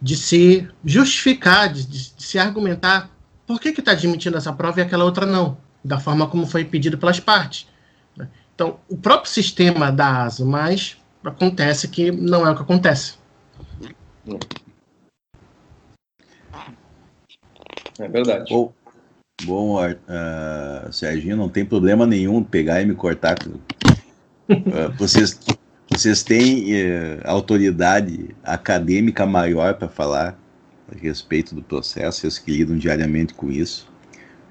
de 0.00 0.16
se 0.16 0.68
justificar, 0.84 1.72
de, 1.72 1.86
de, 1.86 2.14
de 2.14 2.22
se 2.22 2.38
argumentar 2.38 3.10
por 3.46 3.60
que 3.60 3.68
está 3.68 3.92
admitindo 3.92 4.36
essa 4.36 4.52
prova 4.52 4.80
e 4.80 4.82
aquela 4.82 5.04
outra 5.04 5.26
não, 5.26 5.56
da 5.84 6.00
forma 6.00 6.26
como 6.26 6.46
foi 6.46 6.64
pedido 6.64 6.96
pelas 6.98 7.20
partes. 7.20 7.68
Né? 8.16 8.28
Então, 8.54 8.78
o 8.88 8.96
próprio 8.96 9.30
sistema 9.30 9.92
dá 9.92 10.22
asa, 10.22 10.44
mas 10.44 10.96
acontece 11.24 11.88
que 11.88 12.10
não 12.10 12.46
é 12.46 12.50
o 12.50 12.56
que 12.56 12.62
acontece. 12.62 13.14
É 17.98 18.08
verdade. 18.08 18.52
Bom, 18.52 18.72
bom 19.44 19.84
uh, 19.84 20.92
Serginho, 20.92 21.36
não 21.36 21.48
tem 21.48 21.64
problema 21.64 22.06
nenhum 22.06 22.42
pegar 22.42 22.82
e 22.82 22.86
me 22.86 22.94
cortar. 22.94 23.36
Uh, 23.46 24.92
vocês 24.98 25.38
vocês 25.90 26.22
têm 26.22 26.74
eh, 26.74 27.20
autoridade 27.24 28.34
acadêmica 28.42 29.26
maior 29.26 29.74
para 29.74 29.88
falar 29.88 30.36
a 30.90 30.98
respeito 30.98 31.54
do 31.54 31.62
processo, 31.62 32.20
vocês 32.20 32.38
que 32.38 32.50
lidam 32.50 32.76
diariamente 32.76 33.34
com 33.34 33.50
isso, 33.50 33.88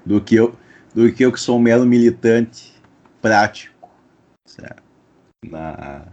do 0.06 0.20
que 0.20 0.36
eu, 0.36 0.56
do 0.94 1.12
que 1.12 1.24
eu 1.24 1.32
que 1.32 1.40
sou 1.40 1.58
um 1.58 1.60
mero 1.60 1.84
militante 1.84 2.72
prático, 3.20 3.90
certo? 4.46 4.82
Na, 5.44 6.06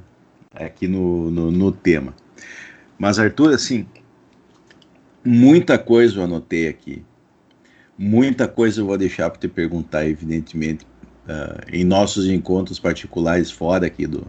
aqui 0.54 0.88
no, 0.88 1.30
no, 1.30 1.52
no 1.52 1.72
tema. 1.72 2.14
Mas, 2.98 3.18
Arthur, 3.18 3.54
assim, 3.54 3.88
muita 5.24 5.78
coisa 5.78 6.20
eu 6.20 6.24
anotei 6.24 6.68
aqui. 6.68 7.06
Muita 7.98 8.48
coisa 8.48 8.82
eu 8.82 8.86
vou 8.86 8.98
deixar 8.98 9.30
para 9.30 9.40
te 9.40 9.48
perguntar, 9.48 10.08
evidentemente, 10.08 10.86
uh, 11.28 11.62
em 11.72 11.84
nossos 11.84 12.26
encontros 12.28 12.80
particulares 12.80 13.52
fora 13.52 13.88
aqui 13.88 14.08
do, 14.08 14.26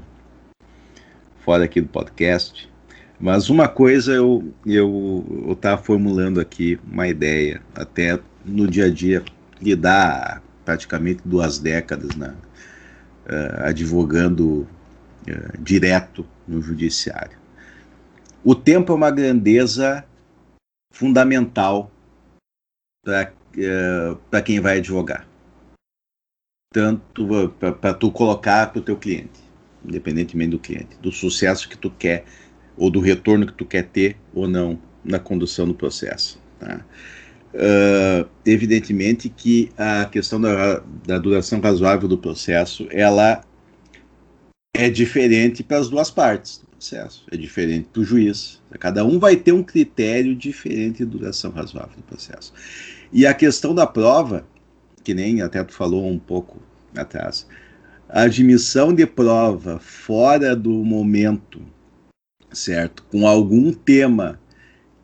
fora 1.39 1.65
aqui 1.65 1.81
do 1.81 1.89
podcast. 1.89 2.71
Mas 3.19 3.49
uma 3.49 3.69
coisa 3.69 4.13
eu 4.13 4.53
eu 4.67 5.53
estava 5.53 5.81
formulando 5.81 6.41
aqui 6.41 6.79
uma 6.85 7.07
ideia, 7.07 7.63
até 7.75 8.19
no 8.45 8.67
dia 8.67 8.87
a 8.87 8.91
dia, 8.91 9.25
lidar 9.61 10.43
praticamente 10.65 11.23
duas 11.25 11.59
décadas 11.59 12.17
né, 12.17 12.35
uh, 13.27 13.69
advogando 13.69 14.67
uh, 15.29 15.63
direto 15.63 16.27
no 16.47 16.61
judiciário. 16.61 17.39
O 18.45 18.57
tempo 18.57 18.93
é 18.93 18.97
uma 18.97 19.11
grandeza 19.11 20.05
fundamental 20.93 21.91
para 23.05 23.33
uh, 23.57 24.43
quem 24.43 24.61
vai 24.61 24.79
advogar. 24.79 25.27
tanto 26.73 27.53
para 27.81 27.93
tu 27.95 28.11
colocar 28.11 28.73
para 28.73 28.79
o 28.79 28.83
teu 28.83 28.97
cliente, 28.97 29.41
independentemente 29.85 30.51
do 30.51 30.59
cliente, 30.59 30.97
do 31.03 31.12
sucesso 31.12 31.69
que 31.69 31.77
tu 31.77 31.91
quer 31.91 32.24
ou 32.77 32.91
do 32.91 33.01
retorno 33.01 33.47
que 33.47 33.53
tu 33.53 33.66
quer 33.66 33.85
ter 33.85 34.16
ou 34.33 34.49
não 34.49 34.81
na 35.05 35.19
condução 35.19 35.66
do 35.66 35.74
processo. 35.74 36.41
Tá? 36.59 36.85
Uh, 37.53 38.27
evidentemente 38.47 39.29
que 39.29 39.70
a 39.77 40.07
questão 40.07 40.41
da, 40.41 40.83
da 41.07 41.19
duração 41.19 41.61
razoável 41.61 42.09
do 42.09 42.16
processo 42.16 42.89
ela 42.91 43.45
é 44.74 44.89
diferente 44.89 45.62
para 45.62 45.77
as 45.77 45.91
duas 45.91 46.11
partes 46.11 46.59
do 46.59 46.66
processo, 46.69 47.27
é 47.31 47.37
diferente 47.37 47.89
para 47.93 48.01
o 48.01 48.05
juiz. 48.05 48.62
Cada 48.81 49.05
um 49.05 49.19
vai 49.19 49.37
ter 49.37 49.53
um 49.53 49.62
critério 49.62 50.35
diferente 50.35 50.99
de 50.99 51.05
duração 51.05 51.51
razoável 51.51 51.97
do 51.97 52.03
processo. 52.05 52.55
E 53.13 53.27
a 53.27 53.35
questão 53.35 53.75
da 53.75 53.87
prova, 53.87 54.47
que 55.05 55.13
nem 55.13 55.43
até 55.43 55.63
tu 55.63 55.75
falou 55.75 56.09
um 56.09 56.19
pouco 56.19 56.63
atrás, 56.97 57.47
a 58.09 58.23
admissão 58.23 58.95
de 58.95 59.07
prova 59.07 59.79
fora 59.79 60.57
do 60.57 60.71
momento, 60.71 61.61
certo? 62.51 63.03
Com 63.11 63.27
algum 63.27 63.71
tema 63.71 64.41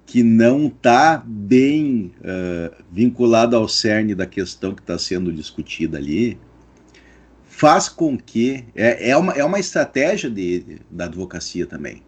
que 0.07 0.23
não 0.23 0.69
está 0.69 1.23
bem 1.27 2.13
uh, 2.21 2.75
vinculado 2.91 3.55
ao 3.55 3.69
cerne 3.69 4.15
da 4.15 4.25
questão 4.25 4.75
que 4.75 4.81
está 4.81 4.99
sendo 4.99 5.31
discutida 5.31 5.99
ali, 5.99 6.39
faz 7.45 7.91
com 7.91 8.17
que 8.17 8.65
é, 8.75 9.11
é, 9.11 9.17
uma, 9.19 9.33
é 9.35 9.45
uma 9.45 9.59
estratégia 9.59 10.31
de, 10.31 10.79
da 10.91 11.05
advocacia 11.05 11.67
também 11.67 12.03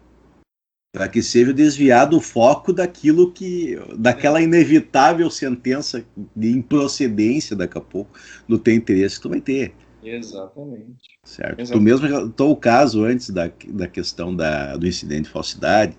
para 0.91 1.07
que 1.07 1.23
seja 1.23 1.53
desviado 1.53 2.17
o 2.17 2.21
foco 2.21 2.73
daquilo 2.73 3.31
que 3.31 3.79
daquela 3.97 4.41
inevitável 4.41 5.29
sentença 5.29 6.03
de 6.35 6.51
improcedência 6.51 7.55
daqui 7.55 7.77
a 7.77 7.81
pouco 7.81 8.11
no 8.47 8.59
teu 8.59 8.73
interesse 8.75 9.15
que 9.15 9.21
tu 9.21 9.29
vai 9.29 9.39
ter. 9.39 9.73
Exatamente. 10.03 11.19
Certo? 11.23 11.61
Exatamente. 11.61 11.71
tu 11.71 11.81
mesmo 11.81 12.07
relatou 12.07 12.51
o 12.51 12.57
caso 12.57 13.03
antes 13.05 13.29
da, 13.29 13.49
da 13.69 13.87
questão 13.87 14.35
da, 14.35 14.75
do 14.75 14.85
incidente 14.85 15.23
de 15.23 15.29
falsidade. 15.29 15.95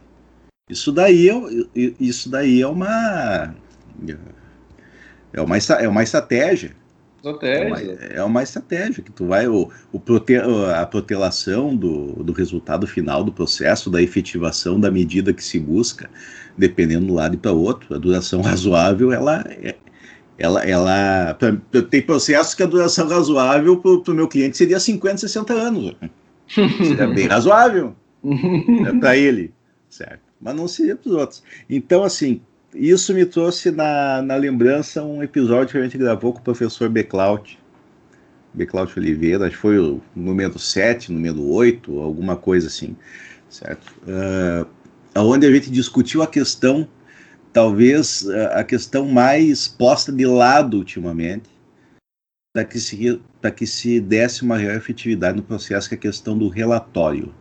Isso 0.69 0.93
daí 0.93 1.31
é, 1.31 1.35
isso 1.99 2.29
daí 2.29 2.61
é 2.61 2.67
uma 2.67 3.55
é 5.33 5.41
uma 5.41 5.57
é 5.57 5.89
uma 5.89 6.03
estratégia 6.03 6.82
Estratégia. 7.23 7.65
É 7.65 7.69
uma, 7.69 8.15
é 8.15 8.23
uma 8.25 8.43
estratégia 8.43 9.03
que 9.03 9.13
tu 9.13 9.27
vai 9.27 9.47
o, 9.47 9.71
o 9.93 10.01
prote, 10.01 10.35
a 10.37 10.85
protelação 10.85 11.77
do, 11.77 12.23
do 12.25 12.33
resultado 12.33 12.85
final 12.87 13.23
do 13.23 13.33
processo, 13.33 13.89
da 13.89 14.03
efetivação 14.03 14.81
da 14.81 14.91
medida 14.91 15.33
que 15.33 15.43
se 15.43 15.61
busca, 15.61 16.11
dependendo 16.59 17.07
do 17.07 17.15
lado 17.15 17.35
e 17.35 17.39
para 17.39 17.53
outro, 17.53 17.95
a 17.95 17.99
duração 17.99 18.43
razoável 18.43 19.13
ela 19.13 19.45
é, 19.49 19.77
ela, 20.37 20.65
ela 20.65 21.35
pra, 21.35 21.57
tem 21.83 22.03
processos 22.03 22.55
que 22.55 22.63
a 22.65 22.67
duração 22.67 23.07
razoável 23.09 23.77
para 23.77 24.13
o 24.13 24.15
meu 24.15 24.27
cliente 24.27 24.57
seria 24.57 24.81
50, 24.81 25.19
60 25.19 25.53
anos. 25.53 25.97
seria 26.49 27.07
bem 27.07 27.29
razoável 27.29 27.95
né, 28.23 28.93
para 28.99 29.17
ele, 29.17 29.53
certo? 29.89 30.23
Mas 30.41 30.57
não 30.57 30.67
seria 30.67 30.97
para 30.97 31.09
os 31.09 31.15
outros. 31.15 31.43
Então, 31.71 32.03
assim, 32.03 32.41
isso 32.75 33.13
me 33.13 33.27
trouxe 33.27 33.71
na, 33.71 34.23
na 34.23 34.37
lembrança 34.37 35.03
um 35.03 35.23
episódio 35.23 35.73
que 35.73 35.79
a 35.79 35.83
gente 35.83 35.99
gravou 35.99 36.33
com 36.33 36.41
o 36.41 36.43
professor 36.43 36.89
Beclaut, 36.89 37.59
Beclaut 38.55 38.99
Oliveira, 38.99 39.47
acho 39.47 39.57
que 39.57 39.63
foi 39.63 39.79
o 39.79 40.01
número 40.15 40.59
7, 40.59 41.13
número 41.13 41.43
8, 41.43 42.01
alguma 42.01 42.37
coisa 42.37 42.69
assim, 42.69 42.97
certo? 43.49 43.95
Uh, 44.03 44.67
onde 45.17 45.47
a 45.47 45.51
gente 45.51 45.71
discutiu 45.71 46.23
a 46.23 46.27
questão, 46.27 46.89
talvez 47.53 48.27
a 48.53 48.65
questão 48.65 49.07
mais 49.07 49.69
posta 49.69 50.13
de 50.13 50.27
lado 50.27 50.79
ultimamente, 50.79 51.51
para 52.55 52.65
que, 52.65 52.79
se, 52.79 53.21
que 53.57 53.67
se 53.67 54.01
desse 54.01 54.45
maior 54.45 54.75
efetividade 54.75 55.37
no 55.37 55.43
processo, 55.43 55.89
que 55.89 55.95
é 55.95 55.99
a 55.99 56.01
questão 56.01 56.37
do 56.37 56.49
relatório. 56.49 57.35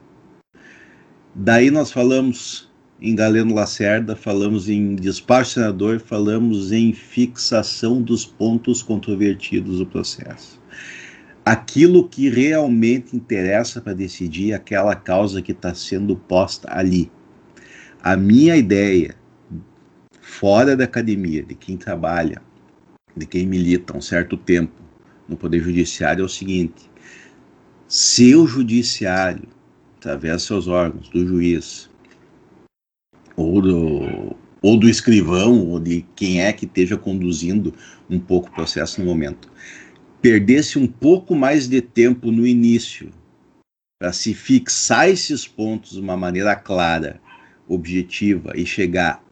Daí 1.36 1.70
nós 1.70 1.92
falamos 1.92 2.71
em 3.02 3.16
Galeno 3.16 3.56
Lacerda, 3.56 4.16
falamos 4.16 4.70
em 4.70 4.96
despacho 4.96 5.56
senador, 5.56 6.00
falamos 6.00 6.72
em 6.72 6.94
fixação 6.94 8.00
dos 8.00 8.26
pontos 8.26 8.84
controvertidos 8.84 9.80
do 9.80 9.86
processo. 9.88 10.62
Aquilo 11.44 12.08
que 12.08 12.30
realmente 12.30 13.16
interessa 13.16 13.82
para 13.82 13.94
decidir 13.94 14.54
aquela 14.54 14.96
causa 14.96 15.42
que 15.42 15.52
está 15.52 15.74
sendo 15.74 16.16
posta 16.16 16.68
ali. 16.72 17.12
A 18.04 18.16
minha 18.16 18.56
ideia, 18.56 19.16
fora 20.22 20.78
da 20.78 20.84
academia, 20.84 21.42
de 21.42 21.56
quem 21.56 21.78
trabalha, 21.78 22.40
de 23.18 23.26
quem 23.26 23.48
milita 23.48 23.98
um 23.98 24.02
certo 24.02 24.38
tempo 24.38 24.80
no 25.28 25.36
Poder 25.36 25.64
Judiciário, 25.64 26.22
é 26.22 26.26
o 26.26 26.30
seguinte: 26.30 26.88
se 27.88 28.36
o 28.36 28.46
Judiciário, 28.46 29.48
através 29.98 30.42
de 30.42 30.48
seus 30.48 30.68
órgãos, 30.68 31.10
do 31.10 31.28
juiz, 31.28 31.91
ou 33.42 33.62
do, 33.62 34.36
ou 34.62 34.78
do 34.78 34.90
escrivão, 34.90 35.68
ou 35.68 35.80
de 35.80 36.06
quem 36.16 36.42
é 36.42 36.54
que 36.54 36.66
esteja 36.66 36.98
conduzindo 36.98 37.74
um 38.10 38.20
pouco 38.20 38.50
o 38.50 38.52
processo 38.52 39.02
no 39.02 39.08
momento, 39.08 39.52
perdesse 40.22 40.78
um 40.78 40.88
pouco 40.88 41.36
mais 41.36 41.68
de 41.68 41.82
tempo 41.82 42.32
no 42.32 42.46
início 42.46 43.10
para 44.00 44.14
se 44.14 44.34
fixar 44.34 45.10
esses 45.10 45.48
pontos 45.48 45.92
de 45.92 46.00
uma 46.00 46.18
maneira 46.18 46.56
clara, 46.56 47.20
objetiva 47.68 48.54
e 48.56 48.66
chegar 48.66 49.24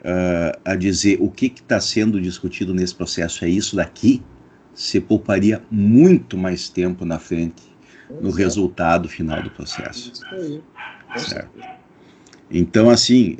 uh, 0.00 0.60
a 0.64 0.74
dizer 0.76 1.18
o 1.20 1.30
que 1.30 1.46
está 1.46 1.80
sendo 1.80 2.20
discutido 2.20 2.72
nesse 2.72 2.94
processo 2.94 3.44
é 3.44 3.48
isso 3.48 3.76
daqui, 3.76 4.22
se 4.74 5.00
pouparia 5.00 5.62
muito 5.70 6.36
mais 6.36 6.68
tempo 6.68 7.04
na 7.04 7.18
frente 7.18 7.62
no 8.20 8.30
resultado 8.30 9.08
final 9.08 9.42
do 9.42 9.50
processo. 9.50 10.12
Isso 10.12 10.26
aí. 10.26 10.62
Certo. 11.16 11.83
Então, 12.50 12.90
assim, 12.90 13.38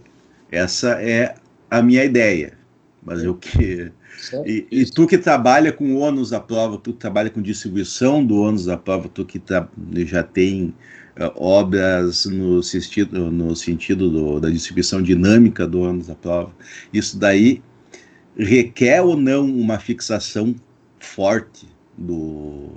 essa 0.50 1.00
é 1.02 1.34
a 1.70 1.82
minha 1.82 2.04
ideia. 2.04 2.54
Mas 3.02 3.22
eu 3.22 3.34
que. 3.34 3.92
E, 4.46 4.66
e, 4.70 4.86
tu 4.86 5.06
que 5.06 5.18
trabalha 5.18 5.72
com 5.72 5.96
ônus 5.96 6.30
da 6.30 6.40
prova, 6.40 6.78
tu 6.78 6.92
que 6.92 6.98
trabalha 6.98 7.28
com 7.28 7.42
distribuição 7.42 8.24
do 8.24 8.36
ônus 8.40 8.64
da 8.64 8.76
prova, 8.76 9.08
tu 9.08 9.24
que 9.24 9.42
já 10.06 10.22
tem 10.22 10.72
uh, 11.18 11.32
obras 11.36 12.24
no 12.24 12.62
sentido, 12.62 13.30
no 13.30 13.54
sentido 13.56 14.08
do, 14.08 14.40
da 14.40 14.48
distribuição 14.48 15.02
dinâmica 15.02 15.66
do 15.66 15.80
ônus 15.80 16.06
da 16.06 16.14
prova, 16.14 16.54
isso 16.92 17.18
daí 17.18 17.60
requer 18.36 19.02
ou 19.02 19.16
não 19.16 19.44
uma 19.44 19.78
fixação 19.78 20.54
forte 20.98 21.68
do, 21.98 22.68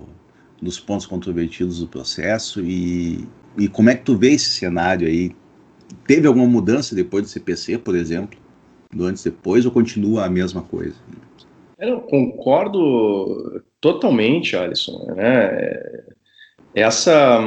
dos 0.62 0.80
pontos 0.80 1.06
controvertidos 1.06 1.80
do 1.80 1.88
processo 1.88 2.62
e, 2.62 3.28
e 3.58 3.68
como 3.68 3.90
é 3.90 3.96
que 3.96 4.04
tu 4.04 4.18
vê 4.18 4.32
esse 4.32 4.50
cenário 4.50 5.08
aí 5.08 5.36
Teve 6.06 6.28
alguma 6.28 6.48
mudança 6.48 6.96
depois 6.96 7.24
do 7.24 7.30
CPC, 7.30 7.78
por 7.78 7.96
exemplo? 7.96 8.40
Do 8.92 9.06
antes 9.06 9.26
e 9.26 9.30
depois, 9.30 9.66
ou 9.66 9.72
continua 9.72 10.26
a 10.26 10.30
mesma 10.30 10.62
coisa? 10.62 10.96
Eu 11.80 12.02
concordo 12.02 13.62
totalmente, 13.80 14.56
Alisson. 14.56 15.14
Né? 15.16 15.82
Essa, 16.74 17.40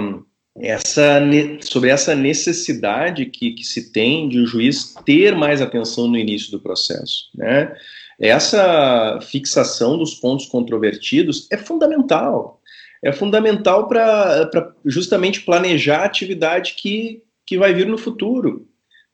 essa, 0.58 1.20
sobre 1.62 1.90
essa 1.90 2.14
necessidade 2.14 3.26
que, 3.26 3.52
que 3.52 3.64
se 3.64 3.92
tem 3.92 4.28
de 4.28 4.40
o 4.40 4.46
juiz 4.46 4.94
ter 5.04 5.34
mais 5.34 5.60
atenção 5.60 6.06
no 6.06 6.18
início 6.18 6.50
do 6.50 6.60
processo. 6.60 7.30
Né? 7.34 7.74
Essa 8.20 9.18
fixação 9.22 9.96
dos 9.96 10.14
pontos 10.14 10.46
controvertidos 10.46 11.48
é 11.50 11.56
fundamental. 11.56 12.60
É 13.02 13.12
fundamental 13.12 13.88
para 13.88 14.74
justamente 14.84 15.40
planejar 15.40 16.02
a 16.02 16.04
atividade 16.04 16.74
que, 16.74 17.22
que 17.50 17.58
vai 17.58 17.74
vir 17.74 17.88
no 17.88 17.98
futuro, 17.98 18.68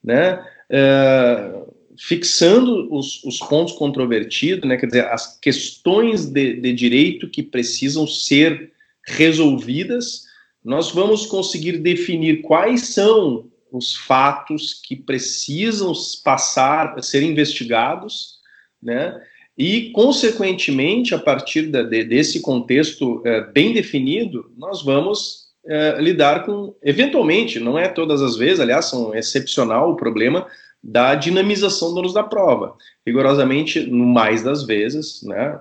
né? 0.04 0.46
É, 0.68 1.62
fixando 1.98 2.94
os, 2.94 3.24
os, 3.24 3.38
pontos 3.38 3.72
controvertidos, 3.72 4.68
né? 4.68 4.76
Quer 4.76 4.86
dizer, 4.88 5.06
as 5.06 5.38
questões 5.40 6.26
de, 6.26 6.60
de 6.60 6.74
direito 6.74 7.30
que 7.30 7.42
precisam 7.42 8.06
ser 8.06 8.72
resolvidas, 9.06 10.24
nós 10.62 10.90
vamos 10.90 11.24
conseguir 11.24 11.78
definir 11.78 12.42
quais 12.42 12.88
são 12.88 13.50
os 13.72 13.96
fatos 13.96 14.82
que 14.84 14.94
precisam 14.94 15.94
passar, 16.22 17.02
ser 17.02 17.22
investigados, 17.22 18.34
né? 18.82 19.18
E, 19.56 19.92
consequentemente, 19.92 21.14
a 21.14 21.18
partir 21.18 21.70
de, 21.70 22.04
desse 22.04 22.40
contexto 22.40 23.22
é, 23.24 23.50
bem 23.50 23.72
definido, 23.72 24.52
nós 24.58 24.82
vamos 24.82 25.45
é, 25.68 26.00
lidar 26.00 26.44
com, 26.44 26.74
eventualmente, 26.82 27.58
não 27.58 27.78
é 27.78 27.88
todas 27.88 28.22
as 28.22 28.36
vezes, 28.36 28.60
aliás, 28.60 28.86
são 28.86 29.14
excepcional 29.14 29.90
o 29.90 29.96
problema 29.96 30.46
da 30.82 31.14
dinamização 31.14 31.92
do 31.92 31.98
ônus 31.98 32.14
da 32.14 32.22
prova. 32.22 32.76
Rigorosamente, 33.04 33.80
no 33.80 34.06
mais 34.06 34.42
das 34.42 34.64
vezes, 34.64 35.22
né, 35.24 35.58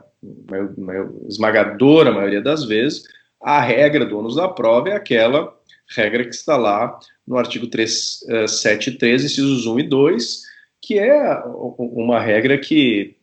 esmagadora 1.28 2.12
maioria 2.12 2.42
das 2.42 2.64
vezes, 2.64 3.04
a 3.42 3.60
regra 3.60 4.06
do 4.06 4.18
ônus 4.18 4.36
da 4.36 4.48
prova 4.48 4.90
é 4.90 4.94
aquela 4.94 5.54
regra 5.96 6.24
que 6.24 6.36
está 6.36 6.58
lá 6.58 7.00
no 7.28 7.38
artigo 7.38 7.68
373, 7.68 9.22
uh, 9.22 9.26
incisos 9.26 9.66
1 9.66 9.80
e 9.80 9.84
2, 9.84 10.42
que 10.82 11.00
é 11.00 11.42
uma 11.78 12.20
regra 12.20 12.58
que 12.58 13.16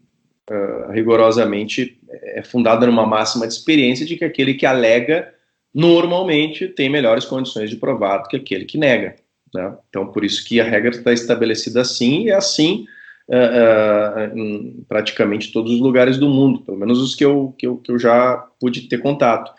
uh, 0.50 0.90
rigorosamente 0.92 1.98
é 2.10 2.42
fundada 2.42 2.86
numa 2.86 3.06
máxima 3.06 3.46
de 3.46 3.54
experiência 3.54 4.06
de 4.06 4.16
que 4.16 4.24
aquele 4.24 4.54
que 4.54 4.66
alega 4.66 5.32
normalmente 5.74 6.68
tem 6.68 6.88
melhores 6.88 7.24
condições 7.24 7.70
de 7.70 7.76
provar 7.76 8.18
do 8.18 8.28
que 8.28 8.36
aquele 8.36 8.64
que 8.64 8.78
nega. 8.78 9.16
Né? 9.54 9.74
Então, 9.88 10.06
por 10.06 10.24
isso 10.24 10.44
que 10.44 10.60
a 10.60 10.64
regra 10.64 10.90
está 10.90 11.12
estabelecida 11.12 11.80
assim 11.80 12.24
e 12.24 12.30
é 12.30 12.34
assim 12.34 12.86
uh, 13.28 14.32
uh, 14.32 14.38
em 14.38 14.84
praticamente 14.88 15.52
todos 15.52 15.72
os 15.72 15.80
lugares 15.80 16.18
do 16.18 16.28
mundo, 16.28 16.60
pelo 16.62 16.78
menos 16.78 17.00
os 17.00 17.14
que 17.14 17.24
eu, 17.24 17.54
que 17.58 17.66
eu, 17.66 17.76
que 17.78 17.90
eu 17.90 17.98
já 17.98 18.36
pude 18.58 18.82
ter 18.82 18.98
contato. 18.98 19.50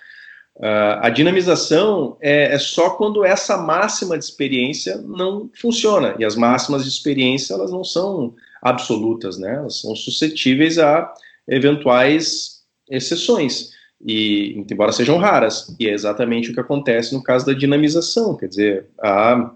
Uh, 0.55 1.01
a 1.01 1.09
dinamização 1.09 2.15
é, 2.21 2.53
é, 2.53 2.59
só 2.59 2.91
quando 2.91 3.25
essa 3.25 3.57
máxima 3.57 4.17
de 4.17 4.23
experiência 4.23 4.97
não 4.97 5.49
funciona, 5.59 6.15
e 6.19 6.25
as 6.25 6.35
máximas 6.35 6.83
de 6.83 6.89
experiência 6.89 7.55
elas 7.55 7.71
não 7.71 7.83
são 7.83 8.35
absolutas, 8.61 9.37
né? 9.37 9.55
elas 9.55 9.81
são 9.81 9.95
suscetíveis 9.95 10.77
a 10.77 11.11
eventuais 11.47 12.61
exceções, 12.89 13.71
e 14.05 14.65
embora 14.69 14.91
sejam 14.91 15.17
raras, 15.17 15.75
e 15.79 15.87
é 15.87 15.93
exatamente 15.93 16.51
o 16.51 16.53
que 16.53 16.59
acontece 16.59 17.13
no 17.13 17.23
caso 17.23 17.45
da 17.45 17.53
dinamização, 17.53 18.35
quer 18.35 18.47
dizer, 18.47 18.87
há 19.01 19.51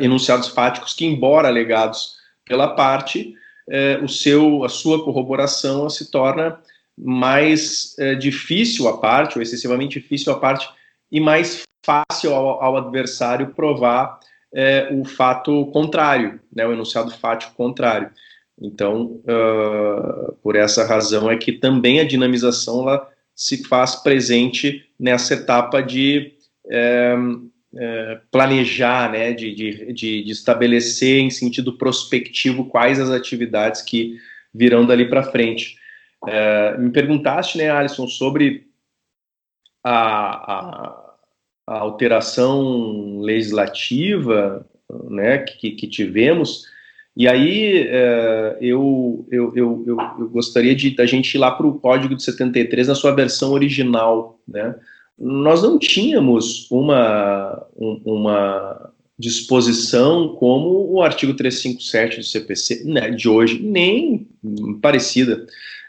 enunciados 0.00 0.48
fáticos 0.48 0.94
que, 0.94 1.04
embora 1.04 1.48
alegados 1.48 2.14
pela 2.46 2.68
parte, 2.68 3.34
eh, 3.68 3.98
o 4.02 4.08
seu, 4.08 4.64
a 4.64 4.68
sua 4.68 5.04
corroboração 5.04 5.90
se 5.90 6.10
torna 6.10 6.58
mais 6.96 7.94
é, 7.98 8.14
difícil 8.14 8.88
a 8.88 8.98
parte, 8.98 9.36
ou 9.36 9.42
excessivamente 9.42 10.00
difícil 10.00 10.32
a 10.32 10.38
parte, 10.38 10.68
e 11.10 11.20
mais 11.20 11.62
fácil 11.84 12.32
ao, 12.34 12.62
ao 12.62 12.76
adversário 12.76 13.52
provar 13.54 14.20
é, 14.54 14.88
o 14.92 15.04
fato 15.04 15.66
contrário, 15.66 16.40
né, 16.54 16.66
o 16.66 16.72
enunciado 16.72 17.10
fático 17.10 17.54
contrário. 17.54 18.10
Então, 18.60 19.20
uh, 19.26 20.32
por 20.40 20.54
essa 20.54 20.86
razão 20.86 21.28
é 21.28 21.36
que 21.36 21.50
também 21.50 21.98
a 21.98 22.06
dinamização 22.06 22.82
ela 22.82 23.08
se 23.34 23.64
faz 23.64 23.96
presente 23.96 24.84
nessa 24.98 25.34
etapa 25.34 25.82
de 25.82 26.32
é, 26.70 27.14
é, 27.76 28.20
planejar, 28.30 29.10
né, 29.10 29.32
de, 29.32 29.54
de, 29.54 29.92
de, 29.92 30.30
estabelecer 30.30 31.18
em 31.18 31.30
sentido 31.30 31.76
prospectivo 31.76 32.66
quais 32.66 33.00
as 33.00 33.10
atividades 33.10 33.82
que 33.82 34.18
virão 34.52 34.86
dali 34.86 35.08
para 35.08 35.24
frente. 35.24 35.76
É, 36.26 36.78
me 36.78 36.90
perguntaste, 36.90 37.58
né, 37.58 37.70
Alisson, 37.70 38.06
sobre 38.06 38.68
a, 39.82 40.52
a, 40.52 41.14
a 41.66 41.78
alteração 41.78 43.20
legislativa 43.20 44.66
né, 45.10 45.38
que, 45.38 45.72
que 45.72 45.88
tivemos, 45.88 46.66
e 47.16 47.28
aí 47.28 47.86
é, 47.88 48.58
eu, 48.60 49.26
eu, 49.30 49.52
eu, 49.54 49.84
eu, 49.86 50.28
gostaria 50.28 50.74
de 50.74 50.94
a 50.98 51.06
gente 51.06 51.34
ir 51.34 51.38
lá 51.38 51.50
para 51.50 51.66
o 51.66 51.78
Código 51.78 52.14
de 52.14 52.22
73 52.22 52.88
na 52.88 52.94
sua 52.94 53.12
versão 53.12 53.52
original. 53.52 54.38
Né? 54.46 54.74
Nós 55.18 55.62
não 55.62 55.78
tínhamos 55.78 56.68
uma, 56.70 57.66
uma 57.76 58.90
disposição 59.18 60.34
como 60.34 60.90
o 60.92 61.02
artigo 61.02 61.34
357 61.34 62.18
do 62.18 62.24
CPC 62.24 62.84
né, 62.84 63.10
de 63.10 63.28
hoje, 63.28 63.62
nem 63.62 64.26
parecida 64.82 65.46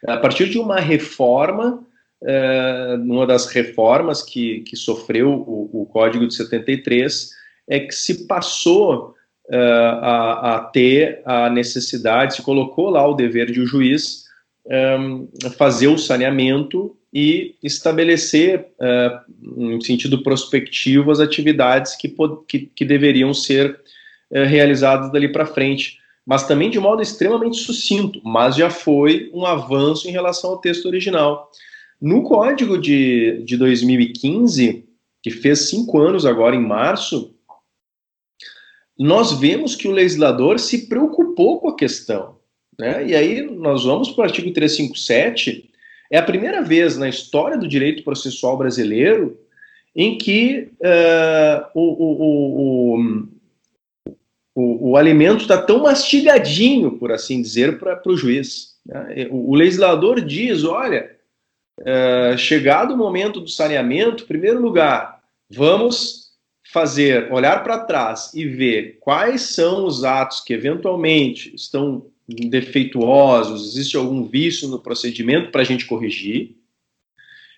a 0.08 0.18
partir 0.18 0.50
de 0.50 0.60
uma 0.60 0.80
reforma, 0.80 1.84
uh, 2.22 3.02
uma 3.04 3.26
das 3.26 3.48
reformas 3.48 4.22
que, 4.22 4.62
que 4.62 4.76
sofreu 4.76 5.32
o, 5.32 5.82
o, 5.82 5.86
Código 5.86 6.28
de 6.28 6.36
73, 6.36 7.32
é 7.68 7.80
que 7.80 7.94
se 7.94 8.28
passou 8.28 9.15
uh, 9.50 10.00
a, 10.02 10.56
a, 10.56 10.60
ter 10.60 11.22
a 11.26 11.50
necessidade, 11.50 12.36
se 12.36 12.42
colocou 12.42 12.90
lá 12.90 13.08
o 13.08 13.14
dever 13.14 13.52
de 13.52 13.62
o 13.62 13.66
juiz 13.66 14.26
um, 14.68 15.28
eh, 15.44 15.50
fazer 15.52 15.88
o 15.88 15.98
saneamento 15.98 16.96
e 17.14 17.56
estabelecer, 17.64 18.68
uh, 18.80 19.74
em 19.74 19.82
sentido 19.82 20.24
prospectivo, 20.24 21.12
as 21.12 21.20
atividades 21.20 21.96
que, 21.96 22.14
que, 22.48 22.60
que 22.76 22.86
deveriam 22.86 23.34
ser 23.34 23.80
realizadas 24.32 25.12
dali 25.12 25.32
para 25.32 25.46
frente 25.46 26.00
mas 26.26 26.48
também 26.48 26.70
de 26.70 26.80
modo 26.80 27.02
extremamente 27.02 27.58
sucinto, 27.58 28.20
mas 28.24 28.56
já 28.56 28.70
foi 28.70 29.30
um 29.34 29.46
avanço 29.46 30.08
em 30.10 30.12
relação 30.12 30.52
ao 30.52 30.58
texto 30.58 30.88
original. 30.88 31.52
No 32.02 32.24
código 32.24 32.78
de, 32.78 33.44
de 33.46 33.56
2015, 33.56 34.86
que 35.22 35.30
fez 35.30 35.70
cinco 35.70 36.00
anos 36.00 36.26
agora 36.26 36.56
em 36.56 36.62
março, 36.62 37.35
nós 38.98 39.34
vemos 39.34 39.76
que 39.76 39.88
o 39.88 39.92
legislador 39.92 40.60
se 40.60 40.88
preocupou 40.88 41.60
com 41.60 41.70
a 41.70 41.76
questão. 41.76 42.38
Né? 42.78 43.08
E 43.08 43.16
aí 43.16 43.42
nós 43.42 43.84
vamos 43.84 44.12
para 44.12 44.22
o 44.22 44.26
artigo 44.26 44.52
357, 44.52 45.70
é 46.12 46.18
a 46.18 46.24
primeira 46.24 46.62
vez 46.62 46.98
na 46.98 47.10
história 47.10 47.58
do 47.58 47.68
direito 47.68 48.04
processual 48.04 48.58
brasileiro 48.58 49.40
em 49.96 50.18
que 50.18 50.72
uh, 50.82 51.66
o, 51.74 51.82
o, 52.04 53.00
o, 54.54 54.90
o, 54.92 54.98
alimento 54.98 55.42
está 55.42 55.62
tão 55.62 55.84
mastigadinho, 55.84 56.98
por 56.98 57.12
assim 57.12 57.42
dizer, 57.42 57.80
para 57.80 58.02
o 58.06 58.18
juiz. 58.18 58.76
Né? 58.86 59.28
O, 59.32 59.56
legislador 59.56 60.20
diz: 60.20 60.66
olha, 60.66 61.16
é, 61.80 62.36
chegado 62.38 62.94
o 62.94 62.98
momento 62.98 63.40
do 63.40 63.50
saneamento, 63.50 64.24
em 64.24 64.28
primeiro 64.28 64.62
lugar, 64.62 65.22
vamos 65.50 66.25
fazer, 66.76 67.32
olhar 67.32 67.64
para 67.64 67.80
trás 67.80 68.34
e 68.34 68.46
ver 68.46 68.98
quais 69.00 69.44
são 69.44 69.86
os 69.86 70.04
atos 70.04 70.42
que 70.42 70.54
eventualmente 70.54 71.56
estão 71.56 72.08
defeituosos, 72.28 73.72
existe 73.72 73.96
algum 73.96 74.26
vício 74.26 74.68
no 74.68 74.78
procedimento 74.78 75.52
para 75.52 75.62
a 75.62 75.64
gente 75.64 75.86
corrigir. 75.86 76.58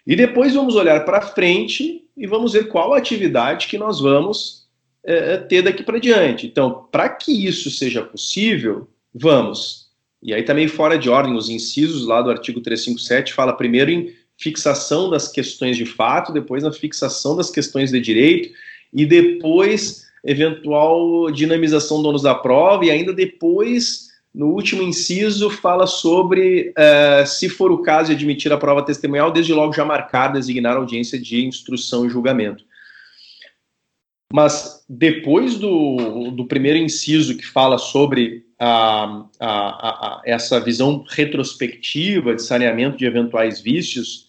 E 0.06 0.15
depois 0.15 0.53
vamos 0.53 0.76
olhar 0.76 1.03
para 1.03 1.19
frente 1.19 2.06
e 2.15 2.27
vamos 2.27 2.53
ver 2.53 2.68
qual 2.68 2.94
atividade 2.94 3.65
que 3.65 3.76
nós 3.76 3.99
vamos 3.99 4.68
é, 5.03 5.34
é, 5.34 5.38
ter 5.38 5.64
daqui 5.64 5.81
para 5.81 5.99
diante. 5.99 6.45
Então, 6.45 6.88
para 6.91 7.10
que 7.10 7.31
isso 7.31 7.72
seja 7.72 8.03
possível, 8.03 8.88
vamos. 9.11 9.88
E 10.22 10.31
aí 10.31 10.44
também 10.44 10.68
fora 10.68 10.95
de 10.95 11.10
ordem, 11.10 11.35
os 11.35 11.49
incisos 11.49 12.06
lá 12.06 12.22
do 12.22 12.30
artigo 12.30 12.61
357 12.61 13.34
fala 13.34 13.57
primeiro 13.57 13.89
em 13.89 14.14
fixação 14.38 15.10
das 15.10 15.27
questões 15.27 15.76
de 15.76 15.88
fato, 15.88 16.31
depois 16.31 16.61
na 16.61 16.72
fixação 16.72 17.35
das 17.35 17.49
questões 17.49 17.89
de 17.89 17.99
direito 17.99 18.53
e 18.93 19.05
depois 19.05 20.07
eventual 20.23 21.31
dinamização 21.31 22.01
do 22.01 22.09
ônus 22.09 22.23
da 22.23 22.35
prova 22.35 22.85
e 22.85 22.91
ainda 22.91 23.14
depois 23.14 24.07
no 24.34 24.47
último 24.49 24.84
inciso 24.84 25.49
fala 25.49 25.88
sobre 25.88 26.72
uh, 26.77 27.26
se 27.26 27.49
for 27.49 27.72
o 27.72 27.81
caso 27.81 28.09
de 28.09 28.15
admitir 28.15 28.53
a 28.53 28.57
prova 28.57 28.84
testemunhal, 28.84 29.31
desde 29.31 29.53
logo 29.53 29.73
já 29.73 29.84
marcar, 29.84 30.27
designar 30.27 30.77
audiência 30.77 31.19
de 31.19 31.43
instrução 31.43 32.05
e 32.05 32.09
julgamento. 32.09 32.64
Mas 34.31 34.85
depois 34.88 35.57
do, 35.57 36.31
do 36.31 36.45
primeiro 36.45 36.77
inciso 36.77 37.35
que 37.38 37.45
fala 37.45 37.77
sobre 37.77 38.45
a, 38.59 39.26
a, 39.39 39.47
a, 39.49 40.22
essa 40.26 40.59
visão 40.59 41.03
retrospectiva 41.07 42.35
de 42.35 42.43
saneamento 42.43 42.97
de 42.97 43.05
eventuais 43.05 43.59
vícios, 43.59 44.27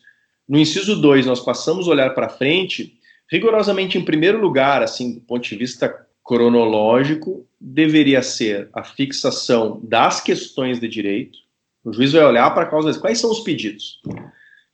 no 0.48 0.58
inciso 0.58 1.00
2 1.00 1.26
nós 1.26 1.40
passamos 1.40 1.86
a 1.86 1.90
olhar 1.90 2.14
para 2.14 2.28
frente, 2.28 2.97
rigorosamente 3.30 3.98
em 3.98 4.04
primeiro 4.04 4.40
lugar, 4.40 4.82
assim, 4.82 5.14
do 5.14 5.20
ponto 5.20 5.48
de 5.48 5.56
vista 5.56 6.06
cronológico, 6.24 7.46
deveria 7.60 8.22
ser 8.22 8.68
a 8.72 8.82
fixação 8.84 9.80
das 9.82 10.20
questões 10.20 10.78
de 10.78 10.88
direito. 10.88 11.38
O 11.84 11.92
juiz 11.92 12.12
vai 12.12 12.24
olhar 12.24 12.50
para 12.50 12.64
a 12.64 12.66
causa, 12.66 12.98
quais 12.98 13.18
são 13.18 13.30
os 13.30 13.40
pedidos? 13.40 14.00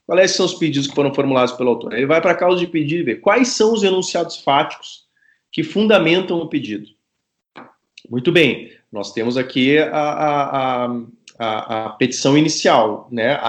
Quais 0.06 0.32
são 0.32 0.44
os 0.44 0.54
pedidos 0.54 0.88
que 0.88 0.94
foram 0.94 1.14
formulados 1.14 1.54
pelo 1.54 1.70
autor? 1.70 1.92
Ele 1.92 2.06
vai 2.06 2.20
para 2.20 2.32
a 2.32 2.36
causa 2.36 2.58
de 2.58 2.66
pedido 2.66 3.02
e 3.02 3.04
vê 3.04 3.16
quais 3.16 3.48
são 3.48 3.72
os 3.72 3.82
enunciados 3.82 4.38
fáticos 4.38 5.04
que 5.50 5.62
fundamentam 5.62 6.38
o 6.38 6.48
pedido. 6.48 6.88
Muito 8.10 8.30
bem, 8.30 8.70
nós 8.92 9.12
temos 9.12 9.36
aqui 9.36 9.78
a, 9.78 9.88
a, 9.92 10.86
a, 11.38 11.86
a 11.86 11.90
petição 11.90 12.36
inicial, 12.36 13.08
né, 13.10 13.40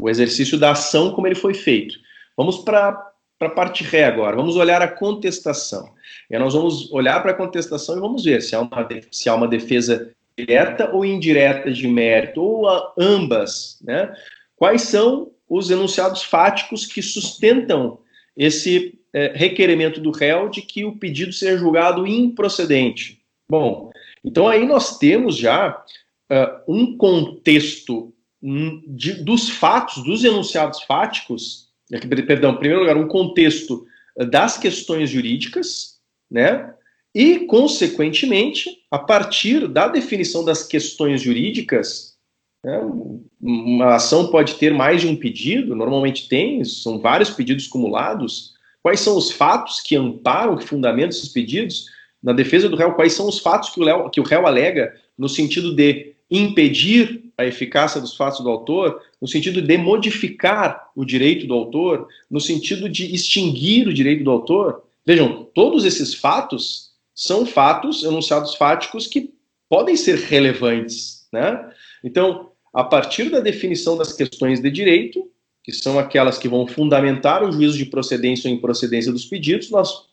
o 0.00 0.08
exercício 0.08 0.58
da 0.58 0.70
ação 0.70 1.12
como 1.12 1.26
ele 1.26 1.34
foi 1.34 1.52
feito. 1.52 1.96
Vamos 2.36 2.58
para 2.58 3.11
a 3.48 3.50
parte 3.50 3.84
ré 3.84 4.04
agora, 4.04 4.36
vamos 4.36 4.56
olhar 4.56 4.82
a 4.82 4.88
contestação. 4.88 5.92
E 6.30 6.38
nós 6.38 6.54
vamos 6.54 6.90
olhar 6.92 7.20
para 7.22 7.32
a 7.32 7.36
contestação 7.36 7.96
e 7.96 8.00
vamos 8.00 8.24
ver 8.24 8.42
se 8.42 8.54
há, 8.54 8.60
uma, 8.60 8.88
se 9.10 9.28
há 9.28 9.34
uma 9.34 9.48
defesa 9.48 10.10
direta 10.36 10.90
ou 10.92 11.04
indireta 11.04 11.70
de 11.70 11.86
mérito, 11.86 12.42
ou 12.42 12.68
ambas. 12.98 13.78
Né? 13.82 14.12
Quais 14.56 14.82
são 14.82 15.30
os 15.48 15.70
enunciados 15.70 16.22
fáticos 16.22 16.86
que 16.86 17.02
sustentam 17.02 17.98
esse 18.36 18.98
é, 19.12 19.32
requerimento 19.34 20.00
do 20.00 20.10
réu 20.10 20.48
de 20.48 20.62
que 20.62 20.84
o 20.84 20.96
pedido 20.96 21.32
seja 21.32 21.58
julgado 21.58 22.06
improcedente. 22.06 23.20
Bom, 23.48 23.90
então 24.24 24.48
aí 24.48 24.66
nós 24.66 24.96
temos 24.98 25.36
já 25.36 25.84
uh, 26.30 26.72
um 26.72 26.96
contexto 26.96 28.14
hum, 28.42 28.82
de, 28.86 29.12
dos 29.22 29.50
fatos, 29.50 30.02
dos 30.02 30.24
enunciados 30.24 30.82
fáticos, 30.84 31.61
perdão, 32.26 32.52
em 32.52 32.58
primeiro 32.58 32.80
lugar, 32.80 32.96
um 32.96 33.08
contexto 33.08 33.86
das 34.30 34.58
questões 34.58 35.10
jurídicas, 35.10 35.98
né? 36.30 36.72
E, 37.14 37.40
consequentemente, 37.40 38.70
a 38.90 38.98
partir 38.98 39.68
da 39.68 39.86
definição 39.88 40.44
das 40.44 40.66
questões 40.66 41.20
jurídicas, 41.20 42.16
Né? 42.64 42.80
Uma 43.40 43.96
ação 43.96 44.30
pode 44.30 44.54
ter 44.54 44.72
mais 44.72 45.00
de 45.00 45.08
um 45.08 45.16
pedido, 45.16 45.74
normalmente 45.74 46.28
tem, 46.28 46.64
são 46.64 46.98
vários 46.98 47.30
pedidos 47.30 47.66
cumulados. 47.66 48.52
Quais 48.82 49.00
são 49.00 49.16
os 49.16 49.30
fatos 49.30 49.80
que 49.80 49.96
amparam, 49.96 50.56
que 50.56 50.66
fundamentam 50.66 51.10
esses 51.10 51.28
pedidos? 51.28 51.86
Na 52.22 52.32
defesa 52.32 52.68
do 52.68 52.76
réu, 52.76 52.94
quais 52.94 53.12
são 53.14 53.28
os 53.28 53.40
fatos 53.40 53.70
que 53.70 53.80
o, 53.80 53.84
réu, 53.84 54.10
que 54.10 54.20
o 54.20 54.24
réu 54.24 54.46
alega 54.46 54.94
no 55.18 55.28
sentido 55.28 55.74
de 55.74 56.14
impedir 56.30 57.21
a 57.36 57.44
eficácia 57.44 58.00
dos 58.00 58.16
fatos 58.16 58.40
do 58.40 58.50
autor, 58.50 59.00
no 59.20 59.28
sentido 59.28 59.60
de 59.60 59.78
modificar 59.78 60.90
o 60.94 61.04
direito 61.04 61.46
do 61.46 61.54
autor, 61.54 62.08
no 62.30 62.40
sentido 62.40 62.88
de 62.88 63.14
extinguir 63.14 63.88
o 63.88 63.94
direito 63.94 64.24
do 64.24 64.30
autor? 64.30 64.84
Vejam, 65.04 65.48
todos 65.54 65.84
esses 65.84 66.14
fatos 66.14 66.92
são 67.14 67.44
fatos, 67.44 68.04
enunciados 68.04 68.54
fáticos, 68.54 69.06
que 69.06 69.32
podem 69.68 69.96
ser 69.96 70.16
relevantes. 70.18 71.26
Né? 71.32 71.72
Então, 72.04 72.50
a 72.72 72.84
partir 72.84 73.30
da 73.30 73.40
definição 73.40 73.96
das 73.96 74.12
questões 74.12 74.60
de 74.60 74.70
direito, 74.70 75.30
que 75.62 75.72
são 75.72 75.98
aquelas 75.98 76.38
que 76.38 76.48
vão 76.48 76.66
fundamentar 76.66 77.44
o 77.44 77.52
juízo 77.52 77.78
de 77.78 77.86
procedência 77.86 78.50
ou 78.50 78.56
improcedência 78.56 79.12
dos 79.12 79.24
pedidos, 79.24 79.70
nós 79.70 80.08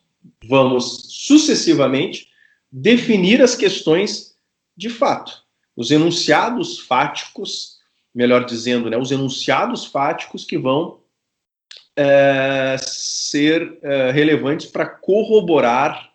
vamos 0.46 1.06
sucessivamente 1.08 2.28
definir 2.70 3.42
as 3.42 3.56
questões 3.56 4.36
de 4.76 4.88
fato. 4.88 5.42
Os 5.80 5.90
enunciados 5.90 6.78
fáticos, 6.78 7.78
melhor 8.14 8.44
dizendo, 8.44 8.90
né, 8.90 8.98
os 8.98 9.10
enunciados 9.10 9.86
fáticos 9.86 10.44
que 10.44 10.58
vão 10.58 11.00
é, 11.96 12.76
ser 12.78 13.78
é, 13.80 14.10
relevantes 14.10 14.66
para 14.66 14.84
corroborar, 14.84 16.10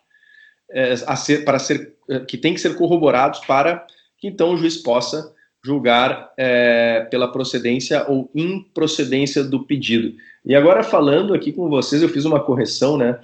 é, 0.70 0.94
ser, 1.16 1.44
para 1.44 1.58
ser, 1.58 1.96
é, 2.08 2.20
que 2.20 2.38
tem 2.38 2.54
que 2.54 2.60
ser 2.60 2.76
corroborados 2.76 3.40
para 3.40 3.84
que 4.16 4.28
então 4.28 4.54
o 4.54 4.56
juiz 4.56 4.76
possa 4.76 5.34
julgar 5.64 6.32
é, 6.36 7.00
pela 7.10 7.32
procedência 7.32 8.08
ou 8.08 8.30
improcedência 8.36 9.42
do 9.42 9.64
pedido. 9.64 10.16
E 10.44 10.54
agora 10.54 10.84
falando 10.84 11.34
aqui 11.34 11.52
com 11.52 11.68
vocês, 11.68 12.02
eu 12.02 12.08
fiz 12.08 12.24
uma 12.24 12.38
correção, 12.38 12.96
né? 12.96 13.18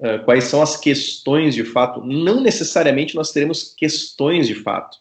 É, 0.00 0.18
quais 0.18 0.44
são 0.44 0.62
as 0.62 0.76
questões 0.76 1.54
de 1.54 1.64
fato? 1.64 2.02
Não 2.04 2.40
necessariamente 2.40 3.14
nós 3.14 3.32
teremos 3.32 3.74
questões 3.74 4.46
de 4.46 4.54
fato, 4.54 4.98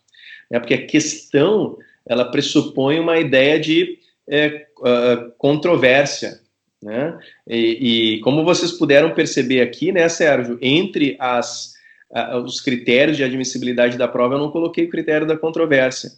né? 0.50 0.60
Porque 0.60 0.74
a 0.74 0.86
questão 0.86 1.78
ela 2.06 2.32
pressupõe 2.32 3.00
uma 3.00 3.18
ideia 3.18 3.60
de 3.60 4.00
é, 4.28 4.68
uh, 4.80 5.32
controvérsia, 5.38 6.42
né? 6.82 7.20
E, 7.48 8.16
e, 8.16 8.20
como 8.22 8.44
vocês 8.44 8.72
puderam 8.72 9.14
perceber 9.14 9.62
aqui, 9.62 9.92
né, 9.92 10.08
Sérgio, 10.08 10.58
entre 10.62 11.18
as 11.20 11.78
os 12.44 12.60
critérios 12.60 13.18
de 13.18 13.24
admissibilidade 13.24 13.96
da 13.96 14.08
prova, 14.08 14.34
eu 14.34 14.40
não 14.40 14.50
coloquei 14.50 14.86
o 14.86 14.90
critério 14.90 15.28
da 15.28 15.38
controvérsia. 15.38 16.12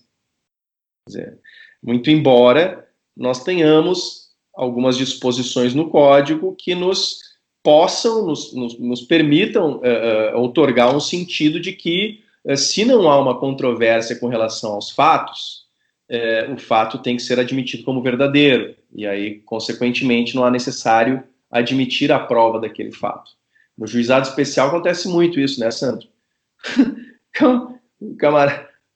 Dizer, 1.06 1.38
muito 1.84 2.10
embora 2.10 2.88
nós 3.14 3.44
tenhamos 3.44 4.30
algumas 4.54 4.98
disposições 4.98 5.74
no 5.74 5.90
código 5.90 6.56
que 6.56 6.74
nos 6.74 7.31
possam, 7.64 8.26
nos, 8.26 8.54
nos, 8.54 8.80
nos 8.80 9.02
permitam 9.02 9.78
uh, 9.78 10.36
uh, 10.36 10.42
otorgar 10.42 10.96
um 10.96 11.00
sentido 11.00 11.60
de 11.60 11.74
que, 11.74 12.24
uh, 12.46 12.58
se 12.58 12.84
não 12.84 13.10
há 13.10 13.20
uma 13.20 13.40
controvérsia 13.40 14.16
com 14.16 14.28
relação 14.28 14.74
aos 14.74 14.92
fatos, 14.92 15.62
o 16.54 16.58
fato 16.58 16.98
tem 16.98 17.16
que 17.16 17.22
ser 17.22 17.40
admitido 17.40 17.84
como 17.84 18.02
verdadeiro, 18.02 18.76
e 18.94 19.08
aí, 19.08 19.36
consequentemente, 19.46 20.36
não 20.36 20.44
há 20.44 20.52
necessário 20.52 21.24
admitir 21.50 22.12
a 22.12 22.20
prova 22.20 22.60
daquele 22.60 22.92
fato. 22.92 23.32
No 23.78 23.88
juizado 23.88 24.28
especial 24.28 24.68
acontece 24.68 25.08
muito 25.08 25.40
isso, 25.40 25.58
né, 25.62 25.72
Santo? 25.72 26.08
o 27.42 28.18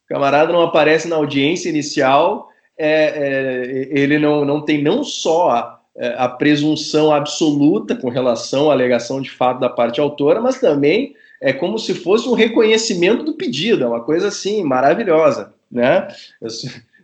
camarada, 0.10 0.52
não 0.52 0.62
aparece 0.62 1.08
na 1.08 1.16
audiência 1.16 1.70
inicial, 1.70 2.50
é, 2.78 2.90
é, 2.90 3.98
ele 3.98 4.20
não, 4.20 4.44
não 4.44 4.62
tem 4.62 4.84
não 4.84 5.02
só 5.02 5.52
a, 5.52 5.75
a, 5.98 6.28
presunção 6.28 7.14
absoluta 7.14 7.96
com 7.96 8.10
relação 8.10 8.70
à 8.70 8.74
alegação 8.74 9.22
de 9.22 9.32
fato 9.32 9.60
da 9.60 9.70
parte 9.70 10.00
autora, 10.00 10.42
mas 10.42 10.60
também 10.60 11.16
é 11.42 11.54
como 11.54 11.78
se 11.78 11.94
fosse 11.94 12.28
um 12.28 12.34
reconhecimento 12.34 13.24
do 13.24 13.34
pedido, 13.34 13.84
é 13.84 13.88
uma 13.88 14.04
coisa 14.04 14.28
assim 14.28 14.64
maravilhosa, 14.64 15.54
né? 15.72 16.08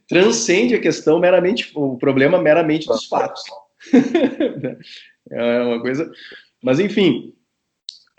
Transcende 0.08 0.76
a 0.76 0.82
questão 0.82 1.20
meramente, 1.20 1.72
o 1.74 1.98
problema 1.98 2.42
meramente 2.42 2.88
dos 2.88 3.06
fatos. 3.06 3.44
é 5.32 5.62
uma 5.62 5.82
coisa. 5.82 6.12
Mas 6.62 6.80
enfim, 6.80 7.34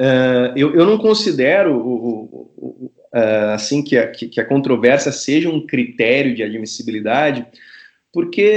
Uh, 0.01 0.57
eu, 0.57 0.87
não 0.87 0.99
considero 0.99 1.77
uh, 1.77 2.91
assim 3.53 3.85
que 3.85 3.97
a, 3.97 4.45
controvérsia 4.45 5.13
seja 5.13 5.49
um 5.49 5.65
critério 5.65 6.35
de 6.35 6.43
admissibilidade, 6.43 7.47
porque 8.13 8.53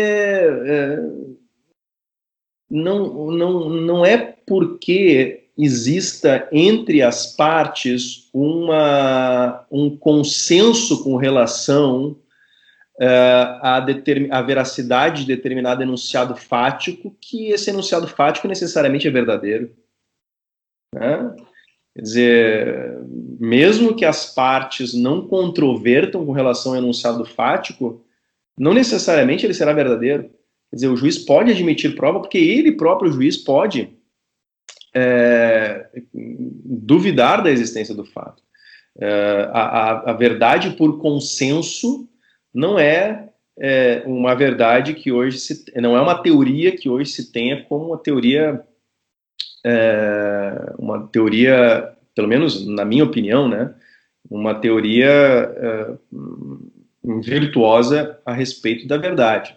não, 2.69 3.31
não, 3.31 3.69
não 3.69 4.05
é 4.05 4.17
porque 4.17 5.45
exista 5.57 6.47
entre 6.51 7.01
as 7.01 7.35
partes 7.35 8.29
uma, 8.33 9.65
um 9.71 9.95
consenso 9.95 11.03
com 11.03 11.15
relação 11.15 12.17
à, 12.99 13.77
à 14.31 14.41
veracidade 14.41 15.21
de 15.21 15.35
determinado 15.35 15.81
enunciado 15.81 16.35
fático 16.35 17.15
que 17.21 17.49
esse 17.49 17.69
enunciado 17.69 18.07
fático 18.07 18.47
necessariamente 18.47 19.07
é 19.07 19.11
verdadeiro. 19.11 19.71
Né? 20.93 21.35
Quer 21.95 22.01
dizer, 22.01 22.99
mesmo 23.39 23.95
que 23.95 24.03
as 24.03 24.33
partes 24.33 24.93
não 24.93 25.25
controvertam 25.25 26.25
com 26.25 26.33
relação 26.33 26.73
ao 26.73 26.79
enunciado 26.79 27.23
fático, 27.23 28.05
não 28.57 28.73
necessariamente 28.73 29.45
ele 29.45 29.53
será 29.53 29.71
verdadeiro. 29.71 30.29
Quer 30.76 30.80
dizer, 30.80 30.88
o 30.89 30.97
juiz 30.97 31.18
pode 31.18 31.52
admitir 31.52 31.95
prova 31.95 32.19
porque 32.19 32.38
ele 32.38 32.73
próprio, 32.73 33.10
o 33.10 33.14
juiz, 33.14 33.38
pode 33.38 33.97
é, 34.93 35.88
duvidar 36.14 37.41
da 37.41 37.49
existência 37.49 37.95
do 37.95 38.03
fato. 38.03 38.43
É, 38.99 39.49
a, 39.53 40.11
a, 40.11 40.14
verdade 40.14 40.72
por 40.72 40.99
consenso 40.99 42.10
não 42.53 42.77
é, 42.77 43.30
é, 43.57 44.03
uma 44.06 44.35
verdade 44.35 44.93
que 44.95 45.14
hoje 45.14 45.39
se, 45.39 45.64
não 45.77 45.95
é 45.95 46.02
uma 46.02 46.22
teoria 46.22 46.76
que 46.76 46.89
hoje 46.89 47.11
se 47.11 47.31
tenha 47.31 47.64
como 47.64 47.85
uma 47.88 47.97
teoria 47.97 48.61
é, 49.65 50.73
uma 50.77 51.07
teoria, 51.07 51.95
pelo 52.14 52.27
menos 52.27 52.68
na 52.68 52.84
minha 52.84 53.06
opinião, 53.06 53.47
né, 53.47 53.73
uma 54.30 54.53
teoria 54.53 55.07
é, 55.07 55.93
virtuosa 57.22 58.19
a 58.26 58.34
respeito 58.34 58.85
da 58.89 58.97
verdade. 58.97 59.56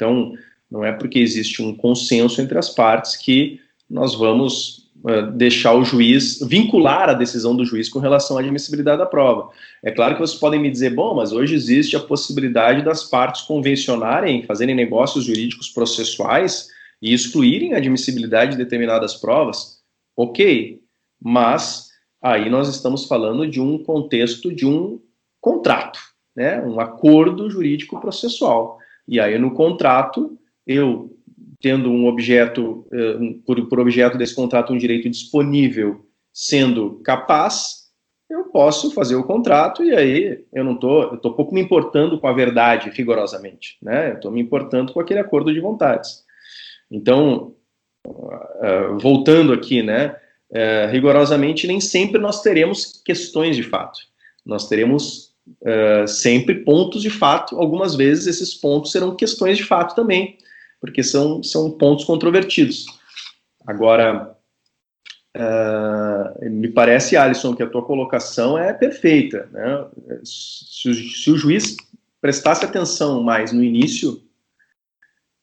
Então, 0.00 0.32
não 0.70 0.82
é 0.82 0.92
porque 0.92 1.18
existe 1.18 1.60
um 1.62 1.74
consenso 1.74 2.40
entre 2.40 2.56
as 2.56 2.70
partes 2.70 3.16
que 3.16 3.60
nós 3.88 4.14
vamos 4.14 4.90
é, 5.06 5.22
deixar 5.32 5.74
o 5.74 5.84
juiz, 5.84 6.38
vincular 6.40 7.10
a 7.10 7.14
decisão 7.14 7.54
do 7.54 7.66
juiz 7.66 7.88
com 7.90 7.98
relação 7.98 8.38
à 8.38 8.40
admissibilidade 8.40 8.98
da 8.98 9.04
prova. 9.04 9.50
É 9.82 9.90
claro 9.90 10.14
que 10.14 10.20
vocês 10.20 10.40
podem 10.40 10.58
me 10.58 10.70
dizer, 10.70 10.94
bom, 10.94 11.14
mas 11.14 11.32
hoje 11.32 11.54
existe 11.54 11.96
a 11.96 12.00
possibilidade 12.00 12.82
das 12.82 13.04
partes 13.04 13.42
convencionarem, 13.42 14.42
fazerem 14.44 14.74
negócios 14.74 15.24
jurídicos 15.26 15.68
processuais 15.68 16.68
e 17.02 17.12
excluírem 17.12 17.74
a 17.74 17.76
admissibilidade 17.76 18.52
de 18.52 18.56
determinadas 18.56 19.14
provas, 19.14 19.80
ok, 20.16 20.80
mas 21.22 21.88
aí 22.22 22.48
nós 22.48 22.68
estamos 22.68 23.06
falando 23.06 23.46
de 23.46 23.60
um 23.60 23.82
contexto 23.82 24.54
de 24.54 24.66
um 24.66 24.98
contrato, 25.40 25.98
né, 26.34 26.62
um 26.62 26.80
acordo 26.80 27.50
jurídico 27.50 28.00
processual. 28.00 28.79
E 29.06 29.18
aí 29.20 29.38
no 29.38 29.52
contrato, 29.52 30.38
eu 30.66 31.16
tendo 31.60 31.90
um 31.90 32.06
objeto, 32.06 32.86
eh, 32.92 33.34
por, 33.44 33.68
por 33.68 33.78
objeto 33.78 34.16
desse 34.16 34.34
contrato 34.34 34.72
um 34.72 34.78
direito 34.78 35.08
disponível, 35.10 36.06
sendo 36.32 37.00
capaz, 37.04 37.90
eu 38.30 38.44
posso 38.44 38.92
fazer 38.92 39.16
o 39.16 39.24
contrato 39.24 39.84
e 39.84 39.94
aí 39.94 40.44
eu 40.52 40.64
não 40.64 40.74
estou, 40.74 41.14
estou 41.14 41.34
pouco 41.34 41.52
me 41.52 41.60
importando 41.60 42.18
com 42.18 42.26
a 42.26 42.32
verdade 42.32 42.90
rigorosamente, 42.90 43.76
né? 43.82 44.12
Eu 44.12 44.14
estou 44.14 44.30
me 44.30 44.40
importando 44.40 44.92
com 44.92 45.00
aquele 45.00 45.20
acordo 45.20 45.52
de 45.52 45.60
vontades. 45.60 46.24
Então, 46.90 47.54
uh, 48.06 48.98
voltando 48.98 49.52
aqui, 49.52 49.82
né, 49.82 50.16
rigorosamente, 50.90 51.66
nem 51.68 51.80
sempre 51.80 52.20
nós 52.20 52.42
teremos 52.42 53.00
questões 53.04 53.54
de 53.54 53.62
fato. 53.62 54.00
Nós 54.44 54.68
teremos 54.68 55.29
uh, 55.62 56.06
sempre 56.06 56.64
pontos 56.64 57.02
de 57.02 57.10
fato. 57.10 57.56
Algumas 57.56 57.94
vezes 57.94 58.26
esses 58.26 58.54
pontos 58.54 58.92
serão 58.92 59.16
questões 59.16 59.56
de 59.56 59.64
fato 59.64 59.94
também, 59.94 60.38
porque 60.80 61.02
são, 61.02 61.42
são 61.42 61.70
pontos 61.70 62.04
controvertidos. 62.04 62.86
Agora, 63.66 64.36
me 66.42 66.68
parece, 66.68 67.16
Alisson, 67.16 67.54
que 67.54 67.62
a 67.62 67.68
tua 67.68 67.84
colocação 67.84 68.58
é 68.58 68.72
perfeita. 68.72 69.48
Né? 69.52 69.86
Se, 70.24 70.88
o, 70.88 70.94
se 70.94 71.30
o 71.30 71.36
juiz 71.36 71.76
prestasse 72.20 72.64
atenção 72.64 73.22
mais 73.22 73.52
no 73.52 73.62
início 73.62 74.20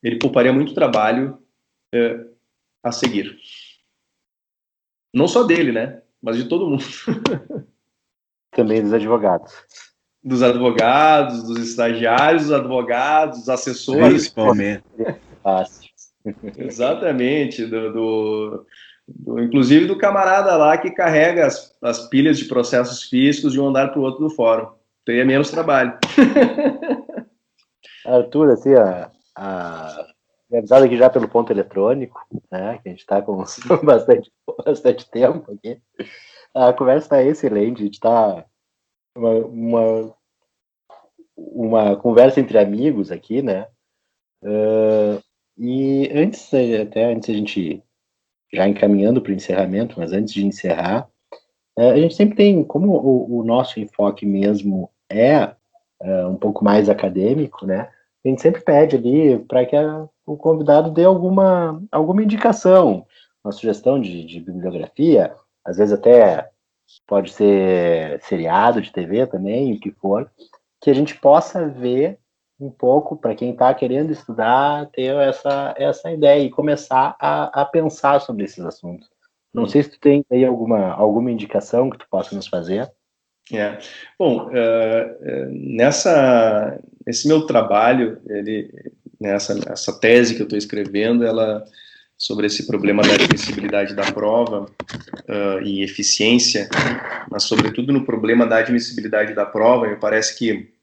ele 0.04 0.18
pouparia 0.20 0.54
muito 0.54 0.74
trabalho 0.74 1.42
é, 1.94 2.26
a 2.84 2.92
seguir. 2.92 3.38
Não 5.14 5.28
só 5.28 5.44
dele, 5.44 5.72
né? 5.72 6.02
Mas 6.22 6.38
de 6.38 6.48
todo 6.48 6.70
mundo. 6.70 6.84
Também 8.58 8.82
dos 8.82 8.92
advogados. 8.92 9.54
dos 10.24 10.42
advogados, 10.42 11.44
dos 11.44 11.60
estagiários, 11.60 12.48
dos 12.48 12.52
advogados, 12.52 13.40
dos 13.40 13.50
assessores. 13.50 14.30
Principalmente. 14.30 14.84
Fácil. 15.44 15.90
Exatamente, 16.58 17.66
do, 17.68 17.94
do, 17.94 18.66
do, 19.08 19.40
inclusive 19.44 19.86
do 19.86 19.98
camarada 19.98 20.58
lá 20.58 20.76
que 20.76 20.90
carrega 20.90 21.46
as, 21.46 21.78
as 21.82 22.10
pilhas 22.10 22.40
de 22.40 22.46
processos 22.46 23.04
físicos 23.04 23.54
de 23.54 23.62
um 23.62 23.68
andar 23.68 23.92
para 23.92 24.00
o 24.00 24.04
outro 24.04 24.28
do 24.28 24.30
fórum. 24.30 24.72
Teria 25.06 25.24
menos 25.24 25.52
trabalho. 25.52 25.98
Arthur, 28.06 28.52
assim, 28.52 28.74
a, 28.74 29.12
a 29.36 30.08
realizado 30.50 30.86
aqui 30.86 30.98
já 30.98 31.10
pelo 31.10 31.28
ponto 31.28 31.52
eletrônico, 31.52 32.26
né, 32.52 32.80
que 32.82 32.90
a 32.90 32.92
gente 32.92 33.02
está 33.02 33.22
com 33.22 33.44
bastante, 33.84 34.32
bastante 34.66 35.10
tempo 35.10 35.52
aqui. 35.52 35.80
A 36.58 36.74
conversa 36.74 37.06
está 37.06 37.24
excelente, 37.24 37.82
a 37.82 37.86
gente 37.86 37.94
está 37.94 38.44
uma, 39.16 39.32
uma, 39.46 40.16
uma, 41.38 41.96
conversa 41.98 42.40
entre 42.40 42.58
amigos 42.58 43.12
aqui, 43.12 43.44
né? 43.44 43.68
Uh, 44.42 45.22
e 45.56 46.10
antes, 46.12 46.52
até 46.82 47.06
antes 47.06 47.30
a 47.30 47.34
gente 47.34 47.84
já 48.52 48.68
encaminhando 48.68 49.22
para 49.22 49.32
o 49.32 49.36
encerramento, 49.36 50.00
mas 50.00 50.12
antes 50.12 50.34
de 50.34 50.46
encerrar, 50.46 51.08
uh, 51.78 51.92
a 51.92 51.98
gente 51.98 52.16
sempre 52.16 52.36
tem, 52.36 52.64
como 52.64 52.92
o, 52.92 53.40
o 53.40 53.44
nosso 53.44 53.80
enfoque 53.80 54.26
mesmo 54.26 54.90
é 55.12 55.46
uh, 56.02 56.28
um 56.28 56.38
pouco 56.38 56.66
mais 56.66 56.90
acadêmico, 56.90 57.68
né? 57.68 57.92
A 58.26 58.30
gente 58.30 58.42
sempre 58.42 58.62
pede 58.62 58.96
ali 58.96 59.38
para 59.46 59.64
que 59.64 59.76
a, 59.76 60.10
o 60.26 60.36
convidado 60.36 60.90
dê 60.90 61.04
alguma, 61.04 61.82
alguma 61.92 62.24
indicação, 62.24 63.06
uma 63.44 63.52
sugestão 63.52 64.02
de, 64.02 64.26
de 64.26 64.40
bibliografia, 64.40 65.36
às 65.68 65.78
vezes 65.78 65.94
até 65.94 66.50
pode 67.06 67.32
ser 67.32 68.22
seriado 68.22 68.82
de 68.82 68.92
TV 68.92 69.28
também, 69.28 69.74
o 69.74 69.80
que 69.80 69.92
for, 69.92 70.32
que 70.82 70.90
a 70.90 70.94
gente 70.94 71.16
possa 71.16 71.68
ver 71.68 72.18
um 72.60 72.72
pouco 72.72 73.18
para 73.18 73.36
quem 73.36 73.52
está 73.52 73.74
querendo 73.74 74.12
estudar, 74.12 74.88
ter 74.88 75.14
essa, 75.16 75.76
essa 75.78 76.12
ideia 76.12 76.42
e 76.42 76.50
começar 76.50 77.16
a, 77.20 77.62
a 77.62 77.66
pensar 77.66 78.22
sobre 78.22 78.46
esses 78.46 78.64
assuntos. 78.64 79.10
Não 79.54 79.68
sei 79.68 79.84
se 79.84 79.92
tu 79.92 80.00
tem 80.00 80.26
aí 80.32 80.46
alguma, 80.46 80.92
alguma 80.94 81.32
indicação 81.32 81.90
que 81.90 81.98
tu 81.98 82.08
possa 82.10 82.36
nos 82.36 82.48
fazer. 82.48 82.90
É. 83.52 83.78
Bom, 84.18 84.48
uh, 84.48 85.50
nessa, 85.52 86.80
esse 87.06 87.28
meu 87.28 87.46
trabalho, 87.46 88.22
ele, 88.28 88.72
nessa 89.20 89.54
essa 89.72 90.00
tese 90.00 90.36
que 90.36 90.42
eu 90.42 90.46
estou 90.46 90.58
escrevendo, 90.58 91.26
ela 91.26 91.64
sobre 92.18 92.48
esse 92.48 92.66
problema 92.66 93.04
da 93.04 93.14
admissibilidade 93.14 93.94
da 93.94 94.12
prova 94.12 94.64
uh, 94.64 95.62
e 95.64 95.84
eficiência, 95.84 96.68
mas 97.30 97.44
sobretudo 97.44 97.94
no 97.94 98.06
problema 98.06 98.48
da 98.48 98.58
admissibilidade 98.58 99.36
da 99.36 99.46
prova, 99.46 99.88
me 99.88 99.98
parece 99.98 100.38
que 100.38 100.74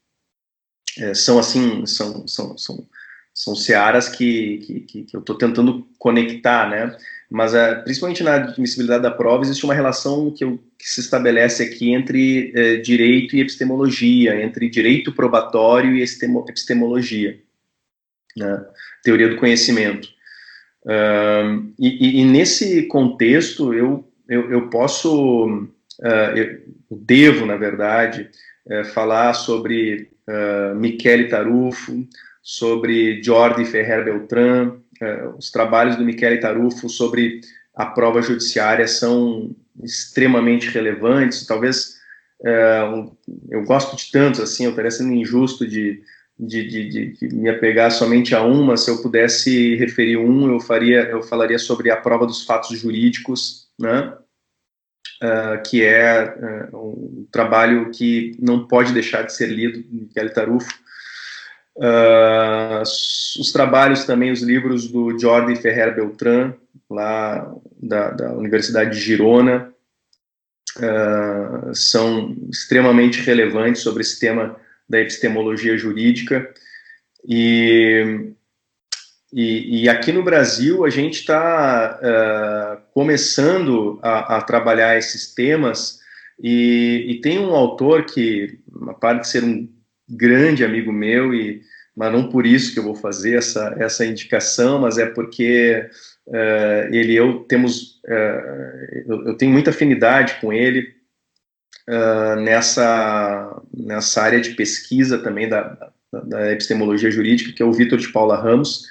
é, 0.99 1.13
são 1.13 1.39
assim, 1.41 1.85
são, 1.87 2.27
são, 2.29 2.57
são, 2.57 2.87
são 3.35 3.57
searas 3.57 4.09
que, 4.09 4.59
que, 4.87 5.03
que 5.03 5.17
eu 5.17 5.21
estou 5.21 5.37
tentando 5.37 5.89
conectar, 5.99 6.71
né? 6.71 6.97
Mas 7.29 7.53
uh, 7.53 7.83
principalmente 7.83 8.23
na 8.23 8.35
admissibilidade 8.35 9.03
da 9.03 9.11
prova 9.11 9.43
existe 9.43 9.65
uma 9.65 9.75
relação 9.75 10.31
que, 10.31 10.45
eu, 10.45 10.63
que 10.79 10.89
se 10.89 11.01
estabelece 11.01 11.65
aqui 11.65 11.93
entre 11.93 12.53
uh, 12.53 12.83
direito 12.83 13.35
e 13.35 13.41
epistemologia, 13.41 14.41
entre 14.41 14.71
direito 14.71 15.13
probatório 15.13 15.97
e 15.97 16.03
epistemologia, 16.03 17.41
né? 18.37 18.65
teoria 19.03 19.29
do 19.29 19.37
conhecimento. 19.37 20.14
E, 21.79 22.21
e, 22.21 22.25
nesse 22.25 22.83
contexto, 22.85 23.73
eu, 23.73 24.07
eu, 24.29 24.51
eu 24.51 24.69
posso, 24.69 25.47
uh, 25.57 26.37
eu 26.37 26.61
devo, 26.91 27.47
na 27.47 27.57
verdade, 27.57 28.29
uh, 28.67 28.85
falar 28.87 29.33
sobre 29.35 30.11
uh, 30.29 30.75
Michele 30.75 31.29
Tarufo, 31.29 32.07
sobre 32.43 33.23
Jordi 33.23 33.65
Ferrer 33.65 34.05
Beltran, 34.05 34.77
os 35.37 35.51
trabalhos 35.51 35.97
do 35.97 36.05
Michele 36.05 36.39
Tarufo 36.39 36.89
sobre 36.89 37.41
a 37.75 37.85
prova 37.85 38.23
judiciária 38.23 38.87
são 38.87 39.51
extremamente 39.83 40.69
relevantes, 40.69 41.47
talvez 41.47 41.99
eu 43.51 43.65
gosto 43.65 43.97
de 43.97 44.11
tantos, 44.13 44.41
assim, 44.41 44.65
eu 44.65 44.71
estaria 44.71 44.91
sendo 44.91 45.13
injusto 45.13 45.67
de, 45.67 46.01
de, 46.39 46.67
de, 46.67 47.13
de, 47.13 47.35
me 47.35 47.49
apegar 47.49 47.91
somente 47.93 48.35
a 48.35 48.43
uma, 48.43 48.77
se 48.77 48.91
eu 48.91 49.01
pudesse 49.01 49.77
referir 49.77 50.17
um, 50.17 50.51
eu 50.53 50.61
faria, 50.61 51.03
eu 51.03 51.23
falaria 51.23 51.59
sobre 51.59 51.91
a 51.91 51.97
prova 51.97 52.27
dos 52.27 52.45
fatos 52.45 52.79
jurídicos, 52.79 53.69
né? 53.79 54.13
Uh, 55.23 55.63
que 55.65 55.83
é 55.83 56.69
uh, 56.73 56.77
um 56.77 57.27
trabalho 57.31 57.91
que 57.91 58.37
não 58.41 58.67
pode 58.67 58.93
deixar 58.93 59.23
de 59.23 59.33
ser 59.33 59.47
lido, 59.47 59.83
Michele 59.89 60.31
Tarufo. 60.31 60.71
Uh, 61.77 62.83
os 62.83 63.53
trabalhos 63.53 64.05
também, 64.05 64.33
os 64.33 64.43
livros 64.43 64.89
do 64.89 65.17
Jordi 65.19 65.57
Ferrer 65.57 65.95
Beltran, 65.95 66.55
lá 66.91 67.51
da, 67.81 68.11
da 68.11 68.33
Universidade 68.33 68.91
de 68.91 69.01
Girona, 69.01 69.73
são 71.73 72.37
extremamente 72.51 73.21
relevantes 73.21 73.83
sobre 73.83 74.03
esse 74.03 74.19
tema 74.19 74.57
da 74.89 75.01
epistemologia 75.01 75.77
jurídica. 75.77 76.53
E, 77.27 78.33
e, 79.33 79.83
e 79.83 79.89
aqui 79.89 80.13
no 80.13 80.23
Brasil 80.23 80.85
a 80.85 80.91
gente 80.91 81.21
está 81.21 81.99
uh, 82.01 82.07
eh, 82.07 82.79
começando 82.93 83.99
a, 84.03 84.37
a, 84.37 84.43
trabalhar 84.43 84.97
esses 84.97 85.35
temas 85.35 85.99
e, 86.39 87.07
e, 87.09 87.21
tem 87.21 87.39
um 87.39 87.55
autor 87.55 88.05
que, 88.05 88.59
a 88.89 88.95
parte 88.95 89.23
de 89.23 89.29
ser 89.29 89.45
um 89.45 89.69
grande 90.09 90.65
amigo 90.65 90.93
meu, 90.93 91.33
e, 91.33 91.63
mas 91.97 92.13
não 92.13 92.29
por 92.29 92.45
isso 92.45 92.73
que 92.73 92.79
eu 92.79 92.85
vou 92.85 92.95
fazer 92.95 93.37
essa, 93.37 93.75
essa 93.79 94.05
indicação, 94.05 94.81
mas 94.81 94.99
é 94.99 95.07
porque 95.07 95.89
uh, 96.27 96.95
ele 96.95 97.13
e 97.13 97.17
eu 97.17 97.41
temos, 97.45 98.01
uh, 98.05 99.05
eu, 99.07 99.27
eu 99.29 99.37
tenho 99.37 99.53
muita 99.53 99.71
afinidade 99.71 100.35
com 100.41 100.53
ele, 100.53 100.93
nessa, 102.39 103.63
nessa 103.77 104.23
área 104.23 104.41
de 104.41 104.51
pesquisa 104.55 105.19
também 105.19 105.49
da, 105.49 105.91
da, 106.13 106.53
epistemologia 106.53 107.11
jurídica, 107.11 107.53
que 107.53 107.63
é 107.63 107.67
o 107.67 107.73
Vitor 107.73 107.99
de 107.99 108.09
Paula 108.09 108.41
Ramos. 108.41 108.87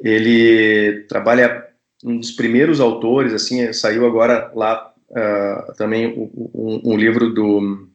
Ele 0.00 1.04
trabalha 1.08 1.66
um 2.04 2.18
dos 2.18 2.30
primeiros 2.30 2.80
autores, 2.80 3.32
assim, 3.32 3.72
saiu 3.72 4.06
agora 4.06 4.50
lá 4.54 4.94
uh, 5.10 5.74
também 5.76 6.06
um, 6.06 6.80
um, 6.84 6.96
livro 6.96 7.30
do 7.30 7.88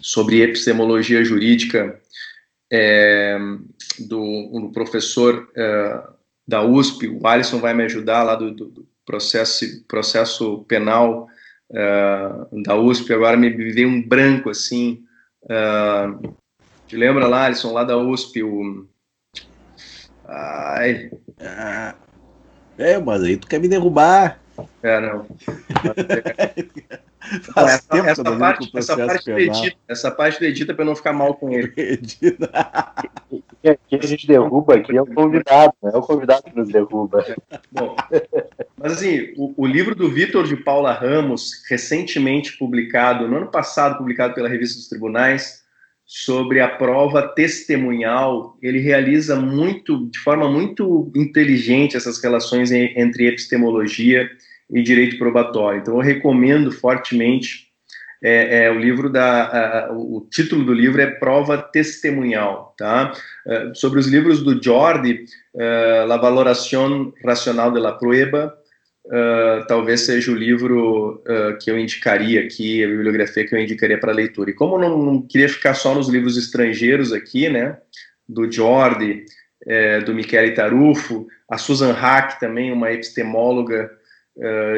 sobre 0.00 0.40
epistemologia 0.40 1.24
jurídica 1.24 2.00
é, 2.72 3.36
do, 3.98 4.60
do, 4.60 4.70
professor 4.72 5.48
da 6.46 6.62
USP, 6.62 7.08
o 7.08 7.26
Alisson 7.26 7.58
vai 7.58 7.74
me 7.74 7.84
ajudar 7.84 8.22
lá 8.22 8.34
do, 8.34 8.52
do 8.52 8.88
processo, 9.04 9.64
processo 9.86 10.64
penal 10.68 11.28
uh, 11.70 12.62
da 12.62 12.76
USP, 12.76 13.12
agora 13.12 13.36
me 13.36 13.50
veio 13.50 13.88
um 13.88 14.06
branco 14.06 14.50
assim. 14.50 15.04
Uh, 15.44 16.34
te 16.86 16.96
lembra 16.96 17.26
lá, 17.26 17.46
Alisson, 17.46 17.72
lá 17.72 17.84
da 17.84 17.96
USP, 17.96 18.42
o. 18.42 18.86
Ai. 20.26 21.10
Ah, 21.40 21.94
é, 22.78 22.98
mas 22.98 23.22
aí 23.22 23.36
tu 23.36 23.46
quer 23.46 23.60
me 23.60 23.68
derrubar. 23.68 24.40
É, 24.82 25.00
não. 25.00 25.26
essa, 27.56 27.86
essa, 28.06 28.24
parte, 28.38 28.70
essa, 28.74 28.96
parte 28.96 29.30
edita, 29.30 29.76
essa 29.86 30.10
parte 30.10 30.38
do 30.38 30.46
edita 30.46 30.74
para 30.74 30.84
não 30.84 30.96
ficar 30.96 31.12
mal 31.12 31.34
com 31.34 31.50
ele. 31.50 31.66
Aqui 33.62 33.96
a 34.02 34.06
gente 34.06 34.26
derruba 34.26 34.76
aqui 34.76 34.96
é 34.96 35.02
o 35.02 35.06
convidado, 35.06 35.74
né? 35.82 35.90
é 35.92 35.96
o 35.96 36.02
convidado 36.02 36.44
que 36.44 36.56
nos 36.56 36.68
derruba. 36.68 37.24
Bom, 37.70 37.94
mas 38.76 38.92
assim, 38.92 39.34
o, 39.36 39.52
o 39.56 39.66
livro 39.66 39.94
do 39.94 40.10
Vitor 40.10 40.46
de 40.46 40.56
Paula 40.56 40.92
Ramos, 40.92 41.62
recentemente 41.68 42.56
publicado, 42.56 43.28
no 43.28 43.36
ano 43.36 43.50
passado 43.50 43.98
publicado 43.98 44.34
pela 44.34 44.48
Revista 44.48 44.78
dos 44.78 44.88
Tribunais, 44.88 45.60
sobre 46.12 46.60
a 46.60 46.68
prova 46.68 47.22
testemunhal, 47.22 48.58
ele 48.60 48.80
realiza 48.80 49.36
muito, 49.36 50.10
de 50.10 50.18
forma 50.18 50.50
muito 50.50 51.12
inteligente 51.14 51.96
essas 51.96 52.20
relações 52.20 52.72
entre 52.72 53.28
epistemologia 53.28 54.22
e 54.22 54.49
direito 54.70 55.18
probatório. 55.18 55.80
Então, 55.80 55.94
eu 55.94 56.00
recomendo 56.00 56.70
fortemente 56.70 57.70
é, 58.22 58.64
é, 58.64 58.70
o 58.70 58.78
livro 58.78 59.08
da 59.08 59.86
a, 59.86 59.92
o 59.92 60.26
título 60.30 60.64
do 60.64 60.74
livro 60.74 61.00
é 61.00 61.06
prova 61.06 61.56
testemunhal 61.56 62.74
tá 62.76 63.12
é, 63.46 63.72
sobre 63.74 63.98
os 63.98 64.06
livros 64.06 64.42
do 64.42 64.62
Jordi 64.62 65.24
é, 65.56 66.04
La 66.06 66.18
valoración 66.18 67.14
racional 67.24 67.72
de 67.72 67.80
la 67.80 67.92
prueba 67.92 68.54
é, 69.10 69.64
talvez 69.66 70.02
seja 70.02 70.30
o 70.30 70.34
livro 70.34 71.24
que 71.62 71.70
eu 71.70 71.78
indicaria 71.78 72.42
aqui 72.42 72.84
a 72.84 72.88
bibliografia 72.88 73.46
que 73.46 73.54
eu 73.54 73.58
indicaria 73.58 73.98
para 73.98 74.12
leitura 74.12 74.50
e 74.50 74.54
como 74.54 74.78
não, 74.78 74.98
não, 74.98 75.22
queria 75.22 75.48
ficar 75.48 75.72
só 75.72 75.94
nos 75.94 76.08
livros 76.08 76.36
estrangeiros 76.36 77.14
aqui 77.14 77.48
né 77.48 77.78
do 78.28 78.50
Jordi 78.52 79.24
do 80.04 80.14
Michele 80.14 80.52
Tarufo 80.52 81.26
a 81.48 81.56
Susan 81.56 81.92
Hack 81.92 82.38
também 82.38 82.70
uma 82.70 82.92
epistemóloga 82.92 83.90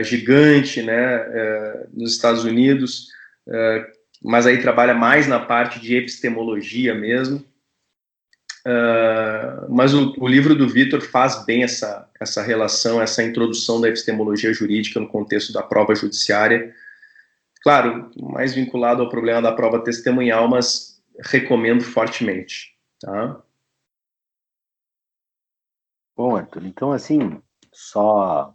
gigante 0.02 0.82
né 0.82 1.24
nos 1.93 2.12
Estados 2.12 2.44
Unidos 2.44 3.09
uh, 3.47 4.02
mas 4.24 4.47
aí 4.47 4.60
trabalha 4.60 4.94
mais 4.94 5.26
na 5.26 5.40
parte 5.40 5.80
de 5.80 5.97
epistemologia 5.97 6.94
mesmo. 6.94 7.44
Uh, 8.64 9.68
mas 9.68 9.93
o, 9.93 10.14
o, 10.18 10.28
livro 10.28 10.55
do 10.55 10.68
Vitor 10.68 11.01
faz 11.01 11.44
bem 11.44 11.64
essa, 11.64 12.09
essa 12.20 12.40
relação, 12.40 13.02
essa 13.02 13.22
introdução 13.22 13.80
da 13.80 13.89
epistemologia 13.89 14.55
jurídica 14.55 15.01
no 15.01 15.09
contexto 15.09 15.52
da 15.52 15.64
prova 15.64 15.97
judiciária. 15.97 16.72
Claro, 17.62 18.10
mais 18.16 18.55
vinculado 18.55 19.02
ao 19.02 19.09
problema 19.09 19.43
da 19.43 19.52
prova 19.52 19.82
testemunhal, 19.82 20.48
mas 20.48 21.02
recomendo 21.24 21.82
fortemente. 21.82 22.72
Tá? 23.01 23.43
Bom, 26.16 26.36
Arthur, 26.36 26.64
então 26.64 26.93
assim, 26.93 27.43
só 27.72 28.55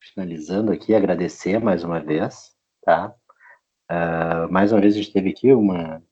finalizando 0.00 0.72
aqui, 0.72 0.94
agradecer 0.94 1.60
mais 1.60 1.84
uma 1.84 2.00
vez, 2.00 2.52
tá? 2.82 3.14
Uh, 3.90 4.50
mais 4.50 4.72
uma 4.72 4.80
vez 4.80 4.94
a 4.94 4.98
gente 4.98 5.12
teve 5.12 5.30
aqui 5.30 5.52
uma, 5.52 6.02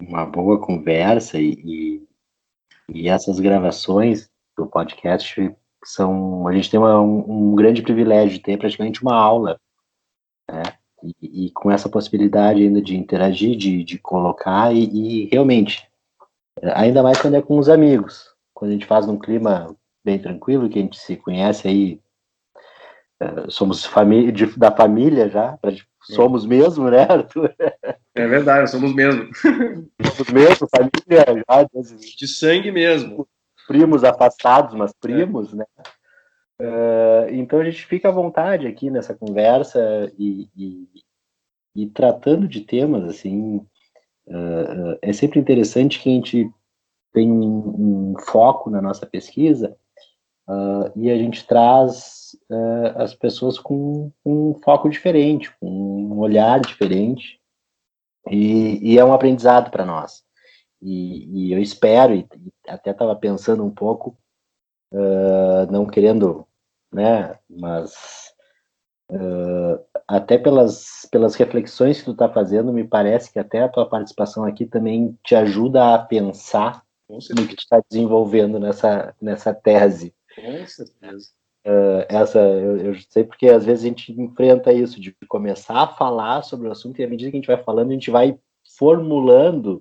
uma 0.00 0.26
boa 0.26 0.60
conversa 0.60 1.38
e, 1.38 1.52
e, 1.64 2.08
e 2.88 3.08
essas 3.08 3.40
gravações 3.40 4.30
do 4.56 4.66
podcast 4.66 5.54
são. 5.84 6.46
A 6.46 6.52
gente 6.52 6.70
tem 6.70 6.78
uma, 6.78 7.00
um, 7.00 7.52
um, 7.52 7.54
grande 7.54 7.82
privilégio 7.82 8.36
de 8.36 8.42
ter 8.42 8.58
praticamente 8.58 9.02
uma 9.02 9.14
aula, 9.14 9.60
né? 10.50 10.62
E, 11.20 11.46
e 11.46 11.50
com 11.50 11.70
essa 11.70 11.88
possibilidade 11.88 12.62
ainda 12.62 12.80
de 12.80 12.96
interagir, 12.96 13.56
de, 13.56 13.82
de 13.82 13.98
colocar, 13.98 14.72
e, 14.72 15.28
realmente, 15.32 15.88
ainda 16.74 17.02
mais 17.02 17.20
quando 17.20 17.34
é 17.34 17.42
com 17.42 17.58
os 17.58 17.68
amigos, 17.68 18.32
quando 18.54 18.70
a 18.70 18.74
gente 18.74 18.86
faz 18.86 19.04
num 19.04 19.18
clima 19.18 19.74
bem 20.04 20.18
tranquilo, 20.18 20.68
que 20.68 20.78
a 20.78 20.82
gente 20.82 20.98
se 20.98 21.16
conhece 21.16 21.66
aí, 21.66 22.00
somos 23.48 23.84
família, 23.84 24.32
de, 24.32 24.46
da 24.58 24.70
família 24.70 25.28
já, 25.28 25.56
pra, 25.58 25.72
somos 26.02 26.46
mesmo, 26.46 26.90
né, 26.90 27.06
Arthur? 27.08 27.54
É 28.14 28.26
verdade, 28.26 28.70
somos 28.70 28.94
mesmo. 28.94 29.28
somos 29.34 30.32
mesmo, 30.32 30.68
família 30.68 31.44
já. 31.48 31.66
De 32.16 32.28
sangue 32.28 32.70
mesmo. 32.70 33.26
Primos 33.66 34.04
afastados, 34.04 34.74
mas 34.74 34.92
primos, 34.92 35.52
é. 35.52 35.56
né? 35.56 35.64
Uh, 36.60 37.30
então 37.30 37.58
a 37.58 37.64
gente 37.64 37.84
fica 37.86 38.08
à 38.08 38.12
vontade 38.12 38.66
aqui 38.66 38.90
nessa 38.90 39.14
conversa 39.14 40.12
e, 40.18 40.48
e, 40.56 40.88
e 41.74 41.86
tratando 41.86 42.46
de 42.46 42.60
temas 42.60 43.04
assim. 43.04 43.56
Uh, 44.26 44.96
é 45.00 45.12
sempre 45.12 45.40
interessante 45.40 46.00
que 46.00 46.08
a 46.08 46.12
gente 46.12 46.50
tem 47.12 47.30
um, 47.30 48.12
um 48.12 48.14
foco 48.18 48.70
na 48.70 48.80
nossa 48.80 49.04
pesquisa 49.06 49.76
uh, 50.48 50.92
e 50.96 51.10
a 51.10 51.16
gente 51.16 51.46
traz 51.46 52.20
as 52.96 53.14
pessoas 53.14 53.58
com, 53.58 54.10
com 54.22 54.50
um 54.50 54.54
foco 54.62 54.88
diferente, 54.88 55.54
com 55.58 55.68
um 55.68 56.18
olhar 56.18 56.60
diferente 56.60 57.40
e, 58.30 58.92
e 58.92 58.98
é 58.98 59.04
um 59.04 59.12
aprendizado 59.12 59.70
para 59.70 59.84
nós. 59.84 60.22
E, 60.80 61.48
e, 61.48 61.52
eu 61.52 61.60
espero, 61.60 62.14
e, 62.14 62.26
até 62.66 62.90
estava 62.90 63.14
pensando 63.14 63.64
um 63.64 63.70
pouco, 63.70 64.16
uh, 64.92 65.70
não 65.70 65.86
querendo, 65.86 66.46
né, 66.92 67.38
mas 67.48 68.32
uh, 69.10 69.78
até 70.08 70.36
pelas, 70.36 71.06
pelas 71.10 71.36
reflexões 71.36 71.98
que 71.98 72.06
tu 72.06 72.12
está 72.12 72.28
fazendo, 72.28 72.72
me 72.72 72.84
parece 72.84 73.32
que 73.32 73.38
até 73.38 73.62
a 73.62 73.68
tua 73.68 73.88
participação 73.88 74.44
aqui 74.44 74.66
também 74.66 75.16
te 75.24 75.36
ajuda 75.36 75.94
a 75.94 75.98
pensar 75.98 76.82
no 77.08 77.46
que 77.46 77.54
tu 77.54 77.60
está 77.60 77.80
desenvolvendo 77.88 78.58
nessa, 78.58 79.14
nessa 79.20 79.54
tese. 79.54 80.14
Com 80.34 80.66
certeza. 80.66 81.28
Uh, 81.64 82.04
essa 82.08 82.40
eu, 82.40 82.76
eu, 82.78 82.94
sei 83.08 83.22
porque 83.22 83.48
às 83.48 83.64
vezes 83.64 83.84
a 83.84 83.88
gente 83.88 84.12
enfrenta 84.20 84.72
isso 84.72 85.00
de 85.00 85.14
começar 85.28 85.82
a 85.82 85.86
falar 85.86 86.42
sobre 86.42 86.66
o 86.66 86.72
assunto 86.72 86.98
e 86.98 87.04
à 87.04 87.08
medida 87.08 87.30
que 87.30 87.36
a 87.36 87.40
gente 87.40 87.46
vai 87.46 87.62
falando 87.62 87.90
a 87.90 87.94
gente 87.94 88.10
vai 88.10 88.36
formulando 88.76 89.80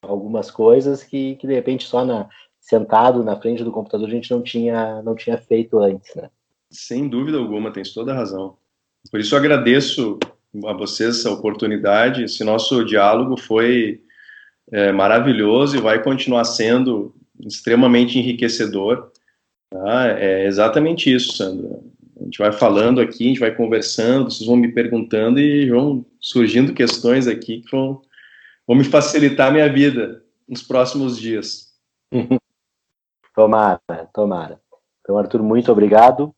algumas 0.00 0.50
coisas 0.50 1.04
que, 1.04 1.36
que 1.36 1.46
de 1.46 1.52
repente 1.52 1.86
só 1.86 2.02
na 2.02 2.30
sentado 2.58 3.22
na 3.22 3.38
frente 3.38 3.62
do 3.62 3.70
computador 3.70 4.08
a 4.08 4.10
gente 4.10 4.30
não 4.30 4.42
tinha 4.42 5.02
não 5.02 5.14
tinha 5.14 5.36
feito 5.36 5.78
antes, 5.78 6.14
né? 6.14 6.30
Sem 6.70 7.08
dúvida 7.08 7.36
alguma, 7.38 7.72
tens 7.72 7.92
toda 7.92 8.12
a 8.12 8.16
razão. 8.16 8.56
Por 9.10 9.20
isso 9.20 9.34
eu 9.34 9.38
agradeço 9.38 10.18
a 10.66 10.72
vocês 10.72 11.18
essa 11.18 11.30
oportunidade. 11.30 12.24
Esse 12.24 12.44
nosso 12.44 12.84
diálogo 12.84 13.38
foi 13.38 14.02
é, 14.70 14.92
maravilhoso 14.92 15.76
e 15.76 15.80
vai 15.80 16.02
continuar 16.02 16.44
sendo 16.44 17.14
extremamente 17.40 18.18
enriquecedor. 18.18 19.10
Ah, 19.74 20.08
é 20.08 20.46
exatamente 20.46 21.12
isso, 21.14 21.36
Sandra. 21.36 21.78
A 22.20 22.24
gente 22.24 22.38
vai 22.38 22.52
falando 22.52 23.00
aqui, 23.00 23.24
a 23.24 23.28
gente 23.28 23.40
vai 23.40 23.54
conversando, 23.54 24.30
vocês 24.30 24.46
vão 24.46 24.56
me 24.56 24.72
perguntando 24.72 25.38
e 25.38 25.70
vão 25.70 26.04
surgindo 26.20 26.74
questões 26.74 27.28
aqui 27.28 27.60
que 27.60 27.70
vão, 27.70 28.02
vão 28.66 28.76
me 28.76 28.84
facilitar 28.84 29.48
a 29.48 29.50
minha 29.52 29.72
vida 29.72 30.22
nos 30.48 30.62
próximos 30.62 31.18
dias. 31.18 31.72
tomara, 33.34 33.80
tomara. 34.12 34.60
Então, 35.00 35.16
Arthur, 35.16 35.42
muito 35.42 35.70
obrigado. 35.70 36.34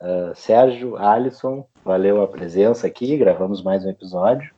Uh, 0.00 0.34
Sérgio, 0.34 0.96
Alisson, 0.96 1.66
valeu 1.84 2.22
a 2.22 2.28
presença 2.28 2.86
aqui, 2.86 3.16
gravamos 3.16 3.62
mais 3.62 3.84
um 3.84 3.90
episódio. 3.90 4.50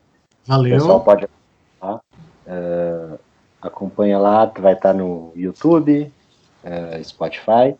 Valeu. 0.44 0.76
O 0.76 0.78
pessoal 0.78 1.04
pode 1.04 1.24
uh, 1.24 3.18
acompanha 3.60 4.18
lá, 4.18 4.44
vai 4.44 4.74
estar 4.74 4.92
no 4.92 5.32
YouTube, 5.34 6.12
uh, 6.64 7.04
Spotify. 7.04 7.76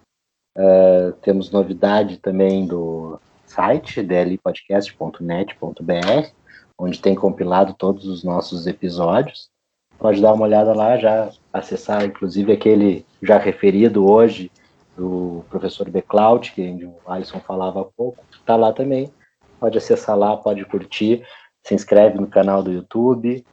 Uh, 0.57 1.13
temos 1.21 1.51
novidade 1.51 2.17
também 2.17 2.67
do 2.67 3.21
site 3.45 4.03
dlpodcast.net.br, 4.03 6.31
onde 6.79 6.99
tem 6.99 7.15
compilado 7.15 7.75
todos 7.75 8.07
os 8.07 8.25
nossos 8.25 8.67
episódios. 8.67 9.51
Pode 9.99 10.23
dar 10.23 10.33
uma 10.33 10.45
olhada 10.45 10.73
lá, 10.73 10.97
já 10.97 11.29
acessar, 11.53 12.05
inclusive, 12.05 12.53
aquele 12.53 13.05
já 13.23 13.37
referido 13.37 14.11
hoje 14.11 14.51
do 14.97 15.45
professor 15.51 15.91
Becloud, 15.91 16.51
que 16.53 16.85
o 16.85 16.97
Alisson 17.07 17.41
falava 17.41 17.83
há 17.83 17.85
pouco, 17.85 18.25
está 18.33 18.57
lá 18.57 18.73
também. 18.73 19.13
Pode 19.61 19.77
acessar 19.77 20.17
lá, 20.17 20.39
pode 20.39 20.65
curtir, 20.65 21.23
se 21.63 21.75
inscreve 21.75 22.19
no 22.19 22.27
canal 22.27 22.63
do 22.63 22.73
YouTube, 22.73 23.45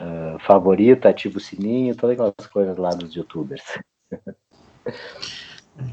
uh, 0.00 0.40
favorita, 0.40 1.08
ativa 1.08 1.38
o 1.38 1.40
sininho, 1.40 1.96
todas 1.96 2.14
aquelas 2.14 2.48
coisas 2.48 2.76
lá 2.76 2.90
dos 2.90 3.14
youtubers. 3.14 3.62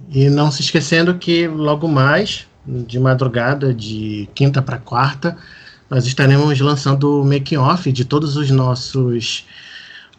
E 0.09 0.29
não 0.29 0.51
se 0.51 0.61
esquecendo 0.61 1.17
que 1.17 1.47
logo 1.47 1.87
mais, 1.87 2.47
de 2.65 2.99
madrugada, 2.99 3.73
de 3.73 4.29
quinta 4.33 4.61
para 4.61 4.77
quarta, 4.77 5.37
nós 5.89 6.05
estaremos 6.05 6.59
lançando 6.59 7.21
o 7.21 7.25
making 7.25 7.57
off 7.57 7.91
de 7.91 8.05
todos 8.05 8.35
os 8.35 8.49
nossos 8.49 9.45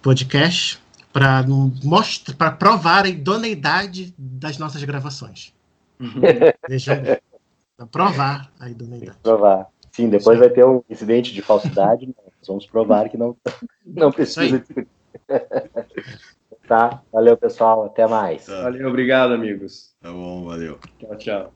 podcasts 0.01 0.79
para 1.13 1.45
mostrar, 1.83 2.37
para 2.37 2.51
provar 2.53 3.05
a 3.07 3.09
idoneidade 3.09 4.15
das 4.17 4.59
nossas 4.59 4.83
gravações. 4.85 5.53
Uhum. 5.99 6.21
Deixa 6.69 7.21
provar 7.91 8.51
a 8.61 8.69
idoneidade. 8.69 9.19
Provar. 9.23 9.67
Sim, 9.91 10.11
depois 10.11 10.37
Sim. 10.37 10.45
vai 10.45 10.51
ter 10.51 10.65
um 10.65 10.83
incidente 10.91 11.33
de 11.33 11.41
falsidade, 11.41 12.07
nós 12.07 12.47
vamos 12.47 12.67
provar 12.67 13.09
que 13.09 13.17
não, 13.17 13.35
não 13.85 14.13
precisa. 14.13 14.63
Tá? 16.67 17.03
Valeu, 17.13 17.37
pessoal. 17.37 17.85
Até 17.85 18.07
mais. 18.07 18.47
Tá. 18.47 18.63
Valeu, 18.63 18.89
obrigado, 18.89 19.33
amigos. 19.33 19.95
Tá 20.01 20.11
bom, 20.11 20.45
valeu. 20.45 20.79
Tchau, 20.99 21.17
tchau. 21.17 21.53